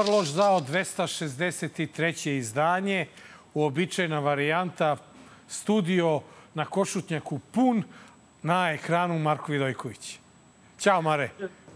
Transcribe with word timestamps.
Dobar 0.00 0.14
loš 0.14 0.28
zao 0.28 0.60
263. 0.60 2.30
izdanje, 2.30 3.06
uobičajena 3.54 4.18
varijanta, 4.18 4.96
studio 5.48 6.20
na 6.54 6.64
Košutnjaku 6.64 7.38
pun, 7.52 7.82
na 8.42 8.72
ekranu 8.72 9.18
Marko 9.18 9.52
Vidojković. 9.52 10.18
Ćao, 10.78 11.02
Mare. 11.02 11.30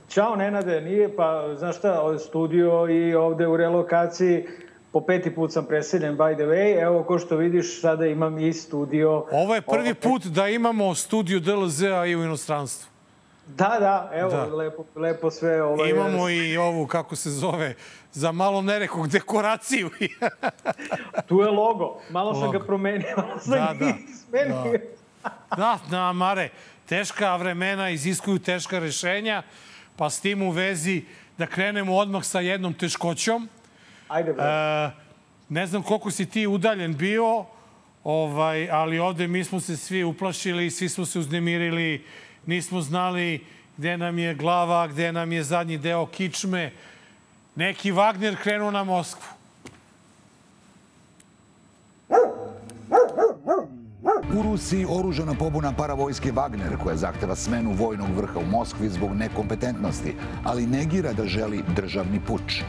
Ćao, 0.09 0.37
Nenade. 0.37 0.81
Nije, 0.81 1.17
pa, 1.17 1.55
znaš 1.59 1.79
šta, 1.79 2.01
ovo 2.01 2.13
je 2.13 2.19
studio 2.19 2.89
i 2.91 3.15
ovde 3.15 3.47
u 3.47 3.57
relokaciji 3.57 4.47
po 4.93 5.01
peti 5.01 5.35
put 5.35 5.53
sam 5.53 5.67
preseljen, 5.67 6.17
by 6.17 6.35
the 6.35 6.45
way. 6.45 6.83
Evo, 6.83 7.03
ko 7.03 7.19
što 7.19 7.37
vidiš, 7.37 7.81
sada 7.81 8.07
imam 8.07 8.39
i 8.39 8.53
studio. 8.53 9.27
Ovo 9.33 9.55
je 9.55 9.63
prvi 9.63 9.95
put 9.95 10.25
da 10.25 10.49
imamo 10.49 10.95
studio 10.95 11.41
DLZ-a 11.41 12.07
i 12.07 12.17
u 12.17 12.25
inostranstvu. 12.25 12.94
Da, 13.47 13.77
da, 13.81 14.11
evo, 14.15 14.31
da. 14.31 14.45
Lepo, 14.45 14.85
lepo 14.97 15.31
sve. 15.31 15.63
Ovo 15.63 15.85
Imamo 15.85 16.29
je... 16.29 16.53
i 16.53 16.57
ovu, 16.57 16.87
kako 16.87 17.17
se 17.17 17.31
zove, 17.31 17.75
za 18.13 18.33
malo 18.33 18.63
nerekog 18.63 19.09
dekoraciju. 19.09 19.91
tu 21.29 21.41
je 21.41 21.51
logo. 21.51 22.01
Malo 22.11 22.31
logo. 22.31 22.41
sam 22.41 22.53
ga 22.53 22.67
promenio. 22.67 23.17
Malo 23.17 23.39
sam 23.39 23.53
da, 23.53 23.75
da. 23.81 23.93
Smenio. 24.29 24.79
Da. 25.23 25.57
da, 25.57 25.79
da, 25.91 26.13
Mare, 26.13 26.49
teška 26.87 27.37
vremena 27.37 27.91
iziskuju 27.91 28.39
teška 28.39 28.79
rešenja, 28.79 29.43
pa 29.97 30.11
s 30.11 30.21
tim 30.21 30.43
u 30.43 30.51
vezi 30.51 31.05
da 31.39 31.47
krenemo 31.47 31.97
odmah 31.97 32.25
sa 32.25 32.41
jednom 32.41 32.75
teškoćom. 32.75 33.49
Ajde, 34.09 34.33
bre. 34.33 34.45
E, 34.45 34.91
ne 35.49 35.67
znam 35.67 35.83
koliko 35.83 36.11
si 36.11 36.27
ti 36.27 36.47
udaljen 36.47 36.97
bio, 36.97 37.45
ovaj, 38.05 38.71
ali 38.71 38.99
ovde 38.99 39.29
mi 39.29 39.45
smo 39.45 39.61
se 39.61 39.77
svi 39.77 40.05
uplašili, 40.05 40.71
svi 40.71 40.89
smo 40.89 41.07
se 41.07 41.19
uznemirili, 41.19 42.05
nismo 42.47 42.81
znali 42.81 43.41
gde 43.77 43.97
nam 43.97 44.19
je 44.19 44.35
glava, 44.35 44.87
gde 44.87 45.13
nam 45.13 45.33
je 45.33 45.43
zadnji 45.43 45.79
deo 45.79 46.07
kičme. 46.07 46.73
Neki 47.57 47.93
Wagner 47.93 48.37
krenuo 48.43 48.71
na 48.71 48.85
Moskvu. 48.85 49.27
U 54.39 54.43
Rusiji 54.43 54.87
oružana 54.89 55.35
pobuna 55.35 55.73
paravojske 55.73 56.33
Wagner 56.33 56.77
koja 56.83 56.97
zahteva 56.97 57.37
smenu 57.37 57.73
vojnog 57.73 58.17
vrha 58.17 58.39
u 58.39 58.47
Moskvi 58.47 58.89
zbog 58.89 59.15
nekompetentnosti, 59.15 60.15
ali 60.45 60.67
negira 60.67 61.13
da 61.13 61.27
želi 61.27 61.63
državni 61.77 62.21
puč. 62.21 62.63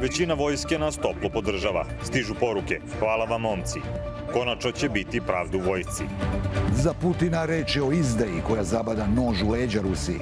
Većina 0.00 0.34
vojske 0.34 0.78
nas 0.78 0.96
toplo 0.96 1.30
podržava. 1.32 1.84
Stižu 2.02 2.34
poruke. 2.40 2.80
Hvala 2.98 3.24
vam, 3.24 3.40
momci. 3.40 3.80
Konačno 4.32 4.72
će 4.72 4.88
biti 4.88 5.20
pravdu 5.20 5.58
vojci. 5.58 6.04
Za 6.72 6.92
Putina 7.02 7.44
reč 7.44 7.76
je 7.76 7.82
o 7.82 7.92
izdaji 7.92 8.42
koja 8.46 8.64
zabada 8.64 9.06
nož 9.06 9.42
u 9.42 9.50
leđa 9.50 9.80
Rusiji 9.80 10.18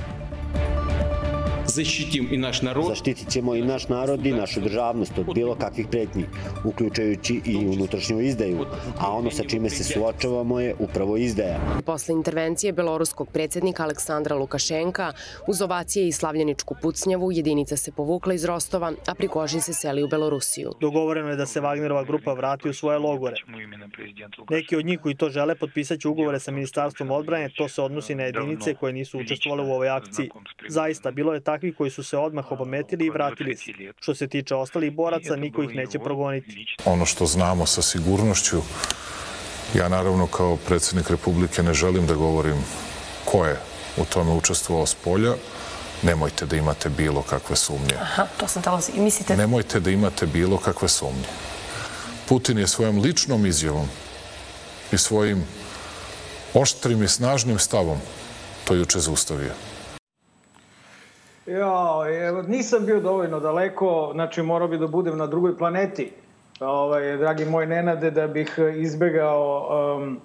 zaštitim 1.74 2.28
i 2.30 2.36
naš 2.36 2.62
narod. 2.62 2.84
Zaštitit 2.88 3.30
ćemo 3.30 3.54
i 3.54 3.62
naš 3.62 3.88
narod 3.88 4.26
i 4.26 4.32
našu 4.32 4.60
državnost 4.60 5.12
od 5.18 5.34
bilo 5.34 5.54
kakvih 5.54 5.86
pretnji, 5.90 6.24
uključujući 6.64 7.40
i 7.44 7.56
unutrašnju 7.56 8.20
izdaju, 8.20 8.66
a 8.98 9.12
ono 9.12 9.30
sa 9.30 9.42
čime 9.44 9.70
se 9.70 9.84
suočavamo 9.84 10.60
je 10.60 10.74
upravo 10.78 11.16
izdaja. 11.16 11.60
Posle 11.86 12.14
intervencije 12.14 12.72
beloruskog 12.72 13.28
predsednika 13.32 13.82
Aleksandra 13.82 14.36
Lukašenka, 14.36 15.12
uz 15.48 15.62
ovacije 15.62 16.08
i 16.08 16.12
slavljeničku 16.12 16.76
pucnjavu, 16.82 17.32
jedinica 17.32 17.76
se 17.76 17.92
povukla 17.92 18.34
iz 18.34 18.44
Rostova, 18.44 18.92
a 19.06 19.14
Prigožin 19.14 19.60
se 19.60 19.72
seli 19.72 20.02
u 20.02 20.08
Belorusiju. 20.08 20.72
Dogovoreno 20.80 21.30
je 21.30 21.36
da 21.36 21.46
se 21.46 21.60
Wagnerova 21.60 22.06
grupa 22.06 22.32
vrati 22.32 22.68
u 22.68 22.72
svoje 22.72 22.98
logore. 22.98 23.36
Neki 24.50 24.76
od 24.76 24.86
njih 24.86 25.00
koji 25.00 25.14
to 25.14 25.30
žele 25.30 25.54
potpisaće 25.54 26.08
ugovore 26.08 26.40
sa 26.40 26.50
Ministarstvom 26.50 27.10
odbrane, 27.10 27.50
to 27.56 27.68
se 27.68 27.82
odnosi 27.82 28.14
na 28.14 28.22
jedinice 28.22 28.74
koje 28.74 28.92
nisu 28.92 29.18
učestvovale 29.18 29.68
u 29.68 29.72
ovoj 29.72 29.88
akciji. 29.88 30.30
Zaista, 30.68 31.10
bilo 31.10 31.34
je 31.34 31.40
takvi 31.40 31.63
takvi 31.64 31.74
koji 31.74 31.90
su 31.90 32.02
se 32.02 32.18
odmah 32.18 32.52
obometili 32.52 33.06
i 33.06 33.10
vratili 33.10 33.56
se. 33.56 33.72
Što 34.00 34.14
se 34.14 34.28
tiče 34.28 34.54
ostalih 34.54 34.92
boraca, 34.92 35.36
niko 35.36 35.62
ih 35.62 35.74
neće 35.74 35.98
progoniti. 35.98 36.76
Ono 36.84 37.06
što 37.06 37.26
znamo 37.26 37.66
sa 37.66 37.82
sigurnošću, 37.82 38.62
ja 39.74 39.88
naravno 39.88 40.26
kao 40.26 40.56
predsednik 40.56 41.10
Republike 41.10 41.62
ne 41.62 41.74
želim 41.74 42.06
da 42.06 42.14
govorim 42.14 42.56
ko 43.24 43.46
je 43.46 43.56
u 43.96 44.04
tome 44.04 44.32
učestvovao 44.32 44.86
s 44.86 44.94
polja, 44.94 45.34
nemojte 46.02 46.46
da 46.46 46.56
imate 46.56 46.88
bilo 46.88 47.22
kakve 47.22 47.56
sumnje. 47.56 47.96
Aha, 48.00 48.26
to 48.36 48.48
sam 48.48 48.62
talo 48.62 48.80
i 48.94 49.00
mislite... 49.00 49.36
Nemojte 49.36 49.80
da 49.80 49.90
imate 49.90 50.26
bilo 50.26 50.58
kakve 50.58 50.88
sumnje. 50.88 51.28
Putin 52.28 52.58
je 52.58 52.66
svojom 52.66 53.00
ličnom 53.00 53.46
izjavom 53.46 53.88
i 54.92 54.98
svojim 54.98 55.44
oštrim 56.54 57.02
i 57.02 57.08
snažnim 57.08 57.58
stavom 57.58 57.98
to 58.64 58.74
juče 58.74 58.98
zaustavio. 58.98 59.54
Ja, 61.46 62.04
evo, 62.28 62.42
nisam 62.42 62.86
bio 62.86 63.00
dovoljno 63.00 63.40
daleko, 63.40 64.10
znači 64.14 64.42
morao 64.42 64.68
bi 64.68 64.78
da 64.78 64.86
budem 64.86 65.18
na 65.18 65.26
drugoj 65.26 65.58
planeti, 65.58 66.12
ovaj, 66.60 67.16
dragi 67.16 67.44
moj 67.44 67.66
Nenade, 67.66 68.10
da 68.10 68.26
bih 68.26 68.58
izbegao 68.76 69.68
um, 69.96 70.20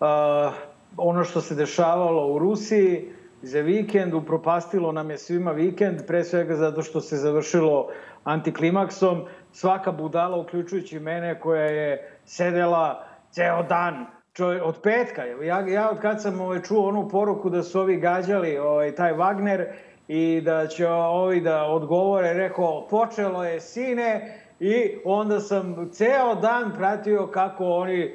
uh, 0.00 0.52
ono 0.96 1.24
što 1.24 1.40
se 1.40 1.54
dešavalo 1.54 2.32
u 2.32 2.38
Rusiji 2.38 3.12
za 3.42 3.60
vikend, 3.60 4.14
upropastilo 4.14 4.92
nam 4.92 5.10
je 5.10 5.18
svima 5.18 5.52
vikend, 5.52 6.06
pre 6.06 6.24
svega 6.24 6.56
zato 6.56 6.82
što 6.82 7.00
se 7.00 7.16
završilo 7.16 7.88
antiklimaksom. 8.24 9.24
Svaka 9.52 9.92
budala, 9.92 10.36
uključujući 10.36 11.00
mene, 11.00 11.40
koja 11.40 11.64
je 11.64 12.18
sedela 12.24 13.04
ceo 13.30 13.62
dan 13.62 14.06
čovjek, 14.32 14.62
od 14.64 14.80
petka. 14.82 15.24
Ja, 15.24 15.60
ja 15.60 15.90
od 15.90 16.00
kad 16.00 16.22
sam 16.22 16.40
ovaj, 16.40 16.62
čuo 16.62 16.88
onu 16.88 17.08
poruku 17.08 17.50
da 17.50 17.62
su 17.62 17.80
ovi 17.80 17.96
gađali 17.96 18.58
ovaj, 18.58 18.94
taj 18.94 19.12
Wagner, 19.12 19.66
i 20.08 20.40
da 20.40 20.66
će 20.66 20.88
ovi 20.88 21.40
da 21.40 21.64
odgovore, 21.64 22.32
rekao, 22.32 22.86
počelo 22.90 23.44
je 23.44 23.60
sine 23.60 24.38
i 24.60 24.94
onda 25.04 25.40
sam 25.40 25.90
ceo 25.92 26.34
dan 26.34 26.72
pratio 26.76 27.26
kako 27.26 27.64
oni 27.64 28.14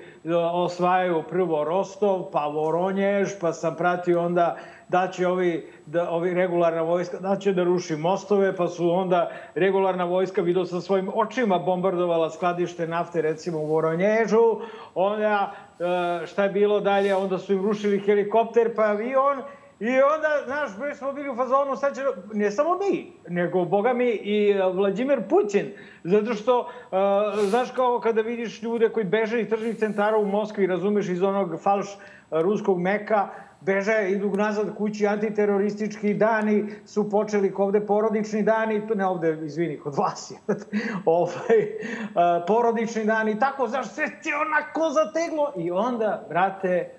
osvajaju 0.53 1.24
prvo 1.30 1.64
Rostov, 1.64 2.31
pa 2.31 2.48
Voronjež, 2.48 3.30
pa 3.42 3.53
sam 3.53 3.75
pratio 3.75 4.25
onda 4.25 4.58
da 4.90 5.08
će 5.08 5.28
ovi, 5.28 5.68
da, 5.86 6.09
ovi 6.09 6.34
regularna 6.34 6.81
vojska, 6.81 7.18
da 7.20 7.36
će 7.36 7.53
da 7.53 7.64
ruši 7.64 7.96
mostove, 7.96 8.56
pa 8.56 8.68
su 8.68 8.92
onda 8.92 9.31
regularna 9.56 10.04
vojska, 10.04 10.42
vidio 10.42 10.66
sam 10.66 10.81
svojim 10.81 11.12
očima, 11.14 11.59
bombardovala 11.59 12.30
skladište 12.30 12.88
nafte, 12.88 13.22
recimo 13.22 13.59
u 13.59 13.66
Voronježu, 13.66 14.59
onda 14.96 15.52
e, 15.80 16.25
šta 16.25 16.44
je 16.44 16.50
bilo 16.50 16.80
dalje, 16.80 17.16
onda 17.16 17.38
su 17.38 17.54
im 17.54 17.66
rušili 17.66 18.00
helikopter 18.00 18.75
pa 18.75 18.84
avion 18.84 19.42
I 19.80 19.90
onda, 19.90 20.28
znaš, 20.46 20.70
mi 20.78 20.96
smo 20.96 21.14
bili 21.14 21.30
u 21.30 21.36
fazonu, 21.36 21.76
sad 21.76 21.96
će, 21.96 22.02
ne 22.34 22.52
samo 22.52 22.78
mi, 22.78 23.14
nego, 23.30 23.66
boga 23.66 23.94
mi, 23.94 24.10
i 24.10 24.54
Vladimir 24.74 25.22
Putin. 25.30 25.72
Zato 26.04 26.34
što, 26.34 26.60
uh, 26.60 27.50
znaš, 27.50 27.72
kao 27.72 28.00
kada 28.00 28.22
vidiš 28.22 28.64
ljude 28.64 28.90
koji 28.90 29.06
beže 29.06 29.42
iz 29.42 29.50
tržnih 29.50 29.78
centara 29.78 30.18
u 30.18 30.26
Moskvi, 30.26 30.68
razumeš, 30.68 31.10
iz 31.10 31.24
onog 31.24 31.60
falš 31.62 31.88
ruskog 32.32 32.80
meka, 32.80 33.30
beže, 33.62 34.10
idu 34.10 34.30
nazad 34.30 34.76
kući, 34.76 35.08
antiteroristički 35.08 36.14
dani 36.14 36.66
su 36.86 37.10
počeli 37.10 37.54
ovde 37.58 37.86
porodični 37.86 38.44
dani, 38.44 38.82
ne 38.96 39.06
ovde, 39.06 39.40
izvini, 39.44 39.80
kod 39.80 39.96
vas 39.96 40.32
je, 40.32 40.38
ovaj, 41.06 41.60
uh, 41.60 42.46
porodični 42.48 43.06
dani, 43.06 43.40
tako, 43.40 43.68
znaš, 43.68 43.90
sve 43.90 44.06
ti 44.06 44.30
onako 44.34 44.90
zateglo. 44.90 45.54
I 45.58 45.72
onda, 45.72 46.26
brate, 46.30 46.97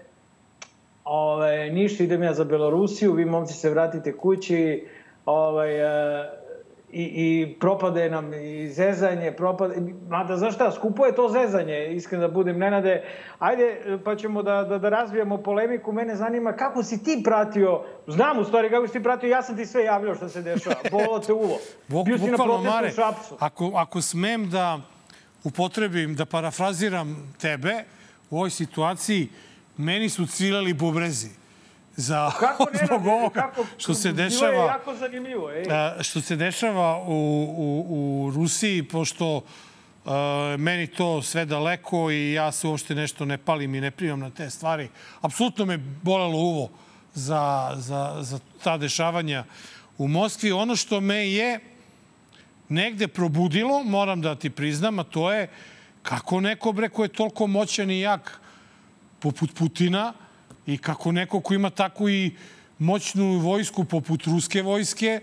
Ove, 1.11 1.71
ništa, 1.71 2.05
idem 2.05 2.23
ja 2.23 2.35
za 2.35 2.45
Belorusiju, 2.45 3.13
vi 3.13 3.25
momci 3.25 3.55
se 3.55 3.71
vratite 3.71 4.17
kući, 4.17 4.87
ovaj, 5.27 5.81
e, 5.81 6.31
i, 6.93 7.03
i 7.03 7.57
propade 7.61 8.11
nam 8.11 8.35
i 8.35 8.69
zezanje, 8.69 9.33
propade, 9.33 9.75
mada 10.09 10.37
znaš 10.37 10.55
šta, 10.55 10.73
skupo 10.73 11.07
je 11.07 11.15
to 11.15 11.29
zezanje, 11.29 11.89
iskreno 11.95 12.29
da 12.29 12.35
budem, 12.35 12.59
Nenade, 12.59 13.05
ajde 13.39 13.99
pa 14.05 14.17
ćemo 14.17 14.43
da, 14.43 14.63
da, 14.63 14.79
da 14.79 14.89
razvijamo 14.89 15.43
polemiku, 15.43 15.93
mene 15.93 16.17
zanima 16.17 16.53
kako 16.53 16.83
si 16.83 17.05
ti 17.05 17.21
pratio, 17.25 17.83
znam 18.07 18.39
u 18.39 18.45
stvari 18.45 18.71
kako 18.71 18.87
si 18.87 18.93
ti 18.93 19.03
pratio, 19.03 19.29
ja 19.29 19.43
sam 19.43 19.57
ti 19.57 19.67
sve 19.67 19.85
javljao 19.85 20.15
što 20.15 20.29
se 20.29 20.43
dešava, 20.43 20.77
bolo 20.91 21.19
te 21.19 21.33
uvo, 21.33 21.59
bio 22.05 22.19
si 22.19 22.31
na 22.31 22.37
protestu 22.37 22.87
u 22.87 22.95
Šapcu. 22.95 23.37
Ako, 23.39 23.73
ako 23.75 24.03
smem 24.03 24.51
da 24.51 24.81
upotrebim, 25.45 26.15
da 26.15 26.25
parafraziram 26.25 27.35
tebe 27.41 27.85
u 28.31 28.37
ovoj 28.37 28.51
situaciji, 28.51 29.29
meni 29.79 30.09
su 30.09 30.27
cilali 30.27 30.73
bubrezi 30.73 31.31
za 31.97 32.31
kako 32.41 32.67
ne 32.73 32.87
zbog 32.87 33.07
ovoga 33.07 33.41
kako, 33.41 33.67
što 33.79 33.95
se 33.95 34.13
dešava. 34.13 34.51
Bilo 34.51 34.63
je 34.63 34.67
jako 34.67 34.95
zanimljivo. 34.95 35.53
Ej. 35.53 35.65
Što 36.01 36.21
se 36.21 36.37
dešava 36.37 36.99
u, 36.99 37.13
u, 37.59 37.87
u 37.91 38.31
Rusiji, 38.31 38.83
pošto 38.83 39.37
uh, 39.37 40.13
meni 40.59 40.87
to 40.87 41.23
sve 41.23 41.45
daleko 41.45 42.11
i 42.11 42.33
ja 42.33 42.53
se 42.53 42.67
uopšte 42.67 42.95
nešto 42.95 43.25
ne 43.25 43.39
palim 43.39 43.75
i 43.75 43.81
ne 43.81 43.91
primam 43.91 44.21
na 44.21 44.31
te 44.31 44.51
stvari. 44.51 44.89
Apsolutno 45.21 45.65
me 45.65 45.79
bolelo 46.03 46.39
uvo 46.39 46.71
za, 47.15 47.73
za, 47.77 48.17
za 48.21 48.39
ta 48.63 48.77
dešavanja 48.77 49.45
u 49.99 50.09
Moskvi. 50.09 50.53
Ono 50.53 50.77
što 50.77 51.01
me 51.01 51.31
je 51.31 51.61
negde 52.69 53.09
probudilo, 53.09 53.83
moram 53.85 54.21
da 54.21 54.35
ti 54.35 54.51
priznam, 54.51 54.99
a 54.99 55.05
to 55.05 55.33
je 55.33 55.49
kako 56.03 56.41
neko 56.41 56.73
bre 56.73 56.89
ko 56.89 57.03
je 57.03 57.09
toliko 57.09 57.47
moćan 57.47 57.91
i 57.91 58.01
jak 58.01 58.41
poput 59.21 59.55
Putina 59.55 60.13
i 60.67 60.79
kako 60.79 61.13
neko 61.13 61.41
ko 61.41 61.55
ima 61.55 61.71
tako 61.71 62.09
i 62.09 62.31
moćnu 62.79 63.39
vojsku 63.39 63.85
poput 63.85 64.25
ruske 64.25 64.63
vojske, 64.63 65.21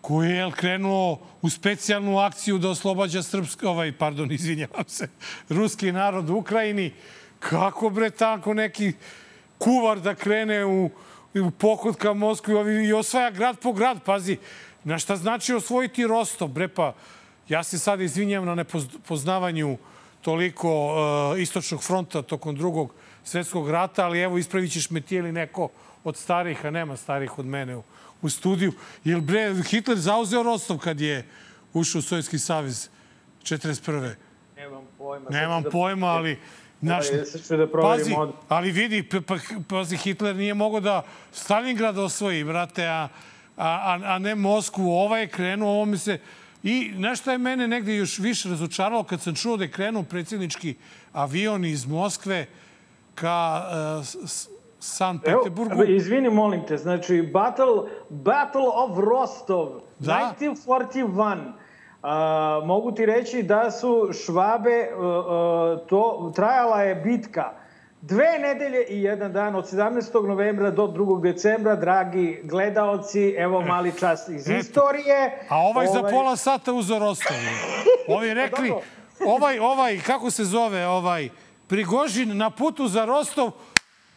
koji 0.00 0.30
je 0.30 0.50
krenuo 0.52 1.18
u 1.42 1.50
specijalnu 1.50 2.18
akciju 2.18 2.58
da 2.58 2.68
oslobađa 2.68 3.22
srpski, 3.22 3.66
ovaj, 3.66 3.92
pardon, 3.92 4.32
izvinjavam 4.38 4.84
se, 4.88 5.08
ruski 5.48 5.92
narod 5.92 6.30
u 6.30 6.36
Ukrajini. 6.36 6.92
Kako 7.38 7.90
bre 7.90 8.10
tako 8.10 8.54
neki 8.54 8.92
kuvar 9.58 10.00
da 10.00 10.14
krene 10.14 10.64
u, 10.64 10.90
u 11.34 11.50
pohod 11.50 11.96
ka 11.96 12.12
Moskvi 12.12 12.54
i 12.88 12.92
osvaja 12.92 13.30
grad 13.30 13.58
po 13.58 13.72
grad, 13.72 14.02
pazi. 14.04 14.36
Na 14.84 14.98
šta 14.98 15.16
znači 15.16 15.54
osvojiti 15.54 16.06
Rostov, 16.06 16.48
bre 16.48 16.68
pa 16.68 16.94
ja 17.48 17.62
se 17.62 17.78
sad 17.78 18.00
izvinjam 18.00 18.44
na 18.44 18.54
nepoznavanju 18.54 19.78
toliko 20.24 20.86
uh, 20.86 21.40
istočnog 21.40 21.82
fronta 21.82 22.22
tokom 22.22 22.56
drugog 22.56 22.94
svetskog 23.24 23.70
rata, 23.70 24.04
ali 24.04 24.20
evo 24.20 24.38
ispravit 24.38 24.72
ćeš 24.72 24.90
me 24.90 25.00
ti 25.00 25.16
ili 25.16 25.32
neko 25.32 25.68
od 26.04 26.16
starih, 26.16 26.64
a 26.66 26.70
nema 26.70 26.96
starih 26.96 27.38
od 27.38 27.46
mene 27.46 27.76
u, 27.76 27.82
u 28.22 28.28
studiju. 28.28 28.72
Jel 29.04 29.20
bre, 29.20 29.54
Hitler 29.68 29.98
zauzeo 29.98 30.42
Rostov 30.42 30.78
kad 30.78 31.00
je 31.00 31.26
ušao 31.72 31.98
u 31.98 32.02
Sovjetski 32.02 32.38
savez 32.38 32.88
41. 33.42 34.14
Nemam 34.56 34.84
pojma. 34.98 35.30
Nemam 35.30 35.62
da... 35.62 35.70
pojma, 35.70 36.06
ali... 36.06 36.38
Naš, 36.80 37.06
da 37.48 37.66
pazi, 37.82 38.14
od... 38.16 38.32
ali 38.48 38.70
vidi, 38.70 39.02
pa, 39.02 39.36
pazi, 39.68 39.96
Hitler 39.96 40.36
nije 40.36 40.54
mogao 40.54 40.80
da 40.80 41.02
Stalingrad 41.32 41.98
osvoji, 41.98 42.44
brate, 42.44 42.86
a, 42.86 43.08
a, 43.56 43.98
a 44.04 44.18
ne 44.18 44.34
Moskvu. 44.34 44.90
Ovaj 44.92 45.20
je 45.20 45.28
krenuo, 45.28 45.70
ovo 45.70 45.84
mi 45.84 45.98
se... 45.98 46.18
I 46.64 46.92
nešto 46.96 47.30
je 47.30 47.38
mene 47.38 47.68
negde 47.68 47.96
još 47.96 48.18
više 48.18 48.48
razočaralo 48.48 49.04
kad 49.04 49.20
sam 49.20 49.34
čuo 49.34 49.56
da 49.56 49.64
je 49.64 49.70
krenuo 49.70 50.02
predsjednički 50.02 50.74
avion 51.12 51.64
iz 51.64 51.86
Moskve 51.86 52.46
ka 53.14 53.62
uh, 54.00 54.06
San 54.78 55.18
Peteburgu. 55.18 55.72
Evo, 55.72 55.84
izvini, 55.84 56.30
molim 56.30 56.66
te, 56.66 56.76
znači 56.76 57.22
Battle, 57.32 57.90
Battle 58.08 58.68
of 58.74 58.98
Rostov, 58.98 59.68
da? 59.98 60.34
1941. 60.40 61.52
Uh, 62.02 62.66
mogu 62.66 62.92
ti 62.92 63.06
reći 63.06 63.42
da 63.42 63.70
su 63.70 64.10
Švabe, 64.24 64.88
uh, 64.94 65.86
to, 65.86 66.32
trajala 66.36 66.82
je 66.82 66.94
bitka 66.94 67.63
dve 68.06 68.38
nedelje 68.38 68.84
i 68.88 69.02
jedan 69.02 69.32
dan 69.32 69.56
od 69.56 69.64
17. 69.64 70.26
novembra 70.26 70.70
do 70.70 70.86
2. 70.86 71.22
decembra, 71.22 71.76
dragi 71.76 72.40
gledaoci, 72.42 73.34
evo 73.38 73.60
e, 73.60 73.64
mali 73.64 73.92
čas 74.00 74.28
iz 74.28 74.48
eto. 74.48 74.58
istorije. 74.58 75.46
A 75.48 75.56
ovaj, 75.58 75.86
ovaj... 75.86 76.02
za 76.02 76.16
pola 76.16 76.36
sata 76.36 76.72
uzor 76.72 77.02
ostavi. 77.02 77.48
Ovi 78.08 78.34
rekli, 78.42 78.72
ovaj, 79.26 79.58
ovaj, 79.58 79.98
kako 80.06 80.30
se 80.30 80.44
zove, 80.44 80.86
ovaj, 80.86 81.28
Prigožin 81.66 82.36
na 82.36 82.50
putu 82.50 82.88
za 82.88 83.04
Rostov, 83.04 83.50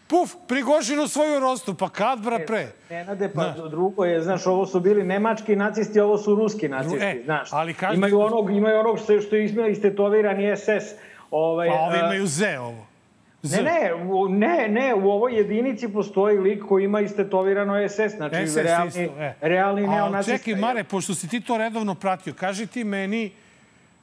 puf, 0.08 0.36
Prigožinu 0.48 1.08
svoju 1.08 1.40
rostu. 1.40 1.74
Pa 1.74 1.90
kad, 1.90 2.20
bra, 2.20 2.40
pre? 2.48 2.68
Ne, 2.90 3.06
nade, 3.06 3.32
pa 3.36 3.44
da. 3.44 3.68
drugo 3.68 4.06
je, 4.06 4.22
znaš, 4.22 4.48
ovo 4.48 4.66
su 4.66 4.80
bili 4.80 5.04
nemački 5.04 5.56
nacisti, 5.56 6.00
ovo 6.00 6.18
su 6.18 6.36
ruski 6.36 6.68
nacisti, 6.70 7.06
e, 7.06 7.22
znaš. 7.26 7.50
Ali 7.52 7.74
kaži... 7.74 7.98
Imaju 7.98 8.20
onog, 8.20 8.52
imaju 8.52 8.80
onog 8.80 9.00
što, 9.00 9.22
što 9.22 9.36
je 9.36 9.46
izmjela 9.46 9.70
istetovirani 9.70 10.56
SS. 10.58 10.94
Ovaj, 11.32 11.70
pa 11.70 11.76
ovi 11.76 12.00
imaju 12.00 12.28
Z 12.28 12.58
ovo. 12.60 12.87
Z. 13.48 13.56
Ne, 13.56 13.64
ne, 13.64 13.94
u, 13.94 14.30
ne, 14.30 14.68
ne, 14.68 14.94
u 14.96 15.10
ovoj 15.10 15.38
jedinici 15.38 15.88
postoji 15.88 16.38
lik 16.38 16.64
koji 16.70 16.84
ima 16.84 17.02
istetovirano 17.02 17.90
SS, 17.90 18.16
znači 18.16 18.48
SS 18.48 18.56
realni, 18.56 18.88
isto, 18.88 19.02
e. 19.02 19.34
realni 19.42 19.88
neonacista. 19.88 20.38
Čekaj, 20.38 20.56
Mare, 20.56 20.84
pošto 20.84 21.16
si 21.16 21.28
ti 21.28 21.42
to 21.42 21.58
redovno 21.58 21.96
pratio, 21.96 22.34
kaži 22.34 22.68
ti 22.68 22.84
meni, 22.84 23.32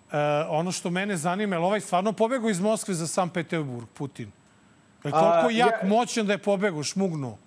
uh, 0.06 0.12
ono 0.49 0.73
što 0.73 0.91
mene 0.91 1.17
zanima, 1.17 1.56
je 1.56 1.61
ovaj 1.61 1.81
stvarno 1.81 2.12
pobegao 2.12 2.50
iz 2.50 2.61
Moskve 2.61 2.94
za 2.94 3.06
San 3.06 3.29
Petersburg, 3.29 3.87
Putin? 3.94 4.31
Je 5.05 5.11
toliko 5.11 5.50
jak, 5.50 5.82
ja, 5.82 5.88
moćan 5.88 6.26
da 6.26 6.32
je 6.32 6.38
pobegao, 6.38 6.82
šmugnuo? 6.82 7.38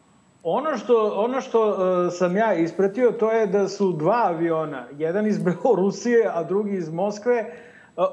Ono 0.44 0.78
što, 0.78 1.14
ono 1.16 1.42
što 1.42 1.70
uh, 1.70 1.78
sam 2.14 2.38
ja 2.38 2.54
ispratio, 2.54 3.12
to 3.12 3.32
je 3.32 3.48
da 3.48 3.68
su 3.68 3.92
dva 3.92 4.22
aviona, 4.26 4.88
jedan 4.98 5.28
iz 5.28 5.38
Belorusije, 5.38 6.30
a 6.34 6.44
drugi 6.44 6.78
iz 6.78 6.90
Moskve, 6.90 7.52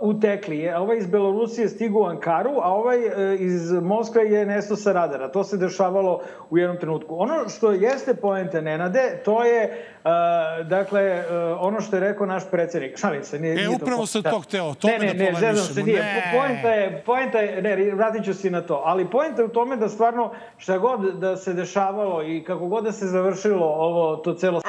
utekli. 0.00 0.68
Ovaj 0.68 0.98
iz 0.98 1.06
Belorusije 1.06 1.68
stigu 1.68 2.00
u 2.00 2.04
Ankaru, 2.04 2.50
a 2.62 2.72
ovaj 2.72 2.98
e, 2.98 3.36
iz 3.36 3.72
Moskve 3.72 4.22
je 4.22 4.46
nesto 4.46 4.76
sa 4.76 4.92
radara. 4.92 5.32
To 5.32 5.44
se 5.44 5.56
dešavalo 5.56 6.20
u 6.50 6.58
jednom 6.58 6.78
trenutku. 6.78 7.16
Ono 7.18 7.48
što 7.48 7.72
jeste 7.72 8.14
poenta 8.14 8.60
Nenade, 8.60 9.20
to 9.24 9.44
je 9.44 9.84
Uh, 10.04 10.66
dakle, 10.66 11.18
uh, 11.18 11.58
ono 11.60 11.80
što 11.80 11.96
je 11.96 12.00
rekao 12.00 12.26
naš 12.26 12.42
predsednik, 12.50 12.96
šalim 13.00 13.24
se, 13.24 13.38
nije, 13.38 13.52
e, 13.52 13.56
nije 13.56 13.68
upravo 13.68 14.00
to, 14.00 14.06
se 14.06 14.22
to 14.22 14.40
hteo, 14.40 14.74
tome 14.74 14.98
ne, 14.98 15.06
ne, 15.06 15.14
da 15.14 15.24
polemišemo. 15.24 15.52
Ne, 15.52 15.74
se, 15.74 15.82
nije. 15.82 16.02
Ne. 16.02 16.32
Poenta 16.38 16.68
je, 16.68 17.02
poenta 17.06 17.38
je, 17.38 17.62
ne, 17.62 17.94
vratit 17.94 18.24
ću 18.24 18.34
se 18.34 18.50
na 18.50 18.60
to, 18.60 18.82
ali 18.84 19.10
poenta 19.10 19.42
je 19.42 19.46
u 19.46 19.48
tome 19.48 19.76
da 19.76 19.88
stvarno 19.88 20.30
šta 20.56 20.78
god 20.78 21.18
da 21.18 21.36
se 21.36 21.52
dešavalo 21.52 22.22
i 22.22 22.44
kako 22.44 22.66
god 22.66 22.84
da 22.84 22.92
se 22.92 23.06
završilo 23.06 23.66
ovo, 23.66 24.16
to 24.16 24.34
celo 24.34 24.60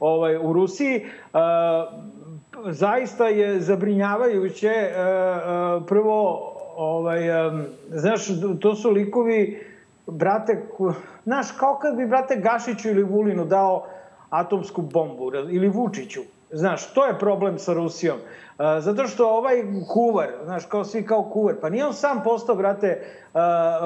ovaj, 0.00 0.36
u 0.36 0.52
Rusiji, 0.52 1.06
uh, 1.32 1.40
zaista 2.70 3.26
je 3.26 3.60
zabrinjavajuće. 3.60 4.68
E, 4.68 4.90
e, 4.90 4.92
prvo, 5.86 6.52
ovaj, 6.76 7.20
znaš, 7.90 8.26
to 8.60 8.74
su 8.74 8.90
likovi, 8.90 9.66
brate, 10.06 10.62
znaš, 11.24 11.52
kao 11.52 11.78
kad 11.82 11.96
bi 11.96 12.06
brate 12.06 12.36
Gašiću 12.36 12.88
ili 12.88 13.02
Vulinu 13.02 13.44
dao 13.44 13.86
atomsku 14.30 14.82
bombu, 14.82 15.32
ili 15.50 15.68
Vučiću. 15.68 16.20
Znaš, 16.50 16.92
to 16.92 17.06
je 17.06 17.18
problem 17.18 17.58
sa 17.58 17.72
Rusijom. 17.72 18.18
E, 18.58 18.80
zato 18.80 19.06
što 19.06 19.28
ovaj 19.28 19.62
kuvar, 19.92 20.28
znaš, 20.44 20.66
kao 20.66 20.84
svi 20.84 21.06
kao 21.06 21.30
kuvar, 21.32 21.54
pa 21.60 21.68
nije 21.68 21.86
on 21.86 21.94
sam 21.94 22.22
postao, 22.24 22.56
brate, 22.56 23.00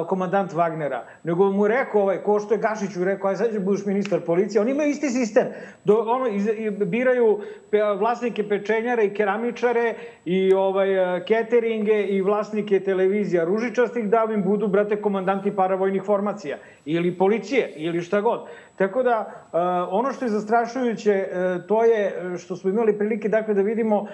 komandant 0.08 0.52
Wagnera, 0.52 1.00
nego 1.24 1.52
mu 1.52 1.68
rekao 1.68 2.02
ovaj, 2.02 2.22
ko 2.22 2.40
što 2.40 2.54
je 2.54 2.60
Gašiću 2.60 3.04
rekao, 3.04 3.30
aj 3.30 3.36
sad 3.36 3.50
ćeš 3.50 3.58
budeš 3.58 3.86
ministar 3.86 4.20
policije, 4.20 4.60
oni 4.60 4.70
imaju 4.70 4.90
isti 4.90 5.08
sistem. 5.08 5.46
Do, 5.84 6.04
ono, 6.06 6.28
iz, 6.28 6.48
biraju 6.86 7.40
pe, 7.70 7.82
vlasnike 7.98 8.48
pečenjara 8.48 9.02
i 9.02 9.14
keramičare 9.14 9.94
i 10.24 10.52
ovaj, 10.52 10.88
cateringe 11.28 12.02
i 12.02 12.20
vlasnike 12.20 12.80
televizija 12.80 13.44
ružičastih 13.44 14.08
da 14.08 14.26
im 14.34 14.42
budu, 14.42 14.68
brate, 14.68 15.02
komandanti 15.02 15.56
paravojnih 15.56 16.02
formacija 16.02 16.56
ili 16.84 17.18
policije 17.18 17.72
ili 17.76 18.00
šta 18.00 18.20
god. 18.20 18.40
Tako 18.76 19.02
da, 19.02 19.18
uh, 19.20 19.58
ono 19.90 20.12
što 20.12 20.24
je 20.24 20.28
zastrašujuće, 20.28 21.28
uh, 21.28 21.66
to 21.66 21.84
je 21.84 22.12
što 22.38 22.56
smo 22.56 22.70
imali 22.70 22.98
prilike 22.98 23.28
dakle, 23.28 23.54
da 23.54 23.62
vidimo 23.62 24.06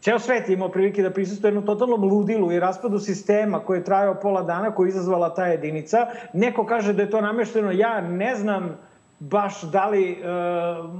ceo 0.00 0.18
svet 0.18 0.48
je 0.48 0.54
imao 0.54 0.68
prilike 0.68 1.02
da 1.02 1.10
prisustuje 1.10 1.48
jednom 1.48 1.66
totalnom 1.66 2.04
ludilu 2.04 2.52
i 2.52 2.60
raspadu 2.60 2.98
sistema 2.98 3.60
koji 3.60 3.78
je 3.78 3.84
trajao 3.84 4.14
pola 4.14 4.42
dana, 4.42 4.74
koji 4.74 4.88
je 4.88 4.90
izazvala 4.90 5.34
ta 5.34 5.46
jedinica. 5.46 6.06
Neko 6.32 6.66
kaže 6.66 6.92
da 6.92 7.02
je 7.02 7.10
to 7.10 7.20
namešteno, 7.20 7.72
ja 7.72 8.00
ne 8.00 8.34
znam 8.36 8.76
baš 9.20 9.62
da 9.62 9.88
li 9.88 10.12
e, 10.12 10.16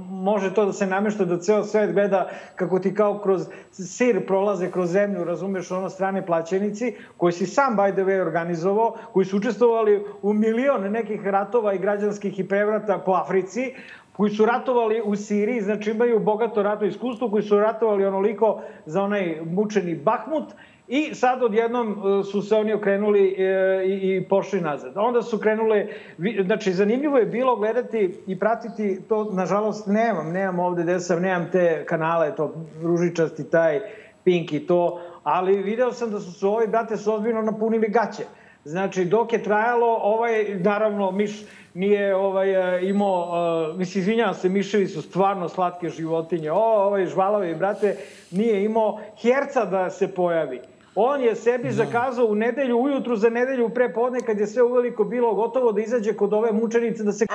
može 0.09 0.53
to 0.53 0.65
da 0.65 0.73
se 0.73 0.87
namešta 0.87 1.25
da 1.25 1.39
ceo 1.39 1.63
svet 1.63 1.93
gleda 1.93 2.29
kako 2.55 2.79
ti 2.79 2.93
kao 2.93 3.19
kroz 3.19 3.47
sir 3.71 4.25
prolaze 4.27 4.71
kroz 4.71 4.91
zemlju, 4.91 5.23
razumeš, 5.23 5.71
ono 5.71 5.89
strane 5.89 6.25
plaćenici, 6.25 6.95
koji 7.17 7.33
si 7.33 7.45
sam, 7.45 7.77
by 7.77 7.93
the 7.93 8.01
way, 8.01 8.21
organizovao, 8.21 8.95
koji 9.13 9.25
su 9.25 9.37
učestvovali 9.37 10.05
u 10.21 10.33
milion 10.33 10.91
nekih 10.91 11.27
ratova 11.27 11.73
i 11.73 11.77
građanskih 11.79 12.39
i 12.39 12.47
prevrata 12.47 12.97
po 12.97 13.11
Africi, 13.11 13.73
koji 14.19 14.31
su 14.31 14.45
ratovali 14.45 15.01
u 15.05 15.15
Siriji, 15.15 15.61
znači 15.61 15.91
imaju 15.91 16.19
bogato 16.19 16.63
ratno 16.63 16.87
iskustvo, 16.87 17.29
koji 17.29 17.43
su 17.43 17.59
ratovali 17.59 18.05
onoliko 18.05 18.61
za 18.85 19.03
onaj 19.03 19.41
mučeni 19.45 19.95
Bahmut 19.95 20.43
i 20.87 21.15
sad 21.15 21.43
odjednom 21.43 21.91
e, 21.91 22.23
su 22.23 22.41
se 22.41 22.55
oni 22.55 22.73
okrenuli 22.73 23.35
e, 23.37 23.83
i, 23.85 24.17
i 24.17 24.23
pošli 24.29 24.61
nazad. 24.61 24.93
Onda 24.95 25.21
su 25.21 25.37
krenule, 25.37 25.87
znači 26.45 26.73
zanimljivo 26.73 27.17
je 27.17 27.25
bilo 27.25 27.55
gledati 27.55 28.15
i 28.27 28.39
pratiti 28.39 29.01
to, 29.09 29.23
nažalost 29.33 29.87
nemam, 29.87 30.31
nemam 30.31 30.59
ovde 30.59 30.83
gde 30.83 30.99
sam, 30.99 31.21
nemam 31.21 31.49
te 31.51 31.85
kanale, 31.85 32.35
to 32.35 32.53
ružičasti, 32.83 33.49
taj 33.49 33.79
pink 34.23 34.53
i 34.53 34.67
to, 34.67 35.01
ali 35.23 35.63
video 35.63 35.91
sam 35.91 36.11
da 36.11 36.19
su 36.19 36.31
se 36.31 36.47
ovi 36.47 36.67
brate 36.67 36.97
su 36.97 37.13
ozbiljno 37.13 37.41
napunili 37.41 37.87
gaće. 37.87 38.23
Znači, 38.63 39.05
dok 39.05 39.33
je 39.33 39.43
trajalo, 39.43 39.99
ovaj, 40.03 40.59
naravno, 40.59 41.11
miš, 41.11 41.45
nije 41.73 42.15
ovaj, 42.15 42.77
e, 42.77 42.89
imao, 42.89 43.69
uh, 43.71 43.77
mislim, 43.77 44.01
izvinjavam 44.01 44.33
se, 44.33 44.49
miševi 44.49 44.87
su 44.87 45.01
stvarno 45.01 45.49
slatke 45.49 45.89
životinje. 45.89 46.51
O, 46.51 46.55
ovaj 46.55 47.05
žvalovi, 47.05 47.55
brate, 47.55 47.95
nije 48.31 48.63
imao 48.65 48.99
herca 49.21 49.65
da 49.65 49.89
se 49.89 50.15
pojavi. 50.15 50.61
On 50.95 51.21
je 51.21 51.35
sebi 51.35 51.63
da. 51.63 51.71
zakazao 51.71 52.25
u 52.25 52.35
nedelju, 52.35 52.77
ujutru 52.77 53.15
za 53.15 53.29
nedelju 53.29 53.69
pre 53.69 53.93
podne, 53.93 54.19
kad 54.21 54.39
je 54.39 54.47
sve 54.47 54.63
uveliko 54.63 55.03
bilo 55.03 55.33
gotovo 55.33 55.71
da 55.71 55.81
izađe 55.81 56.13
kod 56.13 56.33
ove 56.33 56.51
mučenice 56.51 57.03
da 57.03 57.11
se... 57.11 57.25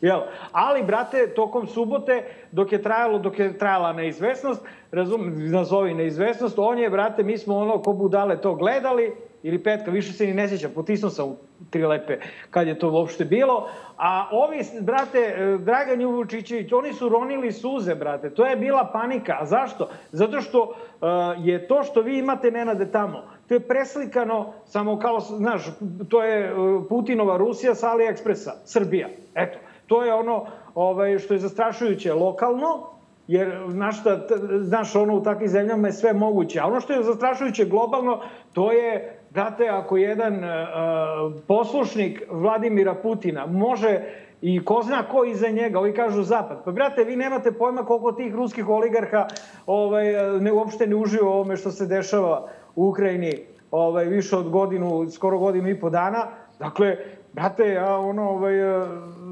Jel? 0.00 0.20
Ali, 0.52 0.82
brate, 0.82 1.26
tokom 1.34 1.66
subote, 1.66 2.24
dok 2.52 2.72
je 2.72 2.82
trajalo, 2.82 3.18
dok 3.18 3.38
je 3.38 3.58
trajala 3.58 3.92
neizvesnost, 3.92 4.62
razum, 4.92 5.50
nazovi 5.50 5.94
neizvesnost, 5.94 6.58
on 6.58 6.78
je, 6.78 6.90
brate, 6.90 7.22
mi 7.22 7.38
smo 7.38 7.56
ono 7.56 7.82
ko 7.82 7.92
budale 7.92 8.40
to 8.40 8.54
gledali, 8.54 9.12
ili 9.42 9.62
petka, 9.62 9.90
više 9.90 10.12
se 10.12 10.26
ni 10.26 10.34
ne 10.34 10.48
sjećam, 10.48 10.70
potisnuo 10.74 11.10
sam 11.10 11.28
u 11.28 11.36
tri 11.70 11.86
lepe 11.86 12.18
kad 12.50 12.66
je 12.66 12.78
to 12.78 12.90
uopšte 12.90 13.24
bilo, 13.24 13.68
a 13.96 14.28
ovi, 14.32 14.60
brate, 14.80 15.18
e, 15.18 15.58
Dragan 15.58 16.00
Juvučićević, 16.00 16.72
oni 16.72 16.92
su 16.92 17.08
ronili 17.08 17.52
suze, 17.52 17.94
brate, 17.94 18.30
to 18.30 18.46
je 18.46 18.56
bila 18.56 18.90
panika, 18.92 19.36
a 19.40 19.46
zašto? 19.46 19.88
Zato 20.12 20.40
što 20.40 20.62
uh, 20.62 21.08
je 21.38 21.68
to 21.68 21.82
što 21.82 22.00
vi 22.00 22.18
imate, 22.18 22.50
Nenade, 22.50 22.90
tamo, 22.90 23.22
To 23.48 23.54
je 23.54 23.60
preslikano 23.60 24.52
samo 24.64 24.98
kao, 24.98 25.20
znaš, 25.20 25.62
to 26.08 26.22
je 26.22 26.44
e, 26.44 26.52
Putinova 26.88 27.36
Rusija 27.36 27.74
sa 27.74 27.90
AliExpressa, 27.90 28.52
Srbija. 28.64 29.08
Eto, 29.34 29.58
to 29.86 30.04
je 30.04 30.14
ono 30.14 30.46
ovaj, 30.74 31.18
što 31.18 31.34
je 31.34 31.40
zastrašujuće 31.40 32.14
lokalno, 32.14 32.86
jer 33.26 33.60
znaš, 33.68 34.00
šta, 34.00 34.20
znaš 34.60 34.96
ono 34.96 35.14
u 35.14 35.22
takvim 35.22 35.48
zemljama 35.48 35.88
je 35.88 35.92
sve 35.92 36.12
moguće. 36.12 36.60
A 36.60 36.66
ono 36.66 36.80
što 36.80 36.92
je 36.92 37.02
zastrašujuće 37.02 37.64
globalno, 37.64 38.20
to 38.52 38.72
je, 38.72 39.17
brate, 39.30 39.68
ako 39.68 39.96
jedan 39.96 40.34
uh, 40.34 41.42
poslušnik 41.46 42.22
Vladimira 42.30 42.94
Putina 42.94 43.46
može 43.46 44.00
i 44.40 44.64
ko 44.64 44.82
zna 44.82 45.02
ko 45.02 45.24
iza 45.24 45.48
njega, 45.48 45.78
ovi 45.78 45.94
kažu 45.94 46.22
zapad. 46.22 46.64
Pa 46.64 46.70
brate, 46.70 47.04
vi 47.04 47.16
nemate 47.16 47.52
pojma 47.52 47.84
koliko 47.84 48.12
tih 48.12 48.34
ruskih 48.34 48.68
oligarha 48.68 49.26
ovaj, 49.66 50.04
ne, 50.40 50.52
uopšte 50.52 50.86
ne 50.86 50.96
uživa 50.96 51.30
ovome 51.30 51.56
što 51.56 51.70
se 51.70 51.86
dešava 51.86 52.48
u 52.76 52.88
Ukrajini 52.88 53.38
ovaj, 53.70 54.04
više 54.04 54.36
od 54.36 54.48
godinu, 54.48 55.10
skoro 55.10 55.38
godinu 55.38 55.68
i 55.68 55.80
po 55.80 55.90
dana. 55.90 56.26
Dakle, 56.58 56.96
brate, 57.32 57.68
ja 57.68 57.98
ono, 57.98 58.30
ovaj, 58.30 58.54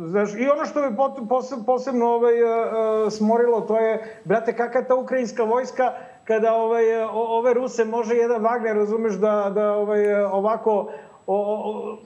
znaš, 0.06 0.34
i 0.34 0.48
ono 0.48 0.64
što 0.64 0.80
me 0.80 0.96
posebno 1.66 2.06
ovaj, 2.06 2.34
smorilo, 3.10 3.60
to 3.60 3.78
je, 3.78 4.20
brate, 4.24 4.56
kakva 4.56 4.82
ta 4.82 4.94
ukrajinska 4.94 5.44
vojska 5.44 5.92
kada 6.26 6.54
ovaj, 6.54 6.84
ove 7.12 7.54
Ruse 7.54 7.84
može 7.84 8.14
jedan 8.14 8.42
Wagner, 8.42 8.74
razumeš, 8.74 9.14
da, 9.14 9.52
da 9.54 9.72
ovaj, 9.72 10.14
ovako 10.14 10.92
o, 11.26 11.36
o, 11.36 11.98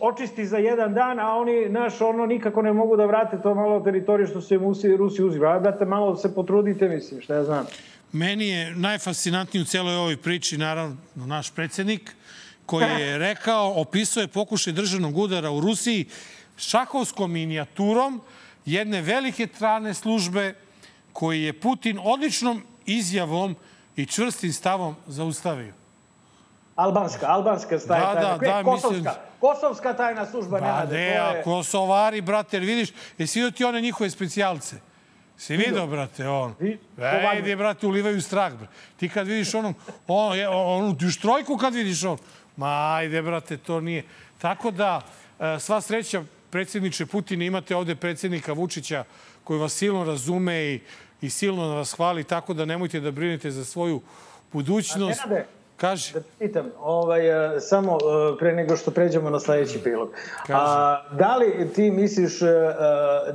očisti 0.00 0.46
za 0.46 0.58
jedan 0.58 0.94
dan, 0.94 1.20
a 1.20 1.36
oni, 1.36 1.68
naš, 1.68 2.00
ono, 2.00 2.26
nikako 2.26 2.62
ne 2.62 2.72
mogu 2.72 2.96
da 2.96 3.06
vrate 3.06 3.42
to 3.42 3.54
malo 3.54 3.80
teritorije 3.80 4.26
što 4.26 4.40
se 4.40 4.56
Rusi, 4.56 4.96
Rusi 4.96 5.22
uzima. 5.22 5.58
Brate, 5.58 5.84
malo 5.84 6.16
se 6.16 6.34
potrudite, 6.34 6.88
mislim, 6.88 7.20
šta 7.20 7.34
ja 7.34 7.44
znam. 7.44 7.66
Meni 8.12 8.48
je 8.48 8.74
najfascinantniji 8.76 9.62
u 9.62 9.64
celoj 9.64 9.96
ovoj 9.96 10.16
priči, 10.16 10.58
naravno, 10.58 10.96
naš 11.14 11.50
predsednik, 11.50 12.16
koji 12.66 13.00
je 13.00 13.18
rekao, 13.28 13.72
opisuje 13.76 14.28
pokušaj 14.28 14.72
državnog 14.72 15.18
udara 15.18 15.50
u 15.50 15.60
Rusiji 15.60 16.06
šahovskom 16.56 17.32
minijaturom 17.32 18.20
jedne 18.66 19.02
velike 19.02 19.46
trane 19.46 19.94
službe 19.94 20.54
koji 21.12 21.42
je 21.42 21.52
Putin 21.52 21.98
odličnom 22.02 22.62
izjavom 22.86 23.56
i 23.96 24.06
čvrstim 24.06 24.52
stavom 24.52 24.96
zaustavio. 25.06 25.72
Albanska, 26.76 27.26
albanska 27.26 27.78
staja, 27.78 28.14
da, 28.14 28.20
da, 28.20 28.38
da, 28.38 28.62
kosovska, 28.64 28.96
mislim... 28.96 29.14
kosovska 29.40 29.92
tajna 29.92 30.26
služba 30.26 30.60
ba, 30.60 30.66
Nenade. 30.66 30.96
ne, 30.96 31.02
je... 31.02 31.18
a 31.18 31.42
Kosovari, 31.42 32.20
brate, 32.20 32.58
vidiš, 32.58 32.92
jesi 33.18 33.40
vidio 33.40 33.50
ti 33.50 33.64
one 33.64 33.80
njihove 33.80 34.10
specijalce? 34.10 34.76
Si 35.36 35.56
vidio, 35.56 35.86
brate, 35.86 36.28
on. 36.28 36.54
Ejde, 37.34 37.56
brate, 37.56 37.86
ulivaju 37.86 38.22
strah, 38.22 38.52
bre. 38.52 38.66
Ti 38.96 39.08
kad 39.08 39.26
vidiš 39.26 39.54
onom, 39.54 39.74
on, 40.08 40.38
onu 40.50 40.96
trojku 41.20 41.56
kad 41.56 41.74
vidiš 41.74 42.04
on, 42.04 42.18
ma 42.56 42.94
ajde, 42.94 43.22
brate, 43.22 43.56
to 43.56 43.80
nije. 43.80 44.04
Tako 44.38 44.70
da, 44.70 45.00
e, 45.40 45.58
sva 45.60 45.80
sreća, 45.80 46.24
predsjedniče 46.50 47.06
Putin, 47.06 47.42
imate 47.42 47.76
ovde 47.76 47.94
predsjednika 47.96 48.52
Vučića 48.52 49.04
koji 49.44 49.60
vas 49.60 49.72
silno 49.72 50.04
razume 50.04 50.64
i, 50.64 50.80
i 51.24 51.30
silno 51.30 51.74
vas 51.74 51.92
hvali, 51.96 52.24
tako 52.24 52.54
da 52.54 52.64
nemojte 52.64 53.00
da 53.00 53.10
brinete 53.10 53.50
za 53.50 53.64
svoju 53.64 54.00
budućnost. 54.52 55.20
A, 55.20 55.28
Nenade, 55.28 55.46
Kaži. 55.76 56.12
Da 56.12 56.20
pitam, 56.38 56.66
ovaj, 56.80 57.56
e, 57.56 57.60
samo 57.60 57.96
e, 57.96 58.38
pre 58.38 58.52
nego 58.52 58.76
što 58.76 58.90
pređemo 58.90 59.30
na 59.30 59.40
sledeći 59.40 59.78
prilog. 59.78 60.10
A, 60.48 61.02
da 61.12 61.36
li 61.36 61.72
ti 61.74 61.90
misliš 61.90 62.40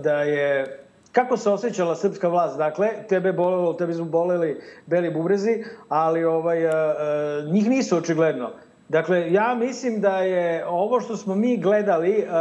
da 0.03 0.21
je 0.21 0.79
Kako 1.11 1.37
se 1.37 1.49
osjećala 1.49 1.95
srpska 1.95 2.27
vlast? 2.27 2.57
Dakle, 2.57 2.89
tebe 3.09 3.33
bolelo, 3.33 3.73
tebe 3.73 3.93
su 3.93 4.05
boleli 4.05 4.61
beli 4.85 5.09
bubrezi, 5.09 5.63
ali 5.89 6.23
ovaj, 6.23 6.67
a, 6.67 6.71
a, 6.71 7.41
njih 7.51 7.69
nisu 7.69 7.97
očigledno. 7.97 8.51
Dakle, 8.89 9.31
ja 9.31 9.55
mislim 9.55 10.01
da 10.01 10.17
je 10.17 10.65
ovo 10.67 11.01
što 11.01 11.17
smo 11.17 11.35
mi 11.35 11.57
gledali 11.57 12.17
uh, 12.17 12.33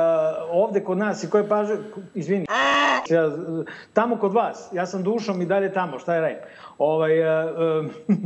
ovde 0.51 0.85
kod 0.85 0.99
nas 0.99 1.25
i 1.25 1.31
koje 1.31 1.49
paže... 1.49 1.77
Izvini. 2.15 2.47
Ja, 3.09 3.31
tamo 3.93 4.17
kod 4.17 4.33
vas. 4.33 4.69
Ja 4.73 4.87
sam 4.87 5.03
dušom 5.03 5.43
i 5.43 5.47
dalje 5.47 5.73
tamo. 5.73 5.99
Šta 5.99 6.15
je 6.15 6.21
rej? 6.21 6.37
Ovaj, 6.79 7.21
uh, 7.21 7.51
uh, 7.51 7.87
uh, 7.87 8.21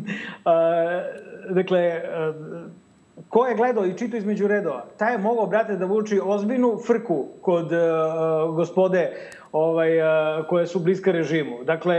dakle, 1.54 2.02
uh, 2.28 2.81
ko 3.28 3.46
je 3.46 3.54
gledao 3.54 3.86
i 3.86 3.98
čito 3.98 4.16
između 4.16 4.46
redova, 4.48 4.84
taj 4.98 5.12
je 5.12 5.18
mogao, 5.18 5.46
brate, 5.46 5.76
da 5.76 5.84
vuči 5.84 6.20
ozbiljnu 6.24 6.78
frku 6.86 7.26
kod 7.42 7.72
uh, 7.72 8.54
gospode 8.56 9.12
ovaj, 9.52 9.88
koje 10.48 10.66
su 10.66 10.80
bliske 10.80 11.12
režimu. 11.12 11.64
Dakle, 11.64 11.94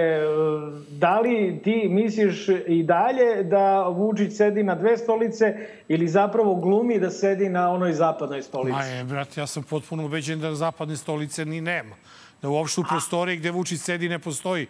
da 0.89 1.20
li 1.20 1.62
ti 1.63 1.88
misliš 1.89 2.48
i 2.68 2.84
dalje 2.84 3.44
da 3.44 3.88
Vučić 3.88 4.34
sedi 4.34 4.63
na 4.63 4.75
dve 4.75 4.98
stolice 4.98 5.58
ili 5.88 6.08
zapravo 6.08 6.56
glumi 6.56 7.00
da 7.00 7.10
sedi 7.10 7.50
na 7.50 7.70
onoj 7.70 7.94
zapadnoj 7.94 8.42
stolici? 8.42 8.72
Ma 8.72 8.84
je, 8.84 9.03
brate, 9.03 9.42
ja 9.42 9.48
sam 9.48 9.63
potpuno 9.63 10.06
ubeđen 10.06 10.39
da 10.39 10.56
zapadne 10.56 10.98
stolice 10.98 11.46
ni 11.46 11.62
nema. 11.62 11.96
Da 12.42 12.50
uopšte 12.50 12.82
u 12.82 12.84
prostoriji 12.89 13.38
gde 13.38 13.51
Vučić 13.51 13.80
sedi 13.80 14.10
ne 14.10 14.20
postoji 14.20 14.68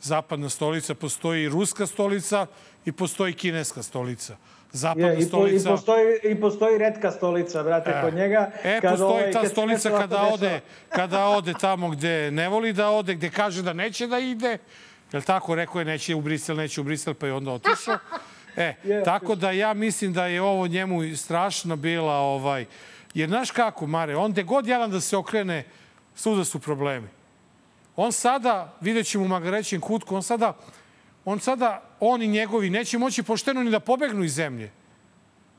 zapadna 0.00 0.48
stolica, 0.48 0.94
postoji 0.94 1.48
ruska 1.48 1.86
stolica 1.86 2.46
i 2.84 2.92
postoji 2.92 3.32
kineska 3.32 3.82
stolica 3.82 4.36
zapadna 4.74 5.08
je, 5.08 5.18
i, 5.18 5.22
stolica. 5.22 5.68
I 5.68 5.72
postoji, 5.72 6.18
I 6.22 6.40
postoji 6.40 6.78
redka 6.78 7.10
stolica, 7.10 7.62
brate, 7.62 7.90
e. 7.90 8.00
kod 8.02 8.14
njega. 8.14 8.50
E, 8.64 8.80
kad 8.80 8.90
postoji 8.90 9.10
ovaj, 9.10 9.32
ta 9.32 9.48
stolica 9.48 9.90
kada 9.90 10.22
ode, 10.32 10.60
kada 10.88 11.26
ode 11.26 11.54
tamo 11.60 11.90
gde 11.90 12.30
ne 12.30 12.48
voli 12.48 12.72
da 12.72 12.90
ode, 12.90 13.14
gde 13.14 13.30
kaže 13.30 13.62
da 13.62 13.72
neće 13.72 14.06
da 14.06 14.18
ide. 14.18 14.58
Jel 15.12 15.22
tako? 15.22 15.54
Rekao 15.54 15.78
je 15.78 15.84
neće 15.84 16.14
u 16.14 16.20
Brisel, 16.20 16.56
neće 16.56 16.80
u 16.80 16.84
Brisel, 16.84 17.14
pa 17.14 17.26
je 17.26 17.32
onda 17.32 17.52
otišao. 17.52 17.98
E, 18.56 18.74
tako 19.04 19.34
da 19.34 19.50
ja 19.50 19.74
mislim 19.74 20.12
da 20.12 20.26
je 20.26 20.42
ovo 20.42 20.66
njemu 20.66 21.16
strašno 21.16 21.76
bila 21.76 22.14
ovaj... 22.14 22.66
Jer 23.14 23.28
znaš 23.28 23.50
kako, 23.50 23.86
Mare, 23.86 24.16
on 24.16 24.32
gde 24.32 24.42
god 24.42 24.66
javan 24.66 24.90
da 24.90 25.00
se 25.00 25.16
okrene, 25.16 25.64
svuda 26.14 26.44
su 26.44 26.58
problemi. 26.58 27.08
On 27.96 28.12
sada, 28.12 28.74
vidjet 28.80 29.06
ćemo 29.06 29.24
u 29.24 29.28
Magarećem 29.28 29.80
kutku, 29.80 30.16
on 30.16 30.22
sada 30.22 30.52
on 31.24 31.40
sada, 31.40 31.82
on 32.00 32.22
i 32.22 32.28
njegovi, 32.28 32.70
neće 32.70 32.98
moći 32.98 33.22
pošteno 33.22 33.62
ni 33.62 33.70
da 33.70 33.80
pobegnu 33.80 34.24
iz 34.24 34.34
zemlje. 34.34 34.70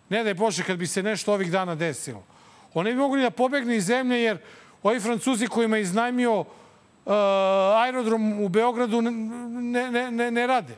Ne 0.09 0.23
daj 0.23 0.33
Bože, 0.33 0.63
kad 0.63 0.77
bi 0.77 0.87
se 0.87 1.03
nešto 1.03 1.33
ovih 1.33 1.51
dana 1.51 1.75
desilo. 1.75 2.23
On 2.73 2.85
ne 2.85 2.91
bi 2.91 2.97
mogli 2.97 3.21
da 3.21 3.29
pobegne 3.29 3.75
iz 3.75 3.85
zemlje, 3.85 4.21
jer 4.21 4.37
ovi 4.83 4.99
Francuzi 4.99 5.47
kojima 5.47 5.77
je 5.77 5.81
iznajmio 5.81 6.39
uh, 6.39 6.45
aerodrom 7.83 8.43
u 8.43 8.49
Beogradu 8.49 9.01
ne, 9.01 9.11
ne, 9.91 10.11
ne, 10.11 10.31
ne 10.31 10.47
rade. 10.47 10.73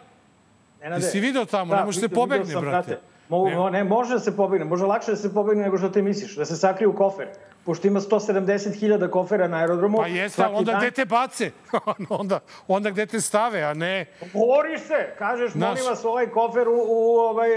Ne 0.81 0.89
rade. 0.89 1.05
Jesi 1.05 1.19
video 1.19 1.45
tamo, 1.45 1.73
da, 1.73 1.79
ne 1.79 1.85
može 1.85 1.99
se 1.99 2.09
pobegne, 2.09 2.45
brate. 2.45 2.65
brate. 2.65 2.99
Mogu, 3.29 3.49
ne. 3.49 3.71
ne, 3.71 3.83
može 3.83 4.13
da 4.13 4.19
se 4.19 4.35
pobegne, 4.35 4.65
može 4.65 4.85
lakše 4.85 5.11
da 5.11 5.17
se 5.17 5.33
pobegne 5.33 5.63
nego 5.63 5.77
što 5.77 5.89
ti 5.89 6.01
misliš, 6.01 6.35
da 6.35 6.45
se 6.45 6.55
sakrije 6.55 6.87
u 6.87 6.95
kofer 6.95 7.27
pošto 7.67 7.87
ima 7.87 7.99
170.000 7.99 9.09
kofera 9.09 9.47
na 9.47 9.57
aerodromu. 9.57 9.97
Pa 9.97 10.07
jeste, 10.07 10.43
ali 10.43 10.55
onda 10.55 10.71
dan... 10.71 10.81
gde 10.81 10.91
te 10.91 11.05
bace? 11.05 11.51
onda, 12.19 12.39
onda 12.67 12.89
gde 12.89 13.05
te 13.05 13.21
stave, 13.21 13.61
a 13.61 13.73
ne... 13.73 14.05
Govoriš 14.33 14.81
se, 14.81 15.15
kažeš, 15.17 15.53
Naš... 15.53 15.69
molim 15.69 15.85
vas, 15.89 16.05
ovaj 16.05 16.29
kofer 16.29 16.67
u, 16.67 16.85
u, 16.87 17.17
ovaj, 17.17 17.49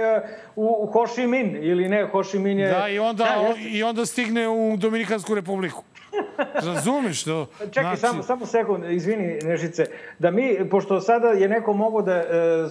u, 0.57 0.77
u 0.81 0.87
Ho 0.87 1.07
Chi 1.15 1.27
Minh, 1.27 1.57
ili 1.61 1.89
ne, 1.89 2.05
Ho 2.13 2.23
Chi 2.23 2.39
Minh 2.39 2.61
je... 2.61 2.69
Da, 2.69 2.89
i 2.89 2.99
onda, 2.99 3.25
da, 3.25 3.55
i 3.61 3.83
onda 3.83 4.07
stigne 4.07 4.49
u 4.49 4.77
Dominikansku 4.77 5.35
republiku. 5.35 5.83
Razumeš 6.67 7.25
to? 7.25 7.47
Čekaj, 7.59 7.83
znači... 7.83 8.01
samo, 8.01 8.23
samo 8.23 8.47
sekund, 8.47 8.85
izvini 8.91 9.39
Nežice, 9.43 9.87
da 10.19 10.31
mi, 10.31 10.69
pošto 10.71 11.01
sada 11.01 11.29
je 11.29 11.49
neko 11.49 11.73
mogo 11.73 12.03
da 12.03 12.15
e, 12.15 12.25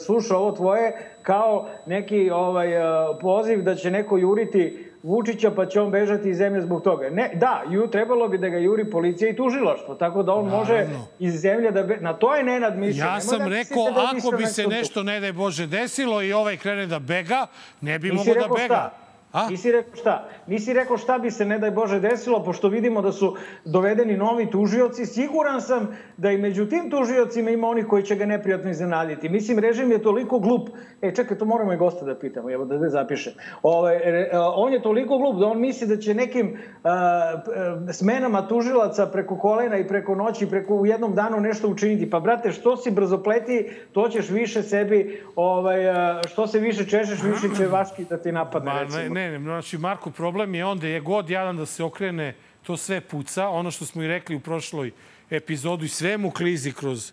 sluša 0.05 0.37
ovo 0.37 0.51
tvoje 0.51 1.15
kao 1.21 1.69
neki 1.85 2.29
ovaj, 2.29 2.73
e, 2.73 2.81
poziv 3.21 3.61
da 3.61 3.75
će 3.75 3.91
neko 3.91 4.17
juriti 4.17 4.88
Vučića 5.03 5.51
pa 5.51 5.65
će 5.65 5.81
on 5.81 5.91
bežati 5.91 6.29
iz 6.29 6.37
zemlje 6.37 6.61
zbog 6.61 6.83
toga. 6.83 7.09
Ne, 7.09 7.31
da, 7.33 7.63
ju, 7.69 7.87
trebalo 7.87 8.27
bi 8.27 8.37
da 8.37 8.49
ga 8.49 8.57
juri 8.57 8.89
policija 8.89 9.29
i 9.29 9.35
tužilaštvo, 9.35 9.95
tako 9.95 10.23
da 10.23 10.33
on 10.33 10.45
Naravno. 10.45 10.59
može 10.59 10.87
iz 11.19 11.41
zemlje 11.41 11.71
da... 11.71 11.83
Be... 11.83 11.97
Na 12.01 12.13
to 12.13 12.35
je 12.35 12.43
Nenad 12.43 12.77
mislio. 12.77 13.05
Ja 13.05 13.21
sam 13.21 13.39
da 13.39 13.45
rekao, 13.45 13.91
da 13.91 14.11
ako 14.17 14.37
bi 14.37 14.45
se 14.45 14.67
nešto, 14.67 15.03
ne 15.03 15.19
daj 15.19 15.31
Bože, 15.31 15.67
desilo 15.67 16.21
i 16.21 16.33
ovaj 16.33 16.57
krene 16.57 16.85
da 16.85 16.99
bega, 16.99 17.47
ne 17.81 17.99
bi 17.99 18.11
mogo 18.11 18.33
da 18.33 18.47
bega. 18.55 18.65
Šta? 18.65 19.08
A? 19.31 19.49
Nisi 19.49 19.71
rekao 19.71 19.95
šta? 19.95 20.29
Nisi 20.47 20.73
rekao 20.73 20.97
šta 20.97 21.17
bi 21.19 21.31
se, 21.31 21.45
ne 21.45 21.59
daj 21.59 21.71
Bože, 21.71 21.99
desilo, 21.99 22.43
pošto 22.43 22.67
vidimo 22.67 23.01
da 23.01 23.11
su 23.11 23.35
dovedeni 23.65 24.17
novi 24.17 24.49
tužioci. 24.51 25.05
Siguran 25.05 25.61
sam 25.61 25.97
da 26.17 26.31
i 26.31 26.37
među 26.37 26.65
tim 26.65 26.89
tužiocima 26.89 27.49
ima 27.49 27.67
onih 27.67 27.85
koji 27.87 28.03
će 28.03 28.15
ga 28.15 28.25
neprijatno 28.25 28.71
iznenaditi. 28.71 29.29
Mislim, 29.29 29.59
režim 29.59 29.91
je 29.91 30.01
toliko 30.03 30.39
glup. 30.39 30.69
E, 31.01 31.15
čekaj, 31.15 31.37
to 31.37 31.45
moramo 31.45 31.73
i 31.73 31.77
gosta 31.77 32.05
da 32.05 32.15
pitamo, 32.15 32.51
evo 32.51 32.65
da 32.65 32.77
ne 32.77 32.89
zapišem. 32.89 33.33
Ove, 33.63 33.99
re, 34.03 34.29
on 34.55 34.73
je 34.73 34.81
toliko 34.81 35.17
glup 35.17 35.39
da 35.39 35.45
on 35.45 35.59
misli 35.59 35.87
da 35.87 35.97
će 35.97 36.13
nekim 36.13 36.57
a, 36.83 36.89
a, 36.91 37.93
smenama 37.93 38.47
tužilaca 38.47 39.05
preko 39.05 39.37
kolena 39.37 39.77
i 39.77 39.87
preko 39.87 40.15
noći, 40.15 40.49
preko 40.49 40.75
u 40.75 40.85
jednom 40.85 41.15
danu 41.15 41.39
nešto 41.39 41.67
učiniti. 41.67 42.09
Pa, 42.09 42.19
brate, 42.19 42.51
što 42.51 42.77
si 42.77 42.91
brzopleti, 42.91 43.71
to 43.91 44.09
ćeš 44.09 44.29
više 44.29 44.63
sebi, 44.63 45.23
ovaj, 45.35 45.79
što 46.27 46.47
se 46.47 46.59
više 46.59 46.85
češeš, 46.85 47.23
više 47.23 47.55
će 47.57 47.67
vaški 47.67 48.05
da 48.05 48.17
ti 48.17 48.31
napadne, 48.31 48.71
recimo. 48.83 49.18
Ne, 49.19 49.39
znači, 49.39 49.77
Marko, 49.77 50.11
problem 50.11 50.55
je 50.55 50.65
onda 50.65 50.87
je 50.87 50.99
god 50.99 51.29
jadan 51.29 51.57
da 51.57 51.65
se 51.65 51.83
okrene, 51.83 52.35
to 52.63 52.77
sve 52.77 53.01
puca. 53.01 53.49
Ono 53.49 53.71
što 53.71 53.85
smo 53.85 54.03
i 54.03 54.07
rekli 54.07 54.35
u 54.35 54.39
prošloj 54.39 54.91
epizodu 55.29 55.85
i 55.85 55.89
sve 55.89 56.17
mu 56.17 56.31
klizi 56.31 56.71
kroz, 56.71 57.11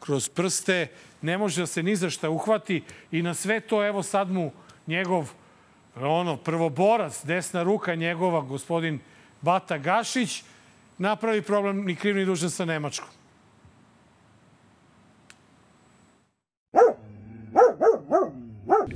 kroz 0.00 0.28
prste, 0.28 0.86
ne 1.22 1.38
može 1.38 1.60
da 1.60 1.66
se 1.66 1.82
ni 1.82 1.96
za 1.96 2.10
šta 2.10 2.30
uhvati 2.30 2.82
i 3.10 3.22
na 3.22 3.34
sve 3.34 3.60
to, 3.60 3.84
evo 3.86 4.02
sad 4.02 4.30
mu 4.30 4.52
njegov 4.86 5.30
ono, 5.96 6.36
prvoborac, 6.36 7.24
desna 7.24 7.62
ruka 7.62 7.94
njegova, 7.94 8.40
gospodin 8.40 8.98
Bata 9.40 9.78
Gašić, 9.78 10.42
napravi 10.98 11.42
problem 11.42 11.84
ni 11.84 11.96
kriv 11.96 12.16
ni 12.16 12.24
dužan 12.24 12.50
sa 12.50 12.64
Nemačkom. 12.64 13.08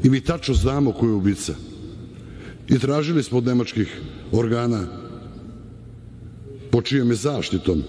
I 0.03 0.11
mi 0.11 0.21
tačno 0.25 0.55
znamo 0.55 0.93
ko 0.93 1.07
je 1.07 1.13
ubica. 1.13 1.78
I 2.69 2.79
tražili 2.79 3.23
smo 3.23 3.39
od 3.39 3.47
nemačkih 3.47 4.01
organa 4.33 4.87
po 6.71 6.83
čijom 6.83 7.11
je 7.11 7.17
zaštitom 7.17 7.83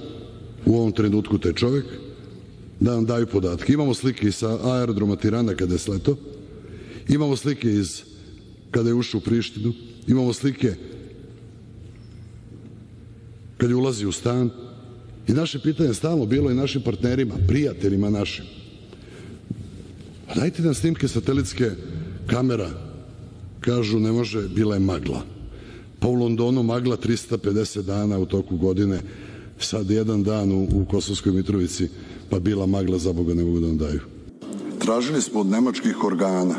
u 0.66 0.76
ovom 0.76 0.92
trenutku 0.92 1.38
taj 1.38 1.54
čovek, 1.54 1.86
da 2.80 2.96
nam 2.96 3.06
daju 3.06 3.28
podatke. 3.28 3.74
Imamo 3.74 3.94
slike 3.94 4.32
sa 4.32 4.74
aerodroma 4.74 5.16
Tirana 5.16 5.56
kada 5.56 5.74
je 5.74 5.80
sleto, 5.80 6.18
imamo 7.08 7.36
slike 7.36 7.74
iz 7.74 8.02
kada 8.72 8.90
je 8.90 8.94
ušao 8.94 9.18
u 9.18 9.22
Prištinu, 9.22 9.74
imamo 10.08 10.34
slike 10.34 10.76
kad 13.58 13.70
je 13.70 13.76
ulazi 13.76 14.06
u 14.06 14.12
stan. 14.12 14.50
I 15.28 15.34
naše 15.34 15.60
pitanje 15.60 15.90
je 15.90 15.94
stalno 15.94 16.26
bilo 16.26 16.52
i 16.52 16.56
našim 16.56 16.82
partnerima, 16.82 17.36
prijateljima 17.48 18.10
našim. 18.10 18.46
Pa 20.28 20.34
dajte 20.34 20.62
nam 20.62 20.74
snimke 20.74 21.08
satelitske 21.08 21.72
kamera. 22.28 22.89
Kažu, 23.60 24.00
ne 24.00 24.12
može, 24.12 24.48
bila 24.48 24.76
je 24.76 24.80
magla. 24.80 25.22
Pa 26.00 26.08
u 26.08 26.14
Londonu 26.14 26.64
magla 26.64 26.98
350 26.98 27.82
dana 27.82 28.20
u 28.20 28.26
toku 28.26 28.58
godine, 28.58 29.00
sad 29.60 29.90
jedan 29.90 30.24
dan 30.24 30.52
u, 30.52 30.64
u 30.64 30.86
Kosovskoj 30.92 31.32
Mitrovici, 31.32 31.90
pa 32.30 32.40
bila 32.40 32.66
magla, 32.66 32.98
za 32.98 33.14
Boga 33.14 33.34
ne 33.34 33.44
mogu 33.44 33.60
da 33.60 33.68
vam 33.68 33.78
daju. 33.78 34.00
Tražili 34.80 35.22
smo 35.22 35.40
od 35.40 35.48
nemačkih 35.48 36.04
organa 36.04 36.56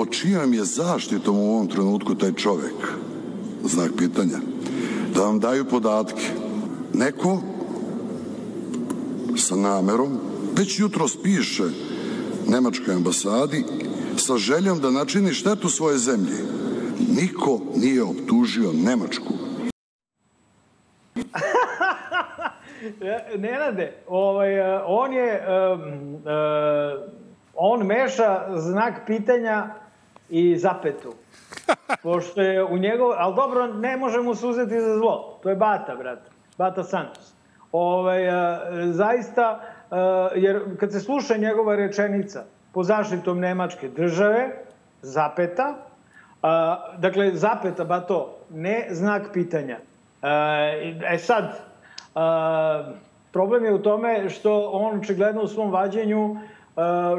po 0.00 0.06
čijom 0.06 0.54
je 0.54 0.64
zaštitom 0.64 1.38
u 1.38 1.52
ovom 1.52 1.66
trenutku 1.68 2.14
taj 2.14 2.32
čovek, 2.32 2.74
znak 3.64 3.90
pitanja, 3.98 4.38
da 5.14 5.20
vam 5.20 5.40
daju 5.40 5.64
podatke. 5.64 6.30
Neko 6.94 7.42
sa 9.36 9.56
namerom 9.56 10.18
već 10.56 10.80
jutro 10.80 11.08
spiše 11.08 11.64
Nemačkoj 12.48 12.94
ambasadi 12.94 13.64
sa 14.30 14.36
željom 14.36 14.80
da 14.80 14.90
načini 14.90 15.32
štetu 15.32 15.68
svoje 15.68 15.98
zemlji. 15.98 16.38
Niko 17.20 17.60
nije 17.76 18.02
optužio 18.02 18.70
Nemačku. 18.72 19.34
Nenade, 23.44 23.92
ovaj, 24.08 24.60
on 24.86 25.12
je, 25.12 25.42
um, 25.42 26.14
uh, 26.14 26.20
on 27.54 27.86
meša 27.86 28.46
znak 28.56 28.94
pitanja 29.06 29.74
i 30.28 30.58
zapetu. 30.58 31.12
Pošto 32.02 32.40
je 32.40 32.64
u 32.64 32.78
njegov... 32.78 33.12
Ali 33.16 33.34
dobro, 33.34 33.66
ne 33.66 33.96
možemo 33.96 34.34
se 34.34 34.46
uzeti 34.46 34.80
za 34.80 34.98
zlo. 34.98 35.38
To 35.42 35.50
je 35.50 35.56
Bata, 35.56 35.96
brate. 35.96 36.30
Bata 36.58 36.84
Santos. 36.84 37.34
Ovaj, 37.72 38.28
uh, 38.28 38.34
zaista, 38.90 39.60
uh, 39.90 39.96
jer 40.34 40.76
kad 40.80 40.92
se 40.92 41.00
sluša 41.00 41.36
njegova 41.36 41.76
rečenica 41.76 42.44
po 42.72 42.82
zaštitom 42.82 43.40
Nemačke 43.40 43.88
države, 43.88 44.50
zapeta, 45.02 45.74
uh, 46.42 47.00
dakle, 47.00 47.30
zapeta, 47.34 47.84
Bato, 47.84 48.38
ne 48.50 48.86
znak 48.90 49.30
pitanja. 49.32 49.78
Uh, 50.22 50.28
e 51.12 51.18
sad, 51.18 51.44
uh, 51.44 52.94
problem 53.32 53.64
je 53.64 53.74
u 53.74 53.82
tome 53.82 54.28
što 54.28 54.70
on 54.72 54.98
očigledno 54.98 55.42
u 55.42 55.48
svom 55.48 55.70
vađenju 55.70 56.36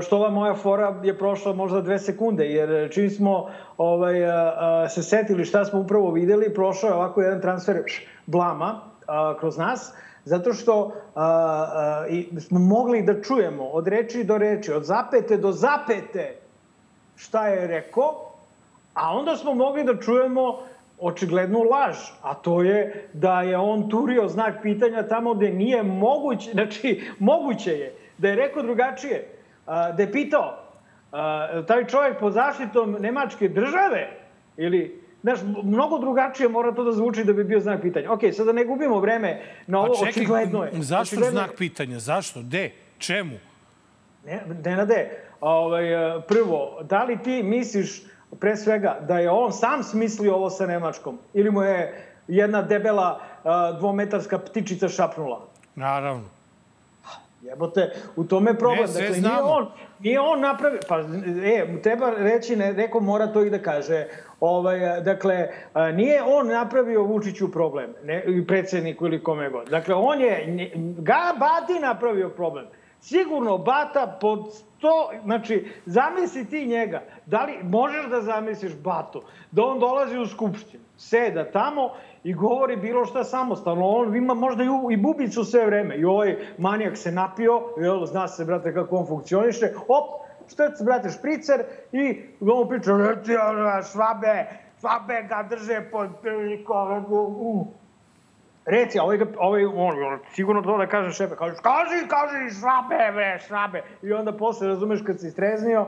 što 0.01 0.17
ova 0.17 0.29
moja 0.29 0.55
fora 0.55 0.95
je 1.03 1.17
prošla 1.17 1.53
možda 1.53 1.81
dve 1.81 1.99
sekunde, 1.99 2.45
jer 2.45 2.91
čim 2.93 3.09
smo 3.09 3.49
ovaj, 3.77 4.15
se 4.89 5.03
setili 5.03 5.45
šta 5.45 5.65
smo 5.65 5.79
upravo 5.79 6.11
videli, 6.11 6.53
prošao 6.53 6.87
je 6.87 6.93
ovako 6.93 7.21
jedan 7.21 7.41
transfer 7.41 7.83
blama 8.25 8.81
kroz 9.39 9.57
nas, 9.57 9.93
zato 10.25 10.53
što 10.53 10.91
a, 11.15 11.23
a, 11.23 12.05
smo 12.39 12.59
mogli 12.59 13.01
da 13.01 13.21
čujemo 13.21 13.63
od 13.63 13.87
reči 13.87 14.23
do 14.23 14.37
reči, 14.37 14.73
od 14.73 14.83
zapete 14.83 15.37
do 15.37 15.51
zapete 15.51 16.35
šta 17.15 17.47
je 17.47 17.67
rekao, 17.67 18.31
a 18.93 19.17
onda 19.17 19.35
smo 19.35 19.53
mogli 19.53 19.83
da 19.83 19.97
čujemo 19.97 20.59
očiglednu 20.99 21.59
laž, 21.63 21.97
a 22.21 22.33
to 22.33 22.61
je 22.61 23.09
da 23.13 23.41
je 23.41 23.57
on 23.57 23.89
turio 23.89 24.27
znak 24.27 24.61
pitanja 24.61 25.07
tamo 25.07 25.33
gde 25.33 25.49
nije 25.49 25.83
moguće, 25.83 26.51
znači 26.51 27.01
moguće 27.19 27.71
je 27.71 27.95
da 28.17 28.27
je 28.27 28.35
rekao 28.35 28.63
drugačije, 28.63 29.27
da 29.65 29.95
je 29.97 30.11
pitao 30.11 30.57
taj 31.67 31.85
čovjek 31.87 32.19
pod 32.19 32.33
zaštitom 32.33 32.97
Nemačke 32.99 33.49
države 33.49 34.09
ili 34.57 35.00
Znaš, 35.21 35.39
mnogo 35.63 35.99
drugačije 35.99 36.49
mora 36.49 36.71
to 36.71 36.83
da 36.83 36.91
zvuči 36.91 37.23
da 37.23 37.33
bi 37.33 37.43
bio 37.43 37.59
znak 37.59 37.81
pitanja. 37.81 38.11
Ok, 38.11 38.21
sada 38.31 38.45
da 38.45 38.51
ne 38.51 38.65
gubimo 38.65 38.99
vreme 38.99 39.41
na 39.67 39.79
ovo, 39.79 39.95
čekaj, 39.95 40.09
očigledno 40.09 40.63
je. 40.63 40.71
Zašto 40.73 41.01
očigledno 41.01 41.39
znak 41.39 41.57
pitanja? 41.57 41.99
Zašto? 41.99 42.41
De? 42.41 42.71
Čemu? 42.97 43.37
Ne, 44.25 44.41
ne 44.65 44.75
na 44.75 44.85
de. 44.85 45.09
Ovaj, 45.41 45.83
prvo, 46.27 46.79
da 46.83 47.03
li 47.03 47.17
ti 47.23 47.43
misliš 47.43 48.03
pre 48.39 48.55
svega 48.55 48.97
da 49.07 49.19
je 49.19 49.29
on 49.29 49.51
sam 49.51 49.83
smislio 49.83 50.35
ovo 50.35 50.49
sa 50.49 50.65
Nemačkom? 50.65 51.17
Ili 51.33 51.51
mu 51.51 51.61
je 51.61 52.05
jedna 52.27 52.61
debela 52.61 53.19
dvometarska 53.79 54.39
ptičica 54.39 54.89
šapnula? 54.89 55.41
Naravno. 55.75 56.40
Jebote, 57.41 57.89
u 58.15 58.23
tome 58.23 58.51
je 58.51 58.57
problem. 58.57 58.89
Ne, 58.93 59.01
dakle, 59.01 59.13
znamo. 59.15 59.35
nije 59.35 59.53
on, 59.53 59.67
nije 59.99 60.19
on 60.19 60.39
napravio, 60.41 60.79
pa 60.87 60.99
e, 61.43 61.81
treba 61.83 62.09
reći, 62.17 62.55
ne, 62.55 62.73
neko 62.73 62.99
mora 62.99 63.27
to 63.27 63.43
i 63.43 63.49
da 63.49 63.59
kaže. 63.59 64.07
Ovaj, 64.39 65.01
dakle, 65.01 65.47
nije 65.93 66.23
on 66.23 66.47
napravio 66.47 67.03
Vučiću 67.03 67.51
problem, 67.51 67.93
ne, 68.03 68.23
predsedniku 68.47 69.05
ili 69.05 69.23
kome 69.23 69.49
god. 69.49 69.69
Dakle, 69.69 69.95
on 69.95 70.21
je, 70.21 70.71
ga 70.97 71.33
Bati 71.39 71.79
napravio 71.79 72.29
problem. 72.29 72.65
Sigurno 72.99 73.57
Bata 73.57 74.17
pod 74.21 74.39
to, 74.79 75.11
znači, 75.23 75.67
zamisli 75.85 76.45
ti 76.45 76.65
njega. 76.65 77.01
Da 77.25 77.43
li 77.43 77.53
možeš 77.63 78.05
da 78.09 78.21
zamisliš 78.21 78.75
Batu? 78.75 79.21
Da 79.51 79.63
on 79.63 79.79
dolazi 79.79 80.17
u 80.17 80.27
Skupštinu, 80.27 80.83
seda 80.97 81.51
tamo 81.51 81.89
i 82.23 82.33
govori 82.33 82.75
bilo 82.75 83.05
šta 83.05 83.23
samostalno. 83.23 83.87
On 83.87 84.15
ima 84.15 84.33
možda 84.33 84.63
i, 84.63 84.69
u, 84.69 84.89
bubicu 84.97 85.43
sve 85.43 85.65
vreme. 85.65 85.95
I 85.95 86.05
ovaj 86.05 86.35
manijak 86.57 86.97
se 86.97 87.11
napio, 87.11 87.61
jel, 87.77 88.05
zna 88.05 88.27
se, 88.27 88.45
brate, 88.45 88.73
kako 88.73 88.95
on 88.95 89.07
funkcioniše. 89.07 89.73
Op, 89.87 90.21
štrc, 90.47 90.83
brate, 90.85 91.09
špricer 91.09 91.63
i 91.91 92.21
on 92.41 92.69
priča, 92.69 92.97
reci, 92.97 93.31
švabe, 93.91 94.45
švabe 94.79 95.25
ga 95.29 95.47
drže 95.49 95.81
pod 95.91 96.09
prilikom. 96.21 97.05
Uh. 97.09 97.67
Reci, 98.65 98.99
a 98.99 99.03
ovaj, 99.03 99.19
ovaj 99.37 99.65
on, 99.65 100.19
sigurno 100.33 100.61
to 100.61 100.77
da 100.77 100.87
kaže 100.87 101.11
šefe, 101.11 101.35
kaže, 101.35 101.55
kaži, 101.55 102.07
kaži, 102.07 102.59
švabe, 102.59 103.11
bre, 103.13 103.39
švabe. 103.47 103.81
I 104.01 104.13
onda 104.13 104.37
posle, 104.37 104.67
razumeš, 104.67 105.01
kad 105.05 105.19
si 105.19 105.27
istreznio, 105.27 105.85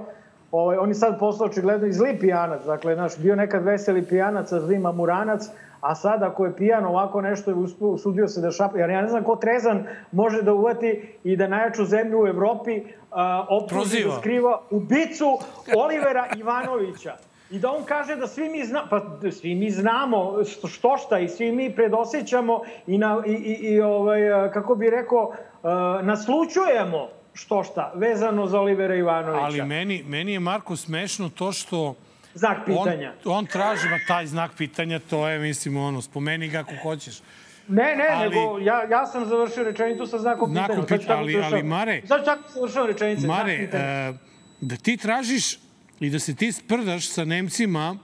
ovaj, 0.54 0.78
on 0.78 0.90
je 0.90 0.96
sad 0.96 1.20
postao 1.20 1.48
očigledno 1.48 1.88
i 1.88 1.94
zli 1.94 2.18
pijanac, 2.20 2.64
dakle, 2.66 2.96
znaš, 2.96 3.18
bio 3.18 3.36
nekad 3.36 3.64
veseli 3.64 4.06
pijanac, 4.06 4.52
a 4.52 4.60
zli 4.60 4.80
mamuranac, 4.80 5.42
a 5.82 5.96
sad 5.96 6.24
ako 6.24 6.46
je 6.46 6.56
pijan 6.56 6.86
ovako 6.86 7.22
nešto 7.22 7.52
je 7.52 7.58
usudio 7.80 8.28
se 8.28 8.42
da 8.42 8.52
šapa, 8.52 8.78
jer 8.78 8.90
ja 8.90 9.02
ne 9.02 9.08
znam 9.08 9.24
ko 9.24 9.36
trezan 9.36 9.84
može 10.12 10.42
da 10.42 10.54
uvati 10.54 11.18
i 11.24 11.36
da 11.36 11.48
najjaču 11.48 11.86
zemlju 11.86 12.24
u 12.24 12.28
Evropi 12.28 12.80
uh, 12.80 13.18
optuži 13.50 14.04
da 14.04 14.12
skriva 14.20 14.62
ubicu 14.70 15.38
Olivera 15.78 16.28
Ivanovića. 16.38 17.14
I 17.52 17.60
da 17.60 17.72
on 17.72 17.84
kaže 17.84 18.16
da 18.16 18.28
svi 18.28 18.50
mi, 18.50 18.66
zna, 18.66 18.82
pa, 18.90 19.02
svi 19.32 19.56
mi 19.56 19.70
znamo 19.72 20.44
što 20.70 20.98
šta 20.98 21.20
i 21.20 21.30
svi 21.30 21.52
mi 21.52 21.76
predosećamo 21.76 22.62
i, 22.88 22.98
na, 22.98 23.24
i, 23.26 23.32
i, 23.32 23.74
i 23.74 23.82
ovaj, 23.82 24.22
kako 24.54 24.76
bi 24.76 24.90
rekao, 24.90 25.24
uh, 25.28 25.70
naslučujemo 26.06 27.08
što 27.34 27.64
šta 27.64 27.92
vezano 27.96 28.48
za 28.48 28.60
Olivera 28.60 28.96
Ivanovića. 28.96 29.46
Ali 29.46 29.62
meni, 29.62 30.04
meni 30.08 30.34
je, 30.34 30.40
Marko, 30.40 30.76
smešno 30.76 31.30
to 31.30 31.52
što 31.52 31.96
znak 32.34 32.58
pitanja. 32.66 33.14
On, 33.26 33.38
on 33.38 33.46
traži, 33.46 33.90
ma 33.90 34.00
taj 34.08 34.28
znak 34.28 34.52
pitanja, 34.58 35.00
to 35.00 35.28
je, 35.28 35.40
mislim, 35.40 35.78
ono, 35.78 36.02
spomeni 36.02 36.48
ga 36.48 36.60
ako 36.60 36.74
hoćeš. 36.84 37.22
Ne, 37.68 37.96
ne, 37.96 38.08
ali, 38.12 38.30
nego 38.30 38.60
ja, 38.60 38.84
ja 38.90 39.06
sam 39.06 39.26
završio 39.26 39.64
rečenicu 39.64 40.08
sa 40.08 40.18
znakom 40.18 40.50
pitanja. 40.50 40.66
Znakom 40.66 40.98
pitanja, 40.98 41.20
ali, 41.20 41.42
ali 41.42 41.64
Mare... 41.64 42.02
Sad 42.08 42.26
čak 42.26 42.40
završio 42.54 42.86
rečenice, 42.86 43.28
Mare, 43.28 43.70
uh, 43.74 44.16
da 44.62 44.76
ti 44.76 44.98
tražiš 44.98 45.60
i 46.00 46.10
da 46.10 46.20
se 46.20 46.36
ti 46.36 46.52
sprdaš 46.52 47.10
sa 47.10 47.26
Nemcima 47.26 47.98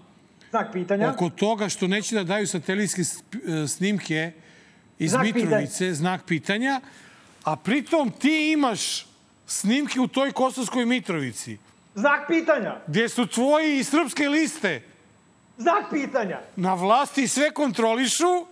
znak 0.50 0.74
pitanja. 0.74 1.10
oko 1.10 1.30
toga 1.30 1.70
što 1.70 1.88
neće 1.88 2.16
da 2.16 2.24
daju 2.24 2.48
satelitske 2.48 3.02
e, 3.02 3.68
snimke 3.68 4.32
iz 5.00 5.12
Znak 5.12 5.24
Mitrovice, 5.24 5.78
pitanja. 5.78 5.94
znak 5.94 6.26
pitanja, 6.26 6.82
a 7.44 7.56
pritom 7.56 8.12
ti 8.12 8.52
imaš 8.52 9.09
snimke 9.50 10.00
u 10.00 10.08
toj 10.08 10.32
Kosovskoj 10.32 10.86
Mitrovici. 10.86 11.58
Znak 11.96 12.28
pitanja. 12.28 12.76
Gdje 12.88 13.10
su 13.10 13.28
tvoji 13.28 13.78
iz 13.78 13.88
srpske 13.88 14.30
liste 14.30 14.82
Znak 15.58 15.86
pitanja. 15.92 16.40
na 16.56 16.74
vlasti 16.74 17.24
i 17.24 17.28
sve 17.28 17.52
kontrolišu 17.52 18.46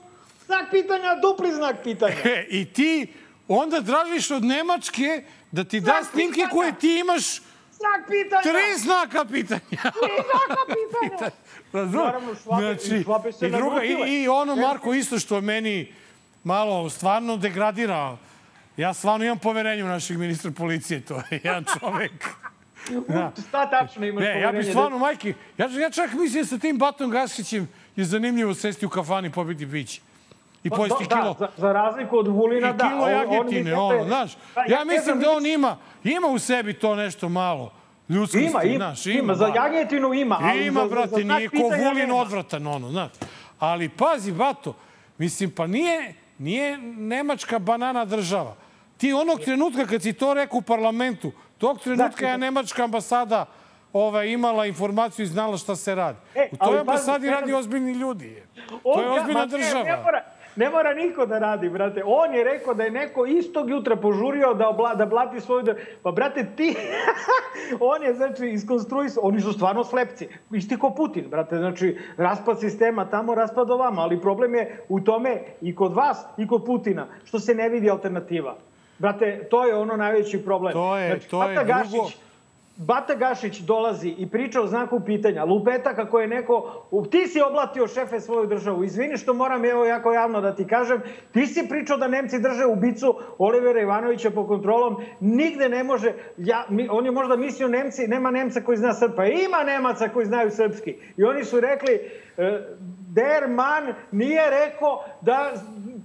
Znak 0.46 0.72
pitanja, 0.72 1.16
dupli 1.16 1.52
znak 1.52 1.76
pitanja. 1.84 2.16
e, 2.26 2.48
i 2.52 2.66
ti 2.66 3.08
onda 3.48 3.82
tražiš 3.82 4.32
od 4.32 4.44
Nemačke 4.44 5.24
da 5.52 5.64
ti 5.64 5.80
da 5.80 5.86
Znak 5.86 6.06
snimke 6.06 6.34
pitanja. 6.34 6.50
koje 6.52 6.76
ti 6.76 7.00
imaš 7.00 7.42
Znak 7.72 8.08
pitanja! 8.10 8.42
Tri 8.44 8.80
znaka 8.80 9.26
pitanja. 9.26 9.62
Tri 9.82 10.14
znaka 10.24 10.62
pitanja! 10.68 11.32
Razumem? 11.74 12.06
Naravno, 12.06 12.36
švape- 12.36 13.04
švape 13.04 13.32
se 13.32 13.48
i, 13.48 13.52
druga, 13.52 13.84
i, 13.84 13.94
I 14.14 14.28
ono, 14.28 14.56
Marko, 14.58 14.94
isto 14.94 15.20
što 15.20 15.42
meni 15.42 15.94
malo 16.44 16.90
stvarno 16.90 17.38
degradira. 17.38 18.18
Ja 18.78 18.94
stvarno 18.94 19.26
imam 19.26 19.40
poverenje 19.40 19.84
u 19.84 19.88
našeg 19.88 20.18
ministra 20.18 20.52
policije. 20.52 21.02
To 21.02 21.16
je 21.22 21.40
jedan 21.44 21.66
čovek. 21.72 22.12
Da. 23.08 23.32
Šta 23.42 23.70
tačno 23.70 24.06
imaš 24.06 24.22
Ne, 24.22 24.28
ja 24.28 24.34
poverenje? 24.34 24.58
bih 24.58 24.70
stvarno, 24.70 24.98
majki, 24.98 25.34
ja, 25.58 25.68
ja 25.68 25.90
čak 25.90 26.14
mislim 26.14 26.44
da 26.44 26.48
sa 26.48 26.58
tim 26.58 26.78
Batom 26.78 27.10
Gašićem 27.12 27.68
je 27.96 28.06
zanimljivo 28.06 28.54
sesti 28.54 28.86
u 28.86 28.90
kafani, 28.90 29.32
popiti 29.32 29.68
piće. 29.68 30.02
I 30.64 30.70
Pa, 30.70 30.76
pojesti 30.76 31.06
da, 31.06 31.16
kilo, 31.16 31.34
Da, 31.34 31.40
za, 31.40 31.50
za 31.58 31.74
razliku 31.74 32.18
od 32.18 32.28
Vulina, 32.28 32.70
i 32.70 32.74
da. 32.74 32.78
kilo 32.80 33.04
on- 33.04 33.14
on 33.14 33.30
mi 33.30 33.36
jagetine, 33.36 33.64
dete- 33.64 33.76
ono, 33.76 34.04
znaš. 34.06 34.32
Pa, 34.56 34.62
Ja 34.64 34.80
ne 34.80 34.86
mislim 34.88 35.20
da 35.20 35.32
on 35.32 35.46
ima, 35.46 35.78
ima 36.04 36.28
u 36.28 36.40
sebi 36.40 36.74
to 36.74 36.96
nešto 36.96 37.30
malo 37.30 37.74
ljudskosti, 38.10 38.46
Ima, 38.46 38.64
ima, 38.64 38.76
znaš. 38.78 39.06
ima, 39.08 39.36
za 39.36 39.48
da. 39.48 39.54
jagetinu 39.56 40.14
ima. 40.14 40.38
ali 40.42 40.66
Ima, 40.68 40.74
za- 40.74 40.80
za 40.82 40.90
brate, 40.90 41.22
znak 41.22 41.38
nije 41.38 41.50
ko 41.50 41.58
Vulin 41.80 42.12
odvratan, 42.14 42.68
ono, 42.68 42.90
znaš. 42.90 43.12
Ali 43.60 43.90
pazi, 43.90 44.32
bato, 44.34 44.76
mislim, 45.18 45.52
pa 45.52 45.68
nije, 45.68 46.14
nije 46.38 46.78
Nemačka 46.80 47.60
banana 47.60 48.06
država. 48.06 48.56
Ti 48.98 49.14
onog 49.14 49.40
trenutka 49.40 49.86
kad 49.86 50.02
si 50.02 50.14
to 50.14 50.34
rekao 50.34 50.58
u 50.58 50.62
parlamentu, 50.62 51.32
tog 51.58 51.80
trenutka 51.80 52.26
Da, 52.26 52.28
je 52.28 52.38
Nemačka 52.38 52.84
ambasada 52.84 53.46
ovaj, 53.94 54.28
imala 54.28 54.66
informaciju 54.66 55.24
i 55.24 55.28
znala 55.28 55.58
šta 55.58 55.76
se 55.76 55.96
radi. 55.96 56.18
E, 56.36 56.50
u 56.52 56.58
toj 56.58 56.80
ambasadi 56.80 57.30
radi 57.30 57.54
ozbiljni 57.54 57.92
ljudi. 57.92 58.44
To 58.84 59.02
je 59.02 59.10
ozbiljna 59.10 59.46
država. 59.46 59.84
Ne 59.84 59.98
mora, 60.04 60.24
ne 60.56 60.70
mora 60.70 60.94
niko 60.94 61.26
da 61.26 61.40
radi, 61.40 61.70
brate. 61.70 62.04
On 62.06 62.36
je 62.36 62.44
rekao 62.44 62.74
da 62.74 62.84
je 62.84 62.92
neko 62.92 63.26
istog 63.26 63.70
jutra 63.70 63.96
požurio 63.96 64.54
da, 64.54 64.70
obla, 64.70 64.96
da 64.96 65.06
blati 65.06 65.42
svoju... 65.42 65.64
Da... 65.64 65.76
Pa, 66.04 66.12
brate, 66.12 66.46
ti... 66.56 66.76
on 67.94 68.04
je, 68.04 68.14
znači, 68.14 68.50
iskonstruisao... 68.50 69.24
Oni 69.24 69.42
su 69.42 69.54
stvarno 69.54 69.84
slepci. 69.84 70.28
Isti 70.52 70.80
ko 70.80 70.90
Putin, 70.90 71.30
brate. 71.30 71.58
Znači, 71.58 71.98
raspad 72.18 72.60
sistema 72.60 73.10
tamo, 73.10 73.36
raspad 73.36 73.72
ovama. 73.72 74.02
Ali 74.02 74.22
problem 74.22 74.56
je 74.56 74.86
u 74.90 75.00
tome 75.00 75.42
i 75.62 75.76
kod 75.76 75.94
vas 75.94 76.26
i 76.38 76.48
kod 76.48 76.66
Putina, 76.66 77.08
što 77.26 77.40
se 77.40 77.56
ne 77.56 77.70
vidi 77.70 77.90
alternativa. 77.90 78.58
Brate, 79.00 79.48
to 79.50 79.66
je 79.66 79.76
ono 79.76 79.98
najveći 79.98 80.46
problem. 80.46 80.74
To 80.74 80.98
je- 80.98 81.08
znači, 81.10 81.30
to 81.30 81.44
je 81.44 81.56
Bata 81.56 81.64
drugo. 81.64 82.04
Gašić, 82.04 82.18
Bata 82.78 83.16
Gašić 83.16 83.60
dolazi 83.60 84.16
i 84.18 84.30
priča 84.30 84.62
o 84.62 84.68
znaku 84.68 85.00
pitanja. 85.00 85.44
Lupeta 85.44 85.96
kako 85.96 86.20
je 86.20 86.28
neko... 86.28 86.84
Ti 87.12 87.28
si 87.28 87.42
oblatio 87.42 87.88
šefe 87.88 88.20
svoju 88.20 88.48
državu. 88.48 88.84
Izvini 88.84 89.18
što 89.18 89.34
moram 89.34 89.66
evo 89.66 89.86
jako 89.86 90.14
javno 90.14 90.42
da 90.42 90.56
ti 90.56 90.68
kažem. 90.68 91.02
Ti 91.32 91.48
si 91.48 91.70
pričao 91.70 91.98
da 91.98 92.08
Nemci 92.08 92.40
drže 92.40 92.66
ubicu 92.66 93.16
Olivera 93.38 93.82
Ivanovića 93.82 94.30
po 94.32 94.48
kontrolom. 94.48 94.96
Nigde 95.20 95.70
ne 95.70 95.84
može... 95.84 96.14
Ja, 96.38 96.66
mi, 96.70 96.88
on 96.92 97.06
je 97.06 97.12
možda 97.12 97.36
mislio 97.36 97.68
Nemci, 97.68 98.08
nema 98.08 98.32
Nemca 98.32 98.62
koji 98.62 98.78
zna 98.78 98.94
srp. 98.94 99.16
Pa 99.16 99.26
ima 99.26 99.64
Nemaca 99.66 100.10
koji 100.10 100.26
znaju 100.26 100.52
srpski. 100.52 100.96
I 101.18 101.24
oni 101.24 101.44
su 101.44 101.60
rekli... 101.60 102.00
E, 102.38 102.60
Der 103.18 103.48
man 103.48 103.94
nije 104.12 104.50
rekao 104.50 105.04
da 105.22 105.52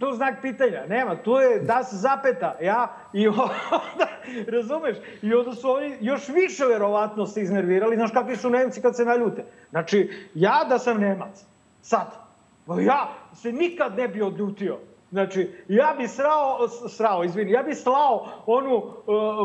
tu 0.01 0.13
znak 0.13 0.35
pitanja. 0.43 0.87
Nema, 0.89 1.17
tu 1.17 1.33
je 1.33 1.61
das 1.61 1.89
zapeta. 1.95 2.57
Ja, 2.61 2.93
i 3.13 3.29
onda, 3.89 4.07
razumeš? 4.47 4.97
I 5.23 5.35
onda 5.35 5.53
su 5.53 5.71
oni 5.71 5.97
još 6.01 6.29
više 6.29 6.65
verovatno 6.65 7.27
se 7.27 7.43
iznervirali. 7.43 7.97
Znaš 7.97 8.11
kakvi 8.11 8.37
su 8.37 8.51
Nemci 8.51 8.83
kad 8.83 8.97
se 8.97 9.05
naljute? 9.05 9.45
Znači, 9.71 10.11
ja 10.35 10.65
da 10.69 10.79
sam 10.79 11.01
Nemac, 11.01 11.45
sad, 11.83 12.07
pa 12.67 12.81
ja 12.81 13.09
se 13.35 13.53
nikad 13.53 13.97
ne 13.97 14.09
bi 14.09 14.23
odljutio. 14.23 14.79
Znači, 15.11 15.51
ja 15.69 15.95
bi 15.99 16.09
srao, 16.09 16.69
srao, 16.69 17.25
izvini, 17.25 17.51
ja 17.53 17.63
bi 17.63 17.75
slao 17.75 18.27
onu, 18.47 18.77
uh, 18.77 18.85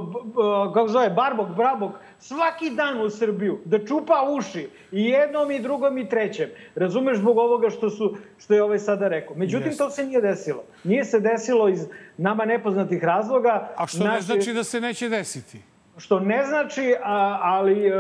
b- 0.03 0.73
kako 0.73 0.87
zove, 0.87 1.09
barbog, 1.09 1.55
brabog, 1.55 1.91
svaki 2.19 2.69
dan 2.69 3.01
u 3.01 3.09
Srbiju, 3.09 3.59
da 3.65 3.79
čupa 3.79 4.27
uši 4.29 4.69
i 4.91 5.05
jednom 5.05 5.51
i 5.51 5.59
drugom 5.59 5.97
i 5.97 6.09
trećem. 6.09 6.49
Razumeš 6.75 7.17
zbog 7.17 7.37
ovoga 7.37 7.69
što, 7.69 7.89
su, 7.89 8.17
što 8.39 8.53
je 8.53 8.63
ovaj 8.63 8.79
sada 8.79 9.07
rekao. 9.07 9.35
Međutim, 9.35 9.67
Jeste. 9.67 9.83
to 9.83 9.89
se 9.89 10.05
nije 10.05 10.21
desilo. 10.21 10.63
Nije 10.83 11.05
se 11.05 11.19
desilo 11.19 11.69
iz 11.69 11.87
nama 12.17 12.45
nepoznatih 12.45 13.03
razloga. 13.03 13.69
A 13.75 13.87
što 13.87 13.97
ne 13.99 14.05
Naši- 14.05 14.23
znači 14.23 14.53
da 14.53 14.63
se 14.63 14.81
neće 14.81 15.09
desiti? 15.09 15.61
što 15.97 16.19
ne 16.19 16.45
znači, 16.45 16.95
a, 17.03 17.39
ali, 17.41 17.87
e, 17.87 17.91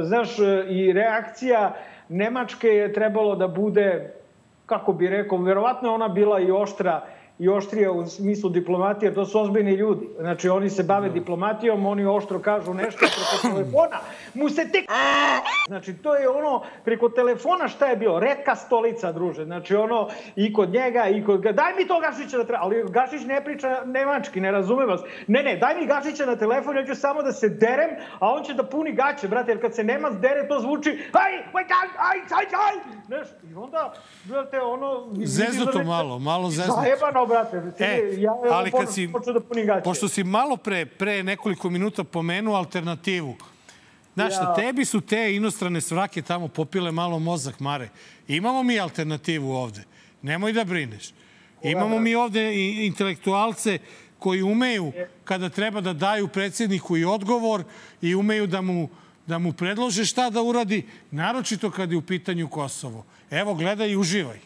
znaš, 0.00 0.38
e, 0.38 0.66
i 0.68 0.92
reakcija 0.92 1.74
Nemačke 2.08 2.68
je 2.68 2.92
trebalo 2.92 3.36
da 3.36 3.48
bude, 3.48 4.14
kako 4.66 4.92
bi 4.92 5.08
rekao, 5.08 5.38
verovatno 5.38 5.94
ona 5.94 6.08
bila 6.08 6.40
i 6.40 6.50
oštra 6.50 7.06
i 7.38 7.48
oštrija 7.48 7.92
u 7.92 8.06
smislu 8.06 8.50
diplomatije, 8.50 9.14
to 9.14 9.26
su 9.26 9.40
ozbiljni 9.40 9.72
ljudi. 9.72 10.08
Znači, 10.20 10.48
oni 10.48 10.70
se 10.70 10.82
bave 10.82 11.08
diplomatijom, 11.08 11.86
oni 11.86 12.06
oštro 12.06 12.38
kažu 12.38 12.74
nešto 12.74 12.98
preko 12.98 13.42
telefona, 13.54 13.98
mu 14.34 14.48
se 14.48 14.68
tek... 14.72 14.84
Znači, 15.66 15.94
to 15.94 16.14
je 16.14 16.28
ono, 16.28 16.62
preko 16.84 17.08
telefona 17.08 17.68
šta 17.68 17.86
je 17.86 17.96
bilo? 17.96 18.20
Redka 18.20 18.56
stolica, 18.56 19.12
druže. 19.12 19.44
Znači, 19.44 19.74
ono, 19.74 20.08
i 20.36 20.52
kod 20.52 20.70
njega, 20.70 21.06
i 21.08 21.24
kod... 21.24 21.40
Daj 21.40 21.74
mi 21.74 21.88
to 21.88 22.00
Gašića 22.00 22.36
da 22.36 22.44
treba... 22.44 22.62
Ali 22.62 22.84
Gašić 22.88 23.22
ne 23.26 23.44
priča 23.44 23.82
nemački, 23.84 24.40
ne 24.40 24.50
razume 24.50 24.86
vas. 24.86 25.00
Ne, 25.26 25.42
ne, 25.42 25.56
daj 25.56 25.74
mi 25.74 25.86
Gašića 25.86 26.26
na 26.26 26.36
telefon, 26.36 26.76
ja 26.76 26.86
ću 26.86 26.94
samo 26.94 27.22
da 27.22 27.32
se 27.32 27.48
derem, 27.48 27.90
a 28.18 28.32
on 28.32 28.44
će 28.44 28.54
da 28.54 28.62
puni 28.62 28.92
gaće, 28.92 29.28
brate, 29.28 29.50
jer 29.50 29.60
kad 29.60 29.74
se 29.74 29.84
Nemac 29.84 30.12
dere, 30.14 30.48
to 30.48 30.60
zvuči 30.60 30.90
aj, 31.12 31.32
aj, 31.32 31.64
aj, 31.98 32.18
aj, 32.38 32.46
aj, 32.66 32.98
Znaš, 33.06 33.28
i 33.50 33.54
onda, 33.54 33.92
brate, 34.24 34.60
ono... 34.60 35.08
Zeznuto 35.24 35.84
malo, 35.84 36.18
malo 36.18 36.50
zeznuto. 36.50 36.80
Zajebano, 36.80 37.27
brate. 37.28 37.56
E, 37.78 38.14
ja, 38.18 38.32
ali 38.50 38.70
kad 38.70 38.94
si, 38.94 39.06
da 39.34 39.40
punim 39.40 39.66
gaće. 39.66 39.84
pošto 39.84 40.08
si 40.08 40.24
malo 40.24 40.56
pre, 40.56 40.86
pre 40.86 41.22
nekoliko 41.22 41.70
minuta 41.70 42.04
pomenuo 42.04 42.56
alternativu, 42.56 43.36
Znaš, 44.14 44.32
Ja. 44.32 44.54
tebi 44.54 44.84
su 44.84 45.00
te 45.00 45.34
inostrane 45.36 45.80
svrake 45.80 46.22
tamo 46.22 46.48
popile 46.48 46.92
malo 46.92 47.18
mozak, 47.18 47.60
Mare. 47.60 47.88
Imamo 48.28 48.62
mi 48.62 48.80
alternativu 48.80 49.50
ovde. 49.52 49.84
Nemoj 50.22 50.52
da 50.52 50.64
brineš. 50.64 51.10
Imamo 51.62 51.98
mi 51.98 52.14
ovde 52.14 52.54
intelektualce 52.86 53.78
koji 54.18 54.42
umeju, 54.42 54.92
kada 55.24 55.48
treba 55.48 55.80
da 55.80 55.92
daju 55.92 56.28
predsjedniku 56.28 56.96
i 56.96 57.04
odgovor, 57.04 57.64
i 58.02 58.14
umeju 58.14 58.46
da 58.46 58.60
mu, 58.60 58.88
da 59.26 59.38
mu 59.38 59.52
predlože 59.52 60.04
šta 60.04 60.30
da 60.30 60.42
uradi, 60.42 60.86
naročito 61.10 61.70
kad 61.70 61.90
je 61.92 61.96
u 61.98 62.02
pitanju 62.02 62.48
Kosovo. 62.48 63.04
Evo, 63.30 63.54
gledaj 63.54 63.88
i 63.88 63.96
uživaj. 63.96 64.38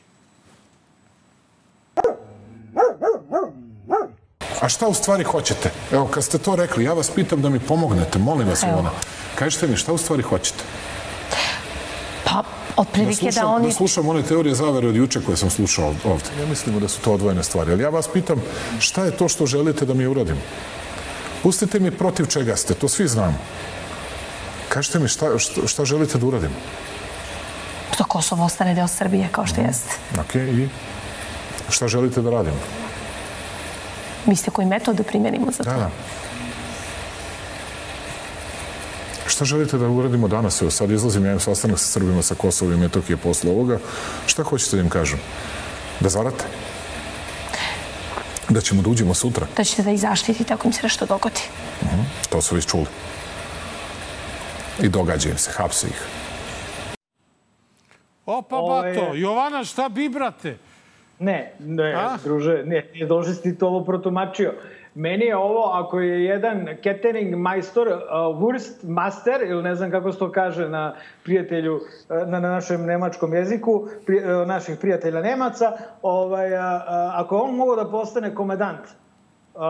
A 4.63 4.69
šta 4.69 4.89
u 4.89 4.95
stvari 4.95 5.25
hoćete? 5.25 5.71
Evo, 5.93 6.07
kad 6.07 6.25
ste 6.25 6.39
to 6.39 6.57
rekli, 6.57 6.85
ja 6.85 6.93
vas 6.93 7.11
pitam 7.11 7.43
da 7.43 7.49
mi 7.49 7.61
pomognete, 7.61 8.19
molim 8.19 8.49
vas, 8.49 8.63
Evo. 8.63 8.73
Ivana. 8.73 8.91
Kažite 9.35 9.67
mi, 9.67 9.77
šta 9.77 9.93
u 9.93 9.99
stvari 9.99 10.23
hoćete? 10.23 10.65
Pa, 12.25 12.43
Da 12.77 12.83
otprilike 12.83 13.27
da, 13.27 13.33
slušam, 13.33 13.55
oni... 13.55 13.67
da 13.67 13.73
slušam 13.73 14.09
one 14.09 14.23
teorije 14.23 14.55
zavere 14.55 14.89
od 14.89 14.97
juče 14.97 15.21
koje 15.27 15.37
sam 15.37 15.51
slušao 15.51 15.89
ovde. 16.05 16.25
Ja 16.41 16.47
mislimo 16.47 16.81
da 16.81 16.89
su 16.89 17.01
to 17.01 17.13
odvojene 17.13 17.43
stvari. 17.43 17.73
Ali 17.73 17.83
ja 17.83 17.89
vas 17.89 18.09
pitam, 18.09 18.43
šta 18.79 19.05
je 19.05 19.17
to 19.17 19.29
što 19.29 19.47
želite 19.47 19.85
da 19.87 19.95
mi 19.95 20.07
uradim? 20.07 20.37
Pustite 21.43 21.81
mi 21.81 21.91
protiv 21.91 22.27
čega 22.27 22.57
ste, 22.57 22.75
to 22.75 22.89
svi 22.89 23.09
znamo. 23.09 23.39
Kažite 24.69 24.99
mi 24.99 25.09
šta, 25.09 25.39
šta, 25.39 25.67
šta 25.67 25.85
želite 25.85 26.19
da 26.19 26.27
uradim? 26.27 26.51
Da 27.99 28.05
Kosovo 28.05 28.45
ostane 28.45 28.75
deo 28.75 28.89
Srbije, 28.89 29.29
kao 29.33 29.47
što 29.47 29.61
jeste. 29.61 29.95
Ok, 30.21 30.35
i 30.35 30.69
šta 31.69 31.89
želite 31.89 32.23
da 32.23 32.31
radim? 32.31 32.55
Mislite 34.27 34.51
koji 34.51 34.67
metod 34.67 34.97
da 34.97 35.03
primjenimo 35.03 35.53
za 35.53 35.65
to? 35.65 35.71
Da, 35.71 35.77
da. 35.77 35.91
Šta 39.27 39.45
želite 39.45 39.79
da 39.79 39.89
uradimo 39.89 40.29
danas? 40.29 40.63
Evo 40.63 40.71
sad 40.71 40.91
izlazim, 40.91 41.25
ja 41.25 41.31
imam 41.31 41.41
sastanak 41.41 41.79
sa 41.79 41.87
Srbima 41.87 42.23
sa 42.23 42.35
Kosova 42.35 42.75
i 42.75 42.77
Metohije 42.77 43.17
posle 43.17 43.51
ovoga. 43.51 43.79
Šta 44.27 44.43
hoćete 44.43 44.77
da 44.77 44.83
im 44.83 44.89
kažem? 44.89 45.19
Da 46.01 46.09
zarate? 46.09 46.45
Da 48.49 48.61
ćemo 48.61 48.83
da 48.83 48.91
uđemo 48.91 49.15
sutra? 49.15 49.47
Da 49.57 49.65
ćete 49.65 49.83
da 49.83 49.91
ih 49.91 50.01
zaštitite 50.01 50.55
ako 50.55 50.69
im 50.69 50.73
se 50.73 50.81
nešto 50.83 51.07
dogodi. 51.07 51.41
To 52.29 52.43
su 52.43 52.55
već 52.55 52.67
čuli. 52.67 52.87
I 54.83 54.89
događa 54.89 55.29
im 55.29 55.39
se, 55.39 55.51
hapse 55.51 55.87
ih. 55.87 56.03
Opa, 58.27 58.57
bato, 58.57 59.15
Jovana, 59.15 59.65
šta 59.65 59.89
bi, 59.89 60.09
brate? 60.09 60.59
Ne, 61.23 61.55
ne, 61.59 61.95
A? 61.95 62.17
druže, 62.25 62.63
ne, 62.67 62.83
ne 62.95 63.07
došli 63.07 63.35
si 63.35 63.59
to 63.59 63.67
ovo 63.67 63.85
protumačio. 63.85 64.53
Meni 64.95 65.25
je 65.25 65.37
ovo, 65.37 65.71
ako 65.73 66.01
je 66.01 66.25
jedan 66.25 66.69
catering 66.83 67.37
majstor, 67.37 67.89
uh, 67.89 67.95
Wurst 68.41 68.89
master, 68.89 69.43
ili 69.43 69.63
ne 69.63 69.75
znam 69.75 69.91
kako 69.91 70.13
se 70.13 70.19
to 70.19 70.33
kaže 70.33 70.69
na 70.69 70.95
prijatelju, 71.25 71.75
uh, 71.75 72.29
na, 72.29 72.41
na 72.41 72.51
našem 72.51 72.87
nemačkom 72.87 73.35
jeziku, 73.35 73.89
pri, 74.07 74.17
uh, 74.17 74.47
naših 74.49 74.79
prijatelja 74.81 75.21
Nemaca, 75.21 75.73
ovaj, 76.03 76.57
a, 76.57 76.61
a, 76.61 77.13
ako 77.15 77.39
on 77.39 77.57
mogao 77.57 77.77
da 77.77 77.91
postane 77.91 78.35
komandant 78.35 78.81
uh, 78.85 79.63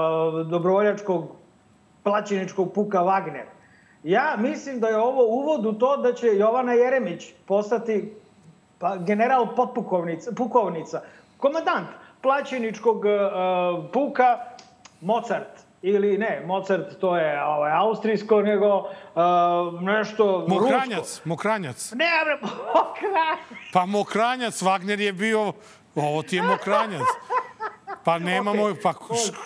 dobrovoljačkog 0.50 1.36
plaćeničkog 2.02 2.72
puka 2.72 2.98
Wagner, 2.98 3.44
ja 4.04 4.36
mislim 4.38 4.80
da 4.80 4.88
je 4.88 4.96
ovo 4.96 5.26
uvod 5.26 5.66
u 5.66 5.72
to 5.72 5.96
da 5.96 6.12
će 6.12 6.26
Jovana 6.26 6.72
Jeremić 6.72 7.32
postati 7.46 8.12
pa, 8.78 8.96
general 8.96 9.54
potpukovnica, 9.56 10.32
pukovnica, 10.36 11.00
komandant 11.42 11.88
plaćeničkog 12.20 12.96
uh, 12.96 13.90
puka 13.92 14.38
Mozart. 15.00 15.62
ili 15.82 16.18
ne, 16.18 16.42
Mozart 16.46 17.00
to 17.00 17.16
je 17.16 17.44
ovaj, 17.44 17.72
austrijsko, 17.74 18.42
nego 18.42 18.76
uh, 18.76 19.82
nešto 19.82 20.46
Mokranjac, 20.48 20.98
rusko. 20.98 21.28
Mokranjac. 21.28 21.92
Ne, 21.92 22.10
bre, 22.24 22.38
Mokranjac. 22.74 23.38
Pa 23.72 23.86
Mokranjac, 23.86 24.62
Wagner 24.62 25.00
je 25.00 25.12
bio, 25.12 25.52
ovo 25.94 26.22
ti 26.22 26.36
je 26.36 26.42
Mokranjac. 26.42 27.02
Pa 28.04 28.18
nemamo, 28.18 28.62
okay. 28.62 28.82
pa 28.82 28.92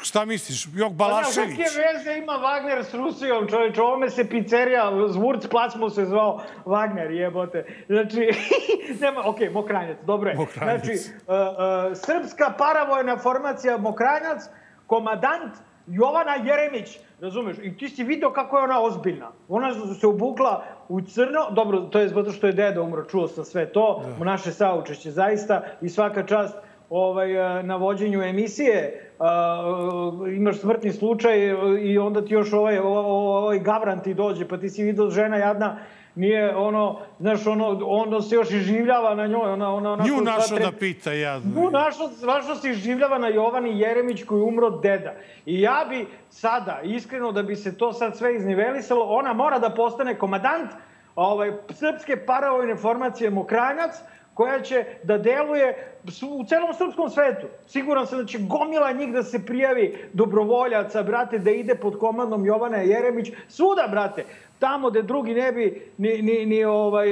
šta 0.03 0.25
misliš, 0.25 0.69
Jok 0.75 0.93
Balašević? 0.93 1.37
Pa 1.37 1.63
ne, 1.63 1.65
kakve 1.65 1.83
veze 1.93 2.19
ima 2.19 2.33
Wagner 2.33 2.85
s 2.85 2.95
Rusijom, 2.95 3.49
čovječ, 3.49 3.79
ovome 3.79 4.11
se 4.11 4.29
pizzerija, 4.29 4.93
Zvurc 5.09 5.47
Placmo 5.47 5.91
se 5.91 6.05
zvao 6.05 6.41
Wagner, 6.65 7.11
jebote. 7.11 7.67
Znači, 7.89 8.31
nema, 9.01 9.21
okej, 9.29 9.49
okay, 9.49 9.53
Mokranjac, 9.53 9.99
dobro 10.07 10.31
je. 10.31 10.37
Mokranjac. 10.37 10.85
Znači, 10.85 11.01
uh, 11.27 11.35
uh, 11.35 11.97
srpska 11.97 12.55
paravojna 12.59 13.19
formacija 13.19 13.79
Mokranjac, 13.79 14.43
komadant 14.87 15.55
Jovana 15.87 16.35
Jeremić, 16.35 16.99
razumeš? 17.21 17.57
I 17.63 17.77
ti 17.77 17.89
si 17.89 18.05
video 18.05 18.33
kako 18.33 18.59
je 18.59 18.65
ona 18.65 18.81
ozbiljna. 18.81 19.31
Ona 19.49 19.95
se 20.01 20.07
obukla 20.07 20.65
u 20.89 21.01
crno, 21.01 21.51
dobro, 21.51 21.81
to 21.81 21.99
je 21.99 22.09
zato 22.09 22.33
što 22.33 22.47
je 22.47 22.53
deda 22.53 22.83
umro, 22.83 23.05
čuo 23.05 23.29
sam 23.29 23.45
sve 23.45 23.73
to, 23.73 24.03
da. 24.19 24.25
naše 24.25 24.53
saučešće 24.53 25.11
zaista 25.11 25.63
i 25.81 25.89
svaka 25.89 26.27
čast 26.27 26.66
ovaj, 26.91 27.63
na 27.63 27.77
vođenju 27.77 28.23
emisije, 28.23 29.11
uh, 29.19 30.33
imaš 30.33 30.61
smrtni 30.61 30.93
slučaj 30.93 31.39
i 31.81 31.99
onda 31.99 32.25
ti 32.25 32.35
još 32.35 32.53
ovaj, 32.53 32.79
ovaj 32.79 33.59
gavran 33.59 34.03
ti 34.03 34.15
dođe, 34.15 34.49
pa 34.49 34.59
ti 34.59 34.71
si 34.71 34.85
vidio 34.85 35.11
žena 35.11 35.37
jadna, 35.37 35.79
nije 36.17 36.57
ono, 36.57 36.99
znaš, 37.19 37.47
ono, 37.47 37.79
ono 37.85 38.21
se 38.21 38.35
još 38.35 38.51
i 38.51 38.59
življava 38.59 39.15
na 39.15 39.27
njoj. 39.27 39.53
Ona, 39.53 39.75
ona, 39.75 39.93
ona 39.93 40.05
Nju 40.05 40.23
našo 40.25 40.57
da 40.57 40.73
pita, 40.73 41.13
ja. 41.13 41.39
Nju 41.39 41.71
našo, 41.71 42.11
našo 42.27 42.55
se 42.55 42.73
življava 42.73 43.19
na 43.19 43.29
Jovani 43.29 43.81
Jeremić 43.81 44.25
koji 44.25 44.43
umro 44.43 44.71
deda. 44.71 45.15
I 45.47 45.61
ja 45.61 45.87
bi 45.89 46.07
sada, 46.31 46.81
iskreno 46.85 47.33
da 47.33 47.43
bi 47.43 47.57
se 47.57 47.79
to 47.79 47.93
sad 47.93 48.17
sve 48.17 48.37
iznivelisalo, 48.37 49.05
ona 49.05 49.33
mora 49.33 49.59
da 49.59 49.71
postane 49.71 50.19
komadant 50.19 50.71
ovaj, 51.17 51.53
srpske 51.71 52.17
paravojne 52.27 52.77
formacije 52.77 53.31
Mokranjac, 53.31 53.95
koja 54.37 54.61
će 54.61 54.85
da 55.03 55.19
deluje 55.19 55.75
u 56.23 56.45
celom 56.45 56.75
srpskom 56.75 57.11
svetu. 57.11 57.47
Siguran 57.67 58.07
sam 58.07 58.19
da 58.19 58.27
će 58.27 58.39
gomila 58.39 58.93
njih 58.93 59.13
da 59.13 59.23
se 59.23 59.47
prijavi 59.47 60.09
dobrovoljaca, 60.13 61.03
brate, 61.03 61.39
da 61.39 61.51
ide 61.51 61.75
pod 61.75 61.99
komandom 61.99 62.47
Jovana 62.47 62.77
Jeremić. 62.77 63.33
Svuda, 63.49 63.89
brate 63.91 64.25
tamo 64.59 64.91
gde 64.91 65.03
drugi 65.03 65.35
ne 65.35 65.53
bi 65.53 65.93
ni, 65.99 66.23
ni, 66.23 66.47
ni 66.47 66.65
ovaj, 66.65 67.07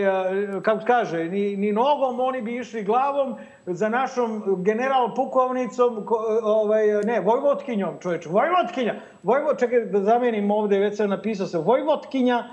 kako 0.63 0.85
kaže, 0.87 1.25
ni, 1.25 1.57
ni 1.57 1.73
nogom, 1.73 2.21
oni 2.21 2.43
bi 2.43 2.57
išli 2.57 2.85
glavom 2.85 3.37
za 3.67 3.89
našom 3.89 4.43
general 4.65 5.15
pukovnicom, 5.15 6.07
ovaj, 6.43 6.87
ne, 7.05 7.21
Vojvotkinjom, 7.21 7.95
čoveč, 8.03 8.27
Vojvotkinja, 8.27 8.95
Vojvot, 9.23 9.59
čekaj 9.59 9.81
da 9.81 10.03
zamenim 10.03 10.51
ovde, 10.51 10.79
već 10.79 10.97
sam 10.97 11.11
napisao 11.11 11.47
se, 11.47 11.59
Vojvotkinja, 11.59 12.45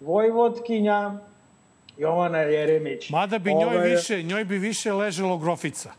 Vojvotkinja, 0.00 1.18
Jovana 1.98 2.38
Jeremić. 2.38 3.10
Mada 3.10 3.38
bi 3.38 3.54
njoj, 3.54 3.64
ovaj, 3.64 3.90
više, 3.90 4.22
njoj 4.22 4.44
bi 4.44 4.58
više 4.58 4.92
leželo 4.92 5.38
grofica. 5.38 5.92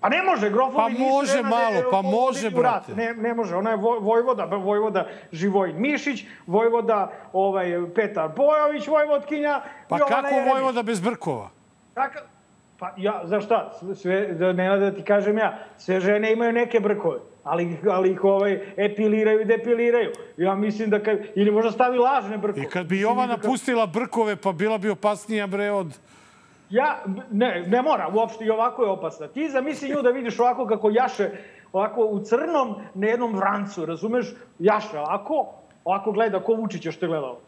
Pa 0.00 0.08
ne 0.08 0.22
može, 0.22 0.50
grofovi 0.50 0.76
pa 0.76 1.04
može 1.04 1.36
nisu 1.36 1.48
malo, 1.48 1.90
pa 1.90 2.02
može, 2.02 2.50
brate. 2.50 2.94
Ne, 2.94 3.14
ne 3.14 3.34
može, 3.34 3.56
ona 3.56 3.70
je 3.70 3.76
vojvoda, 3.76 4.44
vojvoda 4.44 5.08
Živojin 5.32 5.80
Mišić, 5.80 6.24
vojvoda 6.46 7.12
ovaj, 7.32 7.72
Petar 7.94 8.28
Bojović, 8.36 8.86
vojvodkinja. 8.86 9.60
Pa 9.88 9.98
kako 9.98 10.26
Jeremić. 10.26 10.52
vojvoda 10.52 10.82
bez 10.82 11.00
brkova? 11.00 11.50
Kako? 11.94 12.18
Pa 12.78 12.94
ja, 12.96 13.20
za 13.24 13.40
šta? 13.40 13.78
Sve, 13.94 14.26
da 14.34 14.52
ne 14.52 14.78
da 14.78 14.94
ti 14.94 15.02
kažem 15.02 15.38
ja, 15.38 15.58
sve 15.78 16.00
žene 16.00 16.32
imaju 16.32 16.52
neke 16.52 16.80
brkove, 16.80 17.18
ali, 17.44 17.78
ali 17.90 18.10
ih 18.10 18.24
ovaj, 18.24 18.60
epiliraju 18.76 19.40
i 19.40 19.44
depiliraju. 19.44 20.12
Ja 20.36 20.54
mislim 20.54 20.90
da 20.90 21.02
kad, 21.02 21.18
ili 21.34 21.50
možda 21.50 21.70
stavi 21.70 21.98
lažne 21.98 22.38
brkove. 22.38 22.66
I 22.66 22.70
kad 22.70 22.86
bi 22.86 23.00
Jovana 23.00 23.36
da 23.36 23.48
pustila 23.48 23.86
brkove, 23.86 24.36
pa 24.36 24.52
bila 24.52 24.78
bi 24.78 24.90
opasnija 24.90 25.46
bre 25.46 25.70
od 25.70 25.98
Ja, 26.72 27.04
ne, 27.30 27.64
ne 27.68 27.82
mora, 27.82 28.08
uopšte 28.14 28.44
i 28.44 28.50
ovako 28.50 28.82
je 28.82 28.90
opasna. 28.90 29.28
Ti 29.28 29.48
zamisli 29.48 29.88
nju 29.88 30.02
da 30.02 30.10
vidiš 30.10 30.38
ovako 30.38 30.66
kako 30.66 30.90
jaše, 30.90 31.30
ovako 31.72 32.04
u 32.04 32.20
crnom, 32.20 32.74
na 32.94 33.06
jednom 33.06 33.36
vrancu, 33.36 33.86
razumeš? 33.86 34.26
Jaše 34.58 34.98
ovako, 34.98 35.46
ovako 35.84 36.12
gleda, 36.12 36.40
ko 36.40 36.54
Vučića 36.54 36.92
što 36.92 37.04
je 37.04 37.08
gledao. 37.08 37.38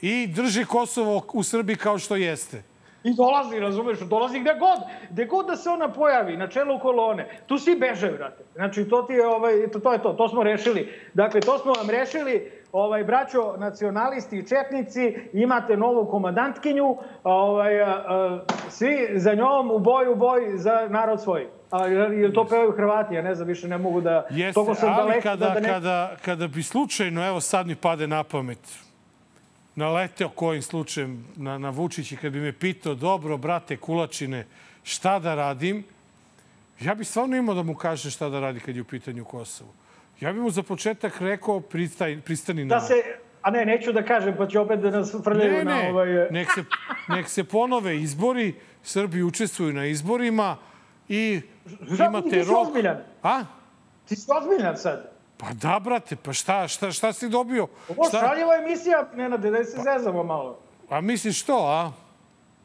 I 0.00 0.26
drži 0.26 0.64
Kosovo 0.64 1.22
u 1.32 1.42
Srbiji 1.42 1.76
kao 1.76 1.98
što 1.98 2.16
jeste. 2.16 2.62
I 3.06 3.14
dolazi, 3.14 3.60
razumeš, 3.60 3.98
dolazi 3.98 4.40
gde 4.40 4.54
god, 4.58 4.78
gde 5.10 5.24
god 5.24 5.46
da 5.46 5.56
se 5.56 5.70
ona 5.70 5.88
pojavi, 5.88 6.36
na 6.36 6.48
čelu 6.48 6.78
kolone. 6.78 7.28
Tu 7.46 7.58
svi 7.58 7.76
beže, 7.78 8.10
vrate. 8.10 8.44
Znači, 8.54 8.88
to 8.88 9.02
ti 9.02 9.12
je, 9.12 9.26
ovaj, 9.26 9.52
to, 9.72 9.78
to 9.78 9.92
je 9.92 10.02
to, 10.02 10.12
to 10.12 10.28
smo 10.28 10.42
rešili. 10.42 10.92
Dakle, 11.14 11.40
to 11.40 11.58
smo 11.58 11.72
vam 11.72 11.90
rešili, 11.90 12.50
ovaj, 12.72 13.04
braćo 13.04 13.54
nacionalisti 13.58 14.38
i 14.38 14.46
četnici, 14.46 15.16
imate 15.32 15.76
novu 15.76 16.06
komandantkinju, 16.10 16.96
ovaj, 17.24 17.82
a, 17.82 17.86
a, 17.86 18.40
svi 18.68 19.08
za 19.14 19.34
njom 19.34 19.70
u 19.70 19.78
boj, 19.78 20.08
u 20.08 20.14
boj 20.14 20.40
za 20.56 20.86
narod 20.90 21.22
svoj. 21.22 21.46
A, 21.70 21.88
ili 21.88 22.34
to 22.34 22.44
pevaju 22.44 22.72
Hrvati, 22.72 23.14
ja 23.14 23.22
ne 23.22 23.34
znam, 23.34 23.48
više 23.48 23.68
ne 23.68 23.78
mogu 23.78 24.00
da... 24.00 24.26
Jeste, 24.30 24.74
sam 24.74 24.88
ali 24.88 24.96
daleko, 24.96 25.22
kada, 25.22 25.46
da, 25.46 25.54
da 25.54 25.60
ne... 25.60 25.68
kada, 25.68 26.16
kada 26.24 26.48
bi 26.48 26.62
slučajno, 26.62 27.28
evo 27.28 27.40
sad 27.40 27.66
mi 27.66 27.74
pade 27.76 28.06
na 28.06 28.24
pamet, 28.24 28.85
naleteo 29.76 30.28
kojim 30.28 30.62
slučajem 30.62 31.24
na, 31.36 31.58
na 31.58 31.70
Vučić 31.70 32.12
i 32.12 32.16
kad 32.16 32.32
bi 32.32 32.40
me 32.40 32.52
pitao, 32.52 32.94
dobro, 32.94 33.36
brate, 33.36 33.76
kulačine, 33.76 34.46
šta 34.82 35.18
da 35.18 35.34
radim, 35.34 35.84
ja 36.80 36.94
bih 36.94 37.08
stvarno 37.08 37.36
imao 37.36 37.54
da 37.54 37.62
mu 37.62 37.74
kaže 37.74 38.10
šta 38.10 38.28
da 38.28 38.40
radi 38.40 38.60
kad 38.60 38.76
je 38.76 38.82
u 38.82 38.84
pitanju 38.84 39.24
Kosovo. 39.24 39.70
Ja 40.20 40.32
bih 40.32 40.42
mu 40.42 40.50
za 40.50 40.62
početak 40.62 41.20
rekao 41.20 41.60
pristaj, 41.60 42.20
pristani 42.20 42.64
na... 42.64 42.74
Da 42.74 42.80
se, 42.80 42.94
a 43.42 43.50
ne, 43.50 43.66
neću 43.66 43.92
da 43.92 44.02
kažem, 44.02 44.34
pa 44.38 44.46
će 44.46 44.58
opet 44.60 44.80
da 44.80 44.90
nas 44.90 45.14
frljaju 45.24 45.52
ne, 45.52 45.64
na 45.64 45.74
ne. 45.74 45.90
ovaj... 45.90 46.28
Nek 46.30 46.48
se, 46.54 46.64
nek 47.08 47.28
se 47.28 47.44
ponove 47.44 48.00
izbori, 48.00 48.54
Srbi 48.82 49.22
učestvuju 49.22 49.72
na 49.72 49.86
izborima 49.86 50.56
i 51.08 51.40
imate 52.08 52.30
ti 52.30 52.44
si 52.44 52.50
rok... 52.50 52.66
ozbiljan. 52.66 52.96
A? 53.22 53.44
Ti 54.08 54.16
si 54.16 54.30
ozbiljan 54.40 54.76
sad. 54.76 55.15
Pa 55.36 55.46
da, 55.52 55.80
brate, 55.84 56.16
pa 56.16 56.32
šta, 56.32 56.68
šta, 56.68 56.92
šta 56.92 57.12
si 57.12 57.28
dobio? 57.28 57.66
Ovo 57.88 58.08
šta? 58.08 58.20
šaljeva 58.20 58.56
emisija, 58.56 59.08
Nenade, 59.14 59.50
da 59.50 59.64
se 59.64 59.76
pa, 59.76 59.82
zezamo 59.82 60.22
malo. 60.22 60.58
A 60.90 61.00
misliš 61.00 61.40
što, 61.40 61.56
a? 61.66 61.92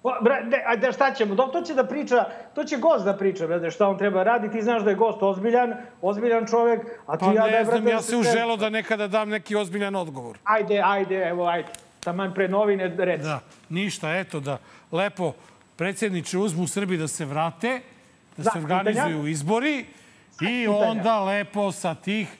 Pa, 0.04 0.20
bre, 0.22 0.44
de, 0.44 0.64
ajde, 0.66 0.92
šta 0.92 1.14
ćemo? 1.14 1.36
Dok 1.36 1.52
to 1.52 1.62
će 1.62 1.74
da 1.74 1.88
priča, 1.88 2.26
to 2.56 2.64
će 2.64 2.78
gost 2.78 3.06
da 3.06 3.18
priča, 3.18 3.48
brate, 3.48 3.72
šta 3.72 3.88
on 3.88 3.98
treba 3.98 4.24
raditi. 4.24 4.54
Ti 4.54 4.62
znaš 4.62 4.84
da 4.84 4.90
je 4.90 4.96
gost 4.96 5.24
ozbiljan, 5.24 5.74
ozbiljan 6.02 6.48
čovek, 6.48 6.82
a 7.08 7.18
ti 7.18 7.26
pa 7.26 7.34
ja 7.34 7.44
ne 7.46 7.52
da 7.52 7.58
je, 7.58 7.66
znam, 7.66 7.82
brate, 7.82 7.96
ja 7.96 8.02
se 8.02 8.16
uželo 8.16 8.58
da 8.58 8.70
nekada 8.70 9.08
dam 9.08 9.30
neki 9.30 9.56
ozbiljan 9.56 9.96
odgovor. 9.96 10.38
Ajde, 10.44 10.82
ajde, 10.86 11.16
evo, 11.16 11.48
ajde. 11.48 11.70
Taman 12.00 12.34
pre 12.34 12.48
novine, 12.48 12.96
reci. 12.98 13.24
Da, 13.24 13.40
ništa, 13.70 14.16
eto 14.18 14.40
da 14.40 14.58
lepo 14.92 15.34
predsjedniče 15.76 16.38
uzmu 16.38 16.68
Srbi 16.68 16.98
da 16.98 17.08
se 17.08 17.26
vrate, 17.26 17.82
da, 18.38 18.44
da 18.44 18.52
se 18.52 18.58
organizuju 18.60 19.06
pitanja? 19.06 19.30
izbori 19.30 19.86
i 20.42 20.68
onda 20.68 21.24
lepo 21.24 21.72
sa 21.72 21.96
tih 21.96 22.38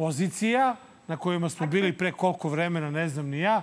pozicija 0.00 0.76
na 1.06 1.16
kojima 1.16 1.48
smo 1.48 1.66
bili 1.66 1.92
pre 1.92 2.12
koliko 2.12 2.48
vremena, 2.48 2.90
ne 2.90 3.08
znam 3.08 3.26
ni 3.26 3.40
ja, 3.40 3.62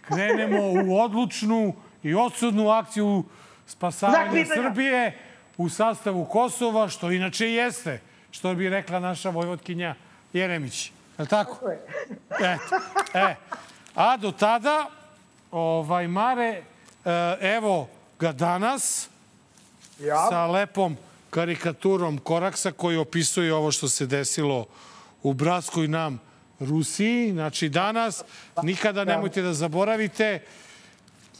krenemo 0.00 0.60
u 0.86 1.00
odlučnu 1.00 1.74
i 2.02 2.14
odsudnu 2.14 2.68
akciju 2.68 3.24
spasavanja 3.66 4.46
Srbije 4.54 5.18
u 5.56 5.68
sastavu 5.68 6.24
Kosova, 6.24 6.88
što 6.88 7.10
inače 7.10 7.50
jeste, 7.50 8.00
što 8.30 8.54
bi 8.54 8.68
rekla 8.68 9.00
naša 9.00 9.30
vojvotkinja 9.30 9.94
Jeremić. 10.32 10.86
Je 11.18 11.22
li 11.22 11.28
tako? 11.28 11.70
Eto. 12.30 12.76
E. 13.14 13.34
A 13.94 14.16
do 14.16 14.32
tada, 14.32 14.86
ovaj, 15.50 16.08
Mare, 16.08 16.50
e, 16.50 16.62
evo 17.40 17.88
ga 18.18 18.32
danas 18.32 19.08
ja. 20.00 20.28
sa 20.30 20.46
lepom 20.46 20.96
karikaturom 21.30 22.18
Koraksa 22.18 22.72
koji 22.72 22.96
opisuje 22.96 23.54
ovo 23.54 23.72
što 23.72 23.88
se 23.88 24.06
desilo 24.06 24.60
u 24.60 24.93
bratskoj 25.32 25.88
nam 25.88 26.20
Rusiji. 26.60 27.32
Znači 27.32 27.68
danas, 27.68 28.24
nikada 28.62 29.04
nemojte 29.04 29.42
da 29.42 29.52
zaboravite, 29.52 30.40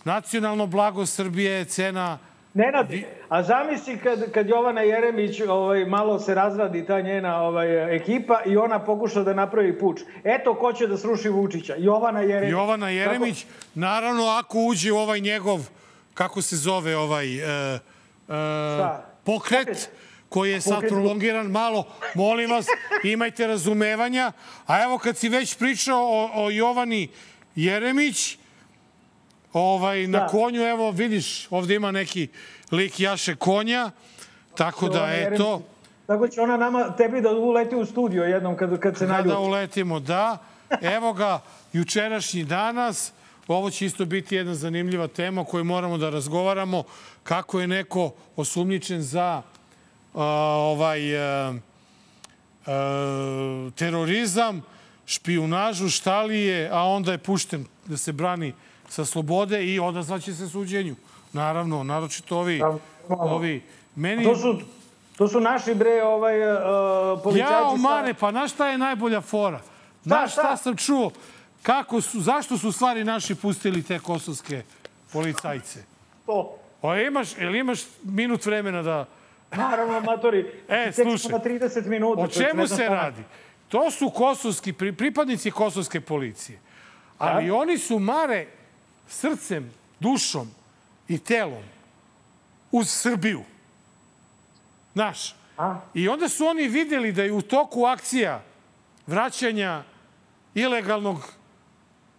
nacionalno 0.04 0.66
blago 0.66 1.06
Srbije 1.06 1.50
je 1.50 1.64
cena 1.64 2.18
Nenad, 2.54 2.86
a 3.28 3.42
zamisli 3.42 3.98
kad, 3.98 4.32
kad 4.32 4.48
Jovana 4.48 4.80
Jeremić 4.80 5.40
ovaj, 5.40 5.84
malo 5.84 6.18
se 6.18 6.34
razradi 6.34 6.86
ta 6.86 7.00
njena 7.00 7.42
ovaj, 7.42 7.96
ekipa 7.96 8.40
i 8.46 8.56
ona 8.56 8.78
pokuša 8.78 9.22
da 9.22 9.34
napravi 9.34 9.78
puč. 9.78 10.00
Eto 10.24 10.54
ko 10.54 10.72
će 10.72 10.86
da 10.86 10.96
sruši 10.96 11.28
Vučića. 11.28 11.74
Jovana 11.78 12.20
Jeremić. 12.20 12.50
Jovana 12.50 12.88
Jeremić, 12.88 13.44
Kako? 13.44 13.54
naravno 13.74 14.26
ako 14.26 14.58
uđe 14.58 14.92
u 14.92 14.96
ovaj 14.96 15.20
njegov, 15.20 15.68
kako 16.14 16.42
se 16.42 16.56
zove 16.56 16.96
ovaj, 16.96 17.38
uh, 17.38 17.80
uh, 18.28 18.34
pokret, 19.24 19.66
pokret 19.66 19.90
koji 20.34 20.52
je 20.52 20.60
sad 20.60 20.80
prolongiran 20.88 21.46
malo. 21.46 21.86
Molim 22.14 22.50
vas, 22.50 22.66
imajte 23.04 23.46
razumevanja. 23.46 24.32
A 24.66 24.82
evo 24.82 24.98
kad 24.98 25.16
si 25.16 25.28
već 25.28 25.54
pričao 25.58 26.00
o, 26.02 26.30
o 26.34 26.50
Jovani 26.50 27.08
Jeremić, 27.56 28.38
ovaj, 29.52 30.06
na 30.06 30.18
da. 30.18 30.26
konju, 30.26 30.62
evo 30.62 30.90
vidiš, 30.90 31.46
ovde 31.50 31.74
ima 31.74 31.90
neki 31.90 32.28
lik 32.72 33.00
jaše 33.00 33.36
konja, 33.36 33.90
tako 34.56 34.88
da, 34.88 35.08
eto, 35.12 35.62
Tako 36.06 36.28
će 36.28 36.40
ona 36.40 36.56
nama, 36.56 36.96
tebi 36.96 37.20
da 37.20 37.30
uleti 37.30 37.76
u 37.76 37.86
studio 37.86 38.24
jednom 38.24 38.56
kad, 38.56 38.80
kad 38.80 38.98
se 38.98 39.06
naljuti. 39.06 39.28
Kada 39.28 39.40
uletimo, 39.40 40.00
da. 40.00 40.38
Evo 40.96 41.12
ga, 41.12 41.40
jučerašnji 41.72 42.44
danas. 42.44 43.12
Ovo 43.48 43.70
će 43.70 43.86
isto 43.86 44.04
biti 44.04 44.36
jedna 44.36 44.54
zanimljiva 44.54 45.06
tema 45.06 45.40
o 45.40 45.44
kojoj 45.44 45.64
moramo 45.64 45.98
da 45.98 46.10
razgovaramo. 46.10 46.82
Kako 47.22 47.60
je 47.60 47.66
neko 47.66 48.12
osumnjičen 48.36 49.02
za 49.02 49.42
ovaj 50.14 51.16
uh, 51.16 51.54
uh, 51.54 51.62
terorizam, 53.72 54.62
špijunažu, 55.06 55.88
šta 55.88 56.22
li 56.22 56.40
je, 56.40 56.70
a 56.72 56.82
onda 56.82 57.12
je 57.12 57.18
pušten 57.18 57.66
da 57.86 57.96
se 57.96 58.12
brani 58.12 58.54
sa 58.88 59.04
slobode 59.04 59.66
i 59.66 59.80
odazvaće 59.80 60.34
se 60.34 60.48
suđenju. 60.48 60.94
Naravno, 61.32 61.82
naročito 61.82 62.38
ovi, 62.38 62.62
ovi 63.08 63.62
meni... 63.96 64.24
To 64.24 64.36
su, 64.36 64.58
to 65.16 65.28
su 65.28 65.40
naši 65.40 65.74
bre 65.74 66.02
ovaj, 66.02 66.40
uh, 66.40 67.22
policajci. 67.22 67.52
Jao, 67.52 67.76
Mare, 67.76 68.14
pa 68.14 68.30
znaš 68.30 68.52
šta 68.52 68.68
je 68.68 68.78
najbolja 68.78 69.20
fora? 69.20 69.60
Znaš 70.04 70.32
šta, 70.32 70.42
šta 70.42 70.56
sam 70.56 70.76
čuo? 70.76 71.10
Kako 71.62 72.00
su, 72.00 72.20
zašto 72.20 72.58
su 72.58 72.72
stvari 72.72 73.04
naši 73.04 73.34
pustili 73.34 73.82
te 73.82 73.98
kosovske 73.98 74.62
policajce? 75.12 75.82
To. 76.26 76.56
O, 76.82 76.96
imaš, 76.96 77.28
ili 77.38 77.58
imaš 77.58 77.80
minut 78.02 78.46
vremena 78.46 78.82
da... 78.82 79.06
Naravno, 79.56 80.00
matori. 80.00 80.62
E, 80.68 80.92
slušaj. 80.92 81.32
na 81.32 81.38
30 81.38 81.86
minuta. 81.86 82.22
O 82.22 82.28
čemu 82.28 82.66
se 82.66 82.88
radi? 82.88 83.22
To 83.68 83.90
su 83.90 84.10
kosovski, 84.10 84.72
pripadnici 84.72 85.50
kosovske 85.50 86.00
policije. 86.00 86.58
Ali 87.18 87.46
da? 87.46 87.54
oni 87.54 87.78
su 87.78 87.98
mare 87.98 88.46
srcem, 89.08 89.72
dušom 90.00 90.50
i 91.08 91.18
telom 91.18 91.62
uz 92.70 92.88
Srbiju. 92.88 93.42
Znaš. 94.94 95.34
A? 95.58 95.80
I 95.94 96.08
onda 96.08 96.28
su 96.28 96.46
oni 96.46 96.68
videli 96.68 97.12
da 97.12 97.22
je 97.22 97.32
u 97.32 97.42
toku 97.42 97.84
akcija 97.84 98.42
vraćanja 99.06 99.82
ilegalnog 100.54 101.32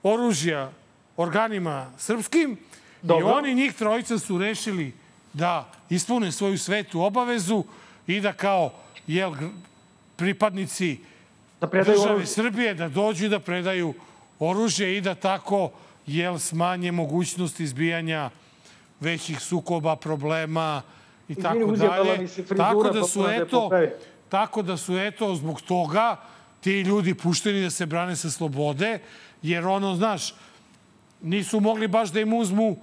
oružja 0.04 0.72
organima 1.18 1.92
srpskim 1.98 2.58
Dobro. 3.02 3.28
i 3.28 3.32
oni 3.32 3.56
njih 3.56 3.74
trojica 3.74 4.20
su 4.20 4.38
rešili 4.38 4.94
da 5.36 5.70
ispune 5.90 6.32
svoju 6.32 6.58
svetu 6.58 7.02
obavezu 7.02 7.64
i 8.08 8.22
da 8.22 8.34
kao 8.34 8.74
jel, 9.08 9.34
pripadnici 10.16 10.98
da 11.62 11.68
države 11.68 12.00
oružje. 12.00 12.26
Srbije 12.26 12.74
da 12.74 12.90
dođu 12.90 13.26
i 13.26 13.30
da 13.30 13.40
predaju 13.40 13.94
oružje 14.40 14.98
i 14.98 15.02
da 15.02 15.16
tako 15.16 15.72
jel, 16.08 16.40
smanje 16.40 16.92
mogućnost 16.92 17.60
izbijanja 17.60 18.30
većih 19.00 19.40
sukoba, 19.40 19.96
problema 19.96 20.82
i 21.30 21.36
tako 21.36 21.76
dalje. 21.76 22.28
Tako 22.58 22.84
da 22.84 23.02
pa 23.02 23.08
su 23.08 23.26
eto, 23.30 23.70
tako 24.30 24.62
da 24.62 24.78
su 24.78 24.98
eto 24.98 25.36
zbog 25.36 25.62
toga 25.62 26.16
ti 26.62 26.82
ljudi 26.82 27.14
pušteni 27.14 27.62
da 27.62 27.70
se 27.70 27.86
brane 27.86 28.16
sa 28.16 28.32
slobode, 28.32 29.00
jer 29.42 29.68
ono, 29.68 29.96
znaš, 29.96 30.34
nisu 31.22 31.60
mogli 31.60 31.88
baš 31.88 32.12
da 32.12 32.20
im 32.20 32.34
uzmu 32.34 32.78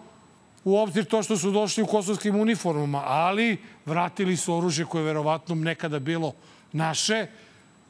u 0.65 0.79
obzir 0.79 1.05
to 1.05 1.23
što 1.23 1.37
su 1.37 1.51
došli 1.51 1.83
u 1.83 1.87
kosovskim 1.87 2.41
uniformama, 2.41 3.03
ali 3.07 3.57
vratili 3.87 4.37
su 4.37 4.55
oružje 4.55 4.85
koje 4.85 5.01
je 5.01 5.07
verovatno 5.07 5.55
nekada 5.55 5.99
bilo 5.99 6.33
naše, 6.73 7.27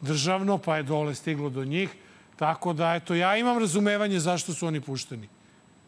državno, 0.00 0.58
pa 0.58 0.76
je 0.76 0.82
dole 0.82 1.14
stiglo 1.14 1.50
do 1.50 1.64
njih. 1.64 1.90
Tako 2.36 2.72
da, 2.72 2.94
eto, 2.94 3.14
ja 3.14 3.36
imam 3.36 3.58
razumevanje 3.58 4.18
zašto 4.18 4.52
su 4.52 4.66
oni 4.66 4.80
pušteni. 4.80 5.28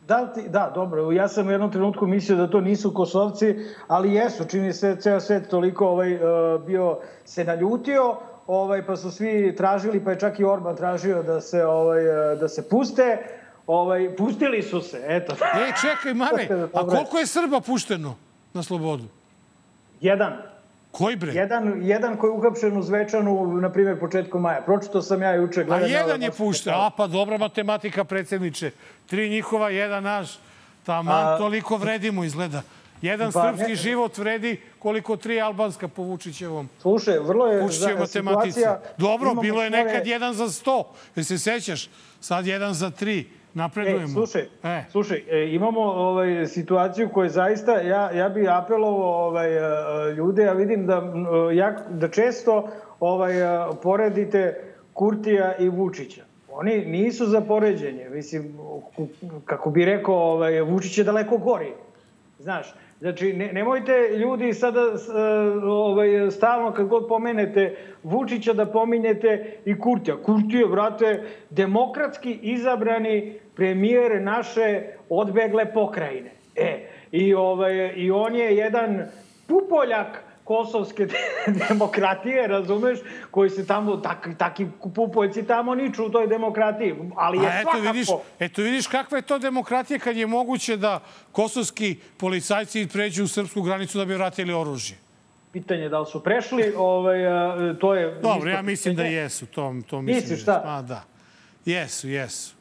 Da, 0.09 0.33
ti, 0.33 0.49
da, 0.49 0.73
dobro. 0.75 1.13
Ja 1.13 1.29
sam 1.29 1.49
u 1.49 1.51
jednom 1.51 1.73
trenutku 1.73 2.07
mislio 2.07 2.39
da 2.39 2.51
to 2.51 2.61
nisu 2.61 2.95
Kosovci, 2.95 3.57
ali 3.89 4.15
jesu. 4.15 4.45
Čini 4.45 4.73
se 4.73 4.97
ceo 5.01 5.21
svet 5.21 5.49
toliko 5.49 5.87
ovaj, 5.87 6.15
uh, 6.15 6.21
bio 6.67 6.99
se 7.25 7.45
naljutio, 7.45 8.17
ovaj, 8.47 8.87
pa 8.87 8.97
su 8.97 9.11
svi 9.11 9.55
tražili, 9.57 10.05
pa 10.05 10.11
je 10.11 10.19
čak 10.19 10.41
i 10.41 10.45
Orban 10.45 10.77
tražio 10.77 11.23
da 11.23 11.41
se, 11.41 11.65
ovaj, 11.65 12.09
uh, 12.09 12.41
da 12.41 12.49
se 12.49 12.69
puste. 12.69 13.19
Ovaj, 13.67 14.17
pustili 14.17 14.63
su 14.63 14.81
se, 14.81 15.05
eto. 15.09 15.33
Ej, 15.33 15.73
čekaj, 15.81 16.15
Mare, 16.15 16.49
a 16.75 16.87
koliko 16.87 17.19
je 17.19 17.27
Srba 17.27 17.61
pušteno 17.61 18.17
na 18.55 18.63
slobodu? 18.63 19.05
Jedan. 20.01 20.33
Koji 20.91 21.17
bre? 21.17 21.33
Jedan, 21.33 21.81
jedan 21.83 22.17
koji 22.17 22.31
je 22.31 22.33
uhapšen 22.33 22.77
u 22.79 22.83
Zvečanu, 22.83 23.61
na 23.61 23.73
primjer, 23.73 24.01
početkom 24.01 24.43
maja. 24.43 24.63
Pročito 24.63 25.03
sam 25.03 25.23
ja 25.23 25.35
juče. 25.35 25.67
A 25.71 25.79
jedan 25.79 26.23
je 26.23 26.31
pušten. 26.31 26.75
A 26.77 26.91
pa 26.97 27.07
dobra 27.07 27.39
matematika, 27.39 28.05
predsjedniče. 28.05 28.71
Tri 29.07 29.29
njihova, 29.29 29.71
jedan 29.71 30.03
naš. 30.03 30.39
Taman, 30.87 31.35
A... 31.35 31.39
toliko 31.39 31.77
vredimo 31.77 32.25
izgleda. 32.25 32.63
Jedan 33.03 33.33
pa, 33.33 33.43
srpski 33.43 33.71
ne... 33.71 33.77
život 33.77 34.19
vredi 34.19 34.61
koliko 34.79 35.17
tri 35.17 35.41
albanska 35.41 35.89
po 35.89 36.03
Vučićevom. 36.03 36.69
Slušaj, 36.81 37.19
vrlo 37.19 37.47
je 37.47 37.69
za, 37.69 38.07
situacija... 38.07 38.81
Dobro, 38.99 39.35
bilo 39.35 39.63
je 39.63 39.71
nekad 39.71 40.07
jedan 40.07 40.35
za 40.35 40.49
sto. 40.49 40.93
Jel 41.17 41.25
se 41.25 41.39
sećaš? 41.39 41.89
Sad 42.21 42.47
jedan 42.47 42.75
za 42.75 42.91
tri 42.91 43.29
napredujemo. 43.55 44.05
E, 44.05 44.09
slušaj, 44.09 44.43
e. 44.63 44.85
slušaj 44.91 45.23
e, 45.31 45.55
imamo 45.55 45.81
ovaj, 45.81 46.47
situaciju 46.47 47.09
koju 47.09 47.31
zaista, 47.31 47.73
ja, 47.73 48.11
ja 48.11 48.29
bih 48.29 48.49
apelovao 48.51 49.27
ovaj, 49.27 49.57
e, 49.57 50.15
ljude, 50.17 50.43
ja 50.43 50.53
vidim 50.53 50.87
da, 50.87 51.13
e, 51.53 51.57
ja, 51.57 51.77
da 51.91 52.09
često 52.09 52.69
ovaj, 53.01 53.35
poredite 53.83 54.61
Kurtija 54.93 55.57
i 55.57 55.69
Vučića. 55.69 56.25
Oni 56.53 56.85
nisu 56.87 57.27
za 57.27 57.41
poređenje. 57.41 58.09
Mislim, 58.11 58.59
kako 59.45 59.71
bi 59.71 59.85
rekao, 59.85 60.15
ovaj, 60.15 60.61
Vučić 60.61 60.99
je 60.99 61.05
daleko 61.05 61.39
gori. 61.39 61.73
Znaš, 62.39 62.75
Znači, 63.01 63.33
ne, 63.33 63.53
nemojte 63.53 63.93
ljudi 64.17 64.55
sada 64.55 64.81
ovaj, 65.65 66.31
stalno 66.31 66.73
kad 66.73 66.87
god 66.87 67.09
pomenete 67.09 67.77
Vučića 68.03 68.53
da 68.53 68.67
pominjete 68.67 69.57
i 69.65 69.79
Kurtija. 69.79 70.17
Kurtija, 70.17 70.67
vrate, 70.67 71.23
demokratski 71.51 72.39
izabrani 72.43 73.39
premijer 73.57 74.23
naše 74.23 74.83
odbegle 75.09 75.73
pokrajine. 75.73 76.31
E, 76.57 76.89
i, 77.13 77.35
ovaj, 77.35 77.93
i 77.97 78.11
on 78.11 78.35
je 78.35 78.57
jedan 78.57 79.03
pupoljak 79.49 80.24
kosovske 80.45 81.07
demokratije, 81.69 82.47
razumeš, 82.47 82.99
koji 83.31 83.51
se 83.51 83.67
tamo, 83.67 83.97
tak, 83.97 84.29
taki 84.39 84.67
pupoljci 84.95 85.47
tamo 85.47 85.75
niču 85.75 86.07
u 86.07 86.11
toj 86.11 86.27
demokratiji. 86.27 86.95
Ali 87.17 87.39
je 87.39 87.47
A 87.47 87.61
eto, 87.61 87.71
svakako... 87.71 87.93
Vidiš, 87.93 88.09
eto 88.39 88.63
vidiš 88.63 88.87
kakva 88.87 89.19
je 89.19 89.23
to 89.23 89.39
demokratija 89.39 89.99
kad 89.99 90.17
je 90.17 90.27
moguće 90.27 90.77
da 90.77 91.01
kosovski 91.33 91.99
policajci 92.17 92.89
pređu 92.93 93.25
u 93.25 93.29
srpsku 93.29 93.63
granicu 93.63 93.99
da 93.99 94.05
bi 94.05 94.15
vratili 94.15 94.53
oružje. 94.53 94.97
Pitanje 95.53 95.89
da 95.89 96.01
li 96.01 96.07
su 96.07 96.23
prešli, 96.23 96.73
ovaj, 96.77 97.19
to 97.81 97.95
je... 97.95 98.21
Dobro, 98.23 98.51
ja 98.51 98.63
mislim 98.63 98.97
da 98.97 99.03
jesu. 99.03 99.47
To, 99.47 99.75
to 99.87 100.03
mislim 100.03 100.23
Misliš 100.23 100.43
šta? 100.43 100.61
Pa 100.65 100.83
da. 100.83 101.05
Jesu, 101.65 102.09
jesu. 102.09 102.55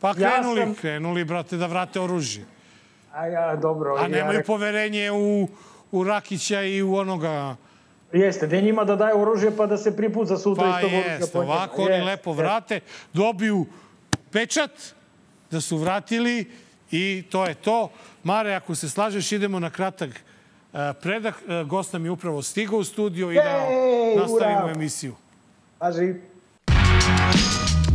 Pa 0.00 0.14
krenuli, 0.14 0.60
ja 0.60 0.66
sam... 0.66 0.74
krenuli, 0.74 1.24
brate, 1.24 1.56
da 1.56 1.66
vrate 1.66 2.00
oružje. 2.00 2.44
A 3.12 3.26
ja, 3.26 3.56
dobro. 3.56 3.96
A 3.98 4.08
nemaju 4.08 4.38
ja... 4.38 4.44
poverenje 4.46 5.10
u, 5.10 5.48
u 5.92 6.04
Rakića 6.04 6.62
i 6.62 6.82
u 6.82 6.94
onoga... 6.94 7.56
Jeste, 8.12 8.46
da 8.46 8.60
njima 8.60 8.84
da 8.84 8.96
daju 8.96 9.20
oružje 9.20 9.56
pa 9.56 9.66
da 9.66 9.76
se 9.76 9.96
priput 9.96 10.28
za 10.28 10.38
sutra 10.38 10.64
pa 10.64 10.80
isto 10.80 10.96
jeste, 10.96 11.38
ovako 11.38 11.82
oni 11.82 12.00
lepo 12.00 12.32
vrate, 12.32 12.80
dobiju 13.12 13.66
pečat 14.32 14.70
da 15.50 15.60
su 15.60 15.76
vratili 15.76 16.50
i 16.90 17.24
to 17.30 17.46
je 17.46 17.54
to. 17.54 17.90
Mare, 18.22 18.54
ako 18.54 18.74
se 18.74 18.88
slažeš, 18.88 19.32
idemo 19.32 19.60
na 19.60 19.70
kratak 19.70 20.10
uh, 20.10 20.78
predah. 21.02 21.34
Uh, 21.46 21.68
gost 21.68 21.92
nam 21.92 22.04
je 22.04 22.10
upravo 22.10 22.42
stigao 22.42 22.78
u 22.78 22.84
studio 22.84 23.32
i 23.32 23.34
da 23.34 23.68
nastavimo 24.16 24.64
ura. 24.64 24.72
emisiju. 24.74 25.14
Paži. 25.78 26.14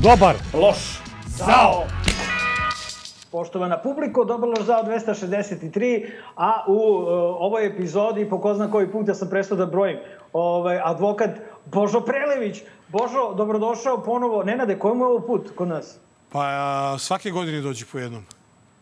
Dobar. 0.03 0.35
Loš. 0.53 1.01
Zao. 1.27 1.87
Poštovana 3.31 3.81
publiko, 3.81 4.25
dobro 4.25 4.63
za 4.63 4.83
263, 4.83 6.09
a 6.35 6.63
u 6.67 6.73
uh, 6.73 7.07
ovoj 7.39 7.65
epizodi, 7.65 8.29
po 8.29 8.41
ko 8.41 8.53
zna 8.53 8.71
koji 8.71 8.91
put, 8.91 9.07
ja 9.07 9.15
sam 9.15 9.29
prestao 9.29 9.57
da 9.57 9.65
brojim, 9.65 9.97
ovaj, 10.33 10.79
advokat 10.83 11.29
Božo 11.65 12.01
Prelević. 12.01 12.61
Božo, 12.87 13.33
dobrodošao 13.37 14.03
ponovo. 14.03 14.43
Nenade, 14.43 14.79
kojemu 14.79 15.03
je 15.03 15.07
ovo 15.07 15.19
put 15.19 15.51
kod 15.55 15.67
nas? 15.67 15.97
Pa 16.31 16.39
a, 16.39 16.97
svake 16.99 17.31
godine 17.31 17.61
dođi 17.61 17.85
po 17.91 17.99
jednom. 17.99 18.25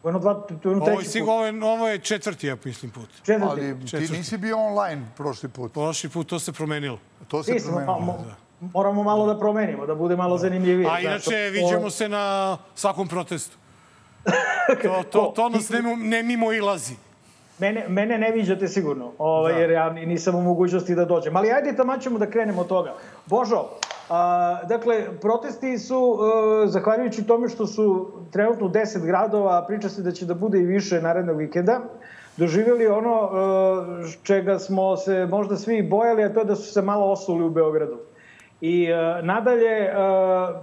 Ono 0.03 0.19
dva, 0.19 0.47
ono 0.65 0.86
treći 0.86 1.21
ovo, 1.21 1.45
je, 1.45 1.63
ovo 1.63 1.88
je 1.88 1.99
četvrti, 1.99 2.47
ja 2.47 2.57
mislim, 2.63 2.91
put. 2.91 3.09
Četvrti. 3.26 3.45
Ali 3.49 3.88
četvrti. 3.88 4.07
ti 4.07 4.17
nisi 4.17 4.38
bio 4.38 4.57
online 4.57 5.05
prošli 5.17 5.49
put. 5.49 5.73
Prošli 5.73 6.09
put 6.09 6.28
to 6.28 6.39
se 6.39 6.53
promenilo. 6.53 6.99
To 7.28 7.43
se 7.43 7.53
Nismo, 7.53 7.71
promenilo. 7.71 8.17
Pa, 8.17 8.23
da. 8.23 8.36
Moramo 8.73 9.03
malo 9.03 9.26
da 9.26 9.39
promenimo, 9.39 9.86
da 9.86 9.95
bude 9.95 10.15
malo 10.15 10.38
zanimljivije. 10.38 10.89
A 10.91 10.99
inače, 10.99 11.49
viđemo 11.51 11.89
se 11.89 12.09
na 12.09 12.57
svakom 12.76 13.07
protestu. 13.07 13.57
To, 14.84 15.03
to, 15.11 15.32
to 15.36 15.49
nas 15.49 15.70
ne, 15.70 15.82
ne 15.97 16.24
mimo 16.24 16.53
ilazi. 16.53 16.95
Mene, 17.59 17.86
mene 17.88 18.17
ne 18.17 18.32
viđate 18.32 18.67
sigurno, 18.67 19.11
ovaj, 19.17 19.53
da. 19.53 19.59
jer 19.59 19.72
ja 19.72 19.89
nisam 19.89 20.36
u 20.36 20.41
mogućnosti 20.41 20.95
da 20.95 21.05
dođem. 21.05 21.36
Ali 21.36 21.51
ajde 21.51 21.76
tamo 21.76 21.97
ćemo 21.97 22.20
da 22.20 22.30
krenemo 22.30 22.61
od 22.61 22.67
toga. 22.67 22.93
Božo, 23.26 23.65
a, 24.09 24.59
dakle, 24.70 25.05
protesti 25.22 25.78
su, 25.78 26.17
a, 26.22 26.63
e, 26.63 26.67
zahvaljujući 26.67 27.28
tome 27.28 27.49
što 27.49 27.67
su 27.67 28.11
trenutno 28.32 28.67
10 28.67 29.05
gradova, 29.05 29.65
priča 29.67 29.89
se 29.89 30.01
da 30.01 30.11
će 30.11 30.26
da 30.26 30.34
bude 30.34 30.59
i 30.59 30.65
više 30.65 31.01
narednog 31.01 31.38
vikenda, 31.38 31.80
doživjeli 32.38 32.88
ono 32.88 33.24
uh, 33.24 34.13
čega 34.24 34.59
smo 34.59 34.97
se 34.97 35.28
možda 35.30 35.57
svi 35.57 35.84
bojali, 35.84 36.24
a 36.24 36.34
to 36.34 36.39
je 36.39 36.45
da 36.45 36.55
su 36.55 36.74
se 36.74 36.82
malo 36.82 37.11
osuli 37.11 37.43
u 37.43 37.49
Beogradu. 37.49 37.97
I 38.61 38.88
uh, 38.91 39.26
nadalje, 39.26 39.91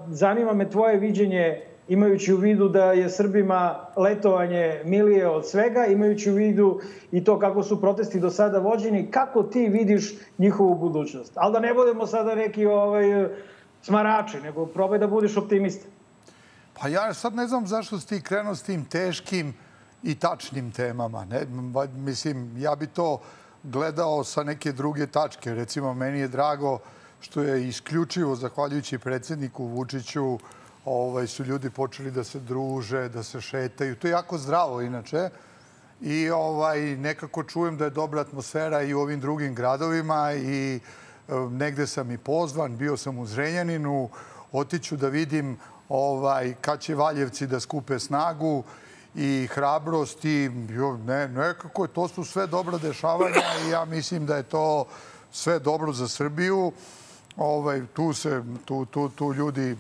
zanima 0.09 0.53
me 0.53 0.71
tvoje 0.71 0.97
viđenje 0.97 1.63
imajući 1.89 2.35
u 2.35 2.37
vidu 2.37 2.69
da 2.69 2.93
je 2.93 3.11
Srbima 3.11 3.87
letovanje 3.97 4.83
milije 4.85 5.29
od 5.29 5.49
svega, 5.49 5.87
imajući 5.87 6.31
u 6.31 6.35
vidu 6.35 6.81
i 7.13 7.25
to 7.25 7.39
kako 7.39 7.63
su 7.63 7.81
protesti 7.81 8.21
do 8.21 8.31
sada 8.31 8.59
vođeni, 8.59 9.11
kako 9.11 9.43
ti 9.43 9.69
vidiš 9.69 10.15
njihovu 10.39 10.75
budućnost? 10.75 11.33
Ali 11.35 11.53
da 11.53 11.61
ne 11.61 11.75
budemo 11.75 12.07
sada 12.07 12.35
neki 12.35 12.67
ovaj, 12.67 13.29
smarači, 13.83 14.41
nego 14.41 14.67
probaj 14.67 14.99
da 14.99 15.07
budeš 15.07 15.37
optimista. 15.37 15.87
Pa 16.81 16.89
ja 16.89 17.15
sad 17.15 17.35
ne 17.35 17.47
znam 17.47 17.67
zašto 17.67 18.01
si 18.01 18.09
ti 18.09 18.23
krenuo 18.23 18.55
s 18.55 18.63
tim 18.63 18.85
teškim 18.85 19.55
i 20.03 20.15
tačnim 20.15 20.71
temama. 20.71 21.25
Ne? 21.25 21.47
Mislim, 21.95 22.57
ja 22.59 22.77
bi 22.77 22.87
to 22.87 23.21
gledao 23.63 24.25
sa 24.25 24.43
neke 24.43 24.73
druge 24.73 25.07
tačke. 25.07 25.55
Recimo, 25.55 25.95
meni 25.95 26.19
je 26.19 26.29
drago 26.29 26.79
što 27.21 27.43
je 27.43 27.69
isključivo, 27.69 28.35
zahvaljujući 28.35 28.99
predsedniku 28.99 29.65
Vučiću, 29.65 30.39
ovaj, 30.87 31.27
su 31.27 31.45
ljudi 31.45 31.71
počeli 31.71 32.11
da 32.11 32.25
se 32.25 32.41
druže, 32.41 33.09
da 33.09 33.23
se 33.23 33.41
šetaju. 33.41 33.97
To 33.97 34.07
je 34.07 34.11
jako 34.11 34.39
zdravo 34.39 34.83
inače. 34.83 35.31
I 36.01 36.31
ovaj, 36.31 36.81
nekako 36.81 37.43
čujem 37.43 37.77
da 37.77 37.85
je 37.85 37.91
dobra 37.91 38.21
atmosfera 38.21 38.83
i 38.83 38.95
u 38.95 39.01
ovim 39.01 39.21
drugim 39.21 39.55
gradovima 39.55 40.33
i 40.35 40.77
e, 40.77 40.81
negde 41.51 41.87
sam 41.87 42.11
i 42.11 42.19
pozvan, 42.19 42.77
bio 42.77 42.97
sam 42.97 43.19
u 43.19 43.27
Zrenjaninu, 43.27 44.09
otiću 44.53 44.97
da 44.97 45.09
vidim 45.09 45.59
ovaj, 45.89 46.55
kad 46.61 46.81
će 46.81 46.95
Valjevci 46.95 47.47
da 47.47 47.61
skupe 47.61 47.99
snagu 47.99 48.63
i 49.15 49.49
hrabrost 49.51 50.25
i 50.25 50.51
ne, 51.07 51.29
nekako 51.29 51.87
to 51.87 52.09
su 52.09 52.25
sve 52.25 52.47
dobra 52.47 52.79
dešavanja 52.79 53.43
i 53.67 53.71
ja 53.71 53.85
mislim 53.85 54.27
da 54.27 54.37
je 54.37 54.43
to 54.43 54.87
sve 55.33 55.59
dobro 55.59 55.93
za 55.93 56.09
Srbiju. 56.09 56.73
Ovaj, 57.37 57.83
tu, 57.95 58.13
se, 58.13 58.43
tu, 58.65 58.85
tu, 58.85 59.09
tu 59.09 59.35
ljudi 59.35 59.77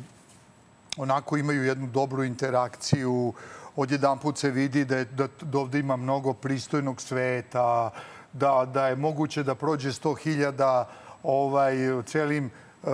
onako 0.96 1.36
imaju 1.36 1.64
jednu 1.64 1.86
dobru 1.86 2.24
interakciju. 2.24 3.32
Odjedan 3.76 4.18
put 4.18 4.38
se 4.38 4.50
vidi 4.50 4.84
da, 4.84 4.96
je, 4.96 5.04
da, 5.04 5.28
da 5.40 5.58
ovde 5.58 5.78
ima 5.78 5.96
mnogo 5.96 6.32
pristojnog 6.32 7.00
sveta, 7.00 7.90
da, 8.32 8.70
da 8.74 8.88
je 8.88 8.96
moguće 8.96 9.42
da 9.42 9.54
prođe 9.54 9.88
100.000 9.88 10.84
ovaj, 11.22 11.76
celim 12.06 12.50
uh, 12.82 12.92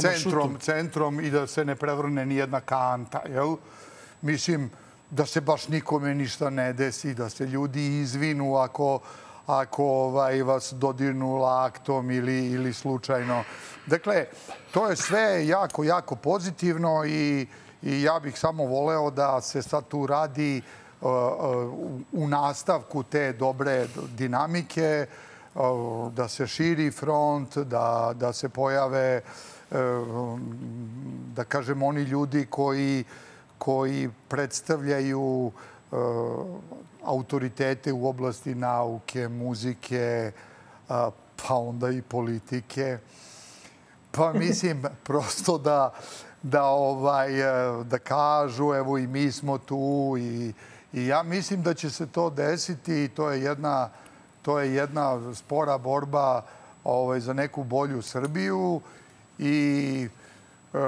centrom, 0.00 0.58
centrom 0.60 1.20
i 1.20 1.30
da 1.30 1.46
se 1.46 1.64
ne 1.64 1.76
prevrne 1.76 2.26
ni 2.26 2.36
jedna 2.36 2.60
kanta. 2.60 3.22
Jel? 3.28 3.56
Mislim 4.22 4.70
da 5.10 5.26
se 5.26 5.40
baš 5.40 5.68
nikome 5.68 6.14
ništa 6.14 6.50
ne 6.50 6.72
desi, 6.72 7.14
da 7.14 7.28
se 7.30 7.46
ljudi 7.46 8.00
izvinu 8.00 8.56
ako, 8.56 9.00
ako 9.60 9.84
ovaj, 9.84 10.42
vas 10.42 10.72
dodirnu 10.72 11.36
laktom 11.36 12.10
ili, 12.10 12.46
ili 12.46 12.72
slučajno. 12.72 13.44
Dakle, 13.86 14.26
to 14.70 14.86
je 14.88 14.96
sve 14.96 15.46
jako, 15.46 15.84
jako 15.84 16.16
pozitivno 16.16 17.04
i, 17.04 17.46
i 17.82 18.02
ja 18.02 18.20
bih 18.20 18.38
samo 18.38 18.64
voleo 18.64 19.10
da 19.10 19.40
se 19.40 19.62
sad 19.62 19.88
tu 19.88 20.06
radi 20.06 20.62
uh, 21.00 21.08
u 22.12 22.28
nastavku 22.28 23.02
te 23.02 23.32
dobre 23.32 23.86
dinamike, 24.16 25.06
uh, 25.06 25.12
da 26.12 26.28
se 26.28 26.46
širi 26.46 26.90
front, 26.90 27.58
da, 27.58 28.12
da 28.14 28.32
se 28.32 28.48
pojave, 28.48 29.20
da 31.34 31.44
kažem, 31.44 31.82
oni 31.82 32.02
ljudi 32.02 32.46
koji, 32.50 33.04
koji 33.58 34.10
predstavljaju 34.28 35.52
autoritete 37.04 37.92
u 37.92 38.08
oblasti 38.08 38.54
nauke, 38.54 39.28
muzike, 39.28 40.32
pa 41.36 41.54
onda 41.54 41.90
i 41.90 42.02
politike. 42.02 42.98
Pa 44.10 44.32
mislim 44.32 44.82
prosto 45.04 45.58
da, 45.58 45.92
da, 46.42 46.64
ovaj, 46.64 47.30
da 47.84 47.98
kažu 47.98 48.74
evo 48.74 48.98
i 48.98 49.06
mi 49.06 49.32
smo 49.32 49.58
tu 49.58 50.14
i, 50.18 50.52
i 50.92 51.06
ja 51.06 51.22
mislim 51.22 51.62
da 51.62 51.74
će 51.74 51.90
se 51.90 52.06
to 52.06 52.30
desiti 52.30 53.04
i 53.04 53.08
to 53.08 53.30
je 53.30 53.42
jedna, 53.42 53.88
to 54.42 54.60
je 54.60 54.74
jedna 54.74 55.34
spora 55.34 55.78
borba 55.78 56.42
ovaj, 56.84 57.20
za 57.20 57.32
neku 57.32 57.64
bolju 57.64 58.02
Srbiju 58.02 58.80
i 59.38 60.08
e, 60.74 60.78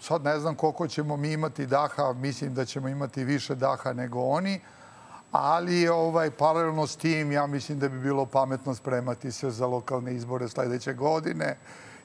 sad 0.00 0.24
ne 0.24 0.38
znam 0.38 0.54
koliko 0.54 0.88
ćemo 0.88 1.16
mi 1.16 1.32
imati 1.32 1.66
daha, 1.66 2.12
mislim 2.12 2.54
da 2.54 2.64
ćemo 2.64 2.88
imati 2.88 3.24
više 3.24 3.54
daha 3.54 3.92
nego 3.92 4.20
oni, 4.20 4.60
ali 5.32 5.88
ovaj, 5.88 6.30
paralelno 6.30 6.86
s 6.86 6.96
tim 6.96 7.32
ja 7.32 7.46
mislim 7.46 7.78
da 7.78 7.88
bi 7.88 8.00
bilo 8.00 8.26
pametno 8.26 8.74
spremati 8.74 9.32
se 9.32 9.50
za 9.50 9.66
lokalne 9.66 10.14
izbore 10.14 10.48
sledeće 10.48 10.94
godine. 10.94 11.56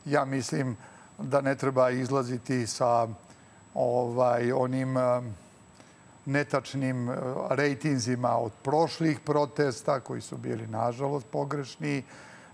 Ja 0.05 0.25
mislim 0.25 0.77
da 1.17 1.41
ne 1.41 1.55
treba 1.55 1.89
izlaziti 1.89 2.67
sa 2.67 3.07
ovaj, 3.73 4.51
onim 4.51 4.95
netačnim 6.25 7.11
rejtinzima 7.49 8.37
od 8.37 8.51
prošlih 8.63 9.19
protesta 9.19 9.99
koji 9.99 10.21
su 10.21 10.37
bili 10.37 10.67
nažalost 10.67 11.27
pogrešni. 11.31 12.03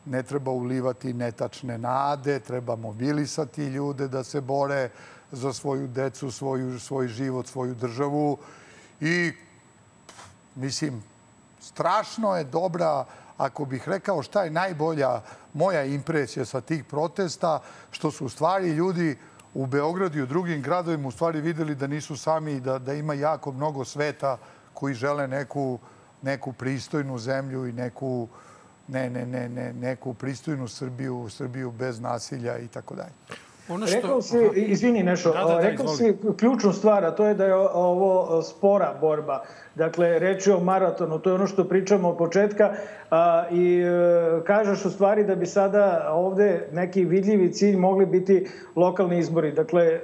Ne 0.05 0.23
treba 0.23 0.51
ulivati 0.51 1.13
netačne 1.13 1.77
nade, 1.77 2.39
treba 2.39 2.75
mobilisati 2.75 3.65
ljude 3.65 4.07
da 4.07 4.23
se 4.23 4.41
bore 4.41 4.89
za 5.31 5.53
svoju 5.53 5.87
decu, 5.87 6.31
svoju, 6.31 6.79
svoj 6.79 7.07
život, 7.07 7.47
svoju 7.47 7.75
državu 7.75 8.37
i 8.99 9.33
Mislim, 10.55 11.03
strašno 11.59 12.35
je 12.35 12.43
dobra, 12.43 13.05
ako 13.37 13.65
bih 13.65 13.89
rekao 13.89 14.23
šta 14.23 14.43
je 14.43 14.49
najbolja 14.49 15.21
moja 15.53 15.83
impresija 15.83 16.45
sa 16.45 16.61
tih 16.61 16.83
protesta, 16.83 17.59
što 17.91 18.11
su 18.11 18.25
u 18.25 18.29
stvari 18.29 18.69
ljudi 18.69 19.17
u 19.53 19.65
Beogradu 19.65 20.17
i 20.19 20.21
u 20.21 20.25
drugim 20.25 20.61
gradovima 20.61 21.07
u 21.07 21.11
stvari 21.11 21.41
videli 21.41 21.75
da 21.75 21.87
nisu 21.87 22.17
sami, 22.17 22.59
da, 22.59 22.79
da 22.79 22.93
ima 22.93 23.13
jako 23.13 23.51
mnogo 23.51 23.85
sveta 23.85 24.37
koji 24.73 24.93
žele 24.93 25.27
neku, 25.27 25.79
neku 26.21 26.53
pristojnu 26.53 27.17
zemlju 27.17 27.67
i 27.67 27.71
neku, 27.71 28.27
ne, 28.87 29.09
ne, 29.09 29.25
ne, 29.25 29.49
ne, 29.49 29.73
neku 29.73 30.13
pristojnu 30.13 30.67
Srbiju, 30.67 31.29
Srbiju 31.29 31.71
bez 31.71 31.99
nasilja 31.99 32.57
i 32.57 32.67
tako 32.67 32.95
dalje. 32.95 33.13
Ono 33.73 33.87
što... 33.87 33.95
Rekao 33.95 34.21
si, 34.21 34.37
izvini 34.55 35.03
nešto, 35.03 35.31
da, 35.31 35.39
da, 35.39 35.53
da, 35.53 35.59
rekao 35.59 35.87
si 35.87 36.17
ključnu 36.37 36.73
stvar, 36.73 37.05
a 37.05 37.11
to 37.11 37.25
je 37.25 37.33
da 37.33 37.45
je 37.45 37.55
ovo 37.55 38.41
spora 38.41 38.95
borba. 39.01 39.43
Dakle, 39.75 40.19
reč 40.19 40.47
je 40.47 40.55
o 40.55 40.59
maratonu, 40.59 41.19
to 41.19 41.29
je 41.29 41.33
ono 41.33 41.47
što 41.47 41.63
pričamo 41.63 42.09
od 42.09 42.17
početka 42.17 42.73
a, 43.11 43.43
i 43.51 43.81
e, 43.81 44.43
kažeš 44.43 44.85
u 44.85 44.89
stvari 44.89 45.23
da 45.23 45.35
bi 45.35 45.45
sada 45.45 46.09
ovde 46.11 46.67
neki 46.71 47.05
vidljivi 47.05 47.53
cilj 47.53 47.77
mogli 47.77 48.05
biti 48.05 48.47
lokalni 48.75 49.19
izbori. 49.19 49.51
Dakle, 49.51 49.83
e, 49.83 50.01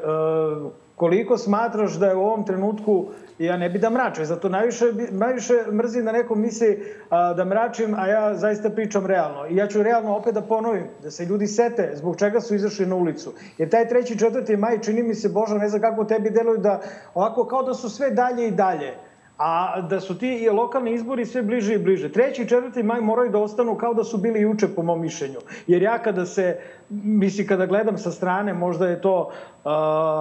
koliko 0.96 1.38
smatraš 1.38 1.94
da 1.94 2.08
je 2.08 2.16
u 2.16 2.26
ovom 2.26 2.46
trenutku 2.46 3.06
ja 3.40 3.58
ne 3.58 3.70
bi 3.70 3.80
da 3.80 3.90
mračem, 3.90 4.26
zato 4.26 4.50
najviše, 4.50 4.86
najviše 5.12 5.54
mrzim 5.72 6.06
da 6.06 6.12
neko 6.12 6.36
misli 6.36 6.94
a, 7.10 7.34
da 7.34 7.46
mračim, 7.46 7.94
a 7.94 8.08
ja 8.08 8.36
zaista 8.36 8.70
pričam 8.70 9.06
realno. 9.06 9.48
I 9.50 9.56
ja 9.56 9.68
ću 9.68 9.84
realno 9.84 10.16
opet 10.16 10.34
da 10.34 10.42
ponovim, 10.42 10.84
da 11.04 11.12
se 11.12 11.26
ljudi 11.26 11.48
sete 11.48 11.92
zbog 11.96 12.18
čega 12.18 12.42
su 12.42 12.56
izašli 12.56 12.86
na 12.86 12.96
ulicu. 12.96 13.34
Jer 13.58 13.70
taj 13.70 13.88
treći, 13.88 14.20
četvrti 14.20 14.58
maj 14.58 14.80
čini 14.82 15.04
mi 15.04 15.16
se, 15.16 15.30
Boža, 15.30 15.58
ne 15.58 15.70
znam 15.70 15.82
kako 15.82 16.04
tebi 16.04 16.30
deluju, 16.30 16.58
da 16.58 16.82
ovako 17.14 17.46
kao 17.46 17.64
da 17.64 17.74
su 17.74 17.90
sve 17.90 18.12
dalje 18.12 18.48
i 18.48 18.52
dalje 18.52 18.94
a 19.38 19.82
da 19.82 20.00
su 20.00 20.18
ti 20.18 20.50
lokalni 20.50 20.94
izbori 20.94 21.26
sve 21.26 21.42
bliže 21.42 21.74
i 21.74 21.78
bliže. 21.78 22.12
Treći 22.12 22.42
i 22.42 22.48
četvrti 22.48 22.84
maj 22.84 23.02
moraju 23.02 23.32
da 23.32 23.38
ostanu 23.38 23.76
kao 23.76 23.94
da 23.94 24.04
su 24.04 24.18
bili 24.18 24.42
juče 24.42 24.68
po 24.68 24.84
mom 24.84 25.02
mišljenju. 25.02 25.40
Jer 25.68 25.82
ja 25.82 25.98
kada 25.98 26.26
se, 26.26 26.58
misli 26.90 27.48
kada 27.48 27.66
gledam 27.66 27.98
sa 27.98 28.12
strane, 28.12 28.54
možda 28.54 28.88
je 28.88 29.02
to 29.02 29.20
uh, 29.20 29.72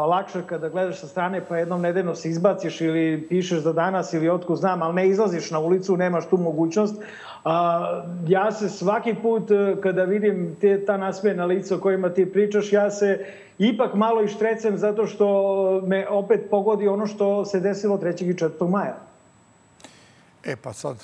lakše 0.09 0.43
kada 0.47 0.69
gledaš 0.69 1.01
sa 1.01 1.07
strane 1.07 1.41
pa 1.49 1.59
jednom 1.59 1.81
nedeljno 1.81 2.14
se 2.14 2.29
izbaciš 2.29 2.81
ili 2.81 3.27
pišeš 3.29 3.59
za 3.59 3.73
danas 3.73 4.12
ili 4.12 4.29
otko 4.29 4.57
znam, 4.57 4.83
ali 4.83 4.95
ne 4.95 5.09
izlaziš 5.09 5.51
na 5.51 5.59
ulicu, 5.59 5.97
nemaš 5.97 6.29
tu 6.29 6.37
mogućnost. 6.37 6.97
Uh, 6.97 7.53
ja 8.29 8.53
se 8.53 8.69
svaki 8.69 9.14
put 9.23 9.51
uh, 9.51 9.81
kada 9.83 10.05
vidim 10.05 10.57
te, 10.61 10.85
ta 10.85 10.97
nasmejena 10.97 11.45
lica 11.45 11.75
o 11.75 11.79
kojima 11.79 12.09
ti 12.09 12.33
pričaš, 12.33 12.73
ja 12.73 12.91
se 12.91 13.25
ipak 13.59 13.94
malo 13.94 14.22
i 14.22 14.28
štrecem 14.28 14.78
zato 14.78 15.07
što 15.07 15.26
me 15.86 16.09
opet 16.09 16.40
pogodi 16.50 16.88
ono 16.88 17.07
što 17.07 17.44
se 17.44 17.61
desilo 17.61 17.98
3. 17.98 18.30
i 18.30 18.34
4. 18.34 18.70
maja. 18.70 18.96
E 20.44 20.57
pa 20.57 20.72
sad, 20.72 20.96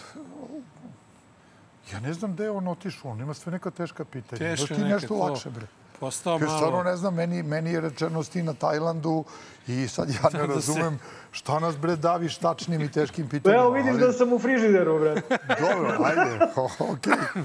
ja 1.92 2.00
ne 2.00 2.12
znam 2.12 2.32
gde 2.32 2.44
je 2.44 2.50
on 2.50 2.68
otišao, 2.68 3.10
on 3.10 3.20
ima 3.20 3.34
sve 3.34 3.52
neka 3.52 3.70
teška 3.70 4.04
pitanja. 4.04 4.38
Teško 4.38 4.74
ti 4.74 4.80
nešto 4.80 5.14
lakše, 5.14 5.50
bre. 5.50 5.66
Postao 6.00 6.38
malo... 6.38 6.56
Stvarno 6.56 6.82
ne 6.82 6.96
znam, 6.96 7.14
meni, 7.14 7.42
meni 7.42 7.72
je 7.72 7.80
rečeno 7.80 8.22
sti 8.22 8.42
na 8.42 8.54
Tajlandu 8.54 9.24
i 9.66 9.88
sad 9.88 10.08
ja 10.08 10.30
ne 10.32 10.38
da 10.46 10.54
razumem 10.54 10.98
šta 11.30 11.58
nas, 11.58 11.76
bre, 11.76 11.96
daviš 11.96 12.36
tačnim 12.36 12.80
i 12.80 12.92
teškim 12.92 13.28
pitanjima. 13.28 13.62
Evo 13.62 13.70
vidim 13.70 13.92
ali... 13.92 14.00
da 14.00 14.12
sam 14.12 14.32
u 14.32 14.38
frižideru, 14.38 14.98
bre. 14.98 15.14
Dobro, 15.60 15.96
ajde, 16.04 16.44
okej. 16.92 17.12
Okay. 17.12 17.42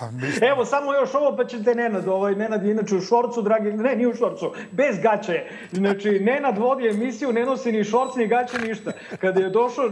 Pa, 0.00 0.10
mislim... 0.10 0.50
Evo, 0.50 0.64
samo 0.64 0.94
još 0.94 1.14
ovo, 1.14 1.36
pa 1.36 1.44
ćete 1.44 1.74
Nenad. 1.74 2.08
Ovaj, 2.08 2.34
Nenad 2.34 2.64
je 2.64 2.70
inače 2.70 2.96
u 2.96 3.00
šorcu, 3.00 3.42
dragi... 3.42 3.72
Ne, 3.72 3.96
nije 3.96 4.08
u 4.08 4.14
šorcu, 4.14 4.52
bez 4.72 4.98
gaće. 5.02 5.42
Znači, 5.72 6.20
Nenad 6.20 6.58
vodi 6.58 6.88
emisiju, 6.88 7.32
ne 7.32 7.44
nosi 7.44 7.72
ni 7.72 7.84
šorc, 7.84 8.16
ni 8.16 8.26
gaće, 8.26 8.58
ništa. 8.58 8.92
Kada 9.20 9.40
je 9.40 9.50
došao 9.50 9.90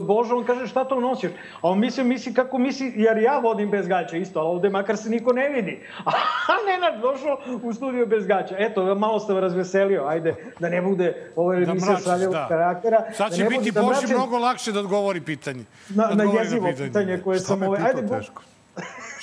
Božo, 0.00 0.36
on 0.36 0.44
kaže, 0.44 0.66
šta 0.66 0.84
to 0.84 1.00
nosiš? 1.00 1.30
A 1.60 1.68
on 1.68 1.78
misli, 1.78 2.04
misli 2.04 2.34
kako 2.34 2.58
misli, 2.58 2.92
jer 2.96 3.18
ja 3.18 3.38
vodim 3.38 3.70
bez 3.70 3.88
gaće 3.88 4.20
isto, 4.20 4.40
ali 4.40 4.48
ovde 4.48 4.70
makar 4.70 4.96
se 4.96 5.10
niko 5.10 5.32
ne 5.32 5.48
vidi. 5.48 5.80
A 6.50 6.54
Nenad 6.66 7.00
došao 7.00 7.38
u 7.62 7.72
studiju 7.72 8.06
bez 8.06 8.26
gaća. 8.26 8.54
Eto, 8.58 8.94
malo 8.94 9.20
sam 9.20 9.38
razveselio, 9.38 10.04
ajde, 10.06 10.34
da 10.58 10.68
ne 10.68 10.82
bude 10.82 11.30
ovo 11.36 11.52
da 11.52 11.58
emisija 11.58 11.94
da 11.94 12.00
šaljevog 12.00 12.34
da. 12.34 12.46
karaktera. 12.48 13.04
Sad 13.14 13.34
će 13.34 13.42
da 13.42 13.48
biti 13.48 13.70
da 13.70 13.82
Boži 13.82 14.14
mnogo 14.14 14.38
lakše 14.38 14.72
da 14.72 14.80
odgovori 14.80 15.20
pitanje. 15.20 15.64
Na, 15.88 16.10
na 16.14 16.24
jezivo 16.24 16.66
pitanje. 16.66 16.88
pitanje 16.88 17.20
koje 17.24 17.38
Šta 17.38 17.46
sam... 17.46 17.62
Ovaj, 17.62 17.80
ajde, 17.82 18.08
teško? 18.08 18.42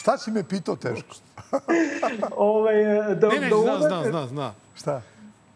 Šta 0.05 0.17
si 0.17 0.31
me 0.31 0.43
pitao 0.43 0.75
teško? 0.75 1.15
ovaj, 2.37 2.75
da, 3.15 3.27
ne, 3.27 3.39
ne, 3.39 3.49
da 3.49 3.55
zna, 3.55 3.79
zna, 3.79 4.03
zna, 4.09 4.27
zna. 4.27 4.53
Šta? 4.75 5.01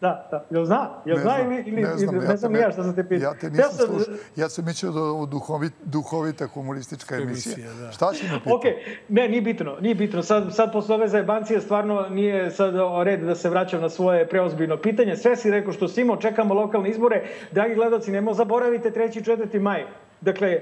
Da, 0.02 0.28
da. 0.32 0.46
Jel 0.50 0.66
zna? 0.66 0.90
Jel 1.06 1.18
ne 1.18 1.22
zna 1.22 1.36
znam, 1.36 1.52
ili, 1.52 1.64
ili 1.66 1.82
ne 1.82 1.98
znam, 1.98 2.16
ne, 2.16 2.28
ne 2.28 2.38
znam 2.38 2.56
ja 2.56 2.72
šta 2.72 2.84
sam 2.84 2.96
te 2.96 3.04
pitao. 3.04 3.30
Ja 3.30 3.40
te 3.40 3.50
nisam 3.50 3.66
ja 3.80 3.86
slušao. 3.88 4.14
Ja 4.36 4.50
sam 4.50 4.66
mislio 4.66 4.92
da 4.92 5.02
ovo 5.02 5.26
duhovit, 5.26 5.74
duhovita 5.84 6.48
humoristička 6.48 7.16
emisija. 7.16 7.54
emisija 7.54 7.74
da. 7.86 7.92
Šta 7.92 8.14
si 8.14 8.24
me 8.24 8.40
pitao? 8.40 8.56
Ok, 8.56 8.64
ne, 9.10 9.30
nije 9.30 9.42
bitno, 9.42 9.78
nije 9.82 9.96
bitno. 9.96 10.24
Sad, 10.24 10.56
sad 10.56 10.72
posle 10.72 10.96
ove 10.96 11.08
zajebancije 11.08 11.62
stvarno 11.62 12.10
nije 12.10 12.52
sad 12.52 12.74
red 13.04 13.20
da 13.20 13.36
se 13.36 13.50
vraćam 13.50 13.82
na 13.82 13.90
svoje 13.90 14.30
preozbiljno 14.30 14.78
pitanje. 14.78 15.16
Sve 15.16 15.36
si 15.36 15.52
rekao 15.52 15.74
što 15.74 15.88
si 15.88 16.02
imao, 16.02 16.18
čekamo 16.18 16.54
lokalne 16.54 16.90
izbore. 16.90 17.24
Dragi 17.52 17.76
gledalci, 17.76 18.12
nemo 18.12 18.34
zaboravite 18.34 18.92
3. 18.92 19.18
i 19.20 19.24
4. 19.24 19.60
maj. 19.60 19.86
Dakle, 20.22 20.62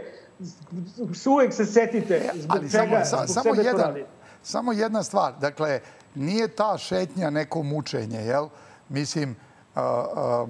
uvek 1.26 1.54
se 1.54 1.66
setite 1.66 2.32
zbog 2.36 2.58
Ali 2.58 2.72
čega, 2.72 3.06
samo, 3.06 3.28
zbog 3.28 3.44
samo, 3.44 3.56
jedan, 3.56 3.76
to 3.76 3.82
radi. 3.82 4.06
Samo 4.44 4.72
jedna 4.72 5.04
stvar, 5.04 5.34
dakle, 5.40 5.80
nije 6.16 6.48
ta 6.48 6.78
šetnja 6.78 7.30
neko 7.30 7.64
mučenje, 7.64 8.20
jel? 8.20 8.48
Mislim, 8.90 9.36
a, 9.76 9.82
a, 9.82 10.48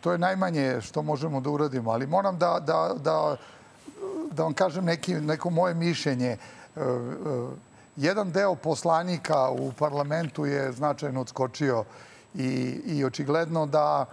to 0.00 0.12
je 0.12 0.18
najmanje 0.18 0.80
što 0.80 1.02
možemo 1.02 1.40
da 1.40 1.50
uradimo, 1.50 1.90
ali 1.90 2.06
moram 2.06 2.38
da, 2.38 2.60
da, 2.60 2.94
da, 3.04 3.36
da 4.30 4.42
vam 4.42 4.54
kažem 4.54 4.84
neki, 4.84 5.14
neko 5.14 5.50
moje 5.50 5.74
mišljenje. 5.74 6.36
A, 6.76 6.80
a, 6.80 7.50
jedan 7.96 8.30
deo 8.30 8.54
poslanika 8.54 9.50
u 9.50 9.72
parlamentu 9.72 10.46
je 10.46 10.72
značajno 10.72 11.20
odskočio 11.20 11.84
i, 12.34 12.80
i 12.86 13.04
očigledno 13.04 13.66
da 13.66 14.06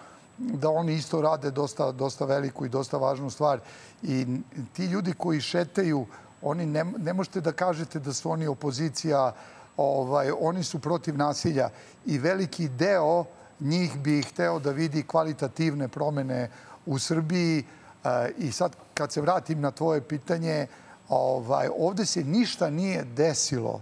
da 0.51 0.69
oni 0.69 0.93
isto 0.93 1.21
rade 1.21 1.51
dosta, 1.51 1.91
dosta 1.91 2.25
veliku 2.25 2.65
i 2.65 2.69
dosta 2.69 2.97
važnu 2.97 3.29
stvar. 3.29 3.59
I 4.03 4.25
ti 4.73 4.85
ljudi 4.85 5.13
koji 5.13 5.41
šetaju, 5.41 6.05
oni 6.41 6.65
ne, 6.65 6.83
ne 6.83 7.13
možete 7.13 7.41
da 7.41 7.51
kažete 7.51 7.99
da 7.99 8.13
su 8.13 8.31
oni 8.31 8.47
opozicija, 8.47 9.33
ovaj, 9.77 10.31
oni 10.39 10.63
su 10.63 10.79
protiv 10.79 11.17
nasilja 11.17 11.69
i 12.05 12.17
veliki 12.17 12.69
deo 12.69 13.25
njih 13.59 13.97
bi 13.97 14.21
hteo 14.21 14.59
da 14.59 14.71
vidi 14.71 15.03
kvalitativne 15.03 15.87
promene 15.87 16.49
u 16.85 16.99
Srbiji. 16.99 17.63
E, 18.03 18.31
I 18.37 18.51
sad 18.51 18.75
kad 18.93 19.11
se 19.11 19.21
vratim 19.21 19.61
na 19.61 19.71
tvoje 19.71 20.01
pitanje, 20.01 20.67
ovaj, 21.09 21.69
ovde 21.77 22.05
se 22.05 22.23
ništa 22.23 22.69
nije 22.69 23.03
desilo 23.03 23.81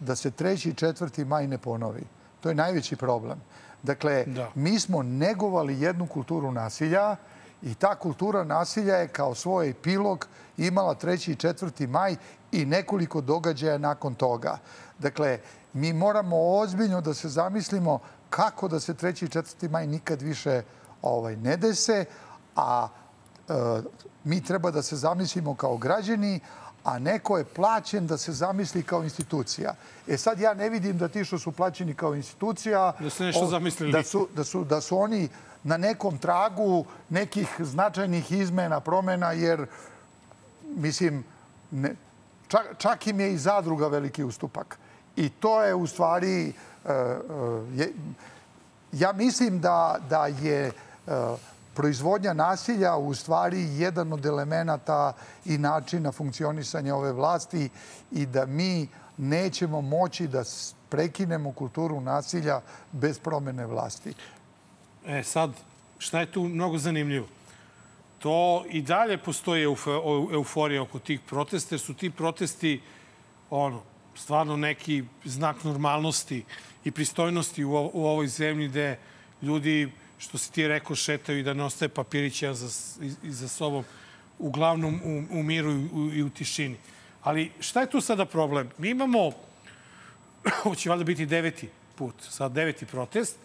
da 0.00 0.16
se 0.16 0.30
3. 0.30 0.68
i 0.68 0.74
4. 0.74 1.24
maj 1.24 1.46
ne 1.46 1.58
ponovi. 1.58 2.04
To 2.40 2.48
je 2.48 2.54
najveći 2.54 2.96
problem. 2.96 3.40
Dakle, 3.82 4.24
da. 4.24 4.50
mi 4.54 4.80
smo 4.80 5.02
negovali 5.02 5.80
jednu 5.80 6.06
kulturu 6.06 6.52
nasilja 6.52 7.16
i 7.62 7.74
ta 7.74 7.94
kultura 7.94 8.44
nasilja 8.44 8.94
je 8.94 9.08
kao 9.08 9.34
svoj 9.34 9.70
epilog 9.70 10.26
imala 10.56 10.94
3. 10.94 11.30
i 11.30 11.36
4. 11.36 11.88
maj 11.88 12.16
i 12.52 12.64
nekoliko 12.64 13.20
događaja 13.20 13.78
nakon 13.78 14.14
toga. 14.14 14.58
Dakle, 14.98 15.38
mi 15.72 15.92
moramo 15.92 16.36
ozbiljno 16.36 17.00
da 17.00 17.14
se 17.14 17.28
zamislimo 17.28 17.98
kako 18.30 18.68
da 18.68 18.80
se 18.80 18.94
3. 18.94 19.24
i 19.24 19.28
4. 19.28 19.70
maj 19.70 19.86
nikad 19.86 20.22
više 20.22 20.62
ovaj, 21.02 21.36
ne 21.36 21.56
dese, 21.56 22.04
a 22.56 22.88
e, 23.48 23.52
mi 24.24 24.44
treba 24.44 24.70
da 24.70 24.82
se 24.82 24.96
zamislimo 24.96 25.54
kao 25.54 25.76
građani, 25.76 26.40
a 26.84 26.98
neko 26.98 27.38
je 27.38 27.44
plaćen 27.44 28.06
da 28.06 28.18
se 28.18 28.32
zamisli 28.32 28.82
kao 28.82 29.04
institucija. 29.04 29.74
E 30.08 30.16
sad 30.16 30.40
ja 30.40 30.54
ne 30.54 30.68
vidim 30.68 30.98
da 30.98 31.08
ti 31.08 31.24
što 31.24 31.38
su 31.38 31.52
plaćeni 31.52 31.94
kao 31.94 32.14
institucija... 32.14 32.92
Da 33.00 33.10
su 33.10 33.24
nešto 33.24 33.46
zamislili. 33.46 33.92
Da 33.92 34.02
su, 34.02 34.28
da 34.36 34.44
su, 34.44 34.64
da 34.64 34.80
su 34.80 34.98
oni 34.98 35.28
na 35.62 35.76
nekom 35.76 36.18
tragu 36.18 36.84
nekih 37.08 37.48
značajnih 37.58 38.32
izmena, 38.32 38.80
promena, 38.80 39.32
jer, 39.32 39.66
mislim, 40.76 41.24
ne, 41.70 41.94
čak, 42.48 42.66
čak 42.78 43.06
im 43.06 43.20
je 43.20 43.32
i 43.32 43.38
zadruga 43.38 43.88
veliki 43.88 44.24
ustupak. 44.24 44.78
I 45.16 45.28
to 45.28 45.62
je 45.62 45.74
u 45.74 45.86
stvari... 45.86 46.52
Uh, 46.84 46.90
uh, 46.90 47.78
je, 47.78 47.92
ja 48.92 49.12
mislim 49.12 49.60
da, 49.60 49.98
da 50.08 50.26
je 50.26 50.72
uh, 51.06 51.12
proizvodnja 51.80 52.32
nasilja 52.32 52.96
u 52.96 53.14
stvari 53.14 53.68
jedan 53.76 54.12
od 54.12 54.26
elemenata 54.26 55.12
i 55.44 55.58
načina 55.58 56.12
funkcionisanja 56.12 56.94
ove 56.94 57.12
vlasti 57.12 57.68
i 58.12 58.26
da 58.26 58.46
mi 58.46 58.88
nećemo 59.16 59.80
moći 59.80 60.28
da 60.28 60.42
prekinemo 60.88 61.52
kulturu 61.52 62.00
nasilja 62.00 62.60
bez 62.92 63.18
promene 63.18 63.66
vlasti. 63.66 64.14
E 65.06 65.22
sad, 65.22 65.50
šta 65.98 66.20
je 66.20 66.32
tu 66.32 66.42
mnogo 66.42 66.78
zanimljivo? 66.78 67.26
To 68.18 68.64
i 68.68 68.82
dalje 68.82 69.18
postoji 69.18 69.64
euforija 70.32 70.82
oko 70.82 70.98
tih 70.98 71.20
protesta, 71.20 71.74
jer 71.74 71.80
su 71.80 71.94
ti 71.94 72.10
protesti 72.10 72.80
ono, 73.50 73.80
stvarno 74.14 74.56
neki 74.56 75.04
znak 75.24 75.64
normalnosti 75.64 76.44
i 76.84 76.90
pristojnosti 76.90 77.64
u, 77.64 77.72
u 77.92 78.06
ovoj 78.06 78.26
zemlji 78.26 78.68
gde 78.68 78.98
ljudi 79.42 79.92
što 80.20 80.38
si 80.38 80.52
ti 80.52 80.68
rekao, 80.68 80.96
šetaju 80.96 81.38
i 81.38 81.42
da 81.42 81.54
ne 81.54 81.64
ostaje 81.64 81.88
papirića 81.88 82.54
za, 82.54 82.68
za 83.22 83.48
sobom, 83.48 83.84
uglavnom 84.38 85.00
u, 85.04 85.38
u 85.38 85.42
miru 85.42 85.72
i 85.72 85.88
u, 85.92 86.10
i 86.12 86.22
u 86.22 86.30
tišini. 86.30 86.76
Ali 87.22 87.50
šta 87.60 87.80
je 87.80 87.90
tu 87.90 88.00
sada 88.00 88.24
problem? 88.24 88.70
Mi 88.78 88.90
imamo, 88.90 89.30
ovo 90.64 90.74
će 90.74 90.90
valjda 90.90 91.04
biti 91.04 91.26
deveti 91.26 91.68
put, 91.94 92.14
sad 92.20 92.52
deveti 92.52 92.86
protest, 92.86 93.36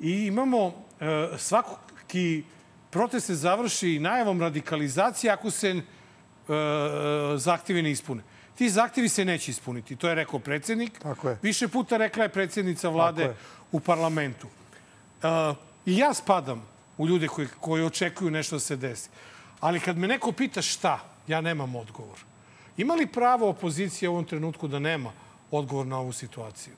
i 0.00 0.26
imamo 0.26 0.74
e, 1.00 1.28
svaki 1.38 2.42
protest 2.90 3.26
se 3.26 3.34
završi 3.34 3.98
najavom 3.98 4.40
radikalizacije 4.40 5.32
ako 5.32 5.50
se 5.50 5.68
e, 5.68 5.82
zahtjevi 7.36 7.82
ne 7.82 7.90
ispune. 7.90 8.22
Ti 8.54 8.70
zahtjevi 8.70 9.08
se 9.08 9.24
neće 9.24 9.50
ispuniti. 9.50 9.96
To 9.96 10.08
je 10.08 10.14
rekao 10.14 10.38
predsednik. 10.38 10.98
Tako 10.98 11.28
je. 11.28 11.38
Više 11.42 11.68
puta 11.68 11.96
rekla 11.96 12.22
je 12.22 12.28
predsednica 12.28 12.88
vlade 12.88 13.34
u 13.72 13.80
parlamentu. 13.80 14.46
E, 15.22 15.71
I 15.86 15.96
ja 15.96 16.14
spadam 16.14 16.62
u 16.98 17.06
ljude 17.06 17.28
koji, 17.28 17.48
koji 17.60 17.84
očekuju 17.84 18.30
nešto 18.30 18.56
da 18.56 18.60
se 18.60 18.76
desi. 18.76 19.10
Ali 19.60 19.80
kad 19.80 19.98
me 19.98 20.08
neko 20.08 20.32
pita 20.32 20.62
šta, 20.62 21.00
ja 21.26 21.40
nemam 21.40 21.76
odgovor. 21.76 22.18
Ima 22.76 22.94
li 22.94 23.06
pravo 23.06 23.48
opozicija 23.48 24.10
u 24.10 24.12
ovom 24.12 24.24
trenutku 24.24 24.68
da 24.68 24.78
nema 24.78 25.12
odgovor 25.50 25.86
na 25.86 25.98
ovu 25.98 26.12
situaciju? 26.12 26.74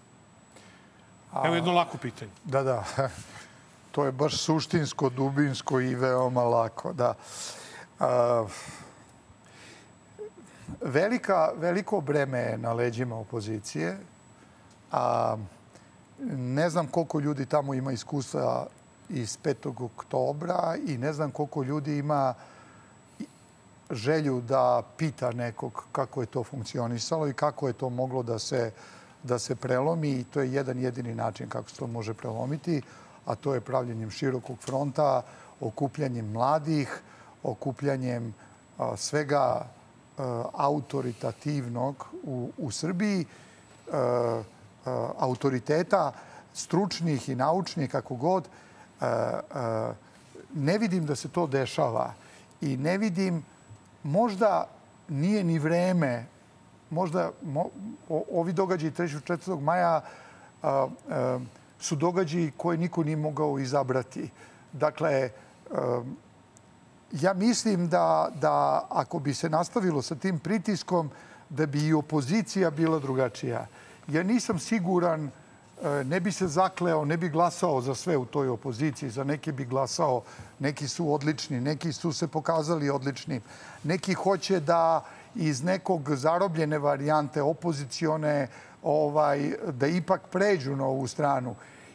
Evo 1.45 1.55
jedno 1.55 1.73
lako 1.73 1.99
pitanje. 1.99 2.31
Da, 2.45 2.63
da. 2.63 2.85
To 3.95 4.05
je 4.05 4.13
baš 4.13 4.37
suštinsko, 4.43 5.09
dubinsko 5.09 5.81
i 5.81 5.95
veoma 5.95 6.43
lako. 6.43 6.93
Da. 6.93 7.15
A, 8.01 8.47
velika, 10.81 11.53
veliko 11.57 12.01
breme 12.01 12.39
je 12.39 12.59
na 12.59 12.73
leđima 12.73 13.17
opozicije. 13.17 13.99
A, 14.93 15.37
ne 16.37 16.71
znam 16.71 16.87
koliko 16.87 17.21
ljudi 17.21 17.47
tamo 17.47 17.75
ima 17.75 17.93
iskustva 17.93 18.67
iz 19.15 19.39
5. 19.45 19.85
oktobra 19.85 20.77
i 20.87 20.99
ne 20.99 21.13
znam 21.13 21.31
koliko 21.31 21.63
ljudi 21.63 21.99
ima 21.99 22.35
želju 23.91 24.41
da 24.41 24.83
pita 24.97 25.33
nekog 25.33 25.85
kako 25.93 26.21
je 26.21 26.27
to 26.27 26.45
funkcionisalo 26.45 27.29
i 27.29 27.33
kako 27.33 27.69
je 27.69 27.73
to 27.73 27.91
moglo 27.91 28.23
da 28.23 28.39
se, 28.39 28.73
da 29.23 29.39
se 29.39 29.55
prelomi 29.55 30.11
i 30.11 30.25
to 30.25 30.41
je 30.41 30.53
jedan 30.53 30.79
jedini 30.79 31.15
način 31.15 31.49
kako 31.49 31.71
se 31.71 31.77
to 31.77 31.87
može 31.87 32.15
prelomiti, 32.15 32.83
a 33.27 33.35
to 33.35 33.55
je 33.55 33.61
pravljenjem 33.61 34.11
širokog 34.11 34.59
fronta, 34.59 35.23
okupljanjem 35.61 36.33
mladih, 36.33 37.01
okupljanjem 37.43 38.35
a, 38.79 38.97
svega 38.97 39.67
a, 40.19 40.45
autoritativnog 40.53 42.07
u, 42.25 42.51
u 42.59 42.71
Srbiji, 42.71 43.27
a, 43.93 44.43
autoriteta 45.19 46.13
stručnih 46.55 47.29
i 47.29 47.35
naučnih, 47.35 47.91
kako 47.91 48.15
god, 48.15 48.49
ne 50.55 50.79
vidim 50.79 51.07
da 51.07 51.17
se 51.17 51.29
to 51.29 51.47
dešava 51.47 52.13
i 52.61 52.77
ne 52.77 52.99
vidim, 52.99 53.45
možda 54.03 54.69
nije 55.09 55.45
ni 55.45 55.59
vreme, 55.59 56.27
možda 56.91 57.31
mo, 57.43 57.69
ovi 58.09 58.53
događaji 58.53 58.93
3. 58.93 59.21
4. 59.27 59.61
maja 59.61 60.01
a, 60.63 60.89
a, 61.09 61.41
su 61.81 61.97
događaji 61.97 62.53
koje 62.57 62.79
niko 62.79 63.05
nije 63.05 63.17
mogao 63.17 63.59
izabrati. 63.59 64.31
Dakle, 64.73 65.31
a, 65.71 66.03
ja 67.13 67.35
mislim 67.35 67.89
da, 67.89 68.29
da 68.41 68.87
ako 68.91 69.19
bi 69.19 69.35
se 69.35 69.51
nastavilo 69.51 70.03
sa 70.03 70.15
tim 70.15 70.39
pritiskom, 70.39 71.11
da 71.49 71.67
bi 71.67 71.87
i 71.87 71.95
opozicija 71.95 72.71
bila 72.71 72.99
drugačija. 72.99 73.67
Ja 74.09 74.23
nisam 74.23 74.59
siguran, 74.59 75.31
ne 76.05 76.21
bi 76.21 76.33
se 76.33 76.49
zakleo, 76.49 77.05
ne 77.05 77.17
bi 77.17 77.29
glasao 77.29 77.81
za 77.81 77.95
sve 77.95 78.17
u 78.17 78.25
toj 78.25 78.49
opoziciji, 78.49 79.11
za 79.11 79.25
neke 79.25 79.53
bi 79.53 79.65
glasao, 79.65 80.23
neki 80.59 80.89
su 80.89 81.13
odlični, 81.13 81.61
neki 81.61 81.93
su 81.93 82.13
se 82.13 82.29
pokazali 82.29 82.91
odlični, 82.91 83.41
neki 83.85 84.15
hoće 84.15 84.61
da 84.61 85.05
iz 85.35 85.63
nekog 85.63 86.15
zarobljene 86.15 86.79
varijante 86.79 87.43
opozicione 87.43 88.49
ovaj, 88.83 89.53
da 89.73 89.87
ipak 89.87 90.21
pređu 90.33 90.77
na 90.77 90.85
ovu 90.85 91.07
stranu. 91.07 91.55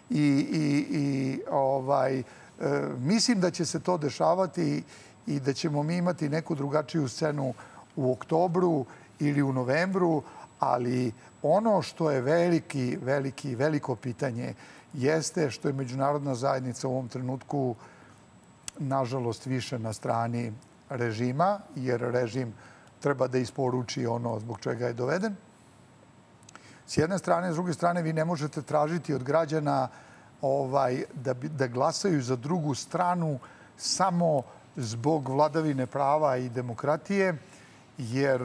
I, 0.10 0.24
i, 0.52 0.86
i 0.90 1.42
ovaj, 1.52 2.20
e, 2.20 2.24
mislim 2.98 3.40
da 3.40 3.52
će 3.52 3.66
se 3.66 3.80
to 3.80 3.98
dešavati 3.98 4.84
i 5.28 5.40
da 5.40 5.54
ćemo 5.54 5.84
mi 5.84 5.98
imati 5.98 6.30
neku 6.30 6.56
drugačiju 6.56 7.08
scenu 7.08 7.54
u 7.96 8.12
oktobru 8.12 8.86
ili 9.20 9.42
u 9.42 9.54
novembru, 9.54 10.24
ali 10.60 11.12
ono 11.44 11.82
što 11.82 12.12
je 12.12 12.22
veliki, 12.22 12.98
veliki, 13.02 13.56
veliko 13.56 13.96
pitanje 13.96 14.54
jeste 14.94 15.52
što 15.52 15.68
je 15.68 15.74
međunarodna 15.74 16.36
zajednica 16.36 16.88
u 16.88 16.92
ovom 16.92 17.08
trenutku 17.08 17.76
nažalost 18.80 19.46
više 19.46 19.80
na 19.80 19.94
strani 19.94 20.54
režima, 20.90 21.60
jer 21.76 22.02
režim 22.02 22.54
treba 23.00 23.28
da 23.28 23.38
isporuči 23.38 24.06
ono 24.06 24.40
zbog 24.40 24.60
čega 24.60 24.88
je 24.88 24.94
doveden. 24.94 25.36
S 26.88 26.98
jedne 26.98 27.18
strane, 27.20 27.52
s 27.52 27.56
druge 27.56 27.74
strane, 27.74 28.02
vi 28.02 28.14
ne 28.14 28.26
možete 28.26 28.62
tražiti 28.62 29.14
od 29.14 29.24
građana 29.24 29.88
ovaj, 30.42 31.04
da, 31.14 31.34
da 31.34 31.68
glasaju 31.68 32.22
za 32.22 32.36
drugu 32.36 32.76
stranu 32.76 33.40
samo 33.78 34.42
zbog 34.76 35.30
vladavine 35.30 35.86
prava 35.86 36.38
i 36.38 36.50
demokratije, 36.50 37.38
jer 37.98 38.42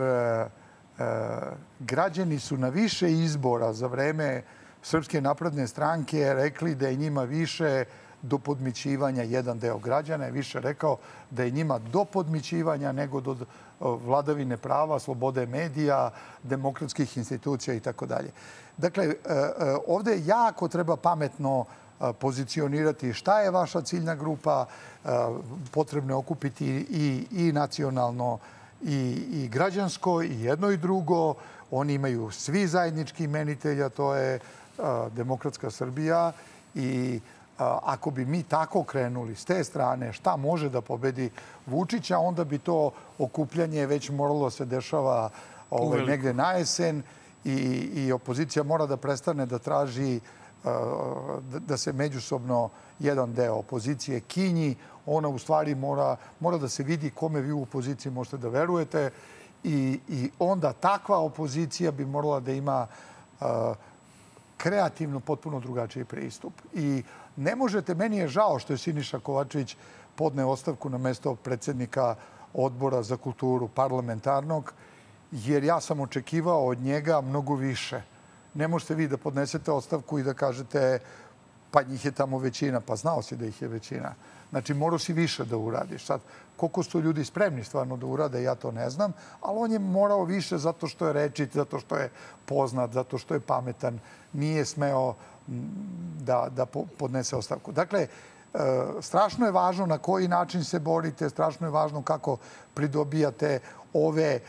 građani 1.81 2.39
su 2.39 2.57
na 2.57 2.69
više 2.69 3.13
izbora 3.13 3.73
za 3.73 3.87
vreme 3.87 4.43
Srpske 4.83 5.21
napredne 5.21 5.67
stranke 5.67 6.35
rekli 6.35 6.75
da 6.75 6.89
je 6.89 6.97
njima 6.97 7.23
više 7.23 7.85
do 8.23 8.39
podmićivanja 8.39 9.23
jedan 9.23 9.59
deo 9.59 9.79
građana 9.79 10.25
je 10.25 10.31
više 10.31 10.61
rekao 10.61 10.97
da 11.31 11.43
je 11.43 11.51
njima 11.51 11.79
do 11.79 12.05
podmićivanja 12.05 12.93
nego 12.93 13.21
do 13.21 13.37
vladavine 13.81 14.57
prava, 14.57 14.99
slobode 14.99 15.47
medija, 15.47 16.11
demokratskih 16.43 17.17
institucija 17.17 17.75
i 17.75 17.81
tako 17.81 18.07
dalje. 18.07 18.31
Dakle, 18.77 19.05
e, 19.05 19.15
e, 19.15 19.77
ovde 19.87 20.23
jako 20.25 20.69
treba 20.69 20.97
pametno 20.97 21.65
pozicionirati 22.19 23.13
šta 23.13 23.41
je 23.41 23.51
vaša 23.51 23.81
ciljna 23.81 24.15
grupa, 24.15 24.67
potrebno 25.71 26.13
je 26.13 26.17
okupiti 26.17 26.67
i, 26.91 27.27
i 27.31 27.53
nacionalno 27.53 28.39
i, 28.83 29.27
i 29.33 29.49
građansko 29.49 30.23
i 30.23 30.41
jedno 30.41 30.71
i 30.71 30.77
drugo. 30.77 31.35
Oni 31.71 31.95
imaju 31.95 32.31
svi 32.31 32.67
zajednički 32.67 33.25
imenitelja, 33.25 33.89
to 33.89 34.15
je 34.15 34.39
Demokratska 35.11 35.71
Srbija. 35.71 36.33
I 36.75 37.21
ako 37.59 38.11
bi 38.11 38.25
mi 38.25 38.43
tako 38.43 38.83
krenuli 38.83 39.37
s 39.37 39.45
te 39.45 39.65
strane 39.65 40.13
šta 40.13 40.37
može 40.37 40.69
da 40.69 40.81
pobedi 40.81 41.31
Vučića, 41.67 42.19
onda 42.19 42.45
bi 42.45 42.59
to 42.59 42.91
okupljanje 43.19 43.87
već 43.87 44.11
moralo 44.11 44.51
se 44.51 44.65
dešava 44.65 45.31
ovaj, 45.71 46.07
negde 46.07 46.35
na 46.35 46.53
jesen. 46.53 47.03
I, 47.45 47.53
i 47.95 48.13
opozicija 48.13 48.63
mora 48.63 48.87
da 48.87 48.97
prestane 48.97 49.47
da 49.47 49.59
traži 49.59 50.15
da, 50.15 50.44
da 51.67 51.77
se 51.77 51.93
međusobno 51.93 52.71
jedan 52.99 53.33
deo 53.33 53.55
opozicije 53.55 54.21
kinji. 54.21 54.77
Ona 55.07 55.29
u 55.29 55.39
stvari 55.39 55.75
mora, 55.75 56.17
mora 56.41 56.59
da 56.59 56.69
se 56.69 56.83
vidi 56.83 57.11
kome 57.11 57.41
vi 57.41 57.53
u 57.53 57.63
opoziciji 57.63 58.13
možete 58.13 58.37
da 58.37 58.49
verujete 58.49 59.11
i, 59.65 60.01
i 60.09 60.31
onda 60.39 60.73
takva 60.73 61.19
opozicija 61.19 61.93
bi 61.93 62.05
morala 62.07 62.41
da 62.41 62.53
ima 62.53 62.87
kreativno 64.57 65.21
potpuno 65.21 65.61
drugačiji 65.61 66.05
pristup. 66.05 66.53
I 66.75 67.03
ne 67.37 67.57
možete, 67.57 67.95
meni 67.95 68.17
je 68.17 68.29
žao 68.29 68.59
što 68.59 68.73
je 68.73 68.79
Siniša 68.79 69.19
Kovačević 69.21 69.77
podne 70.15 70.45
ostavku 70.45 70.91
na 70.91 70.99
mesto 70.99 71.35
predsednika 71.35 72.15
odbora 72.55 73.03
za 73.03 73.17
kulturu 73.17 73.69
parlamentarnog, 73.69 74.73
jer 75.33 75.65
ja 75.65 75.81
sam 75.81 76.01
očekivao 76.01 76.67
od 76.67 76.79
njega 76.79 77.21
mnogo 77.21 77.55
više. 77.55 78.03
Ne 78.55 78.69
možete 78.69 78.95
vi 78.95 79.09
da 79.09 79.17
podnesete 79.17 79.73
ostavku 79.73 80.19
i 80.19 80.23
da 80.23 80.35
kažete 80.35 80.99
pa 81.71 81.83
njih 81.83 82.05
je 82.05 82.11
tamo 82.11 82.39
većina, 82.39 82.81
pa 82.81 82.97
znao 82.97 83.23
si 83.23 83.37
da 83.37 83.47
ih 83.47 83.63
je 83.63 83.69
većina. 83.69 84.15
Znači, 84.51 84.75
morao 84.75 84.99
si 84.99 85.13
više 85.13 85.45
da 85.45 85.57
uradiš. 85.57 86.05
Sad, 86.07 86.21
koliko 86.57 86.83
su 86.83 87.01
ljudi 87.01 87.25
spremni 87.25 87.65
stvarno 87.65 87.97
da 87.97 88.07
urade, 88.07 88.43
ja 88.43 88.55
to 88.55 88.71
ne 88.73 88.91
znam, 88.91 89.13
ali 89.41 89.59
on 89.59 89.73
je 89.73 89.79
morao 89.79 90.25
više 90.25 90.59
zato 90.59 90.87
što 90.87 91.07
je 91.07 91.13
rečit, 91.13 91.55
zato 91.55 91.79
što 91.79 91.97
je 91.97 92.11
poznat, 92.45 92.93
zato 92.93 93.19
što 93.19 93.35
je 93.35 93.41
pametan. 93.41 93.99
Nije 94.33 94.65
smeo 94.65 95.15
da, 96.21 96.49
da 96.51 96.67
podnese 96.99 97.37
ostavku. 97.37 97.73
Dakle, 97.73 98.01
e, 98.01 98.09
strašno 99.01 99.47
je 99.47 99.53
važno 99.53 99.87
na 99.87 99.99
koji 99.99 100.29
način 100.29 100.65
se 100.65 100.79
borite, 100.79 101.31
strašno 101.31 101.67
je 101.67 101.71
važno 101.71 102.03
kako 102.03 102.37
pridobijate 102.75 103.59
ove 103.93 104.41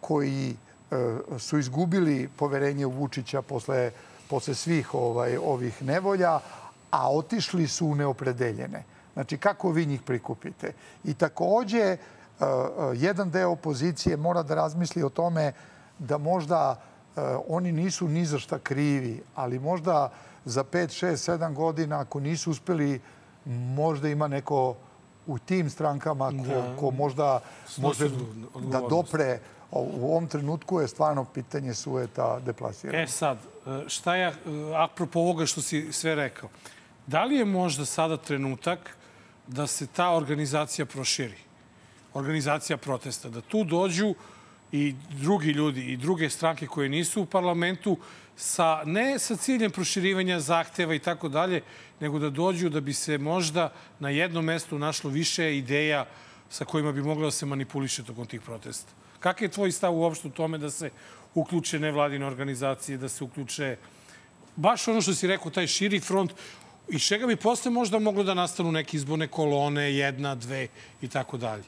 koji 0.00 0.56
su 1.38 1.58
izgubili 1.58 2.28
poverenje 2.36 2.86
u 2.86 2.90
Vučića 2.90 3.42
posle, 3.42 3.90
posle 4.30 4.54
svih 4.54 4.94
ovaj, 4.94 5.36
ovih 5.36 5.82
nevolja, 5.82 6.40
a 6.90 7.12
otišli 7.12 7.68
su 7.68 7.86
u 7.86 7.94
neopredeljene. 7.94 8.84
Znači, 9.14 9.36
kako 9.38 9.70
vi 9.70 9.86
njih 9.86 10.02
prikupite? 10.02 10.72
I 11.04 11.14
takođe, 11.14 11.82
e, 11.82 11.96
jedan 12.94 13.30
deo 13.30 13.50
opozicije 13.50 14.16
mora 14.16 14.42
da 14.42 14.54
razmisli 14.54 15.02
o 15.02 15.08
tome 15.08 15.52
da 15.98 16.18
možda 16.18 16.80
oni 17.48 17.72
nisu 17.72 18.08
ni 18.08 18.26
za 18.26 18.38
šta 18.38 18.58
krivi, 18.58 19.22
ali 19.34 19.58
možda 19.58 20.10
za 20.44 20.64
5, 20.64 21.06
6, 21.06 21.32
7 21.38 21.54
godina, 21.54 22.00
ako 22.00 22.20
nisu 22.20 22.50
uspeli, 22.50 23.00
možda 23.76 24.08
ima 24.08 24.28
neko 24.28 24.74
u 25.26 25.38
tim 25.38 25.70
strankama 25.70 26.30
ko, 26.30 26.34
da. 26.34 26.76
ko 26.80 26.90
možda 26.90 27.40
može 27.76 28.08
da 28.70 28.80
dopre 28.80 29.40
u 29.80 30.10
ovom 30.10 30.26
trenutku 30.26 30.80
je 30.80 30.88
stvarno 30.88 31.24
pitanje 31.24 31.74
sueta 31.74 32.40
deplasirano. 32.40 33.02
E 33.02 33.06
sad, 33.06 33.38
šta 33.86 34.16
je, 34.16 34.32
apropo 34.76 35.20
ovoga 35.20 35.46
što 35.46 35.62
si 35.62 35.92
sve 35.92 36.14
rekao, 36.14 36.48
da 37.06 37.24
li 37.24 37.36
je 37.36 37.44
možda 37.44 37.84
sada 37.84 38.16
trenutak 38.16 38.96
da 39.46 39.66
se 39.66 39.86
ta 39.86 40.10
organizacija 40.10 40.86
proširi? 40.86 41.38
Organizacija 42.14 42.76
protesta, 42.76 43.28
da 43.28 43.40
tu 43.40 43.64
dođu 43.64 44.14
i 44.72 44.94
drugi 45.10 45.50
ljudi 45.50 45.92
i 45.92 45.96
druge 45.96 46.30
stranke 46.30 46.66
koje 46.66 46.88
nisu 46.88 47.22
u 47.22 47.26
parlamentu 47.26 47.96
sa, 48.36 48.82
ne 48.84 49.18
sa 49.18 49.36
ciljem 49.36 49.70
proširivanja 49.70 50.40
zahteva 50.40 50.94
i 50.94 50.98
tako 50.98 51.28
dalje, 51.28 51.62
nego 52.00 52.18
da 52.18 52.30
dođu 52.30 52.68
da 52.68 52.80
bi 52.80 52.92
se 52.92 53.18
možda 53.18 53.72
na 53.98 54.10
jednom 54.10 54.44
mestu 54.44 54.78
našlo 54.78 55.10
više 55.10 55.56
ideja 55.58 56.06
sa 56.50 56.64
kojima 56.64 56.92
bi 56.92 57.02
moglo 57.02 57.24
da 57.24 57.30
se 57.30 57.46
manipuliše 57.46 58.04
tokom 58.04 58.26
tih 58.26 58.40
protesta. 58.40 59.03
Kakav 59.24 59.42
je 59.42 59.52
tvoj 59.52 59.72
stav 59.72 59.94
uopšte 59.94 60.28
u 60.28 60.30
tome 60.30 60.58
da 60.58 60.70
se 60.70 60.90
uključe 61.34 61.78
nevladine 61.80 62.26
organizacije, 62.26 62.98
da 62.98 63.08
se 63.08 63.24
uključe 63.24 63.76
baš 64.56 64.88
ono 64.88 65.00
što 65.00 65.14
si 65.14 65.26
rekao, 65.26 65.50
taj 65.50 65.66
širi 65.66 66.00
front, 66.00 66.32
iz 66.88 67.02
čega 67.02 67.26
bi 67.26 67.36
posle 67.36 67.70
možda 67.70 67.98
moglo 67.98 68.24
da 68.24 68.34
nastanu 68.34 68.72
neke 68.72 68.96
izborne 68.96 69.28
kolone, 69.28 69.92
jedna, 69.94 70.34
dve 70.34 70.68
i 71.02 71.08
tako 71.08 71.36
dalje? 71.36 71.64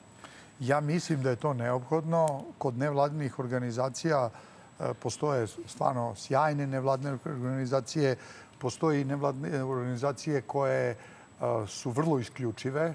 Ja 0.60 0.80
mislim 0.80 1.22
da 1.22 1.30
je 1.30 1.36
to 1.36 1.54
neophodno. 1.54 2.44
Kod 2.58 2.78
nevladinih 2.78 3.38
organizacija 3.38 4.30
E, 4.80 4.94
postoje 4.94 5.46
stvarno 5.46 6.14
sjajne 6.16 6.66
nevladne 6.66 7.18
organizacije, 7.24 8.16
postoje 8.58 9.00
i 9.00 9.04
nevladne 9.04 9.64
organizacije 9.64 10.42
koje 10.42 10.90
e, 10.90 10.96
su 11.66 11.90
vrlo 11.90 12.18
isključive. 12.18 12.82
E, 12.84 12.94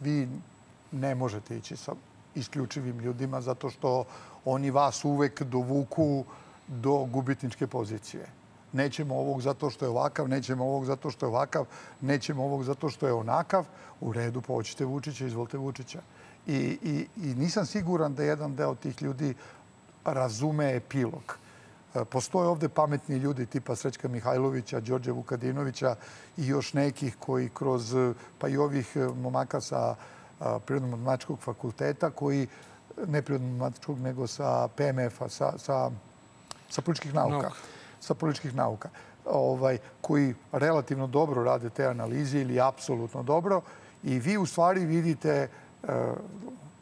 vi 0.00 0.28
ne 0.92 1.14
možete 1.14 1.56
ići 1.56 1.76
sa 1.76 1.92
isključivim 2.34 2.98
ljudima 2.98 3.40
zato 3.40 3.70
što 3.70 4.04
oni 4.44 4.70
vas 4.70 5.04
uvek 5.04 5.42
dovuku 5.42 6.24
do 6.68 7.04
gubitničke 7.04 7.66
pozicije. 7.66 8.26
Nećemo 8.72 9.14
ovog 9.14 9.42
zato 9.42 9.70
što 9.70 9.84
je 9.84 9.88
ovakav, 9.88 10.28
nećemo 10.28 10.64
ovog 10.64 10.84
zato 10.84 11.10
što 11.10 11.26
je 11.26 11.30
ovakav, 11.30 11.66
nećemo 12.00 12.44
ovog 12.44 12.64
zato 12.64 12.88
što 12.88 13.06
je 13.06 13.12
onakav. 13.12 13.64
U 14.00 14.12
redu, 14.12 14.40
poćete 14.40 14.84
Vučića, 14.84 15.26
izvolite 15.26 15.58
Vučića. 15.58 16.02
I, 16.46 16.78
i, 16.82 17.06
I 17.16 17.34
nisam 17.34 17.66
siguran 17.66 18.14
da 18.14 18.22
jedan 18.22 18.56
deo 18.56 18.74
tih 18.74 19.02
ljudi 19.02 19.34
razume 20.04 20.76
epilog. 20.76 21.38
E, 21.94 22.04
postoje 22.04 22.48
ovde 22.48 22.68
pametni 22.68 23.16
ljudi 23.16 23.46
tipa 23.46 23.76
Srećka 23.76 24.08
Mihajlovića, 24.08 24.80
Đorđe 24.80 25.12
Vukadinovića 25.12 25.96
i 26.36 26.46
još 26.46 26.72
nekih 26.72 27.16
koji 27.18 27.48
kroz, 27.54 27.94
pa 28.38 28.48
i 28.48 28.56
ovih 28.56 28.96
momaka 29.16 29.60
sa 29.60 29.94
Prirodno-matematičkog 30.66 31.40
fakulteta 31.40 32.10
koji, 32.10 32.46
ne 33.06 33.22
prirodno-matematičkog, 33.22 33.98
nego 34.00 34.26
sa 34.26 34.68
PMF-a, 34.68 35.28
sa, 35.28 35.58
sa, 35.58 35.90
sa 36.68 36.82
političkih 36.82 37.14
nauka. 37.14 37.32
Nauka. 37.32 37.50
Sa 38.00 38.14
političkih 38.14 38.54
nauka. 38.54 38.88
Ovaj, 39.24 39.78
koji 40.00 40.34
relativno 40.52 41.06
dobro 41.06 41.44
rade 41.44 41.70
te 41.70 41.86
analize 41.86 42.40
ili 42.40 42.60
apsolutno 42.60 43.22
dobro 43.22 43.62
i 44.02 44.18
vi 44.18 44.36
u 44.38 44.46
stvari 44.46 44.84
vidite 44.84 45.48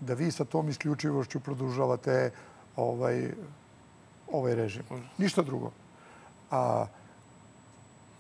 da 0.01 0.15
vi 0.15 0.31
sa 0.31 0.45
tom 0.45 0.69
isključivošću 0.69 1.41
produžavate 1.41 2.31
ovaj, 2.77 3.31
ovaj 4.33 4.55
režim. 4.55 4.83
Ništa 5.19 5.43
drugo. 5.43 5.71
A, 6.51 6.87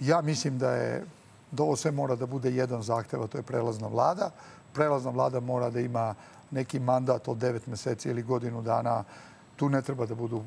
ja 0.00 0.20
mislim 0.20 0.58
da 0.58 0.72
je 0.72 1.04
da 1.50 1.62
ovo 1.62 1.76
sve 1.76 1.90
mora 1.90 2.16
da 2.16 2.26
bude 2.26 2.50
jedan 2.50 2.82
zahtev, 2.82 3.22
a 3.22 3.26
to 3.26 3.38
je 3.38 3.42
prelazna 3.42 3.88
vlada. 3.88 4.30
Prelazna 4.74 5.10
vlada 5.10 5.40
mora 5.40 5.70
da 5.70 5.80
ima 5.80 6.14
neki 6.50 6.80
mandat 6.80 7.28
od 7.28 7.36
9 7.36 7.60
meseci 7.66 8.08
ili 8.08 8.22
godinu 8.22 8.62
dana. 8.62 9.04
Tu 9.56 9.68
ne 9.68 9.82
treba 9.82 10.06
da 10.06 10.14
budu... 10.14 10.42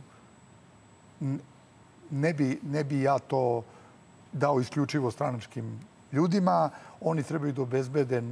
Ne 2.12 2.34
bi, 2.34 2.60
ne 2.64 2.84
bi 2.84 3.02
ja 3.02 3.20
to 3.20 3.64
dao 4.32 4.60
isključivo 4.60 5.12
stranačkim 5.12 5.80
ljudima. 6.12 6.70
Oni 7.02 7.24
trebaju 7.24 7.54
da 7.54 7.62
obezbede 7.62 8.24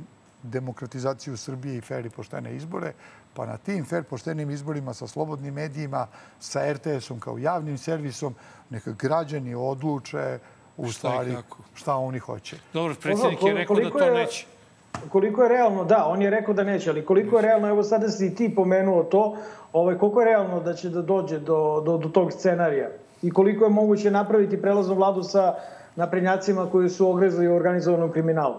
demokratizaciju 0.43 1.37
Srbije 1.37 1.77
i 1.77 1.81
fer 1.81 2.05
i 2.05 2.09
poštene 2.09 2.55
izbore. 2.55 2.93
Pa 3.33 3.45
na 3.45 3.57
tim 3.57 3.85
fer 3.85 4.03
poštenim 4.03 4.49
izborima 4.49 4.93
sa 4.93 5.07
slobodnim 5.07 5.53
medijima, 5.53 6.07
sa 6.39 6.73
RTS-om 6.73 7.19
kao 7.19 7.37
javnim 7.37 7.77
servisom, 7.77 8.35
neka 8.69 8.91
građani 8.91 9.55
odluče 9.55 10.39
u 10.77 10.87
šta 10.87 10.97
stvari 10.99 11.37
šta 11.73 11.95
oni 11.95 12.19
hoće. 12.19 12.57
Dobro, 12.73 12.95
predsjednik 13.01 13.43
je 13.43 13.53
rekao 13.53 13.75
da 13.75 13.89
to 13.89 14.09
neće. 14.13 14.45
Koliko 15.09 15.43
je 15.43 15.49
realno, 15.49 15.83
da, 15.83 16.05
on 16.07 16.21
je 16.21 16.29
rekao 16.29 16.53
da 16.53 16.63
neće, 16.63 16.89
ali 16.89 17.05
koliko 17.05 17.35
je 17.35 17.41
realno, 17.41 17.67
evo 17.67 17.83
sada 17.83 18.09
si 18.09 18.35
ti 18.35 18.55
pomenuo 18.55 19.03
to, 19.03 19.37
ovaj, 19.73 19.97
koliko 19.97 20.21
je 20.21 20.25
realno 20.25 20.59
da 20.59 20.73
će 20.73 20.89
da 20.89 21.01
dođe 21.01 21.39
do, 21.39 21.81
do, 21.85 21.97
do 21.97 22.09
tog 22.09 22.31
scenarija? 22.31 22.89
I 23.21 23.31
koliko 23.31 23.63
je 23.63 23.69
moguće 23.69 24.11
napraviti 24.11 24.61
prelaznu 24.61 24.95
vladu 24.95 25.23
sa 25.23 25.55
naprednjacima 25.95 26.69
koji 26.71 26.89
su 26.89 27.09
ogrezli 27.09 27.47
u 27.47 27.55
organizovanom 27.55 28.11
kriminalu? 28.11 28.55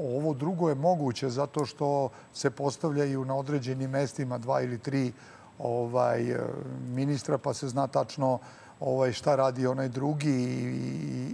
Ovo 0.00 0.34
drugo 0.34 0.68
je 0.68 0.74
moguće 0.74 1.28
zato 1.28 1.64
što 1.64 2.08
se 2.32 2.50
postavljaju 2.50 3.24
na 3.24 3.36
određenim 3.36 3.90
mestima 3.90 4.38
dva 4.38 4.60
ili 4.60 4.78
tri 4.78 5.12
ovaj, 5.58 6.36
ministra, 6.94 7.38
pa 7.38 7.54
se 7.54 7.68
zna 7.68 7.86
tačno 7.86 8.38
ovaj, 8.80 9.12
šta 9.12 9.36
radi 9.36 9.66
onaj 9.66 9.88
drugi 9.88 10.30
i, 10.30 10.74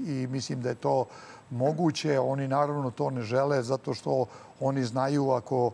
i, 0.08 0.22
i 0.22 0.26
mislim 0.26 0.62
da 0.62 0.68
je 0.68 0.74
to 0.74 1.04
moguće. 1.50 2.18
Oni 2.20 2.48
naravno 2.48 2.90
to 2.90 3.10
ne 3.10 3.22
žele 3.22 3.62
zato 3.62 3.94
što 3.94 4.26
oni 4.60 4.84
znaju 4.84 5.30
ako 5.30 5.70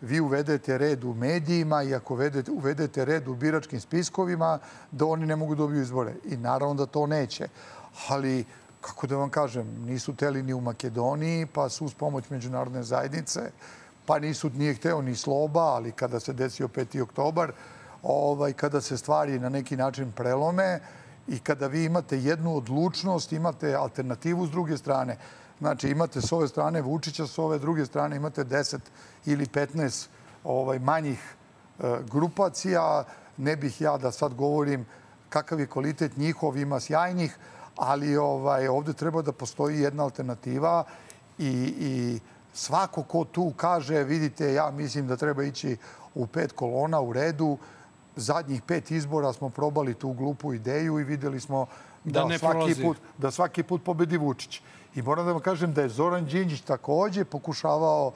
vi 0.00 0.20
uvedete 0.20 0.78
red 0.78 1.04
u 1.04 1.14
medijima 1.14 1.82
i 1.82 1.94
ako 1.94 2.14
uvedete, 2.14 2.50
uvedete 2.50 3.04
red 3.04 3.28
u 3.28 3.34
biračkim 3.34 3.80
spiskovima, 3.80 4.58
da 4.90 5.06
oni 5.06 5.26
ne 5.26 5.36
mogu 5.36 5.54
da 5.54 5.58
dobiju 5.58 5.82
izbore. 5.82 6.14
I 6.24 6.36
naravno 6.36 6.74
da 6.74 6.86
to 6.86 7.06
neće. 7.06 7.48
Ali, 8.08 8.44
kako 8.80 9.06
da 9.06 9.16
vam 9.16 9.30
kažem, 9.30 9.84
nisu 9.86 10.14
teli 10.14 10.42
ni 10.42 10.52
u 10.54 10.60
Makedoniji, 10.60 11.46
pa 11.46 11.68
su 11.68 11.84
uz 11.84 11.94
pomoć 11.94 12.30
međunarodne 12.30 12.82
zajednice, 12.82 13.50
pa 14.06 14.18
nisu, 14.18 14.50
nije 14.50 14.74
hteo 14.74 15.02
ni 15.02 15.14
Sloba, 15.14 15.60
ali 15.60 15.92
kada 15.92 16.20
se 16.20 16.32
desio 16.32 16.68
5. 16.68 17.02
oktobar, 17.02 17.52
ovaj, 18.02 18.52
kada 18.52 18.80
se 18.80 18.96
stvari 18.96 19.38
na 19.38 19.48
neki 19.48 19.76
način 19.76 20.12
prelome 20.12 20.80
i 21.28 21.38
kada 21.38 21.66
vi 21.66 21.84
imate 21.84 22.18
jednu 22.18 22.56
odlučnost, 22.56 23.32
imate 23.32 23.74
alternativu 23.74 24.46
s 24.46 24.50
druge 24.50 24.76
strane. 24.76 25.18
Znači, 25.58 25.88
imate 25.88 26.20
s 26.20 26.32
ove 26.32 26.48
strane 26.48 26.82
Vučića, 26.82 27.26
s 27.26 27.38
ove 27.38 27.58
druge 27.58 27.86
strane 27.86 28.16
imate 28.16 28.44
10 28.44 28.78
ili 29.26 29.46
15 29.46 30.06
ovaj, 30.44 30.78
manjih 30.78 31.34
e, 31.78 31.96
grupacija. 32.10 33.04
Ne 33.36 33.56
bih 33.56 33.80
ja 33.80 33.96
da 33.96 34.12
sad 34.12 34.34
govorim 34.34 34.86
kakav 35.28 35.60
je 35.60 35.66
kvalitet 35.66 36.16
njihov, 36.16 36.56
ima 36.56 36.80
sjajnih, 36.80 37.36
ali 37.76 38.16
ovaj, 38.16 38.68
ovde 38.68 38.92
treba 38.92 39.22
da 39.22 39.32
postoji 39.32 39.80
jedna 39.80 40.02
alternativa 40.02 40.84
i, 41.38 41.50
i 41.80 42.20
svako 42.54 43.02
ko 43.02 43.24
tu 43.24 43.52
kaže, 43.56 44.04
vidite, 44.04 44.52
ja 44.52 44.70
mislim 44.70 45.06
da 45.06 45.16
treba 45.16 45.44
ići 45.44 45.76
u 46.14 46.26
pet 46.26 46.52
kolona 46.52 47.00
u 47.00 47.12
redu, 47.12 47.58
zadnjih 48.16 48.62
pet 48.62 48.90
izbora 48.90 49.32
smo 49.32 49.50
probali 49.50 49.94
tu 49.94 50.12
glupu 50.12 50.54
ideju 50.54 51.00
i 51.00 51.04
videli 51.04 51.40
smo 51.40 51.66
da, 52.04 52.24
da 52.24 52.38
svaki, 52.38 52.82
put, 52.82 52.96
da 53.18 53.30
svaki 53.30 53.62
put 53.62 53.84
pobedi 53.84 54.16
Vučić. 54.16 54.62
I 54.94 55.02
moram 55.02 55.26
da 55.26 55.32
vam 55.32 55.40
kažem 55.40 55.72
da 55.72 55.82
je 55.82 55.88
Zoran 55.88 56.24
Đinđić 56.24 56.60
takođe 56.60 57.24
pokušavao 57.24 58.12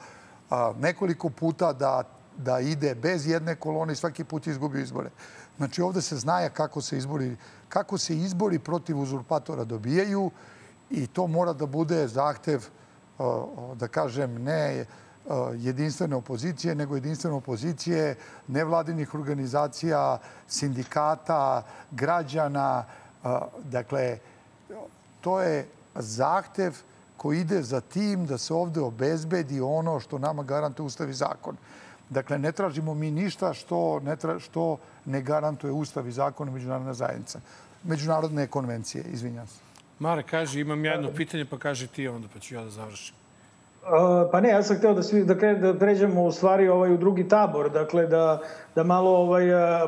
a, 0.49 0.73
nekoliko 0.79 1.29
puta 1.29 1.73
da, 1.73 2.03
da 2.37 2.59
ide 2.59 2.95
bez 2.95 3.27
jedne 3.27 3.55
kolone 3.55 3.93
i 3.93 3.95
svaki 3.95 4.23
put 4.23 4.47
izgubio 4.47 4.81
izbore. 4.81 5.09
Znači 5.57 5.81
ovde 5.81 6.01
se 6.01 6.17
znaja 6.17 6.49
kako 6.49 6.81
se 6.81 6.97
izbori, 6.97 7.37
kako 7.69 7.97
se 7.97 8.17
izbori 8.17 8.59
protiv 8.59 8.99
uzurpatora 8.99 9.63
dobijaju 9.63 10.31
i 10.89 11.07
to 11.07 11.27
mora 11.27 11.53
da 11.53 11.65
bude 11.65 12.07
zahtev, 12.07 12.65
da 13.75 13.87
kažem, 13.87 14.43
ne 14.43 14.85
jedinstvene 15.57 16.15
opozicije, 16.15 16.75
nego 16.75 16.95
jedinstvene 16.95 17.35
opozicije 17.35 18.15
nevladinih 18.47 19.15
organizacija, 19.15 20.17
sindikata, 20.47 21.63
građana. 21.91 22.85
Dakle, 23.63 24.17
to 25.21 25.41
je 25.41 25.67
zahtev 25.95 26.77
koji 27.17 27.39
ide 27.39 27.61
za 27.63 27.81
tim 27.81 28.25
da 28.25 28.37
se 28.37 28.53
ovde 28.53 28.81
obezbedi 28.81 29.61
ono 29.61 29.99
što 29.99 30.17
nama 30.17 30.43
garantuje 30.43 30.85
Ustav 30.85 31.09
i 31.09 31.13
zakon. 31.13 31.57
Dakle, 32.09 32.39
ne 32.39 32.51
tražimo 32.51 32.93
mi 32.93 33.11
ništa 33.11 33.53
što 33.53 33.99
ne, 33.99 34.15
tra, 34.15 34.39
što 34.39 34.77
ne 35.05 35.21
garantuje 35.21 35.71
Ustav 35.71 36.07
i 36.07 36.11
zakon 36.11 36.47
i 36.47 36.51
međunarodna 36.51 36.93
zajednica. 36.93 37.39
Međunarodne 37.83 38.47
konvencije, 38.47 39.03
izvinjam 39.03 39.47
se. 39.47 39.59
Mare, 39.99 40.23
kaže, 40.23 40.59
imam 40.59 40.85
jedno 40.85 41.11
pitanje, 41.11 41.45
pa 41.45 41.57
kaže 41.57 41.87
ti 41.87 42.07
onda, 42.07 42.27
pa 42.33 42.39
ću 42.39 42.55
ja 42.55 42.63
da 42.63 42.69
završim. 42.69 43.20
Pa 44.31 44.41
ne, 44.41 44.49
ja 44.49 44.63
sam 44.63 44.77
hteo 44.77 44.93
da, 44.93 45.03
svi, 45.03 45.23
da, 45.25 45.35
kre, 45.37 45.55
da 45.55 45.73
pređemo 45.73 46.23
u 46.23 46.31
stvari 46.31 46.69
ovaj, 46.69 46.93
u 46.93 46.97
drugi 46.97 47.27
tabor, 47.27 47.69
dakle 47.69 48.05
da, 48.07 48.39
da 48.75 48.83
malo 48.83 49.11
ovaj, 49.11 49.43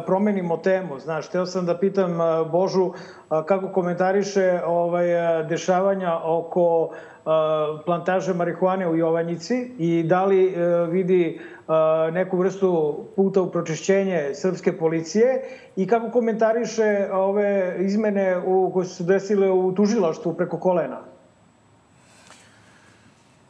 promenimo 0.06 0.58
temu. 0.58 1.00
Znaš, 1.00 1.28
hteo 1.28 1.46
sam 1.46 1.66
da 1.66 1.78
pitam 1.78 2.18
Božu 2.52 2.92
kako 3.30 3.68
komentariše 3.68 4.62
ovaj, 4.66 5.06
dešavanja 5.50 6.20
oko 6.24 6.90
plantaže 7.86 8.34
marihuane 8.34 8.90
u 8.90 8.98
Jovanjici 8.98 9.72
i 9.78 10.04
da 10.04 10.26
li 10.26 10.56
vidi 10.90 11.42
neku 12.12 12.38
vrstu 12.38 13.00
puta 13.16 13.42
u 13.42 13.52
pročišćenje 13.52 14.30
srpske 14.34 14.78
policije 14.78 15.44
i 15.76 15.88
kako 15.88 16.12
komentariše 16.12 17.10
ove 17.12 17.76
izmene 17.80 18.38
u, 18.46 18.72
koje 18.74 18.86
su 18.86 18.96
se 18.96 19.04
desile 19.04 19.52
u 19.52 19.72
tužilaštvu 19.72 20.34
preko 20.34 20.58
kolena. 20.58 21.13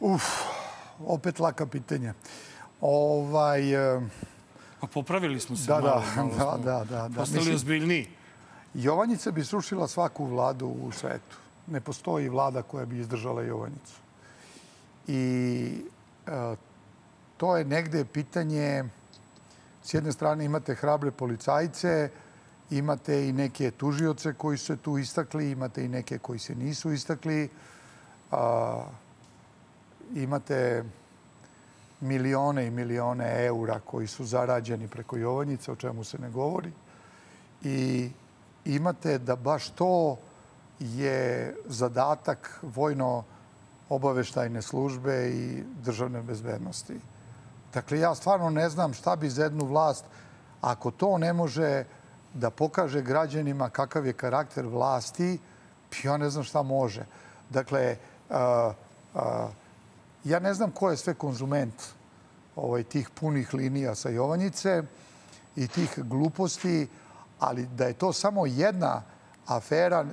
Uf, 0.04 0.24
opet 1.06 1.40
laka 1.40 1.66
pitanja. 1.66 2.14
Ovaj, 2.80 3.62
pa 4.80 4.86
popravili 4.86 5.40
smo 5.40 5.56
se 5.56 5.66
da, 5.66 5.80
malo. 5.80 6.02
Da, 6.16 6.22
malo 6.22 6.58
da, 6.64 6.64
da, 6.64 6.84
da, 6.84 7.08
da. 7.08 7.20
Postali 7.20 7.54
ozbiljniji. 7.54 8.08
Jovanjica 8.74 9.30
bi 9.30 9.44
srušila 9.44 9.88
svaku 9.88 10.26
vladu 10.26 10.66
u 10.66 10.92
svetu. 10.92 11.36
Ne 11.66 11.80
postoji 11.80 12.28
vlada 12.28 12.62
koja 12.62 12.86
bi 12.86 12.98
izdržala 12.98 13.42
Jovanjicu. 13.42 13.94
I 15.06 15.72
e, 16.26 16.56
to 17.36 17.56
je 17.56 17.64
negde 17.64 18.04
pitanje, 18.04 18.84
s 19.82 19.94
jedne 19.94 20.12
strane 20.12 20.44
imate 20.44 20.74
hrabre 20.74 21.10
policajce, 21.10 22.10
imate 22.70 23.28
i 23.28 23.32
neke 23.32 23.70
tužioce 23.70 24.34
koji 24.34 24.58
su 24.58 24.66
se 24.66 24.76
tu 24.76 24.98
istakli, 24.98 25.50
imate 25.50 25.84
i 25.84 25.88
neke 25.88 26.18
koji 26.18 26.38
se 26.38 26.54
nisu 26.54 26.92
istakli. 26.92 27.48
A, 28.30 28.84
imate 30.14 30.84
milione 32.00 32.66
i 32.66 32.70
milione 32.70 33.44
eura 33.46 33.80
koji 33.80 34.06
su 34.06 34.24
zarađeni 34.24 34.88
preko 34.88 35.16
Jovanjice, 35.16 35.72
o 35.72 35.76
čemu 35.76 36.04
se 36.04 36.18
ne 36.18 36.30
govori. 36.30 36.72
I 37.62 38.10
imate 38.64 39.18
da 39.18 39.36
baš 39.36 39.70
to 39.70 40.16
je 40.78 41.56
zadatak 41.66 42.58
vojno 42.62 43.24
obaveštajne 43.88 44.62
službe 44.62 45.30
i 45.30 45.62
državne 45.84 46.22
bezbednosti. 46.22 47.00
Dakle, 47.74 47.98
ja 47.98 48.14
stvarno 48.14 48.50
ne 48.50 48.68
znam 48.68 48.92
šta 48.92 49.16
bi 49.16 49.30
za 49.30 49.44
jednu 49.44 49.64
vlast, 49.64 50.04
ako 50.60 50.90
to 50.90 51.18
ne 51.18 51.32
može 51.32 51.84
da 52.34 52.50
pokaže 52.50 53.02
građanima 53.02 53.70
kakav 53.70 54.06
je 54.06 54.12
karakter 54.12 54.66
vlasti, 54.66 55.38
ja 56.02 56.16
ne 56.16 56.30
znam 56.30 56.44
šta 56.44 56.62
može. 56.62 57.06
Dakle, 57.50 57.96
a, 58.30 58.72
a, 59.14 59.48
Ja 60.24 60.38
ne 60.38 60.54
znam 60.54 60.70
ko 60.70 60.90
je 60.90 60.96
sve 60.96 61.14
konzument 61.14 61.74
ovaj, 62.56 62.82
tih 62.82 63.10
punih 63.10 63.54
linija 63.54 63.94
sa 63.94 64.08
Jovanjice 64.08 64.82
i 65.56 65.68
tih 65.68 65.98
gluposti, 65.98 66.88
ali 67.38 67.66
da 67.66 67.84
je 67.84 67.92
to 67.92 68.12
samo 68.12 68.46
jedna 68.46 69.02
afera, 69.46 70.04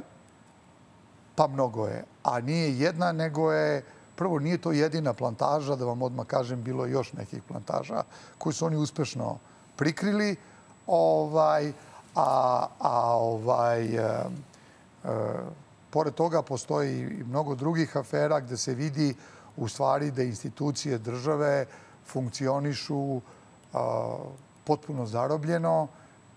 pa 1.35 1.47
mnogo 1.47 1.87
je. 1.87 2.03
A 2.23 2.39
nije 2.39 2.79
jedna, 2.79 3.11
nego 3.11 3.51
je, 3.51 3.85
prvo 4.15 4.39
nije 4.39 4.57
to 4.57 4.71
jedina 4.71 5.13
plantaža, 5.13 5.75
da 5.75 5.85
vam 5.85 6.01
odmah 6.01 6.25
kažem, 6.25 6.63
bilo 6.63 6.85
još 6.85 7.13
nekih 7.13 7.43
plantaža 7.47 8.03
koje 8.37 8.53
su 8.53 8.65
oni 8.65 8.77
uspešno 8.77 9.37
prikrili, 9.75 10.35
ovaj, 10.87 11.71
a, 12.15 12.67
a 12.79 13.15
ovaj, 13.15 13.85
e, 13.85 14.23
e, 15.03 15.09
pored 15.89 16.13
toga 16.13 16.41
postoji 16.41 16.99
i 16.99 17.23
mnogo 17.23 17.55
drugih 17.55 17.97
afera 17.97 18.39
gde 18.39 18.57
se 18.57 18.73
vidi 18.73 19.15
u 19.57 19.67
stvari 19.67 20.11
da 20.11 20.23
institucije 20.23 20.97
države 20.97 21.65
funkcionišu 22.07 23.21
a, 23.73 24.17
potpuno 24.63 25.05
zarobljeno 25.05 25.87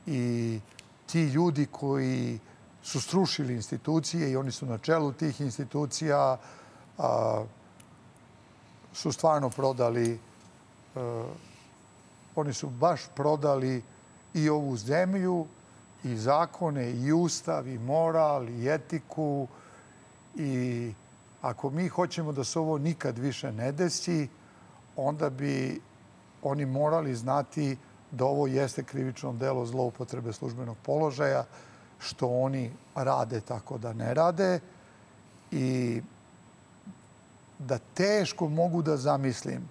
i 0.07 0.61
ti 1.07 1.23
ljudi 1.23 1.67
koji 1.67 2.39
su 2.83 3.01
strušili 3.01 3.55
institucije 3.55 4.31
i 4.31 4.37
oni 4.37 4.53
su 4.53 4.67
na 4.67 4.79
čelu 4.79 5.13
tih 5.13 5.41
institucija 5.41 6.39
a, 6.99 7.45
su 8.93 9.13
stvarno 9.13 9.51
prodali 9.51 10.19
a, 10.95 11.27
oni 12.37 12.53
su 12.53 12.69
baš 12.69 13.01
prodali 13.15 13.83
i 14.35 14.49
ovu 14.49 14.77
zemlju 14.77 15.47
i 16.05 16.17
zakone 16.17 16.91
i 16.91 17.13
ustav 17.13 17.69
i 17.69 17.79
moral 17.79 18.49
i 18.49 18.69
etiku 18.69 19.49
i 20.35 20.93
ako 21.45 21.71
mi 21.71 21.89
hoćemo 21.89 22.33
da 22.33 22.45
se 22.45 22.59
ovo 22.59 22.79
nikad 22.79 23.19
više 23.19 23.53
ne 23.53 23.73
desi, 23.73 24.29
onda 24.97 25.31
bi 25.31 25.81
oni 26.43 26.67
morali 26.67 27.15
znati 27.15 27.77
da 28.11 28.25
ovo 28.25 28.47
jeste 28.47 28.85
krivično 28.85 29.33
delo 29.33 29.67
zloupotrebe 29.67 30.33
službenog 30.33 30.77
položaja, 30.83 31.45
što 31.99 32.29
oni 32.29 32.73
rade 32.95 33.41
tako 33.41 33.79
da 33.79 33.93
ne 33.93 34.15
rade 34.15 34.61
i 35.51 36.03
da 37.59 37.79
teško 37.95 38.49
mogu 38.49 38.83
da 38.83 38.97
zamislim 38.97 39.69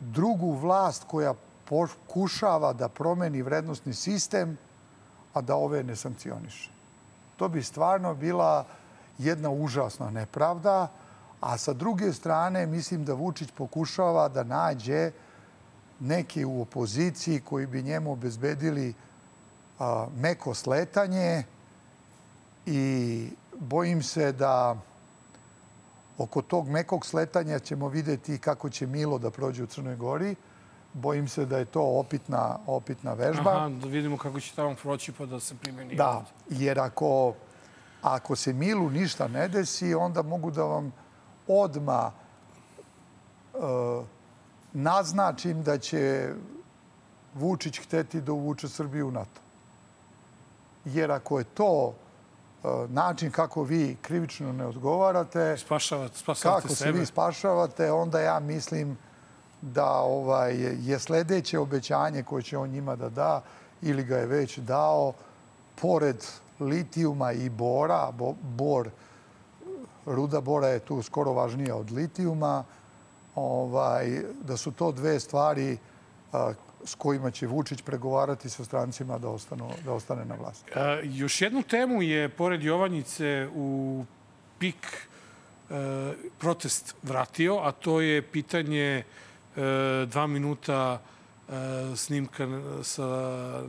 drugu 0.00 0.52
vlast 0.52 1.04
koja 1.04 1.34
pokušava 1.64 2.72
da 2.72 2.88
promeni 2.88 3.42
vrednostni 3.42 3.94
sistem, 3.94 4.58
a 5.34 5.40
da 5.40 5.56
ove 5.56 5.82
ne 5.84 5.96
sankcioniše. 5.96 6.70
To 7.36 7.48
bi 7.48 7.62
stvarno 7.62 8.14
bila 8.14 8.64
jedna 9.18 9.50
užasna 9.50 10.10
nepravda, 10.10 10.88
a 11.40 11.58
sa 11.58 11.72
druge 11.72 12.12
strane 12.12 12.66
mislim 12.66 13.04
da 13.04 13.14
Vučić 13.14 13.48
pokušava 13.56 14.28
da 14.28 14.44
nađe 14.44 15.10
neki 16.00 16.44
u 16.44 16.62
opoziciji 16.62 17.40
koji 17.40 17.66
bi 17.66 17.82
njemu 17.82 18.12
obezbedili 18.12 18.94
a, 19.78 20.06
meko 20.16 20.54
sletanje 20.54 21.44
i 22.66 23.30
bojim 23.58 24.02
se 24.02 24.32
da 24.32 24.76
oko 26.18 26.42
tog 26.42 26.68
mekog 26.68 27.06
sletanja 27.06 27.58
ćemo 27.58 27.88
videti 27.88 28.38
kako 28.38 28.70
će 28.70 28.86
Milo 28.86 29.18
da 29.18 29.30
prođe 29.30 29.62
u 29.62 29.66
Crnoj 29.66 29.96
Gori. 29.96 30.34
Bojim 30.92 31.28
se 31.28 31.44
da 31.44 31.58
je 31.58 31.64
to 31.64 31.82
opitna, 31.82 32.58
opitna 32.66 33.14
vežba. 33.14 33.56
Aha, 33.56 33.68
da 33.68 33.88
vidimo 33.88 34.16
kako 34.16 34.40
će 34.40 34.54
tamo 34.54 34.74
proći 34.74 35.12
pa 35.12 35.26
da 35.26 35.40
se 35.40 35.54
primeni. 35.54 35.94
Da, 35.94 36.24
jer 36.50 36.80
ako, 36.80 37.34
ako 38.06 38.36
se 38.36 38.52
Milu 38.52 38.90
ništa 38.90 39.28
ne 39.28 39.48
desi, 39.48 39.94
onda 39.94 40.22
mogu 40.22 40.50
da 40.50 40.62
vam 40.62 40.92
odma 41.48 42.12
uh, 43.54 44.04
naznačim 44.72 45.62
da 45.62 45.78
će 45.78 46.32
Vučić 47.34 47.80
hteti 47.80 48.20
da 48.20 48.32
uvuče 48.32 48.68
Srbiju 48.68 49.08
u 49.08 49.10
NATO. 49.10 49.40
Jer 50.84 51.12
ako 51.12 51.38
je 51.38 51.44
to 51.44 51.94
e, 52.64 52.68
način 52.88 53.30
kako 53.30 53.62
vi 53.62 53.96
krivično 54.02 54.52
ne 54.52 54.66
odgovarate, 54.66 55.56
spašavate, 55.58 56.18
spašavate 56.18 56.62
kako 56.62 56.74
sebe. 56.74 56.92
se 56.92 56.98
vi 56.98 57.06
spašavate, 57.06 57.92
onda 57.92 58.20
ja 58.20 58.40
mislim 58.40 58.98
da 59.62 59.90
ovaj 59.90 60.56
je 60.90 60.98
sledeće 60.98 61.58
obećanje 61.58 62.22
koje 62.22 62.42
će 62.42 62.58
on 62.58 62.70
njima 62.70 62.96
da 62.96 63.08
da 63.08 63.42
ili 63.82 64.04
ga 64.04 64.16
je 64.16 64.26
već 64.26 64.58
dao 64.58 65.12
pored 65.80 66.24
litijuma 66.60 67.32
i 67.32 67.48
bora, 67.48 68.12
bo, 68.12 68.34
bor, 68.42 68.90
ruda 70.06 70.40
bora 70.40 70.68
je 70.68 70.78
tu 70.78 71.02
skoro 71.02 71.32
važnija 71.32 71.76
od 71.76 71.90
litijuma, 71.90 72.64
ovaj, 73.34 74.22
da 74.42 74.56
su 74.56 74.72
to 74.72 74.92
dve 74.92 75.20
stvari 75.20 75.78
a, 76.32 76.52
s 76.84 76.94
kojima 76.94 77.30
će 77.30 77.46
Vučić 77.46 77.82
pregovarati 77.82 78.50
sa 78.50 78.64
strancima 78.64 79.18
da, 79.18 79.28
ostanu, 79.28 79.70
da 79.84 79.92
ostane 79.92 80.24
na 80.24 80.34
vlasti. 80.34 80.70
A, 80.74 81.00
još 81.02 81.42
jednu 81.42 81.62
temu 81.62 82.02
je, 82.02 82.28
pored 82.28 82.62
Jovanjice, 82.62 83.48
u 83.54 84.04
pik 84.58 85.08
e, 85.70 86.12
protest 86.38 86.94
vratio, 87.02 87.58
a 87.62 87.72
to 87.72 88.00
je 88.00 88.22
pitanje 88.22 89.04
e, 89.04 89.04
dva 90.06 90.26
minuta 90.26 90.98
e, 90.98 91.52
snimka 91.96 92.46
sa 92.82 93.08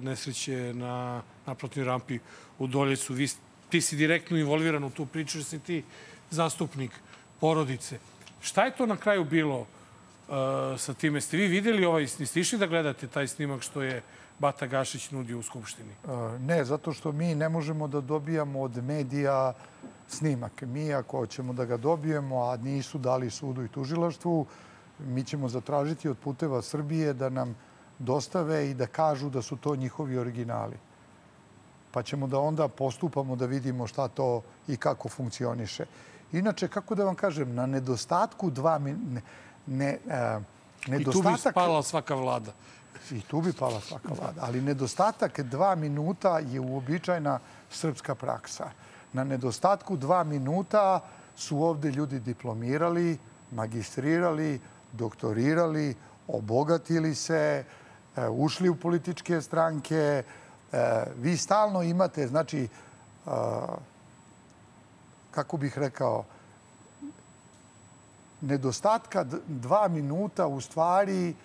nesreće 0.01 0.73
na 0.73 1.21
naprotnoj 1.47 1.85
rampi 1.85 2.19
u 2.59 2.67
Doljecu. 2.67 3.13
Vi, 3.13 3.27
ti 3.69 3.81
si 3.81 3.95
direktno 3.95 4.37
involviran 4.37 4.83
u 4.83 4.89
tu 4.89 5.05
priču, 5.05 5.37
jer 5.37 5.45
si 5.45 5.59
ti 5.59 5.83
zastupnik 6.29 6.91
porodice. 7.39 7.99
Šta 8.41 8.65
je 8.65 8.75
to 8.75 8.85
na 8.85 8.97
kraju 8.97 9.23
bilo 9.23 9.59
uh, 9.59 9.67
sa 10.77 10.93
time? 10.93 11.21
Ste 11.21 11.37
vi 11.37 11.47
videli 11.47 11.85
ovaj, 11.85 12.07
niste 12.19 12.39
išli 12.39 12.59
da 12.59 12.67
gledate 12.67 13.07
taj 13.07 13.27
snimak 13.27 13.61
što 13.61 13.81
je 13.81 14.01
Bata 14.39 14.67
Gašić 14.67 15.11
nudio 15.11 15.39
u 15.39 15.43
Skupštini? 15.43 15.93
Uh, 16.03 16.41
ne, 16.41 16.65
zato 16.65 16.93
što 16.93 17.11
mi 17.11 17.35
ne 17.35 17.49
možemo 17.49 17.87
da 17.87 18.01
dobijamo 18.01 18.61
od 18.61 18.83
medija 18.83 19.53
snimak. 20.07 20.61
Mi 20.61 20.93
ako 20.93 21.25
ćemo 21.27 21.53
da 21.53 21.65
ga 21.65 21.77
dobijemo, 21.77 22.43
a 22.43 22.57
nisu 22.57 22.97
dali 22.97 23.29
sudu 23.29 23.63
i 23.63 23.69
tužilaštvu, 23.69 24.45
mi 24.99 25.23
ćemo 25.23 25.49
zatražiti 25.49 26.09
od 26.09 26.17
puteva 26.17 26.61
Srbije 26.61 27.13
da 27.13 27.29
nam 27.29 27.55
dostave 27.99 28.69
i 28.69 28.73
da 28.73 28.87
kažu 28.87 29.29
da 29.29 29.41
su 29.41 29.55
to 29.55 29.75
njihovi 29.75 30.17
originali. 30.17 30.77
Pa 31.91 32.03
ćemo 32.03 32.27
da 32.27 32.39
onda 32.39 32.67
postupamo 32.67 33.35
da 33.35 33.45
vidimo 33.45 33.87
šta 33.87 34.07
to 34.07 34.41
i 34.67 34.77
kako 34.77 35.09
funkcioniše. 35.09 35.85
Inače, 36.31 36.67
kako 36.67 36.95
da 36.95 37.03
vam 37.03 37.15
kažem, 37.15 37.55
na 37.55 37.65
nedostatku 37.65 38.49
dva... 38.49 38.77
Ne, 38.77 38.95
ne, 39.67 39.97
uh, 40.05 40.43
nedostatak... 40.87 41.41
I 41.41 41.43
tu 41.43 41.49
bi 41.49 41.53
pala 41.53 41.83
svaka 41.83 42.15
vlada. 42.15 42.51
I 43.11 43.21
tu 43.21 43.41
bi 43.41 43.53
pala 43.53 43.81
svaka 43.81 44.13
vlada. 44.13 44.41
Ali 44.41 44.61
nedostatak 44.61 45.41
dva 45.41 45.75
minuta 45.75 46.39
je 46.39 46.59
uobičajna 46.59 47.39
srpska 47.69 48.15
praksa. 48.15 48.69
Na 49.13 49.23
nedostatku 49.23 49.97
dva 49.97 50.23
minuta 50.23 50.99
su 51.35 51.63
ovde 51.63 51.91
ljudi 51.91 52.19
diplomirali, 52.19 53.17
magistrirali, 53.51 54.59
doktorirali, 54.91 55.95
obogatili 56.27 57.15
se, 57.15 57.63
e, 58.15 58.27
ušli 58.29 58.69
u 58.69 58.75
političke 58.75 59.41
stranke. 59.41 60.23
E, 60.71 61.03
vi 61.17 61.37
stalno 61.37 61.83
imate, 61.83 62.27
znači, 62.27 62.67
kako 65.31 65.57
bih 65.57 65.77
rekao, 65.77 66.23
nedostatka 68.41 69.25
dva 69.47 69.87
minuta 69.87 70.47
u 70.47 70.61
stvari 70.61 71.35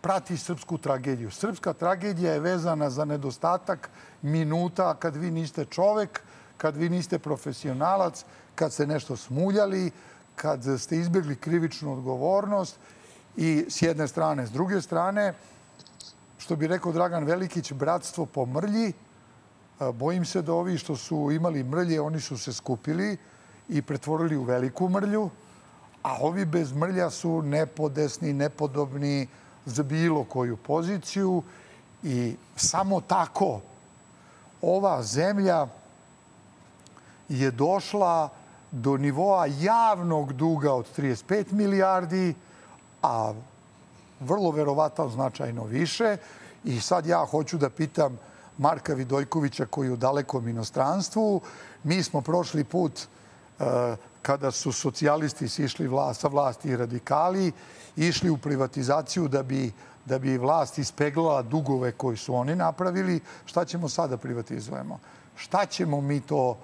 prati 0.00 0.36
srpsku 0.36 0.78
tragediju. 0.78 1.30
Srpska 1.30 1.72
tragedija 1.72 2.32
je 2.32 2.40
vezana 2.40 2.90
za 2.90 3.04
nedostatak 3.04 3.90
minuta 4.22 4.94
kad 4.94 5.16
vi 5.16 5.30
niste 5.30 5.64
čovek, 5.64 6.22
kad 6.56 6.76
vi 6.76 6.88
niste 6.88 7.18
profesionalac, 7.18 8.24
kad 8.54 8.72
ste 8.72 8.86
nešto 8.86 9.16
smuljali, 9.16 9.90
kad 10.36 10.60
ste 10.78 10.96
izbjegli 10.96 11.36
krivičnu 11.36 11.92
odgovornost 11.92 12.76
i 13.36 13.66
s 13.68 13.82
jedne 13.82 14.08
strane. 14.08 14.46
S 14.46 14.50
druge 14.50 14.82
strane, 14.82 15.34
što 16.44 16.56
bi 16.56 16.66
rekao 16.66 16.92
Dragan 16.92 17.24
Velikić, 17.24 17.72
bratstvo 17.72 18.26
po 18.26 18.46
mrlji, 18.46 18.92
Bojim 19.94 20.24
se 20.24 20.42
da 20.42 20.52
ovi 20.52 20.78
što 20.78 20.96
su 20.96 21.30
imali 21.32 21.64
mrlje, 21.64 22.00
oni 22.00 22.20
su 22.20 22.38
se 22.38 22.52
skupili 22.52 23.16
i 23.68 23.82
pretvorili 23.82 24.36
u 24.36 24.42
veliku 24.42 24.88
mrlju, 24.88 25.30
a 26.02 26.16
ovi 26.20 26.44
bez 26.44 26.72
mrlja 26.72 27.10
su 27.10 27.42
nepodesni, 27.42 28.32
nepodobni 28.32 29.26
za 29.64 29.82
bilo 29.82 30.24
koju 30.24 30.56
poziciju. 30.56 31.42
I 32.02 32.36
samo 32.56 33.00
tako 33.00 33.60
ova 34.62 35.02
zemlja 35.02 35.66
je 37.28 37.50
došla 37.50 38.28
do 38.70 38.96
nivoa 38.96 39.46
javnog 39.46 40.32
duga 40.32 40.72
od 40.74 40.86
35 40.96 41.52
milijardi, 41.52 42.34
a 43.02 43.32
vrlo 44.24 44.50
verovatno 44.50 45.08
značajno 45.08 45.64
više. 45.64 46.16
I 46.64 46.80
sad 46.80 47.06
ja 47.06 47.24
hoću 47.30 47.58
da 47.58 47.70
pitam 47.70 48.18
Marka 48.58 48.94
Vidojkovića 48.94 49.66
koji 49.66 49.88
je 49.88 49.92
u 49.92 49.96
dalekom 49.96 50.48
inostranstvu. 50.48 51.40
Mi 51.84 52.02
smo 52.02 52.20
prošli 52.20 52.64
put 52.64 53.00
e, 53.00 53.96
kada 54.22 54.50
su 54.50 54.72
socijalisti 54.72 55.48
sišli 55.48 55.88
vlast, 55.88 56.20
sa 56.20 56.28
vlasti 56.28 56.68
i 56.68 56.76
radikali, 56.76 57.52
išli 57.96 58.30
u 58.30 58.36
privatizaciju 58.36 59.28
da 59.28 59.42
bi, 59.42 59.72
da 60.04 60.18
bi 60.18 60.38
vlast 60.38 60.78
ispeglala 60.78 61.42
dugove 61.42 61.92
koji 61.92 62.16
su 62.16 62.34
oni 62.34 62.56
napravili. 62.56 63.20
Šta 63.44 63.64
ćemo 63.64 63.88
sada 63.88 64.16
privatizujemo? 64.16 64.98
Šta 65.36 65.66
ćemo 65.66 66.00
mi 66.00 66.20
to 66.20 66.56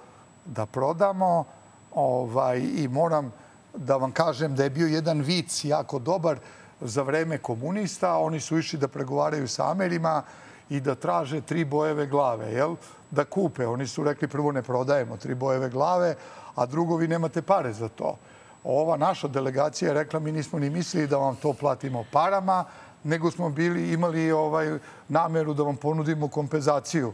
da 0.45 0.65
prodamo? 0.65 1.45
Ovaj, 1.91 2.59
I 2.59 2.87
moram 2.87 3.31
da 3.77 3.97
vam 3.97 4.11
kažem 4.11 4.55
da 4.55 4.63
je 4.63 4.69
bio 4.69 4.87
jedan 4.87 5.21
vic 5.21 5.65
jako 5.65 5.99
dobar 5.99 6.39
za 6.81 7.01
vreme 7.01 7.37
komunista. 7.37 8.17
Oni 8.17 8.39
su 8.39 8.57
išli 8.57 8.79
da 8.79 8.87
pregovaraju 8.87 9.47
sa 9.47 9.71
Amerima 9.71 10.23
i 10.69 10.79
da 10.79 10.95
traže 10.95 11.41
tri 11.41 11.65
bojeve 11.65 12.07
glave, 12.07 12.51
jel? 12.53 12.75
Da 13.11 13.25
kupe. 13.25 13.67
Oni 13.67 13.87
su 13.87 14.03
rekli 14.03 14.27
prvo 14.27 14.51
ne 14.51 14.61
prodajemo 14.61 15.17
tri 15.17 15.35
bojeve 15.35 15.69
glave, 15.69 16.15
a 16.55 16.65
drugo 16.65 16.95
vi 16.95 17.07
nemate 17.07 17.41
pare 17.41 17.73
za 17.73 17.89
to. 17.89 18.17
ova 18.63 18.97
naša 18.97 19.27
delegacija 19.27 19.89
je 19.89 19.93
rekla 19.93 20.19
mi 20.19 20.31
nismo 20.31 20.59
ni 20.59 20.69
mislili 20.69 21.07
da 21.07 21.17
vam 21.17 21.35
to 21.35 21.53
platimo 21.53 22.05
parama, 22.11 22.65
nego 23.03 23.31
smo 23.31 23.49
bili 23.49 23.91
imali 23.93 24.31
ovaj 24.31 24.77
nameru 25.09 25.53
da 25.53 25.63
vam 25.63 25.75
ponudimo 25.75 26.27
kompenzaciju. 26.27 27.13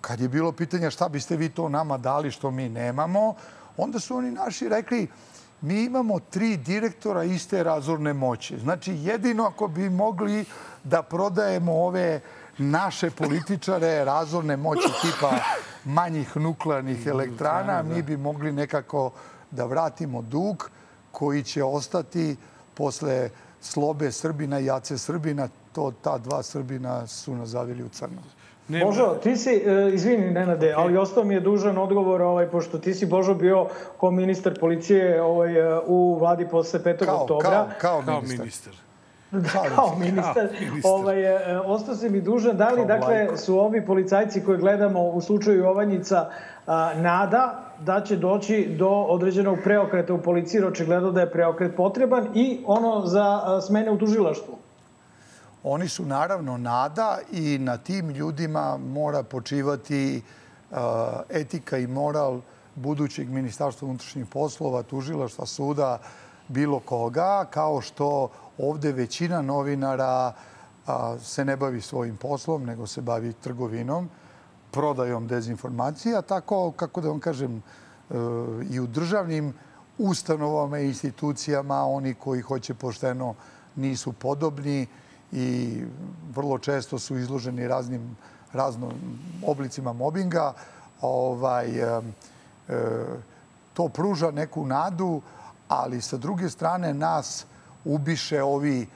Kad 0.00 0.20
je 0.20 0.28
bilo 0.28 0.52
pitanje 0.52 0.90
šta 0.90 1.08
biste 1.08 1.36
vi 1.36 1.48
to 1.48 1.68
nama 1.68 1.98
dali 1.98 2.30
što 2.30 2.50
mi 2.50 2.68
nemamo, 2.68 3.34
onda 3.76 4.00
su 4.00 4.16
oni 4.16 4.30
naši 4.30 4.68
rekli 4.68 5.08
mi 5.60 5.84
imamo 5.84 6.20
tri 6.20 6.56
direktora 6.56 7.24
iste 7.24 7.62
razorne 7.62 8.12
moći. 8.12 8.58
Znači, 8.58 8.92
jedino 8.94 9.44
ako 9.44 9.68
bi 9.68 9.90
mogli 9.90 10.44
da 10.84 11.02
prodajemo 11.02 11.72
ove 11.72 12.20
naše 12.58 13.10
političare 13.10 14.04
razorne 14.04 14.56
moći 14.56 14.88
tipa 15.02 15.30
manjih 15.84 16.36
nuklearnih 16.36 17.06
elektrana, 17.06 17.82
mi 17.82 18.02
bi 18.02 18.16
mogli 18.16 18.52
nekako 18.52 19.10
da 19.50 19.64
vratimo 19.64 20.22
dug 20.22 20.70
koji 21.12 21.42
će 21.42 21.64
ostati 21.64 22.36
posle 22.74 23.30
slobe 23.60 24.12
Srbina 24.12 24.60
i 24.60 24.70
Ace 24.70 24.98
Srbina. 24.98 25.48
To, 25.72 25.92
ta 26.02 26.18
dva 26.18 26.42
Srbina 26.42 27.06
su 27.06 27.34
nas 27.34 27.48
zavili 27.48 27.82
u 27.82 27.88
crno. 27.88 28.22
Nema... 28.70 28.86
Božo, 28.86 29.14
ti 29.22 29.36
si, 29.36 29.62
uh, 29.66 29.94
izvini 29.94 30.30
Nenade, 30.30 30.66
okay. 30.66 30.74
ali 30.76 30.96
ostao 30.96 31.24
mi 31.24 31.34
je 31.34 31.40
dužan 31.40 31.78
odgovor, 31.78 32.22
ovaj, 32.22 32.46
pošto 32.46 32.78
ti 32.78 32.94
si 32.94 33.06
Božo 33.06 33.34
bio 33.34 33.66
kao 34.00 34.10
ministar 34.10 34.58
policije 34.60 35.22
ovaj, 35.22 35.76
uh, 35.76 35.82
u 35.86 36.18
vladi 36.18 36.48
posle 36.48 36.80
5. 36.80 37.04
Kao, 37.04 37.22
oktobra. 37.22 37.68
Kao, 37.78 38.02
kao 38.06 38.20
ministar. 38.20 38.72
Kao 39.30 39.62
ministar. 39.62 39.70
kao 39.74 39.96
ministar. 39.98 40.48
Kao. 40.82 40.92
Ovaj, 40.92 41.34
uh, 41.34 41.40
ostao 41.64 41.94
si 41.94 42.08
mi 42.08 42.20
dužan, 42.20 42.56
da 42.56 42.68
li, 42.68 42.76
kao 42.76 42.84
dakle, 42.84 43.14
lajko. 43.14 43.36
su 43.36 43.58
ovi 43.58 43.86
policajci 43.86 44.44
koje 44.44 44.58
gledamo 44.58 45.02
u 45.02 45.20
slučaju 45.20 45.58
Jovanjica 45.58 46.28
uh, 46.28 46.72
nada 47.02 47.72
da 47.80 48.00
će 48.00 48.16
doći 48.16 48.74
do 48.78 48.88
određenog 48.88 49.58
preokreta 49.64 50.14
u 50.14 50.22
policiji, 50.22 50.64
očigledno 50.64 51.12
da 51.12 51.20
je 51.20 51.30
preokret 51.30 51.76
potreban 51.76 52.28
i 52.34 52.60
ono 52.66 53.06
za 53.06 53.40
smene 53.60 53.90
u 53.90 53.98
tužilaštvu? 53.98 54.69
Oni 55.62 55.88
su 55.88 56.06
naravno 56.06 56.56
nada 56.56 57.18
i 57.32 57.58
na 57.58 57.76
tim 57.76 58.10
ljudima 58.10 58.76
mora 58.76 59.22
počivati 59.22 60.22
uh, 60.70 60.78
etika 61.28 61.78
i 61.78 61.86
moral 61.86 62.40
budućeg 62.74 63.28
ministarstva 63.28 63.88
unutrašnjih 63.88 64.26
poslova, 64.26 64.82
tužilaštva, 64.82 65.46
suda, 65.46 65.98
bilo 66.48 66.80
koga, 66.80 67.44
kao 67.50 67.80
što 67.80 68.30
ovde 68.58 68.92
većina 68.92 69.42
novinara 69.42 70.32
a, 70.86 71.18
se 71.18 71.44
ne 71.44 71.56
bavi 71.56 71.80
svojim 71.80 72.16
poslom, 72.16 72.64
nego 72.64 72.86
se 72.86 73.00
bavi 73.00 73.32
trgovinom, 73.32 74.08
prodajom 74.70 75.26
dezinformacija, 75.26 76.22
tako, 76.22 76.70
kako 76.70 77.00
da 77.00 77.08
vam 77.08 77.20
kažem, 77.20 77.56
e, 77.56 78.14
i 78.70 78.80
u 78.80 78.86
državnim 78.86 79.54
ustanovama 79.98 80.78
i 80.78 80.86
institucijama 80.86 81.84
oni 81.84 82.14
koji 82.14 82.40
hoće 82.40 82.74
pošteno 82.74 83.34
nisu 83.76 84.12
podobni 84.12 84.86
i 85.32 85.78
vrlo 86.34 86.58
često 86.58 86.98
su 86.98 87.18
izloženi 87.18 87.68
raznim 87.68 88.16
raznim 88.52 88.90
oblicima 89.46 89.92
mobinga. 89.92 90.52
Ovaj, 91.00 91.78
e, 91.78 92.00
to 93.74 93.88
pruža 93.88 94.30
neku 94.30 94.66
nadu, 94.66 95.22
ali 95.68 96.00
sa 96.00 96.16
druge 96.16 96.50
strane 96.50 96.94
nas 96.94 97.46
ubiše 97.84 98.42
ovi 98.42 98.82
e, 98.82 98.86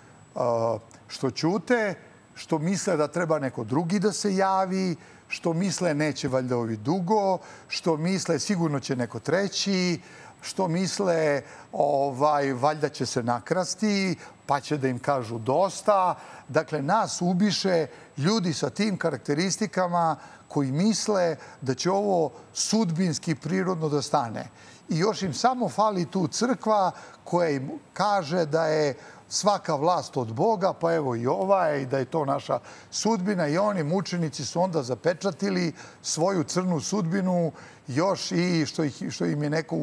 što 1.09 1.31
ćute, 1.31 1.95
što 2.35 2.59
misle 2.59 2.97
da 2.97 3.09
treba 3.09 3.39
neko 3.39 3.65
drugi 3.65 3.99
da 3.99 4.13
se 4.13 4.37
javi, 4.37 4.97
što 5.29 5.53
misle 5.53 5.95
neće 5.95 6.29
valjda 6.29 6.57
ovi 6.57 6.77
dugo, 6.77 7.39
što 7.69 7.97
misle 7.97 8.39
sigurno 8.39 8.81
će 8.81 8.97
neko 8.97 9.19
treći, 9.19 10.01
što 10.45 10.69
misle 10.69 11.43
ovaj, 11.73 12.53
valjda 12.53 12.89
će 12.89 13.07
se 13.07 13.23
nakrasti, 13.23 14.17
pa 14.47 14.61
će 14.61 14.77
da 14.77 14.89
im 14.89 14.99
kažu 14.99 15.39
dosta. 15.39 16.15
Dakle, 16.49 16.83
nas 16.83 17.23
ubiše 17.23 17.87
ljudi 18.17 18.53
sa 18.53 18.71
tim 18.71 18.99
karakteristikama 18.99 20.17
koji 20.49 20.73
misle 20.73 21.37
da 21.61 21.75
će 21.75 21.91
ovo 21.91 22.31
sudbinski 22.53 23.35
prirodno 23.35 23.89
da 23.89 24.03
stane. 24.03 24.49
I 24.89 24.99
još 24.99 25.23
im 25.23 25.35
samo 25.35 25.69
fali 25.69 26.05
tu 26.11 26.29
crkva 26.29 26.91
koja 27.25 27.51
im 27.51 27.71
kaže 27.93 28.47
da 28.47 28.67
je 28.67 28.95
svaka 29.29 29.75
vlast 29.75 30.17
od 30.17 30.33
Boga, 30.33 30.73
pa 30.73 30.95
evo 30.95 31.17
i 31.17 31.27
ova 31.27 31.67
je, 31.67 31.83
i 31.83 31.87
da 31.87 31.99
je 31.99 32.05
to 32.05 32.25
naša 32.25 32.59
sudbina 32.91 33.49
i 33.49 33.59
oni 33.59 33.83
mučenici 33.83 34.45
su 34.45 34.61
onda 34.61 34.83
zapečatili 34.83 35.73
svoju 36.03 36.45
crnu 36.45 36.81
sudbinu 36.81 37.53
još 37.87 38.33
i 38.33 38.67
što, 38.67 38.85
ih, 38.85 39.03
što 39.11 39.25
im 39.25 39.43
je 39.43 39.51
neko 39.51 39.77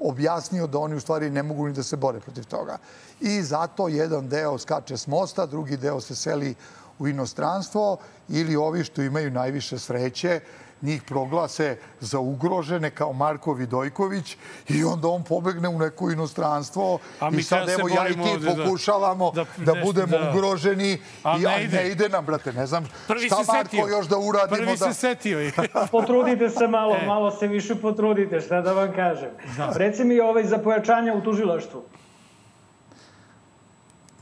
objasnio 0.00 0.66
da 0.66 0.78
oni 0.78 0.94
u 0.94 1.00
stvari 1.00 1.30
ne 1.30 1.42
mogu 1.42 1.66
ni 1.66 1.72
da 1.72 1.82
se 1.82 1.96
bore 1.96 2.20
protiv 2.20 2.44
toga. 2.44 2.78
I 3.20 3.42
zato 3.42 3.88
jedan 3.88 4.28
deo 4.28 4.58
skače 4.58 4.96
s 4.96 5.06
mosta, 5.06 5.46
drugi 5.46 5.76
deo 5.76 6.00
se 6.00 6.14
seli 6.14 6.54
u 6.98 7.08
inostranstvo 7.08 7.98
ili 8.28 8.56
ovi 8.56 8.84
što 8.84 9.02
imaju 9.02 9.30
najviše 9.30 9.78
sreće, 9.78 10.40
njih 10.82 11.02
proglase 11.02 11.76
za 12.00 12.18
ugrožene 12.18 12.90
kao 12.90 13.12
Marko 13.12 13.52
Vidojković 13.52 14.36
i 14.68 14.84
onda 14.84 15.08
on 15.08 15.24
pobegne 15.24 15.68
u 15.68 15.78
neko 15.78 16.10
inostranstvo 16.10 16.98
A 17.20 17.30
i 17.38 17.42
sad 17.42 17.68
evo 17.68 17.88
ja 17.88 18.08
i 18.08 18.12
ti 18.12 18.46
pokušavamo 18.56 19.30
da, 19.30 19.44
da, 19.56 19.72
da 19.72 19.80
budemo 19.84 20.18
da. 20.18 20.30
ugroženi 20.30 21.00
A 21.22 21.36
i 21.36 21.40
ne 21.40 21.64
ide. 21.64 21.76
ne 21.76 21.88
ide 21.90 22.08
nam, 22.08 22.26
brate, 22.26 22.52
ne 22.52 22.66
znam 22.66 22.88
Prvi 23.08 23.26
šta 23.26 23.44
se 23.44 23.52
Marko 23.52 23.64
setio. 23.64 23.86
još 23.86 24.06
da 24.06 24.18
uradimo. 24.18 24.56
Prvi 24.56 24.76
da... 24.76 24.92
se 24.92 24.94
setio 24.94 25.40
je. 25.40 25.52
Potrudite 25.92 26.50
se 26.50 26.66
malo, 26.68 26.96
e. 27.02 27.06
malo 27.06 27.30
se 27.30 27.46
više 27.46 27.74
potrudite, 27.74 28.40
šta 28.40 28.60
da 28.60 28.72
vam 28.72 28.92
kažem. 28.92 29.30
Da. 29.56 29.72
Reci 29.76 30.04
mi 30.04 30.20
ovaj 30.20 30.44
za 30.44 30.58
pojačanja 30.58 31.14
u 31.14 31.20
tužilaštvu. 31.20 31.82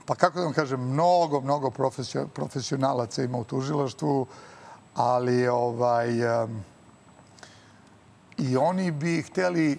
Pa 0.09 0.14
kako 0.14 0.38
da 0.38 0.44
vam 0.44 0.52
kažem, 0.52 0.80
mnogo, 0.80 1.40
mnogo 1.40 1.70
profesionalaca 2.34 3.22
ima 3.22 3.38
u 3.38 3.44
tužilaštvu 3.44 4.26
ali 4.99 5.49
ovaj, 5.49 6.09
i 8.38 8.57
oni 8.57 8.90
bi 8.90 9.22
hteli, 9.22 9.78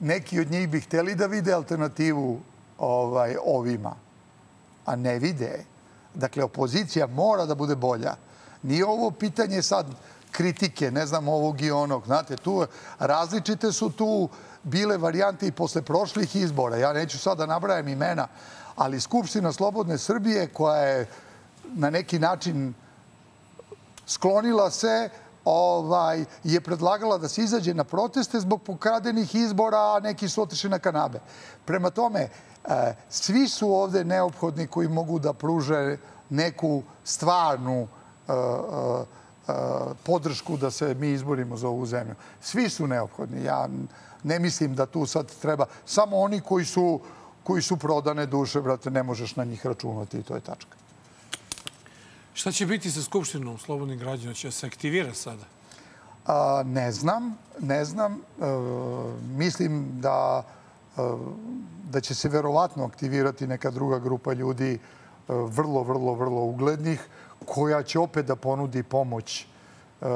neki 0.00 0.40
od 0.40 0.50
njih 0.50 0.68
bi 0.68 0.80
hteli 0.80 1.14
da 1.14 1.26
vide 1.26 1.52
alternativu 1.52 2.40
ovaj, 2.78 3.36
ovima, 3.44 3.96
a 4.86 4.96
ne 4.96 5.18
vide. 5.18 5.64
Dakle, 6.14 6.44
opozicija 6.44 7.06
mora 7.06 7.46
da 7.46 7.54
bude 7.54 7.76
bolja. 7.76 8.14
Nije 8.62 8.86
ovo 8.86 9.10
pitanje 9.10 9.62
sad 9.62 9.86
kritike, 10.30 10.90
ne 10.90 11.06
znam, 11.06 11.28
ovog 11.28 11.60
i 11.60 11.70
onog. 11.70 12.06
Znate, 12.06 12.36
tu 12.36 12.66
različite 12.98 13.72
su 13.72 13.90
tu 13.90 14.28
bile 14.62 14.96
varijante 14.96 15.46
i 15.46 15.52
posle 15.52 15.82
prošlih 15.82 16.36
izbora. 16.36 16.76
Ja 16.76 16.92
neću 16.92 17.18
sad 17.18 17.38
da 17.38 17.46
nabrajam 17.46 17.88
imena, 17.88 18.28
ali 18.76 19.00
Skupština 19.00 19.52
Slobodne 19.52 19.98
Srbije 19.98 20.48
koja 20.48 20.76
je 20.76 21.08
na 21.74 21.90
neki 21.90 22.18
način 22.18 22.74
sklonila 24.06 24.70
se 24.70 25.08
ovaj, 25.44 26.24
je 26.44 26.60
predlagala 26.60 27.18
da 27.18 27.28
se 27.28 27.42
izađe 27.42 27.74
na 27.74 27.84
proteste 27.84 28.40
zbog 28.40 28.62
pokradenih 28.62 29.34
izbora, 29.34 29.78
a 29.78 30.00
neki 30.02 30.28
su 30.28 30.42
otišli 30.42 30.70
na 30.70 30.78
kanabe. 30.78 31.20
Prema 31.64 31.90
tome, 31.90 32.20
e, 32.20 32.94
svi 33.10 33.48
su 33.48 33.70
ovde 33.74 34.04
neophodni 34.04 34.66
koji 34.66 34.88
mogu 34.88 35.18
da 35.18 35.32
pruže 35.32 35.96
neku 36.30 36.82
stvarnu 37.04 37.86
e, 38.28 38.32
e, 38.32 39.54
podršku 40.02 40.56
da 40.56 40.70
se 40.70 40.94
mi 40.94 41.12
izborimo 41.12 41.56
za 41.56 41.68
ovu 41.68 41.86
zemlju. 41.86 42.14
Svi 42.40 42.68
su 42.70 42.86
neophodni. 42.86 43.44
Ja 43.44 43.68
ne 44.22 44.38
mislim 44.38 44.74
da 44.74 44.86
tu 44.86 45.06
sad 45.06 45.32
treba... 45.42 45.66
Samo 45.84 46.16
oni 46.16 46.40
koji 46.40 46.64
su, 46.64 47.00
koji 47.44 47.62
su 47.62 47.76
prodane 47.76 48.26
duše, 48.26 48.60
brate, 48.60 48.90
ne 48.90 49.02
možeš 49.02 49.36
na 49.36 49.44
njih 49.44 49.66
računati 49.66 50.18
i 50.18 50.22
to 50.22 50.34
je 50.34 50.40
tačka. 50.40 50.75
Šta 52.36 52.52
će 52.52 52.66
biti 52.66 52.90
sa 52.90 53.02
Skupštinom 53.02 53.58
slobodnih 53.58 53.98
građana? 53.98 54.34
Će 54.34 54.50
se 54.50 54.66
aktivira 54.66 55.14
sada? 55.14 55.44
A, 56.26 56.62
ne 56.66 56.92
znam, 56.92 57.38
ne 57.60 57.84
znam. 57.84 58.12
E, 58.12 58.18
mislim 59.36 60.00
da, 60.00 60.42
e, 60.96 61.00
da 61.90 62.00
će 62.00 62.14
se 62.14 62.28
verovatno 62.28 62.84
aktivirati 62.84 63.46
neka 63.46 63.70
druga 63.70 63.98
grupa 63.98 64.32
ljudi 64.32 64.74
e, 64.74 64.78
vrlo, 65.28 65.82
vrlo, 65.82 66.14
vrlo 66.14 66.42
uglednih 66.42 67.08
koja 67.46 67.82
će 67.82 67.98
opet 67.98 68.26
da 68.26 68.36
ponudi 68.36 68.82
pomoć 68.82 69.40
e, 69.40 70.06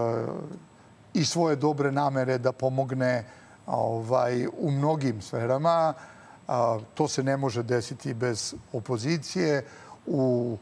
i 1.15 1.25
svoje 1.25 1.57
dobre 1.57 1.93
namere 1.93 2.39
da 2.39 2.53
pomogne 2.53 3.25
ovaj, 3.67 4.47
u 4.47 4.71
mnogim 4.71 5.23
sferama. 5.23 5.95
A, 6.49 6.79
to 6.95 7.09
se 7.09 7.23
ne 7.23 7.37
može 7.37 7.63
desiti 7.63 8.15
bez 8.15 8.55
opozicije. 8.73 9.65
U 10.07 10.59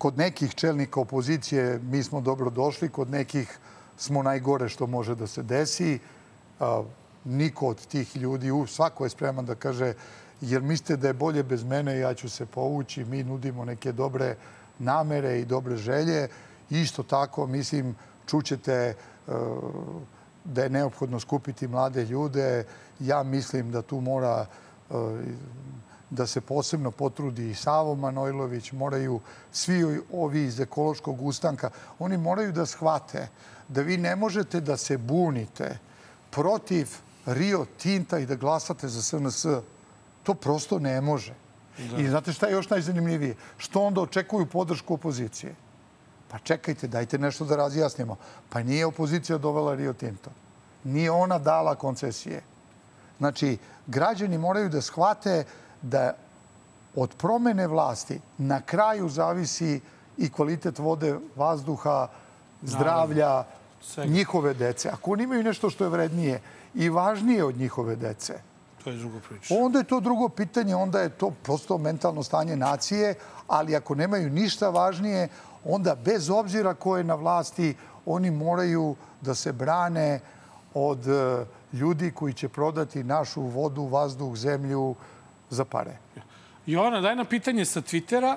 kod 0.00 0.18
nekih 0.18 0.54
čelnika 0.54 1.00
opozicije 1.00 1.78
mi 1.82 2.02
smo 2.02 2.20
dobro 2.20 2.50
došli, 2.50 2.88
kod 2.88 3.10
nekih 3.10 3.58
smo 3.96 4.22
najgore 4.22 4.68
što 4.68 4.86
može 4.86 5.14
da 5.14 5.26
se 5.26 5.42
desi. 5.42 5.98
Niko 7.24 7.66
od 7.68 7.86
tih 7.86 8.16
ljudi, 8.16 8.48
svako 8.66 9.04
je 9.04 9.10
spreman 9.10 9.44
da 9.44 9.54
kaže 9.54 9.92
jer 10.40 10.62
mislite 10.62 10.96
da 10.96 11.08
je 11.08 11.14
bolje 11.14 11.42
bez 11.42 11.64
mene, 11.64 11.98
ja 11.98 12.14
ću 12.14 12.28
se 12.28 12.46
povući, 12.46 13.04
mi 13.04 13.24
nudimo 13.24 13.64
neke 13.64 13.92
dobre 13.92 14.36
namere 14.78 15.40
i 15.40 15.44
dobre 15.44 15.76
želje. 15.76 16.28
Isto 16.70 17.02
tako, 17.02 17.46
mislim, 17.46 17.94
čućete 18.26 18.72
e, 18.72 18.94
da 20.44 20.62
je 20.62 20.70
neophodno 20.70 21.20
skupiti 21.20 21.68
mlade 21.68 22.04
ljude. 22.04 22.64
Ja 23.00 23.22
mislim 23.22 23.72
da 23.72 23.82
tu 23.82 24.00
mora 24.00 24.46
da 26.10 26.26
se 26.26 26.40
posebno 26.40 26.90
potrudi 26.90 27.50
i 27.50 27.54
Savo 27.54 27.94
Manojlović, 27.94 28.72
moraju 28.72 29.20
svi 29.52 30.00
ovi 30.12 30.44
iz 30.44 30.60
ekološkog 30.60 31.22
ustanka, 31.22 31.70
oni 31.98 32.16
moraju 32.16 32.52
da 32.52 32.66
shvate 32.66 33.28
da 33.68 33.82
vi 33.82 33.96
ne 33.96 34.16
možete 34.16 34.60
da 34.60 34.76
se 34.76 34.98
bunite 34.98 35.78
protiv 36.30 36.88
Rio 37.26 37.66
Tinta 37.78 38.18
i 38.18 38.26
da 38.26 38.34
glasate 38.34 38.88
za 38.88 39.02
SNS. 39.02 39.46
To 40.22 40.34
prosto 40.34 40.78
ne 40.78 41.00
može. 41.00 41.34
Da. 41.90 41.96
I 41.96 42.08
znate 42.08 42.32
šta 42.32 42.46
je 42.46 42.52
još 42.52 42.70
najzanimljivije? 42.70 43.36
Što 43.56 43.82
onda 43.82 44.00
očekuju 44.00 44.46
podršku 44.46 44.94
opozicije? 44.94 45.54
Pa 46.28 46.38
čekajte, 46.38 46.88
dajte 46.88 47.18
nešto 47.18 47.44
da 47.44 47.56
razjasnimo. 47.56 48.16
Pa 48.48 48.62
nije 48.62 48.86
opozicija 48.86 49.38
dovela 49.38 49.74
Rio 49.74 49.92
Tinto. 49.92 50.30
Nije 50.84 51.10
ona 51.10 51.38
dala 51.38 51.74
koncesije. 51.74 52.42
Znači, 53.18 53.58
građani 53.86 54.38
moraju 54.38 54.68
da 54.68 54.80
shvate 54.80 55.44
da 55.82 56.12
od 56.96 57.14
promene 57.14 57.66
vlasti 57.66 58.20
na 58.38 58.60
kraju 58.60 59.08
zavisi 59.08 59.80
i 60.18 60.30
kvalitet 60.30 60.78
vode, 60.78 61.18
vazduha, 61.36 62.08
zdravlja, 62.62 63.44
njihove 64.06 64.54
dece. 64.54 64.88
Ako 64.88 65.12
oni 65.12 65.24
imaju 65.24 65.44
nešto 65.44 65.70
što 65.70 65.84
je 65.84 65.90
vrednije 65.90 66.40
i 66.74 66.88
važnije 66.88 67.44
od 67.44 67.56
njihove 67.56 67.96
dece, 67.96 68.40
To 68.84 68.90
je 68.90 68.96
drugo 68.96 69.20
priča. 69.28 69.54
Onda 69.58 69.78
je 69.78 69.84
to 69.84 70.00
drugo 70.00 70.28
pitanje, 70.28 70.74
onda 70.74 71.00
je 71.00 71.08
to 71.08 71.30
prosto 71.42 71.78
mentalno 71.78 72.22
stanje 72.22 72.56
nacije, 72.56 73.14
ali 73.46 73.76
ako 73.76 73.94
nemaju 73.94 74.30
ništa 74.30 74.70
važnije, 74.70 75.28
onda 75.64 75.94
bez 75.94 76.30
obzira 76.30 76.74
ko 76.74 76.96
je 76.96 77.04
na 77.04 77.14
vlasti, 77.14 77.74
oni 78.06 78.30
moraju 78.30 78.96
da 79.20 79.34
se 79.34 79.52
brane 79.52 80.20
od 80.74 81.08
e, 81.08 81.44
ljudi 81.72 82.10
koji 82.10 82.32
će 82.32 82.48
prodati 82.48 83.04
našu 83.04 83.42
vodu, 83.42 83.84
vazduh, 83.84 84.36
zemlju 84.36 84.94
za 85.50 85.64
pare. 85.64 85.98
Jovana, 86.66 87.00
daj 87.00 87.16
na 87.16 87.24
pitanje 87.24 87.64
sa 87.64 87.80
Twittera. 87.80 88.36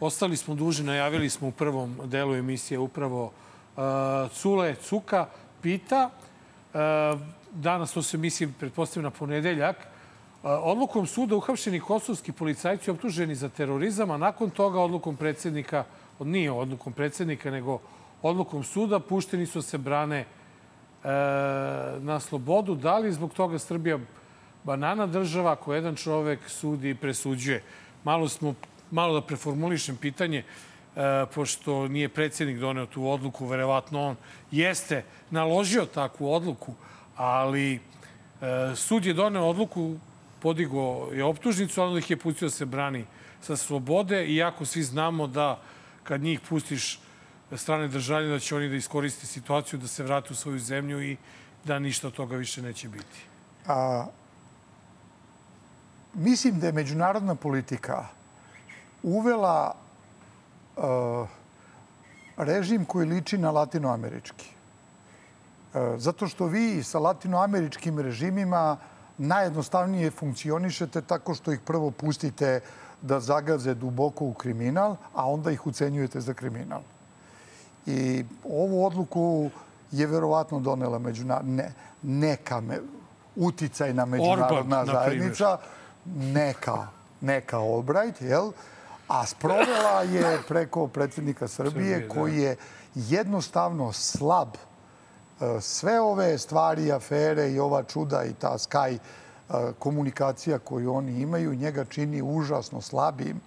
Ostali 0.00 0.36
smo 0.36 0.54
duži, 0.54 0.82
najavili 0.82 1.30
smo 1.30 1.48
u 1.48 1.50
prvom 1.50 2.00
delu 2.04 2.34
emisije 2.34 2.78
upravo 2.78 3.24
uh, 3.24 3.82
Cule 4.32 4.74
Cuka 4.74 5.26
pita, 5.62 6.10
uh, 6.10 7.20
danas 7.52 7.92
to 7.92 8.02
se 8.02 8.18
misli, 8.18 8.52
pretpostavljam 8.60 9.12
na 9.12 9.18
ponedeljak, 9.18 9.76
uh, 9.76 10.50
odlukom 10.62 11.06
suda 11.06 11.36
uhapšeni 11.36 11.80
kosovski 11.80 12.32
policajci 12.32 12.90
optuženi 12.90 13.34
za 13.34 13.48
terorizam, 13.48 14.10
a 14.10 14.16
nakon 14.16 14.50
toga 14.50 14.80
odlukom 14.80 15.16
predsednika, 15.16 15.84
nije 16.20 16.52
odlukom 16.52 16.92
predsednika, 16.92 17.50
nego 17.50 17.80
odlukom 18.22 18.64
suda, 18.64 19.00
pušteni 19.00 19.46
su 19.46 19.62
se 19.62 19.78
brane 19.78 20.24
na 22.00 22.20
slobodu. 22.20 22.74
Da 22.74 22.98
li 22.98 23.12
zbog 23.12 23.34
toga 23.34 23.58
Srbija 23.58 23.98
banana 24.66 25.06
država 25.06 25.52
ako 25.52 25.74
jedan 25.74 25.96
čovek 25.96 26.48
sudi 26.50 26.90
i 26.90 26.94
presuđuje. 26.94 27.62
Malo, 28.04 28.28
smo, 28.28 28.54
malo 28.90 29.20
da 29.20 29.26
preformulišem 29.26 29.96
pitanje, 29.96 30.42
e, 30.42 31.26
pošto 31.34 31.88
nije 31.88 32.08
predsednik 32.08 32.58
doneo 32.58 32.86
tu 32.86 33.06
odluku, 33.08 33.46
verovatno 33.46 34.02
on 34.02 34.16
jeste 34.50 35.04
naložio 35.30 35.86
takvu 35.86 36.32
odluku, 36.32 36.74
ali 37.16 37.74
e, 37.74 37.78
sud 38.74 39.06
je 39.06 39.14
doneo 39.14 39.46
odluku, 39.46 39.96
podigo 40.42 41.10
je 41.14 41.24
optužnicu, 41.24 41.82
ali 41.82 41.98
ih 41.98 42.10
je 42.10 42.16
pustio 42.16 42.48
da 42.48 42.54
se 42.58 42.66
brani 42.66 43.04
sa 43.40 43.56
slobode, 43.56 44.26
iako 44.26 44.64
svi 44.64 44.82
znamo 44.82 45.26
da 45.26 45.60
kad 46.02 46.22
njih 46.22 46.40
pustiš 46.40 46.98
strane 47.54 47.88
državlje, 47.88 48.28
da 48.28 48.38
će 48.38 48.56
oni 48.56 48.68
da 48.68 48.76
iskoriste 48.76 49.26
situaciju, 49.26 49.78
da 49.78 49.86
se 49.86 50.04
vrate 50.04 50.32
u 50.32 50.36
svoju 50.36 50.58
zemlju 50.58 51.02
i 51.02 51.16
da 51.64 51.78
ništa 51.78 52.08
od 52.08 52.14
toga 52.14 52.36
više 52.36 52.62
neće 52.62 52.88
biti. 52.88 53.26
A, 53.66 54.06
mislim 56.16 56.60
da 56.60 56.66
je 56.66 56.72
međunarodna 56.72 57.34
politika 57.34 58.06
uvela 59.02 59.74
uh, 60.76 61.28
režim 62.36 62.84
koji 62.84 63.06
liči 63.06 63.38
na 63.38 63.50
latinoamerički. 63.50 64.46
Uh, 65.74 65.80
zato 65.96 66.28
što 66.28 66.46
vi 66.46 66.82
sa 66.82 66.98
latinoameričkim 66.98 67.98
režimima 67.98 68.76
najjednostavnije 69.18 70.10
funkcionišete 70.10 71.02
tako 71.02 71.34
što 71.34 71.52
ih 71.52 71.60
prvo 71.60 71.90
pustite 71.90 72.60
da 73.02 73.20
zagaze 73.20 73.74
duboko 73.74 74.24
u 74.24 74.34
kriminal, 74.34 74.96
a 75.14 75.30
onda 75.30 75.50
ih 75.50 75.66
ucenjujete 75.66 76.20
za 76.20 76.34
kriminal. 76.34 76.80
I 77.86 78.24
ovu 78.44 78.86
odluku 78.86 79.50
je 79.92 80.06
verovatno 80.06 80.60
donela 80.60 80.98
međunar... 80.98 81.44
ne, 81.44 81.72
neka 82.02 82.60
me, 82.60 82.78
uticajna 83.36 84.04
međunarodna 84.04 84.80
Orban, 84.80 84.86
zajednica. 84.86 85.56
Primjer 85.56 85.75
neka, 86.14 86.86
neka 87.20 87.58
Albright, 87.58 88.20
jel? 88.20 88.52
A 89.08 89.26
sprovela 89.26 90.02
je 90.02 90.38
preko 90.48 90.86
predsjednika 90.86 91.48
Srbije, 91.48 91.94
Srbije 91.94 92.08
koji 92.08 92.36
je 92.36 92.56
jednostavno 92.94 93.92
slab. 93.92 94.48
E, 95.40 95.60
sve 95.60 96.00
ove 96.00 96.38
stvari, 96.38 96.92
afere 96.92 97.50
i 97.52 97.58
ova 97.58 97.82
čuda 97.82 98.24
i 98.24 98.32
ta 98.32 98.58
Sky 98.58 98.98
e, 98.98 98.98
komunikacija 99.78 100.58
koju 100.58 100.94
oni 100.94 101.20
imaju, 101.20 101.54
njega 101.54 101.84
čini 101.84 102.22
užasno 102.22 102.80
slabim 102.80 103.40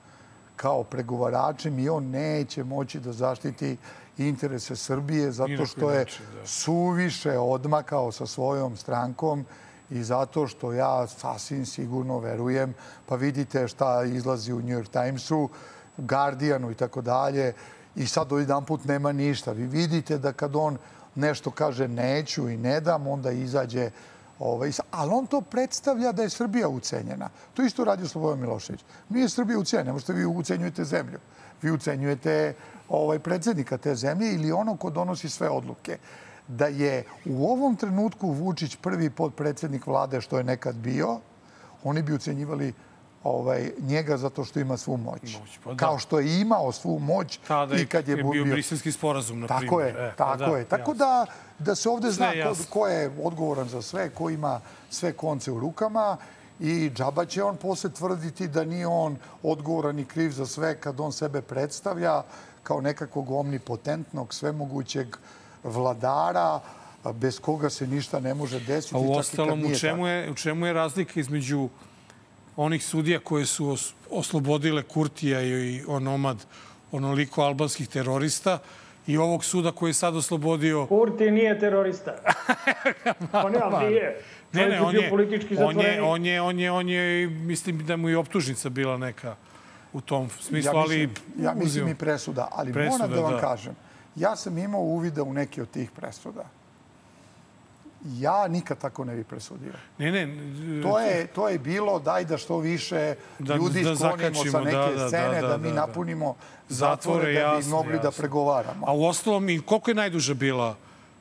kao 0.55 0.83
pregovaračem 0.83 1.79
i 1.79 1.89
on 1.89 2.09
neće 2.09 2.63
moći 2.63 2.99
da 2.99 3.13
zaštiti 3.13 3.77
interese 4.17 4.75
Srbije 4.75 5.31
zato 5.31 5.65
što 5.65 5.91
je 5.91 6.05
da. 6.05 6.47
suviše 6.47 7.37
odmakao 7.37 8.11
sa 8.11 8.25
svojom 8.25 8.77
strankom 8.77 9.45
i 9.89 10.03
zato 10.03 10.47
što 10.47 10.73
ja 10.73 11.07
sasvim 11.07 11.65
sigurno 11.65 12.19
verujem, 12.19 12.73
pa 13.05 13.15
vidite 13.15 13.67
šta 13.67 14.03
izlazi 14.03 14.53
u 14.53 14.61
New 14.61 14.79
York 14.79 14.87
Timesu, 14.87 15.49
Guardianu 15.97 16.71
i 16.71 16.75
tako 16.75 17.01
dalje, 17.01 17.53
i 17.95 18.07
sad 18.07 18.31
jedan 18.31 18.65
put 18.65 18.85
nema 18.85 19.11
ništa. 19.11 19.51
Vi 19.51 19.67
vidite 19.67 20.17
da 20.17 20.33
kad 20.33 20.55
on 20.55 20.77
nešto 21.15 21.51
kaže 21.51 21.87
neću 21.87 22.49
i 22.49 22.57
ne 22.57 22.81
dam, 22.81 23.07
onda 23.07 23.31
izađe 23.31 23.91
Ovaj, 24.39 24.71
ali 24.91 25.11
on 25.13 25.25
to 25.27 25.41
predstavlja 25.41 26.11
da 26.11 26.23
je 26.23 26.29
Srbija 26.29 26.69
ucenjena. 26.69 27.29
To 27.53 27.63
isto 27.63 27.83
radi 27.83 28.07
Slobodan 28.07 28.39
Milošević. 28.39 28.83
Nije 29.09 29.29
Srbija 29.29 29.59
ucenjena, 29.59 29.93
možete 29.93 30.13
vi 30.13 30.25
ucenjujete 30.25 30.83
zemlju. 30.83 31.19
Vi 31.61 31.71
ucenjujete 31.71 32.53
ovaj, 32.89 33.19
predsednika 33.19 33.77
te 33.77 33.95
zemlje 33.95 34.33
ili 34.33 34.51
ono 34.51 34.77
ko 34.77 34.89
donosi 34.89 35.29
sve 35.29 35.49
odluke 35.49 35.97
da 36.49 36.67
je 36.67 37.03
u 37.25 37.51
ovom 37.51 37.75
trenutku 37.75 38.31
Vučić 38.31 38.75
prvi 38.75 39.09
podpredsednik 39.09 39.87
vlade 39.87 40.21
što 40.21 40.37
je 40.37 40.43
nekad 40.43 40.75
bio, 40.75 41.19
oni 41.83 42.01
bi 42.01 42.13
ucenjivali 42.13 42.73
ovaj, 43.23 43.71
njega 43.79 44.17
zato 44.17 44.43
što 44.43 44.59
ima 44.59 44.77
svu 44.77 44.97
moć. 44.97 45.21
moć 45.39 45.59
pa 45.63 45.73
da. 45.73 45.77
Kao 45.77 45.99
što 45.99 46.19
je 46.19 46.41
imao 46.41 46.71
svu 46.71 46.99
moć 46.99 47.39
Tada 47.47 47.75
i 47.75 47.85
kad 47.85 48.07
je, 48.07 48.17
je 48.17 48.23
bio 48.23 48.45
briselski 48.45 48.91
sporazum, 48.91 49.39
na 49.39 49.47
tako 49.47 49.77
primjer. 49.77 49.95
Je, 49.95 50.07
e, 50.07 50.13
pa 50.17 50.37
tako 50.37 50.51
da, 50.51 50.57
je. 50.57 50.65
Tako 50.65 50.91
jasno. 50.91 51.05
da, 51.05 51.25
da 51.59 51.75
se 51.75 51.89
ovde 51.89 52.11
zna 52.11 52.31
ko, 52.43 52.55
ko 52.69 52.87
je 52.87 53.11
odgovoran 53.23 53.69
za 53.69 53.81
sve, 53.81 54.09
ko 54.09 54.29
ima 54.29 54.61
sve 54.89 55.13
konce 55.13 55.51
u 55.51 55.59
rukama 55.59 56.17
i 56.59 56.91
džaba 56.93 57.25
će 57.25 57.43
on 57.43 57.57
posle 57.57 57.89
tvrditi 57.89 58.47
da 58.47 58.63
nije 58.63 58.87
on 58.87 59.17
odgovoran 59.43 59.99
i 59.99 60.05
kriv 60.05 60.31
za 60.31 60.45
sve 60.45 60.75
kad 60.79 60.99
on 60.99 61.11
sebe 61.11 61.41
predstavlja 61.41 62.23
kao 62.63 62.81
nekakvog 62.81 63.31
omnipotentnog, 63.31 64.33
svemogućeg 64.33 65.07
uh, 65.07 65.38
vladara 65.63 66.59
bez 67.13 67.39
koga 67.39 67.69
se 67.69 67.87
ništa 67.87 68.19
ne 68.19 68.33
može 68.33 68.59
desiti. 68.59 68.95
A 68.95 68.99
u 68.99 69.13
ostalom, 69.13 69.65
u 69.65 69.75
čemu, 69.79 70.07
je, 70.07 70.31
u 70.31 70.35
čemu 70.35 70.65
je 70.65 70.73
razlika 70.73 71.19
između 71.19 71.69
onih 72.55 72.85
sudija 72.85 73.19
koje 73.19 73.45
su 73.45 73.77
oslobodile 74.09 74.83
Kurtija 74.83 75.41
i 75.41 75.83
onomad 75.87 76.45
onoliko 76.91 77.41
albanskih 77.41 77.87
terorista 77.87 78.59
i 79.07 79.17
ovog 79.17 79.45
suda 79.45 79.71
koji 79.71 79.89
je 79.89 79.93
sad 79.93 80.15
oslobodio... 80.15 80.85
Kurti 80.85 81.31
nije 81.31 81.59
terorista. 81.59 82.15
on 83.45 83.53
je, 83.53 83.89
nije. 83.89 84.21
Ne, 84.53 84.67
ne, 84.67 84.81
on 84.81 84.95
je, 84.95 85.11
on 85.11 85.79
je, 85.79 86.01
on 86.01 86.25
je, 86.25 86.41
on 86.41 86.59
je, 86.59 86.71
on 86.71 86.89
je, 86.89 87.27
mislim 87.27 87.85
da 87.85 87.97
mu 87.97 88.09
i 88.09 88.15
optužnica 88.15 88.69
bila 88.69 88.97
neka 88.97 89.35
u 89.93 90.01
tom 90.01 90.29
smislu, 90.29 90.73
ja 90.75 90.81
mislim, 90.81 91.09
ali... 91.37 91.45
Ja 91.45 91.53
mislim 91.53 91.87
i 91.87 91.95
presuda, 91.95 92.47
ali 92.51 92.73
presuda, 92.73 92.97
moram 92.97 93.15
da 93.15 93.21
vam 93.21 93.33
da. 93.33 93.39
kažem, 93.39 93.75
Ja 94.15 94.35
sam 94.35 94.57
imao 94.57 94.81
uvida 94.81 95.23
u 95.23 95.33
neke 95.33 95.61
od 95.61 95.69
tih 95.69 95.91
presuda. 95.91 96.45
Ja 98.05 98.47
nikad 98.47 98.77
tako 98.77 99.05
ne 99.05 99.15
bi 99.15 99.23
presudio. 99.23 99.73
Ne, 99.97 100.11
ne. 100.11 100.81
To 100.81 100.99
je, 100.99 101.27
to 101.27 101.49
je 101.49 101.59
bilo 101.59 101.99
daj 101.99 102.25
da 102.25 102.37
što 102.37 102.57
više 102.57 103.15
da, 103.39 103.55
ljudi 103.55 103.83
da 103.83 103.95
sklonimo 103.95 104.45
sa 104.51 104.59
neke 104.59 104.77
da, 104.77 104.93
da, 104.95 105.07
scene, 105.07 105.41
da, 105.41 105.47
da, 105.47 105.47
da 105.47 105.57
mi 105.57 105.69
da, 105.69 105.73
napunimo 105.73 106.35
zatvore, 106.69 107.33
da 107.33 107.57
bi 107.59 107.65
mogli 107.65 107.93
jasno. 107.93 108.09
da 108.09 108.11
pregovaramo. 108.11 108.85
A 108.87 108.93
u 108.93 109.05
ostalom, 109.05 109.47
koliko 109.65 109.91
je 109.91 109.95
najduža 109.95 110.33
bila 110.33 110.75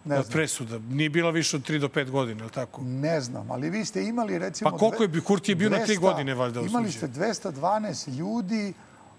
ne 0.05 0.23
znam. 0.23 0.33
presuda? 0.33 0.79
Nije 0.79 1.11
bila 1.11 1.31
više 1.31 1.57
od 1.57 1.69
3 1.69 1.79
do 1.79 1.89
5 1.89 2.11
godina, 2.11 2.41
ili 2.41 2.53
tako? 2.53 2.81
Ne 2.83 3.21
znam, 3.21 3.51
ali 3.51 3.71
vi 3.71 3.85
ste 3.85 4.05
imali 4.05 4.39
recimo... 4.39 4.71
Pa 4.71 4.77
koliko 4.77 5.03
je 5.03 5.09
bi 5.09 5.21
Kurti 5.21 5.53
je 5.53 5.57
bio 5.57 5.71
200, 5.71 5.79
na 5.79 5.87
3 5.87 5.99
godine, 5.99 6.35
valjda, 6.35 6.61
osuđen? 6.61 6.79
Imali 6.79 6.93
ste 6.93 7.09
212 7.09 8.19
ljudi 8.19 8.73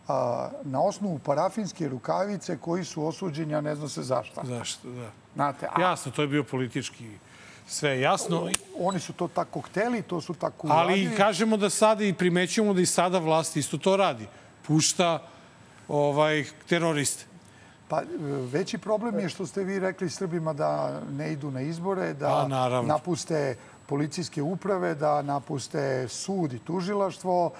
a, 0.09 0.49
na 0.63 0.81
osnovu 0.81 1.19
parafinske 1.19 1.89
rukavice 1.89 2.57
koji 2.57 2.85
su 2.85 3.05
osuđeni, 3.05 3.55
a 3.55 3.61
ne 3.61 3.75
zna 3.75 3.87
se 3.87 4.03
zašto. 4.03 4.41
Zašto, 4.43 4.89
da. 4.89 5.09
Znate, 5.35 5.67
a... 5.75 5.81
Jasno, 5.81 6.11
to 6.11 6.21
je 6.21 6.27
bio 6.27 6.43
politički 6.43 7.05
Sve 7.69 7.99
jasno. 8.01 8.49
Oni 8.79 8.99
su 8.99 9.13
to 9.13 9.27
tako 9.27 9.61
hteli, 9.61 10.01
to 10.01 10.21
su 10.21 10.33
tako 10.33 10.67
Ali 10.71 10.93
uradili. 10.93 11.17
kažemo 11.17 11.57
da 11.57 11.69
sada 11.69 12.03
i 12.03 12.13
primećujemo 12.13 12.73
da 12.73 12.81
i 12.81 12.85
sada 12.85 13.19
vlast 13.19 13.57
isto 13.57 13.77
to 13.77 13.97
radi. 13.97 14.27
Pušta 14.67 15.19
ovaj, 15.87 16.45
teroriste. 16.69 17.25
Pa, 17.87 18.01
e, 18.01 18.05
veći 18.51 18.77
problem 18.77 19.19
je 19.19 19.29
što 19.29 19.45
ste 19.45 19.63
vi 19.63 19.79
rekli 19.79 20.09
Srbima 20.09 20.53
da 20.53 21.01
ne 21.11 21.31
idu 21.33 21.51
na 21.51 21.61
izbore, 21.61 22.13
da 22.13 22.47
Pa, 22.49 22.81
napuste 22.81 23.55
policijske 23.85 24.41
uprave, 24.41 24.95
da 24.95 25.21
napuste 25.21 26.07
sud 26.07 26.53
i 26.53 26.59
tužilaštvo. 26.59 27.51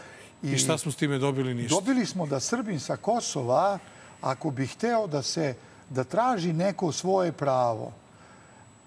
I 0.44 0.58
šta 0.58 0.78
smo 0.78 0.92
s 0.92 0.96
time 0.96 1.18
dobili? 1.18 1.54
Ništa. 1.54 1.76
Dobili 1.76 2.06
smo 2.06 2.26
da 2.26 2.40
Srbin 2.40 2.80
sa 2.80 2.98
Kosova, 2.98 3.80
ako 4.22 4.52
bi 4.52 4.68
hteo 4.68 5.08
da 5.08 5.22
se 5.22 5.56
da 5.90 6.04
traži 6.04 6.54
neko 6.54 6.92
svoje 6.92 7.32
pravo, 7.32 7.92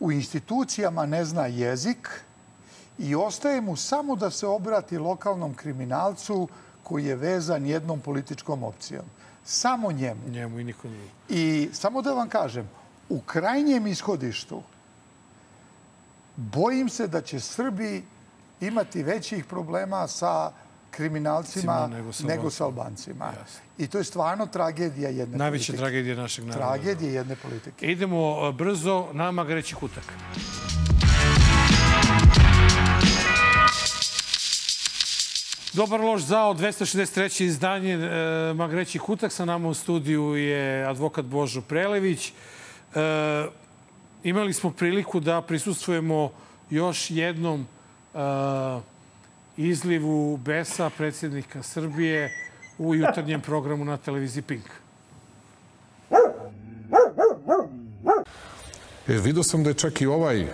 u 0.00 0.12
institucijama 0.12 1.06
ne 1.06 1.24
zna 1.24 1.46
jezik 1.46 2.08
i 2.98 3.14
ostaje 3.14 3.60
mu 3.60 3.76
samo 3.76 4.16
da 4.16 4.30
se 4.30 4.46
obrati 4.46 4.98
lokalnom 4.98 5.54
kriminalcu 5.54 6.48
koji 6.82 7.04
je 7.04 7.16
vezan 7.16 7.66
jednom 7.66 8.00
političkom 8.00 8.62
opcijom. 8.62 9.04
Samo 9.44 9.92
njemu. 9.92 10.20
Njemu 10.28 10.60
i 10.60 10.64
nikom 10.64 10.90
drugom. 10.90 11.08
I 11.28 11.68
samo 11.72 12.02
da 12.02 12.12
vam 12.12 12.28
kažem, 12.28 12.70
u 13.08 13.20
krajnjem 13.20 13.86
ishodištu 13.86 14.62
bojim 16.36 16.88
se 16.88 17.06
da 17.08 17.20
će 17.20 17.40
Srbi 17.40 18.04
imati 18.60 19.02
većih 19.02 19.44
problema 19.44 20.08
sa 20.08 20.52
kriminalcima 20.93 21.86
Nego 21.86 22.12
sa 22.12 22.27
nego 22.27 22.51
sa 22.51 22.64
Albancima. 22.64 23.32
I 23.78 23.86
to 23.86 23.98
je 23.98 24.05
stvarno 24.05 24.47
tragedija 24.47 25.10
jedne 25.10 25.39
Najveća 25.39 25.64
politike. 25.64 25.78
tragedija 25.78 26.16
našeg 26.16 26.44
naroda. 26.44 26.66
Tragedija 26.66 27.12
jedne 27.12 27.36
politike. 27.36 27.86
Idemo 27.86 28.48
e, 28.48 28.52
brzo 28.52 29.09
na 29.12 29.31
Magreći 29.31 29.74
kutak. 29.74 30.05
Dobar 35.73 36.01
loš 36.01 36.23
zao, 36.23 36.55
263. 36.55 37.44
izdanje 37.44 37.93
e, 37.93 38.55
Magreći 38.55 38.98
kutak. 38.98 39.32
Sa 39.32 39.44
nama 39.44 39.69
u 39.69 39.74
studiju 39.74 40.36
je 40.36 40.86
advokat 40.86 41.24
Božo 41.24 41.60
Prelević. 41.60 42.28
E, 42.28 42.32
imali 44.23 44.52
smo 44.52 44.70
priliku 44.70 45.20
da 45.20 45.43
prisustvujemo 45.43 46.31
još 46.70 47.10
jednom 47.10 47.66
e, 48.14 48.91
izlivu 49.56 50.36
besa 50.36 50.90
predsjednika 50.90 51.62
Srbije 51.62 52.32
u 52.78 52.94
jutarnjem 52.94 53.40
programu 53.40 53.84
na 53.84 53.96
televiziji 53.96 54.42
Pink. 54.42 54.64
E, 59.08 59.18
vidio 59.18 59.42
sam 59.42 59.64
da 59.64 59.70
je 59.70 59.74
čak 59.74 60.00
i 60.00 60.06
ovaj 60.06 60.46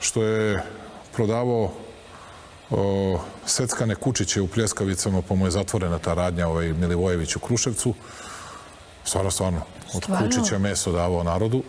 što 0.00 0.22
je 0.22 0.62
prodavao 1.12 1.72
o, 2.70 3.20
seckane 3.46 3.94
kučiće 3.94 4.40
u 4.40 4.48
Pljeskavicama, 4.48 5.22
pa 5.22 5.34
mu 5.34 5.46
je 5.46 5.50
zatvorena 5.50 5.98
ta 5.98 6.14
radnja, 6.14 6.48
ovaj 6.48 6.72
Milivojević 6.72 7.36
u 7.36 7.40
Kruševcu. 7.40 7.94
Stvarno, 9.04 9.30
stvarno. 9.30 9.62
Od 9.94 10.02
Stvarno? 10.02 10.26
kučića 10.26 10.58
meso 10.58 10.92
davao 10.92 11.22
narodu, 11.22 11.62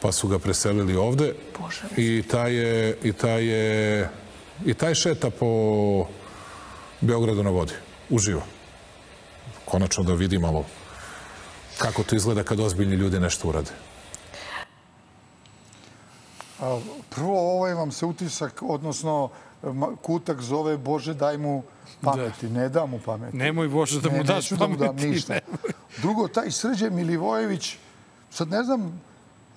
pa 0.00 0.12
su 0.12 0.28
ga 0.28 0.38
preselili 0.38 0.96
ovde. 0.96 1.34
Bože. 1.60 1.82
I 1.96 2.22
taj 2.30 2.54
je, 2.54 2.98
i 3.02 3.12
taj 3.12 3.44
je, 3.44 4.08
i 4.66 4.74
taj 4.74 4.94
šeta 4.94 5.30
po 5.30 5.46
Beogradu 7.00 7.42
na 7.42 7.50
vodi. 7.50 7.72
Uživo. 8.10 8.42
Konačno 9.64 10.04
da 10.04 10.14
vidi 10.14 10.38
malo 10.38 10.64
kako 11.78 12.02
to 12.02 12.16
izgleda 12.16 12.42
kad 12.42 12.60
ozbiljni 12.60 12.94
ljudi 12.94 13.20
nešto 13.20 13.48
urade. 13.48 13.70
Prvo, 17.10 17.56
ovaj 17.56 17.74
vam 17.74 17.92
se 17.92 18.06
utisak, 18.06 18.62
odnosno 18.62 19.30
kutak 20.02 20.40
zove 20.40 20.76
Bože 20.76 21.14
daj 21.14 21.38
mu 21.38 21.62
pameti. 22.00 22.48
Ne 22.48 22.68
da 22.68 22.86
mu 22.86 22.98
pameti. 22.98 23.36
Nemoj 23.36 23.68
Bože 23.68 24.00
da 24.00 24.10
mu 24.10 24.16
ne, 24.16 24.24
daš 24.24 24.50
neću 24.50 24.56
da 24.56 24.66
mu 24.66 24.76
dam 24.76 24.88
pameti, 24.88 25.06
ništa. 25.06 25.38
Drugo, 26.02 26.28
taj 26.28 26.50
Srđe 26.50 26.90
Milivojević, 26.90 27.76
sad 28.30 28.48
ne 28.48 28.62
znam, 28.62 29.00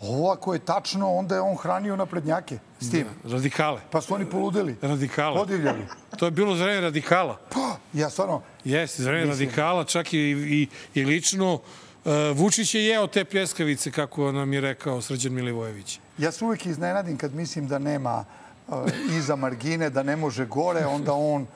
ovo 0.02 0.32
ako 0.32 0.54
je 0.54 0.60
tačno, 0.60 1.14
onda 1.14 1.36
je 1.36 1.42
on 1.42 1.56
hranio 1.58 1.96
naprednjake 1.96 2.58
s 2.80 2.92
tim. 2.92 3.08
Radikale. 3.24 3.82
Pa 3.92 4.02
su 4.02 4.14
oni 4.14 4.26
poludeli. 4.30 4.76
Radikale. 4.82 5.40
Podivljali. 5.40 5.88
To 6.18 6.26
je 6.26 6.32
bilo 6.32 6.54
vreme 6.54 6.82
radikala. 6.82 7.38
Pa, 7.50 7.78
ja 7.94 8.10
stvarno, 8.10 8.42
Jeste, 8.64 9.04
vreme 9.04 9.26
Mislim. 9.26 9.48
radikala, 9.50 9.84
čak 9.84 10.14
i, 10.14 10.18
i, 10.20 10.68
i 10.94 11.06
lično. 11.06 11.54
Uh, 11.54 12.12
Vučić 12.36 12.76
je 12.76 12.86
jeo 12.86 13.08
te 13.08 13.26
pljeskavice, 13.26 13.92
kako 13.92 14.32
nam 14.32 14.54
je 14.54 14.62
rekao 14.62 15.02
Srđan 15.02 15.34
Milivojević. 15.34 16.00
ja 16.18 16.32
se 16.32 16.46
uvijek 16.46 16.66
iznenadim 16.66 17.18
kad 17.18 17.34
mislim 17.34 17.68
da 17.68 17.80
nema 17.80 18.26
uh, 18.68 18.76
iza 19.18 19.36
margine, 19.36 19.90
da 19.90 20.04
ne 20.04 20.16
može 20.16 20.46
gore, 20.46 20.86
onda 20.86 21.14
on 21.14 21.48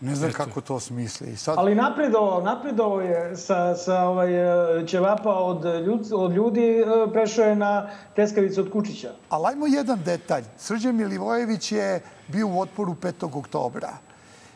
ne 0.00 0.14
znam 0.14 0.32
kako 0.32 0.60
to 0.60 0.80
smisli. 0.80 1.32
I 1.32 1.36
sad, 1.36 1.54
Ali 1.58 1.74
napredovao, 1.74 2.42
napredovao 2.42 3.00
je 3.00 3.36
sa, 3.36 3.74
sa 3.74 4.02
ovaj, 4.02 4.32
e, 4.80 4.86
ćevapa 4.86 5.34
od, 5.34 5.64
ljud, 5.86 6.08
od 6.12 6.32
ljudi, 6.32 6.78
e, 6.78 7.12
prešao 7.12 7.44
je 7.44 7.56
na 7.56 7.90
pljeskavicu 8.14 8.60
od 8.60 8.72
Kučića. 8.72 9.12
Ali 9.28 9.46
ajmo 9.46 9.66
jedan 9.66 10.02
detalj. 10.04 10.44
Srđan 10.58 10.96
Milivojević 10.96 11.72
je 11.72 12.02
bio 12.28 12.48
u 12.48 12.60
otporu 12.60 12.94
5. 12.94 13.38
oktobra. 13.38 13.92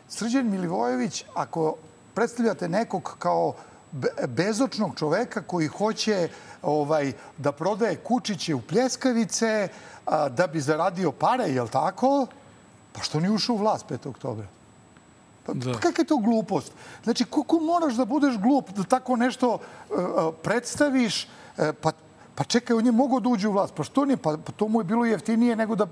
Srđan 0.08 0.50
Milivojević, 0.50 1.24
ako 1.34 1.74
predstavljate 2.14 2.68
nekog 2.68 3.16
kao 3.18 3.54
be- 3.92 4.26
bezočnog 4.26 4.98
čoveka 4.98 5.42
koji 5.42 5.66
hoće 5.66 6.28
ovaj, 6.62 7.12
da 7.38 7.52
prodaje 7.52 7.96
kučiće 7.96 8.54
u 8.54 8.60
pljeskavice 8.60 9.68
a, 10.06 10.28
da 10.28 10.46
bi 10.46 10.60
zaradio 10.60 11.12
pare, 11.12 11.44
jel 11.44 11.68
tako? 11.68 12.26
Pa 12.92 13.00
što 13.00 13.20
nije 13.20 13.30
ušao 13.30 13.54
u 13.54 13.58
vlast 13.58 13.86
5. 13.88 14.08
oktobra? 14.08 14.46
Pa, 15.46 15.52
Da. 15.52 15.72
kakva 15.72 16.02
je 16.02 16.06
to 16.06 16.16
glupost? 16.16 16.72
Znači, 17.04 17.24
koliko 17.24 17.58
moraš 17.60 17.94
da 17.94 18.04
budeš 18.04 18.38
glup 18.38 18.70
da 18.70 18.84
tako 18.84 19.16
nešto 19.16 19.54
uh, 19.54 19.98
predstaviš, 20.42 21.28
uh, 21.56 21.64
pa 21.80 21.92
Pa 22.34 22.44
čekaj, 22.44 22.76
on 22.76 22.86
je 22.86 22.92
mogao 22.92 23.20
da 23.20 23.28
uđe 23.28 23.48
u 23.48 23.52
vlast. 23.52 23.74
Pa 23.74 23.84
što 23.84 24.04
nije? 24.04 24.16
Pa, 24.16 24.36
pa 24.44 24.52
to 24.52 24.68
mu 24.68 24.80
je 24.80 24.84
bilo 24.84 25.04
jeftinije 25.04 25.56
nego 25.56 25.74
da 25.74 25.86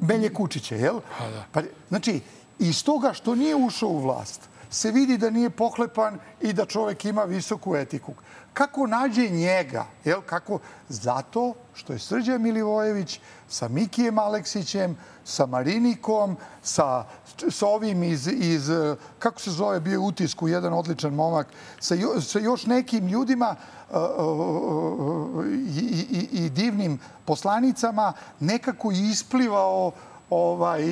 melje 0.00 0.32
kučiće, 0.34 0.76
jel? 0.76 1.00
Pa, 1.18 1.28
da. 1.30 1.44
pa, 1.52 1.62
znači, 1.88 2.20
iz 2.58 2.84
toga 2.84 3.12
što 3.12 3.34
nije 3.34 3.56
ušao 3.56 3.88
u 3.88 4.00
vlast, 4.00 4.40
se 4.70 4.90
vidi 4.90 5.18
da 5.18 5.30
nije 5.30 5.50
pohlepan 5.50 6.18
i 6.40 6.52
da 6.52 6.66
čovek 6.66 7.04
ima 7.04 7.24
visoku 7.24 7.76
etiku. 7.76 8.12
Kako 8.56 8.86
nađe 8.86 9.28
njega? 9.28 9.86
Jel? 10.04 10.20
Kako? 10.26 10.58
Zato 10.88 11.54
što 11.74 11.92
je 11.92 11.98
Srđan 11.98 12.42
Milivojević 12.42 13.20
sa 13.48 13.68
Mikijem 13.68 14.18
Aleksićem, 14.18 14.96
sa 15.24 15.46
Marinikom, 15.46 16.36
sa, 16.62 17.04
sa 17.50 17.66
ovim 17.66 18.02
iz, 18.02 18.26
iz, 18.26 18.70
kako 19.18 19.40
se 19.40 19.50
zove, 19.50 19.80
bio 19.80 20.02
utisku, 20.02 20.48
jedan 20.48 20.72
odličan 20.72 21.14
momak, 21.14 21.46
sa, 21.80 21.94
jo, 21.94 22.20
sa 22.20 22.38
još 22.38 22.66
nekim 22.66 23.08
ljudima 23.08 23.56
uh, 23.90 23.96
uh, 23.96 25.44
i, 25.76 26.06
i, 26.10 26.44
i 26.44 26.50
divnim 26.50 26.98
poslanicama, 27.24 28.12
nekako 28.40 28.90
isplivao 28.90 29.92
ovaj, 30.30 30.82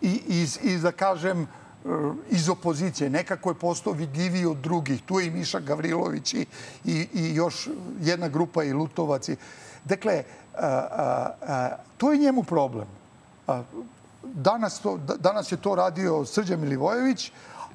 i, 0.00 0.20
iz, 0.26 0.58
iz, 0.62 0.82
da 0.82 0.92
kažem, 0.92 1.46
iz 2.30 2.48
opozicije. 2.48 3.10
Nekako 3.10 3.50
je 3.50 3.54
postao 3.54 3.92
vidljiviji 3.92 4.46
od 4.46 4.56
drugih. 4.56 5.02
Tu 5.02 5.20
je 5.20 5.26
i 5.26 5.30
Miša 5.30 5.60
Gavrilović 5.60 6.34
i, 6.34 6.46
i, 6.84 7.08
i 7.14 7.34
još 7.34 7.68
jedna 8.00 8.28
grupa 8.28 8.64
i 8.64 8.72
Lutovac. 8.72 9.28
Dakle, 9.84 10.22
a, 10.58 10.66
a, 10.66 11.30
a, 11.46 11.68
to 11.96 12.12
je 12.12 12.18
njemu 12.18 12.42
problem. 12.42 12.86
A, 13.46 13.62
danas, 14.22 14.80
to, 14.80 14.96
da- 14.96 15.16
danas 15.16 15.52
je 15.52 15.56
to 15.56 15.74
radio 15.74 16.24
Srđan 16.24 16.60
Milivojević, 16.60 17.32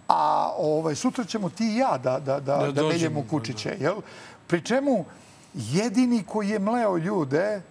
a 0.07 0.53
ovaj, 0.57 0.95
sutra 0.95 1.23
ćemo 1.23 1.49
ti 1.49 1.65
i 1.65 1.77
ja 1.77 1.97
da, 1.97 2.19
da, 2.19 2.39
da, 2.39 2.57
da, 2.57 2.71
da 2.71 2.83
meljemo 2.83 3.25
kučiće. 3.29 3.77
Jel? 3.79 4.01
Pri 4.47 4.61
čemu 4.61 5.05
jedini 5.53 6.23
koji 6.23 6.49
je 6.49 6.59
mleo 6.59 6.97
ljude 6.97 7.61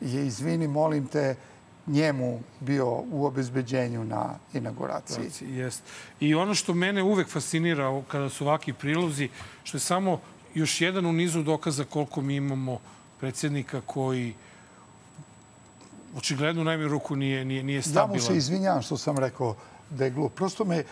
je, 0.00 0.26
izvini, 0.26 0.68
molim 0.68 1.06
te, 1.06 1.36
njemu 1.86 2.40
bio 2.60 2.86
u 2.88 3.26
obezbeđenju 3.26 4.04
na 4.04 4.38
inauguraciji. 4.52 5.30
Jest. 5.40 5.82
I 6.20 6.34
ono 6.34 6.54
što 6.54 6.74
mene 6.74 7.02
uvek 7.02 7.28
fascinira 7.28 8.02
kada 8.08 8.28
su 8.28 8.46
ovakvi 8.46 8.72
prilozi, 8.72 9.28
što 9.64 9.76
je 9.76 9.80
samo 9.80 10.20
još 10.54 10.80
jedan 10.80 11.06
u 11.06 11.12
nizu 11.12 11.42
dokaza 11.42 11.84
koliko 11.84 12.20
mi 12.20 12.36
imamo 12.36 12.78
predsjednika 13.20 13.80
koji 13.86 14.34
očigledno 16.16 16.60
u 16.62 16.64
najmanju 16.64 16.88
ruku 16.88 17.16
nije, 17.16 17.44
nije, 17.44 17.62
nije 17.62 17.76
Ja 17.76 17.82
mu 17.86 17.92
stabilan. 17.92 18.20
se 18.26 18.36
izvinjavam 18.36 18.82
što 18.82 18.96
sam 18.96 19.18
rekao 19.18 19.56
da 19.90 20.04
je 20.04 20.10
glup. 20.10 20.34
Prosto 20.34 20.64
me, 20.64 20.84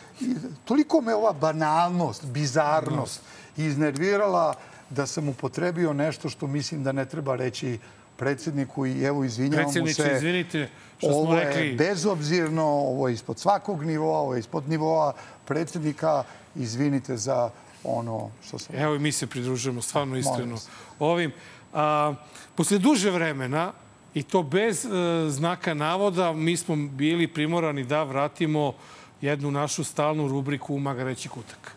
toliko 0.64 1.00
me 1.00 1.14
ova 1.14 1.32
banalnost, 1.32 2.24
bizarnost 2.26 3.20
iznervirala 3.56 4.54
da 4.90 5.06
sam 5.06 5.28
upotrebio 5.28 5.92
nešto 5.92 6.28
što 6.28 6.46
mislim 6.46 6.84
da 6.84 6.92
ne 6.92 7.04
treba 7.06 7.36
reći 7.36 7.78
predsjedniku 8.20 8.86
i 8.86 9.02
evo 9.02 9.24
izvinjavam 9.24 9.64
mu 9.64 9.72
Predsjedniče, 9.72 10.02
se. 10.02 10.16
izvinite 10.16 10.68
što 10.98 11.12
smo 11.12 11.20
Ovo 11.20 11.36
je 11.36 11.44
rekli... 11.44 11.74
bezobzirno, 11.74 12.64
ovo 12.64 13.08
je 13.08 13.14
ispod 13.14 13.38
svakog 13.38 13.84
nivoa, 13.84 14.18
ovo 14.18 14.34
je 14.34 14.40
ispod 14.40 14.68
nivoa 14.68 15.12
predsjednika. 15.44 16.24
Izvinite 16.54 17.16
za 17.16 17.50
ono 17.84 18.30
što 18.46 18.58
sam... 18.58 18.76
Evo 18.76 18.94
i 18.94 18.98
mi 18.98 19.12
se 19.12 19.26
pridružujemo 19.26 19.82
stvarno 19.82 20.16
iskreno 20.16 20.56
ovim. 20.98 21.32
A, 21.72 22.14
posle 22.54 22.78
duže 22.78 23.10
vremena 23.10 23.72
I 24.14 24.22
to 24.22 24.42
bez 24.42 24.84
e, 24.84 24.90
znaka 25.30 25.74
navoda 25.74 26.32
mi 26.32 26.56
smo 26.56 26.76
bili 26.76 27.28
primorani 27.28 27.84
da 27.84 28.02
vratimo 28.02 28.74
jednu 29.20 29.50
našu 29.50 29.84
stalnu 29.84 30.28
rubriku 30.28 30.78
Magareći 30.78 31.28
kutak. 31.28 31.76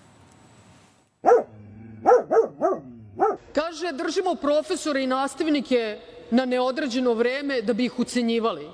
Kaže, 3.53 3.91
držimo 3.91 4.35
profesore 4.35 5.03
i 5.03 5.07
nastavnike 5.07 5.99
na 6.33 6.45
neodređeno 6.45 7.13
vreme 7.13 7.61
da 7.61 7.73
bi 7.73 7.85
ih 7.85 7.99
ucenjivali. 7.99 8.67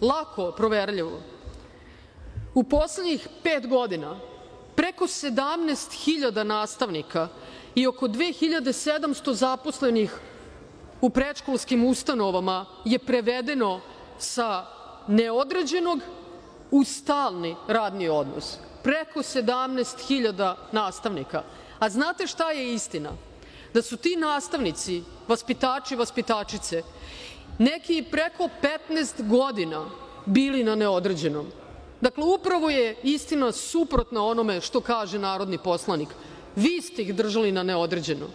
Lako 0.00 0.52
proverljivo. 0.56 1.20
U 2.54 2.62
poslednjih 2.64 3.28
pet 3.42 3.66
godina 3.68 4.16
preko 4.74 5.04
17.000 5.04 6.42
nastavnika 6.42 7.28
i 7.74 7.86
oko 7.86 8.08
2.700 8.08 9.32
zaposlenih 9.32 10.14
u 11.00 11.10
predškolskim 11.10 11.84
ustanovama 11.84 12.66
je 12.84 12.98
prevedeno 12.98 13.80
sa 14.18 14.66
neodređenog 15.08 16.00
u 16.70 16.84
stalni 16.84 17.56
radni 17.68 18.08
odnos. 18.08 18.56
Preko 18.82 19.20
17.000 19.20 20.54
nastavnika. 20.72 21.42
A 21.78 21.88
znate 21.88 22.26
šta 22.26 22.50
je 22.50 22.74
istina? 22.74 23.10
Da 23.74 23.82
su 23.82 23.96
ti 23.96 24.16
nastavnici, 24.16 25.02
vaspitači, 25.28 25.96
vaspitačice, 25.96 26.82
neki 27.58 28.04
preko 28.10 28.48
15 28.88 29.28
godina 29.28 29.90
bili 30.26 30.64
na 30.64 30.74
neodređenom. 30.74 31.46
Dakle, 32.00 32.24
upravo 32.24 32.70
je 32.70 32.96
istina 33.02 33.52
suprotna 33.52 34.24
onome 34.24 34.60
što 34.60 34.80
kaže 34.80 35.18
narodni 35.18 35.58
poslanik. 35.58 36.08
Vi 36.56 36.80
ste 36.82 37.02
ih 37.02 37.14
držali 37.14 37.52
na 37.52 37.62
neodređeno. 37.62 38.26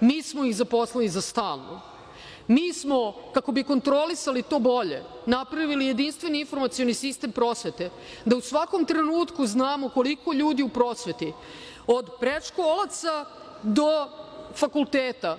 Mi 0.00 0.22
smo 0.22 0.44
ih 0.44 0.56
zaposlili 0.56 1.08
za 1.08 1.20
stalno. 1.20 1.80
Mi 2.48 2.72
smo, 2.72 3.14
kako 3.32 3.52
bi 3.52 3.62
kontrolisali 3.62 4.42
to 4.42 4.58
bolje, 4.58 5.02
napravili 5.26 5.86
jedinstveni 5.86 6.40
informacioni 6.40 6.94
sistem 6.94 7.32
prosvete, 7.32 7.90
da 8.24 8.36
u 8.36 8.40
svakom 8.40 8.84
trenutku 8.84 9.46
znamo 9.46 9.88
koliko 9.88 10.32
ljudi 10.32 10.62
u 10.62 10.68
prosveti, 10.68 11.32
od 11.86 12.10
predškolaca 12.20 13.24
do 13.62 14.08
fakulteta, 14.56 15.38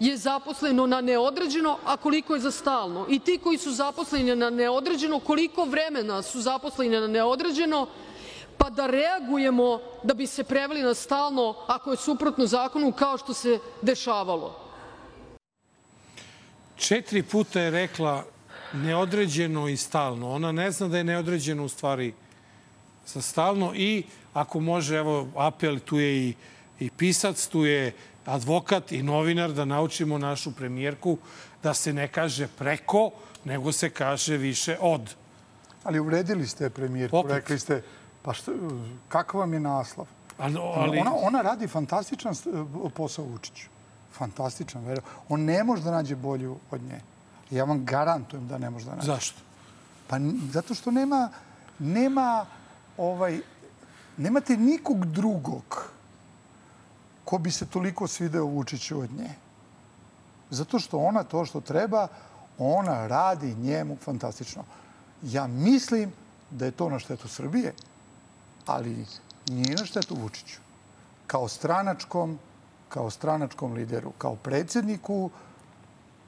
je 0.00 0.16
zaposleno 0.16 0.86
na 0.86 1.00
neodređeno, 1.00 1.78
a 1.84 1.96
koliko 1.96 2.34
je 2.34 2.40
za 2.40 2.50
stalno. 2.50 3.06
I 3.08 3.18
ti 3.18 3.38
koji 3.42 3.58
su 3.58 3.72
zaposleni 3.72 4.36
na 4.36 4.50
neodređeno, 4.50 5.20
koliko 5.20 5.64
vremena 5.64 6.22
su 6.22 6.40
zaposleni 6.40 7.00
na 7.00 7.06
neodređeno, 7.06 7.86
pa 8.58 8.70
da 8.70 8.86
reagujemo 8.86 9.80
da 10.02 10.14
bi 10.14 10.26
se 10.26 10.44
preveli 10.44 10.82
na 10.82 10.94
stalno 10.94 11.54
ako 11.66 11.90
je 11.90 11.96
suprotno 11.96 12.46
zakonu, 12.46 12.92
kao 12.92 13.18
što 13.18 13.34
se 13.34 13.58
dešavalo. 13.82 14.60
Četiri 16.76 17.22
puta 17.22 17.60
je 17.60 17.70
rekla 17.70 18.24
neodređeno 18.72 19.68
i 19.68 19.76
stalno. 19.76 20.32
Ona 20.32 20.52
ne 20.52 20.70
zna 20.70 20.88
da 20.88 20.98
je 20.98 21.04
neodređeno 21.04 21.64
u 21.64 21.68
stvari 21.68 22.14
sa 23.04 23.20
stalno 23.20 23.72
i 23.74 24.02
ako 24.32 24.60
može, 24.60 24.96
evo, 24.96 25.28
apel, 25.36 25.78
tu 25.78 25.98
je 25.98 26.16
i, 26.16 26.34
i 26.80 26.90
pisac, 26.90 27.46
tu 27.46 27.64
je 27.64 27.92
advokat 28.26 28.92
i 28.92 29.02
novinar 29.02 29.52
da 29.52 29.64
naučimo 29.64 30.18
našu 30.18 30.52
premijerku 30.52 31.18
da 31.62 31.74
se 31.74 31.92
ne 31.92 32.08
kaže 32.08 32.48
preko, 32.58 33.10
nego 33.44 33.72
se 33.72 33.90
kaže 33.90 34.36
više 34.36 34.76
od. 34.80 35.14
Ali 35.84 36.00
uvredili 36.00 36.46
ste 36.46 36.70
premijerku, 36.70 37.16
Opet. 37.16 37.32
rekli 37.32 37.58
ste, 37.58 37.82
pa 38.22 38.32
što, 38.32 38.52
kakav 39.08 39.40
vam 39.40 39.54
je 39.54 39.60
naslov? 39.60 40.06
Ali, 40.38 40.58
ali... 40.58 40.98
Ona, 40.98 41.12
ona 41.14 41.42
radi 41.42 41.66
fantastičan 41.66 42.34
posao 42.94 43.24
Vučiću. 43.24 43.68
Fantastičan, 44.12 44.82
verujem. 44.82 45.04
On 45.28 45.40
ne 45.40 45.64
može 45.64 45.82
da 45.82 45.90
nađe 45.90 46.16
bolju 46.16 46.56
od 46.70 46.82
nje. 46.82 47.00
Ja 47.50 47.64
vam 47.64 47.84
garantujem 47.84 48.48
da 48.48 48.58
ne 48.58 48.70
može 48.70 48.84
da 48.84 48.94
nađe. 48.94 49.06
Zašto? 49.06 49.40
Pa 50.08 50.16
zato 50.52 50.74
što 50.74 50.90
nema, 50.90 51.30
nema 51.78 52.46
ovaj, 52.96 53.40
nemate 54.16 54.56
nikog 54.56 55.06
drugog 55.06 55.95
ko 57.26 57.38
bi 57.38 57.50
se 57.50 57.66
toliko 57.66 58.06
svideo 58.06 58.44
Vučiću 58.44 59.00
od 59.00 59.10
nje. 59.10 59.30
Zato 60.50 60.78
što 60.78 60.98
ona 60.98 61.24
to 61.24 61.44
što 61.44 61.60
treba, 61.60 62.08
ona 62.58 63.06
radi 63.06 63.54
njemu 63.54 63.96
fantastično. 63.96 64.64
Ja 65.22 65.46
mislim 65.46 66.12
da 66.50 66.64
je 66.64 66.70
to 66.70 66.90
na 66.90 66.98
štetu 66.98 67.28
Srbije, 67.28 67.74
ali 68.66 69.06
nije 69.48 69.76
na 69.76 69.86
štetu 69.86 70.14
Vučiću. 70.14 70.60
Kao 71.26 71.48
stranačkom, 71.48 72.38
kao 72.88 73.10
stranačkom 73.10 73.72
lideru, 73.72 74.12
kao 74.18 74.36
predsedniku, 74.36 75.30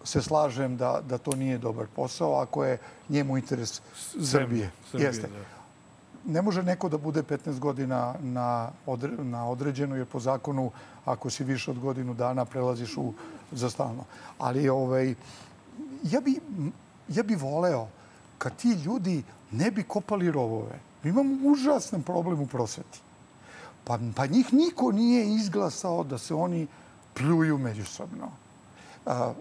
se 0.04 0.22
slažem 0.22 0.76
da, 0.76 1.00
da 1.08 1.18
to 1.18 1.36
nije 1.36 1.58
dobar 1.58 1.86
posao 1.96 2.40
ako 2.40 2.64
je 2.64 2.78
njemu 3.08 3.38
interes 3.38 3.80
Srbije. 4.22 4.70
Srbije 4.90 5.06
Jeste. 5.06 5.28
Da 5.28 5.57
ne 6.28 6.42
može 6.42 6.62
neko 6.62 6.88
da 6.88 6.98
bude 6.98 7.22
15 7.22 7.58
godina 7.58 8.14
na, 8.20 8.70
na 9.18 9.48
određenu, 9.48 9.96
jer 9.96 10.06
po 10.06 10.20
zakonu 10.20 10.70
ako 11.04 11.30
si 11.30 11.44
više 11.44 11.70
od 11.70 11.78
godinu 11.78 12.14
dana 12.14 12.44
prelaziš 12.44 12.96
u 12.96 13.12
za 13.52 13.70
stalno. 13.70 14.04
Ali 14.38 14.68
ovaj, 14.68 15.14
ja, 16.02 16.20
bi, 16.20 16.40
ja 17.08 17.22
bi 17.22 17.34
voleo 17.34 17.88
kad 18.38 18.56
ti 18.56 18.68
ljudi 18.68 19.22
ne 19.50 19.70
bi 19.70 19.82
kopali 19.82 20.30
rovove. 20.30 20.78
Mi 21.02 21.10
imamo 21.10 21.48
užasan 21.48 22.02
problem 22.02 22.40
u 22.40 22.46
prosveti. 22.46 23.00
Pa, 23.84 23.98
pa 24.16 24.26
njih 24.26 24.52
niko 24.52 24.92
nije 24.92 25.34
izglasao 25.34 26.04
da 26.04 26.18
se 26.18 26.34
oni 26.34 26.66
pljuju 27.14 27.58
međusobno. 27.58 28.30
A, 29.06 29.32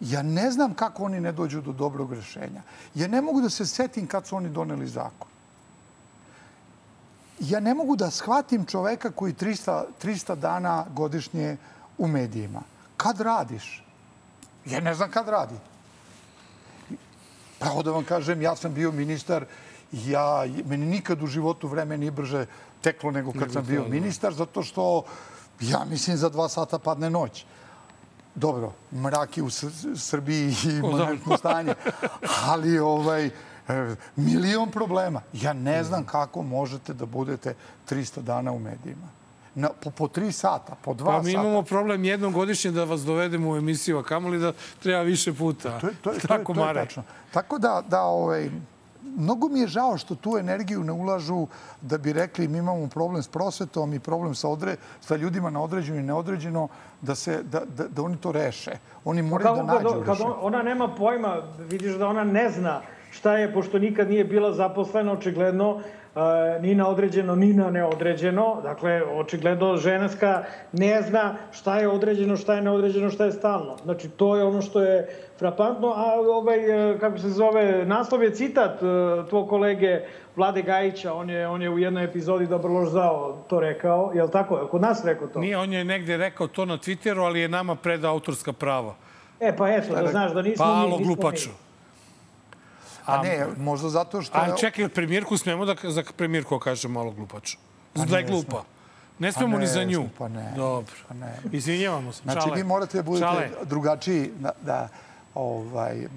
ja 0.00 0.22
ne 0.22 0.50
znam 0.50 0.74
kako 0.74 1.04
oni 1.04 1.20
ne 1.20 1.32
dođu 1.32 1.60
do 1.60 1.72
dobrog 1.72 2.12
rešenja. 2.12 2.62
Ja 2.94 3.08
ne 3.08 3.22
mogu 3.22 3.40
da 3.40 3.50
se 3.50 3.66
setim 3.66 4.06
kad 4.06 4.26
su 4.26 4.36
oni 4.36 4.48
doneli 4.48 4.88
zakon 4.88 5.35
ja 7.40 7.60
ne 7.60 7.74
mogu 7.74 7.96
da 7.96 8.10
shvatim 8.10 8.64
čoveka 8.64 9.10
koji 9.10 9.34
300, 9.34 9.84
300 10.02 10.34
dana 10.34 10.86
godišnje 10.94 11.56
u 11.98 12.08
medijima. 12.08 12.60
Kad 12.96 13.20
radiš? 13.20 13.84
Ja 14.64 14.80
ne 14.80 14.94
znam 14.94 15.10
kad 15.10 15.28
radi. 15.28 15.54
Pravo 17.58 17.82
da 17.82 17.90
vam 17.90 18.04
kažem, 18.04 18.42
ja 18.42 18.56
sam 18.56 18.74
bio 18.74 18.92
ministar 18.92 19.44
ja, 19.92 20.44
meni 20.64 20.86
nikad 20.86 21.22
u 21.22 21.26
životu 21.26 21.68
vreme 21.68 21.98
nije 21.98 22.10
brže 22.10 22.46
teklo 22.80 23.10
nego 23.10 23.32
kad 23.32 23.52
sam 23.52 23.64
bio 23.66 23.82
da. 23.82 23.88
ministar, 23.88 24.34
zato 24.34 24.62
što 24.62 25.04
ja 25.60 25.84
mislim 25.84 26.16
za 26.16 26.28
dva 26.28 26.48
sata 26.48 26.78
padne 26.78 27.10
noć. 27.10 27.44
Dobro, 28.34 28.72
mrak 28.92 29.36
je 29.36 29.42
u 29.42 29.50
Srbiji 29.96 30.54
i 30.64 30.68
imanentno 30.68 31.36
stanje, 31.36 31.74
ali 32.50 32.78
ovaj, 32.78 33.30
milion 34.16 34.70
problema. 34.70 35.20
Ja 35.32 35.52
ne 35.52 35.84
znam 35.84 36.04
kako 36.04 36.42
možete 36.42 36.94
da 36.94 37.06
budete 37.06 37.54
300 37.90 38.20
dana 38.20 38.52
u 38.52 38.58
medijima. 38.58 39.08
Na, 39.54 39.68
po, 39.82 39.90
po 39.90 40.08
tri 40.08 40.32
sata, 40.32 40.76
po 40.82 40.94
dva 40.94 41.06
sata. 41.06 41.18
Pa 41.18 41.22
mi 41.22 41.32
sata. 41.32 41.42
imamo 41.42 41.62
problem 41.62 42.04
jednom 42.04 42.32
godišnje 42.32 42.70
da 42.70 42.84
vas 42.84 43.00
dovedemo 43.00 43.50
u 43.50 43.56
emisiju, 43.56 43.98
a 43.98 44.02
kamoli 44.02 44.38
da 44.38 44.52
treba 44.82 45.02
više 45.02 45.32
puta. 45.32 45.78
To 45.78 45.86
je, 45.86 45.94
to 46.02 46.12
je, 46.12 46.18
Tako, 46.18 46.54
to 46.54 46.60
je, 46.60 46.64
to 46.64 46.78
je 46.78 46.84
tačno. 46.84 47.02
Tako 47.32 47.58
da, 47.58 47.82
da 47.88 48.02
ovaj, 48.02 48.50
mnogo 49.16 49.48
mi 49.48 49.60
je 49.60 49.66
žao 49.66 49.98
što 49.98 50.14
tu 50.14 50.36
energiju 50.38 50.84
ne 50.84 50.92
ulažu 50.92 51.46
da 51.80 51.98
bi 51.98 52.12
rekli 52.12 52.48
mi 52.48 52.58
imamo 52.58 52.88
problem 52.88 53.22
s 53.22 53.28
prosvetom 53.28 53.94
i 53.94 54.00
problem 54.00 54.34
sa, 54.34 54.48
odre, 54.48 54.76
sa 55.00 55.16
ljudima 55.16 55.50
na 55.50 55.62
određeno 55.62 55.98
i 55.98 56.02
neodređeno, 56.02 56.68
da, 57.00 57.14
se, 57.14 57.42
da, 57.42 57.60
da, 57.64 57.88
da 57.88 58.02
oni 58.02 58.16
to 58.16 58.32
reše. 58.32 58.78
Oni 59.04 59.22
moraju 59.22 59.56
da 59.56 59.62
nađu 59.62 59.88
kad, 59.88 60.18
kad 60.18 60.26
ona 60.40 60.62
nema 60.62 60.94
pojma, 60.94 61.42
vidiš 61.58 61.94
da 61.94 62.08
ona 62.08 62.24
ne 62.24 62.50
zna 62.50 62.82
šta 63.16 63.38
je, 63.38 63.52
pošto 63.52 63.78
nikad 63.78 64.10
nije 64.10 64.24
bila 64.24 64.52
zaposlena, 64.52 65.12
očigledno, 65.12 65.80
ni 66.60 66.74
na 66.74 66.88
određeno, 66.88 67.34
ni 67.36 67.52
na 67.52 67.70
neodređeno. 67.70 68.60
Dakle, 68.62 69.02
očigledno 69.02 69.76
ženska 69.76 70.44
ne 70.72 71.02
zna 71.02 71.36
šta 71.52 71.78
je 71.78 71.88
određeno, 71.88 72.36
šta 72.36 72.54
je 72.54 72.62
neodređeno, 72.62 73.10
šta 73.10 73.24
je 73.24 73.32
stalno. 73.32 73.76
Znači, 73.84 74.08
to 74.08 74.36
je 74.36 74.44
ono 74.44 74.62
što 74.62 74.80
je 74.80 75.08
frapantno. 75.38 75.88
A 75.88 76.20
ovaj, 76.20 76.92
e, 76.92 76.98
kako 76.98 77.18
se 77.18 77.28
zove, 77.28 77.84
naslov 77.86 78.22
je 78.22 78.34
citat 78.34 78.82
e, 78.82 78.86
tvoj 79.28 79.46
kolege 79.48 80.00
Vlade 80.36 80.62
Gajića. 80.62 81.12
On 81.14 81.30
je, 81.30 81.48
on 81.48 81.62
je 81.62 81.70
u 81.70 81.78
jednoj 81.78 82.04
epizodi 82.04 82.46
Dobro 82.46 82.72
lož 82.72 82.88
zao 82.88 83.44
to 83.48 83.60
rekao. 83.60 84.12
Je 84.14 84.22
li 84.22 84.30
tako? 84.30 84.68
Kod 84.70 84.80
nas 84.80 85.04
rekao 85.04 85.28
to? 85.28 85.40
Nije, 85.40 85.58
on 85.58 85.72
je 85.72 85.84
negde 85.84 86.16
rekao 86.16 86.46
to 86.48 86.64
na 86.64 86.78
Twitteru, 86.78 87.24
ali 87.24 87.40
je 87.40 87.48
nama 87.48 87.74
predao 87.74 88.12
autorska 88.12 88.52
prava. 88.52 88.94
E, 89.40 89.56
pa 89.56 89.68
eto, 89.68 89.94
da 89.94 90.06
znaš 90.06 90.32
da 90.32 90.42
nismo 90.42 90.64
pa, 90.64 90.86
mi. 90.86 90.90
Pa, 90.90 91.04
glupaču. 91.04 91.48
Mi. 91.48 91.65
A 93.06 93.22
ne, 93.22 93.46
možda 93.56 93.88
zato 93.88 94.22
što... 94.22 94.38
A 94.38 94.56
čekaj, 94.56 94.88
premijerku 94.88 95.36
smemo 95.36 95.64
da 95.64 95.76
za 95.82 96.02
premijerku 96.16 96.58
kaže 96.58 96.88
malo 96.88 97.10
glupaču. 97.10 97.58
Pa 97.94 98.04
da 98.04 98.18
je 98.18 98.24
glupa. 98.24 98.64
Ne 99.18 99.32
smemo 99.32 99.52
pa 99.52 99.58
ne, 99.58 99.60
ni 99.60 99.66
za 99.66 99.84
nju. 99.84 100.08
Pa 100.18 100.28
ne. 100.28 100.52
Dobro. 100.56 100.94
Pa 101.08 101.14
ne. 101.14 101.36
Izvinjavamo 101.52 102.12
se. 102.12 102.22
Znači, 102.22 102.40
Čale. 102.40 102.56
vi 102.56 102.64
morate 102.64 102.96
da 102.96 103.02
budete 103.02 103.26
Čale. 103.26 103.50
drugačiji. 103.64 104.30
Da, 104.38 104.50
da, 104.62 104.88
ovaj, 105.34 106.08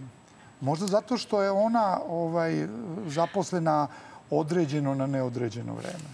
možda 0.61 0.87
zato 0.87 1.17
što 1.17 1.41
je 1.43 1.51
ona 1.51 1.99
ovaj, 2.07 2.67
zaposlena 3.07 3.87
određeno 4.29 4.95
na 4.95 5.07
neodređeno 5.07 5.73
vreme. 5.73 6.09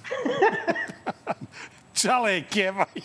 Čale 2.01 2.33
je 2.33 2.43
keva. 2.43 2.85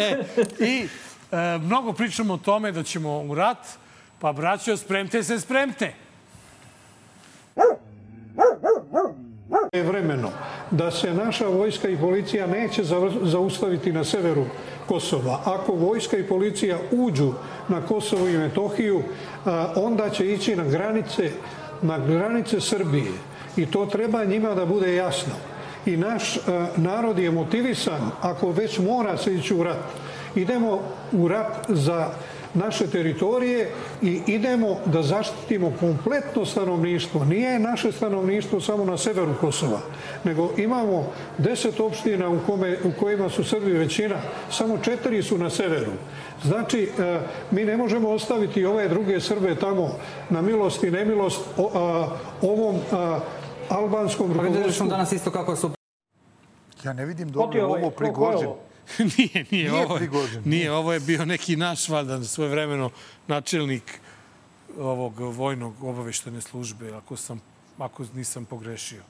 e, 0.00 0.24
I 0.58 0.88
E, 1.32 1.58
mnogo 1.58 1.92
pričamo 1.92 2.34
o 2.34 2.38
tome 2.38 2.72
da 2.72 2.82
ćemo 2.82 3.20
u 3.20 3.34
rat, 3.34 3.66
pa 4.22 4.32
braćo, 4.32 4.76
spremte 4.76 5.22
se, 5.22 5.40
spremte. 5.40 5.92
je 9.72 9.82
vremeno 9.82 10.30
da 10.70 10.90
se 10.90 11.14
naša 11.14 11.46
vojska 11.46 11.88
i 11.88 11.96
policija 11.96 12.46
neće 12.46 12.82
zaustaviti 13.22 13.92
na 13.92 14.04
severu 14.04 14.44
Kosova. 14.86 15.40
Ako 15.44 15.72
vojska 15.72 16.16
i 16.16 16.28
policija 16.28 16.78
uđu 16.90 17.32
na 17.68 17.86
Kosovo 17.86 18.28
i 18.28 18.36
Metohiju, 18.38 19.02
onda 19.76 20.10
će 20.10 20.32
ići 20.32 20.56
na 20.56 20.64
granice, 20.64 21.30
na 21.82 21.98
granice 21.98 22.60
Srbije. 22.60 23.12
I 23.56 23.66
to 23.66 23.86
treba 23.86 24.24
njima 24.24 24.54
da 24.54 24.66
bude 24.66 24.94
jasno. 24.94 25.34
I 25.86 25.96
naš 25.96 26.38
narod 26.76 27.18
je 27.18 27.30
motivisan, 27.30 28.10
ako 28.20 28.50
već 28.50 28.78
mora 28.78 29.16
se 29.16 29.34
ići 29.34 29.54
u 29.54 29.62
rat. 29.62 29.82
Idemo 30.34 30.80
u 31.12 31.28
rat 31.28 31.64
za 31.68 32.10
naše 32.54 32.86
teritorije 32.86 33.70
i 34.02 34.20
idemo 34.26 34.76
da 34.86 35.02
zaštitimo 35.02 35.72
kompletno 35.80 36.44
stanovništvo. 36.46 37.24
Nije 37.24 37.58
naše 37.58 37.92
stanovništvo 37.92 38.60
samo 38.60 38.84
na 38.84 38.96
severu 38.96 39.34
Kosova, 39.40 39.80
nego 40.24 40.50
imamo 40.56 41.12
deset 41.38 41.80
opština 41.80 42.28
u, 42.28 42.38
kome, 42.46 42.78
u 42.84 42.92
kojima 43.00 43.30
su 43.30 43.44
Srbi 43.44 43.72
većina, 43.72 44.16
samo 44.50 44.78
četiri 44.78 45.22
su 45.22 45.38
na 45.38 45.50
severu. 45.50 45.92
Znači, 46.44 46.90
e, 46.98 47.20
mi 47.50 47.64
ne 47.64 47.76
možemo 47.76 48.10
ostaviti 48.10 48.64
ove 48.64 48.88
druge 48.88 49.20
Srbe 49.20 49.54
tamo 49.54 49.90
na 50.30 50.42
milost 50.42 50.84
i 50.84 50.90
nemilost 50.90 51.40
ovom 52.42 52.76
albanskom 53.68 54.34
pa 54.36 54.42
rukovodstvu. 54.42 54.86
danas 54.86 55.12
isto 55.12 55.30
kako 55.30 55.56
su... 55.56 55.70
Ja 56.84 56.92
ne 56.92 57.04
vidim 57.04 57.28
dobro 57.28 57.64
ovo 57.64 57.90
Prigožin. 57.90 58.48
nije, 59.18 59.30
nije, 59.34 59.46
nije 59.50 59.72
ovo, 59.72 59.96
Prigožin. 59.96 60.42
Nije, 60.44 60.72
ovo 60.72 60.92
je 60.92 61.00
bio 61.00 61.24
neki 61.24 61.56
naš, 61.56 61.88
valjda, 61.88 62.24
svoje 62.24 62.50
vremeno 62.50 62.90
načelnik 63.26 64.00
ovog 64.78 65.20
vojnog 65.20 65.84
obaveštene 65.84 66.40
službe, 66.40 66.92
ako, 66.92 67.16
sam, 67.16 67.40
ako 67.78 68.04
nisam 68.14 68.44
pogrešio. 68.44 69.02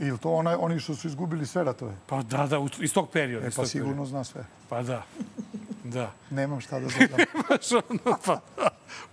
Ili 0.00 0.18
to 0.18 0.32
onaj, 0.32 0.54
oni 0.58 0.80
što 0.80 0.94
su 0.94 1.08
izgubili 1.08 1.46
sve 1.46 1.64
ratove? 1.64 1.96
Pa 2.06 2.22
da, 2.22 2.46
da, 2.46 2.66
iz 2.80 2.94
tog 2.94 3.10
perioda. 3.10 3.46
E, 3.46 3.50
pa 3.56 3.66
sigurno 3.66 3.92
perioda. 3.92 4.10
zna 4.10 4.24
sve. 4.24 4.44
Pa 4.68 4.82
da, 4.82 5.02
da. 5.84 6.12
Nemam 6.30 6.60
šta 6.60 6.80
da 6.80 6.86
dodam. 7.00 7.26
Nemaš 7.34 7.72
ono, 7.72 8.18
pa 8.24 8.40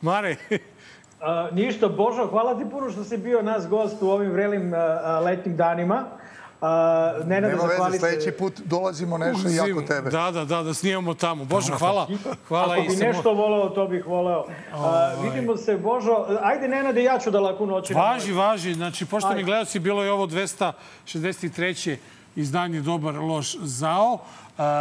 Mare, 0.01 0.35
A, 1.21 1.49
ništa, 1.51 1.87
Božo, 1.87 2.27
hvala 2.27 2.59
ti 2.59 2.65
puno 2.71 2.91
što 2.91 3.03
si 3.03 3.17
bio 3.17 3.41
nas 3.41 3.67
gost 3.67 4.01
u 4.01 4.09
ovim 4.09 4.31
vrelim 4.31 4.73
a, 4.73 5.19
letnim 5.19 5.55
danima. 5.55 6.03
A, 6.61 7.13
Nenade, 7.25 7.55
Nema 7.55 7.63
veze, 7.63 7.99
sledeći 7.99 8.31
put 8.31 8.61
dolazimo 8.65 9.17
nešto 9.17 9.49
i 9.49 9.55
jako 9.55 9.81
tebe. 9.81 10.09
Da, 10.09 10.31
da, 10.31 10.45
da, 10.45 10.63
da 10.63 10.73
snimamo 10.73 11.13
tamo. 11.13 11.45
Božo, 11.45 11.75
hvala. 11.77 12.07
hvala 12.47 12.73
Ako 12.73 12.81
bi 12.81 12.95
nešto 12.95 13.33
voleo, 13.33 13.69
to 13.69 13.87
bih 13.87 14.07
voleo. 14.07 14.45
A, 14.73 15.11
vidimo 15.23 15.57
se, 15.57 15.77
Božo. 15.77 16.25
Ajde, 16.41 16.67
Nenade, 16.67 17.03
ja 17.03 17.19
ću 17.19 17.31
da 17.31 17.39
laku 17.39 17.65
noći. 17.65 17.93
Važi, 17.93 18.31
važi. 18.31 18.73
Znači, 18.73 19.05
poštovani 19.05 19.43
gledalci, 19.43 19.79
bilo 19.79 20.03
je 20.03 20.11
ovo 20.11 20.27
263. 20.27 21.97
izdanje 22.35 22.81
Dobar 22.81 23.15
loš 23.15 23.55
zao, 23.61 24.19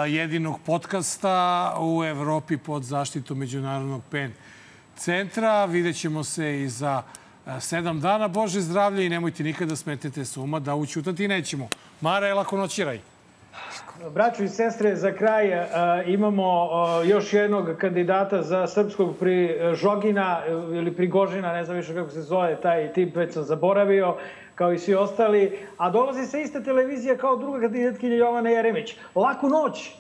jedinog 0.08 0.60
podcasta 0.66 1.76
u 1.80 2.04
Evropi 2.04 2.56
pod 2.56 2.82
zaštitom 2.82 3.38
Međunarodnog 3.38 4.02
PEN 4.10 4.32
centra. 4.96 5.64
Vidjet 5.64 5.96
ćemo 5.96 6.24
se 6.24 6.62
i 6.62 6.68
za 6.68 7.02
sedam 7.60 8.00
dana. 8.00 8.28
Bože 8.28 8.60
zdravlje 8.60 9.06
i 9.06 9.08
nemojte 9.08 9.42
nikada 9.42 9.76
smetete 9.76 10.24
suma 10.24 10.60
da 10.60 10.74
učutati 10.74 11.28
nećemo. 11.28 11.68
Mara, 12.00 12.34
lako 12.34 12.56
noćiraj. 12.56 13.00
Braćo 14.14 14.42
i 14.42 14.48
sestre, 14.48 14.96
za 14.96 15.12
kraj 15.12 15.50
imamo 16.06 16.68
još 17.04 17.32
jednog 17.32 17.76
kandidata 17.78 18.42
za 18.42 18.66
srpskog 18.66 19.16
pri 19.20 19.58
Žogina 19.74 20.40
ili 20.72 20.96
Prigožina, 20.96 21.52
ne 21.52 21.64
znam 21.64 21.76
više 21.76 21.94
kako 21.94 22.10
se 22.10 22.22
zove 22.22 22.56
taj 22.60 22.92
tip, 22.92 23.16
već 23.16 23.34
sam 23.34 23.42
zaboravio, 23.42 24.16
kao 24.54 24.72
i 24.72 24.78
svi 24.78 24.94
ostali. 24.94 25.58
A 25.78 25.90
dolazi 25.90 26.26
se 26.26 26.42
ista 26.42 26.62
televizija 26.62 27.16
kao 27.16 27.36
druga 27.36 27.60
kandidatkinja 27.60 28.16
Jovana 28.16 28.50
Jeremić. 28.50 28.96
Laku 29.14 29.48
noć! 29.48 29.94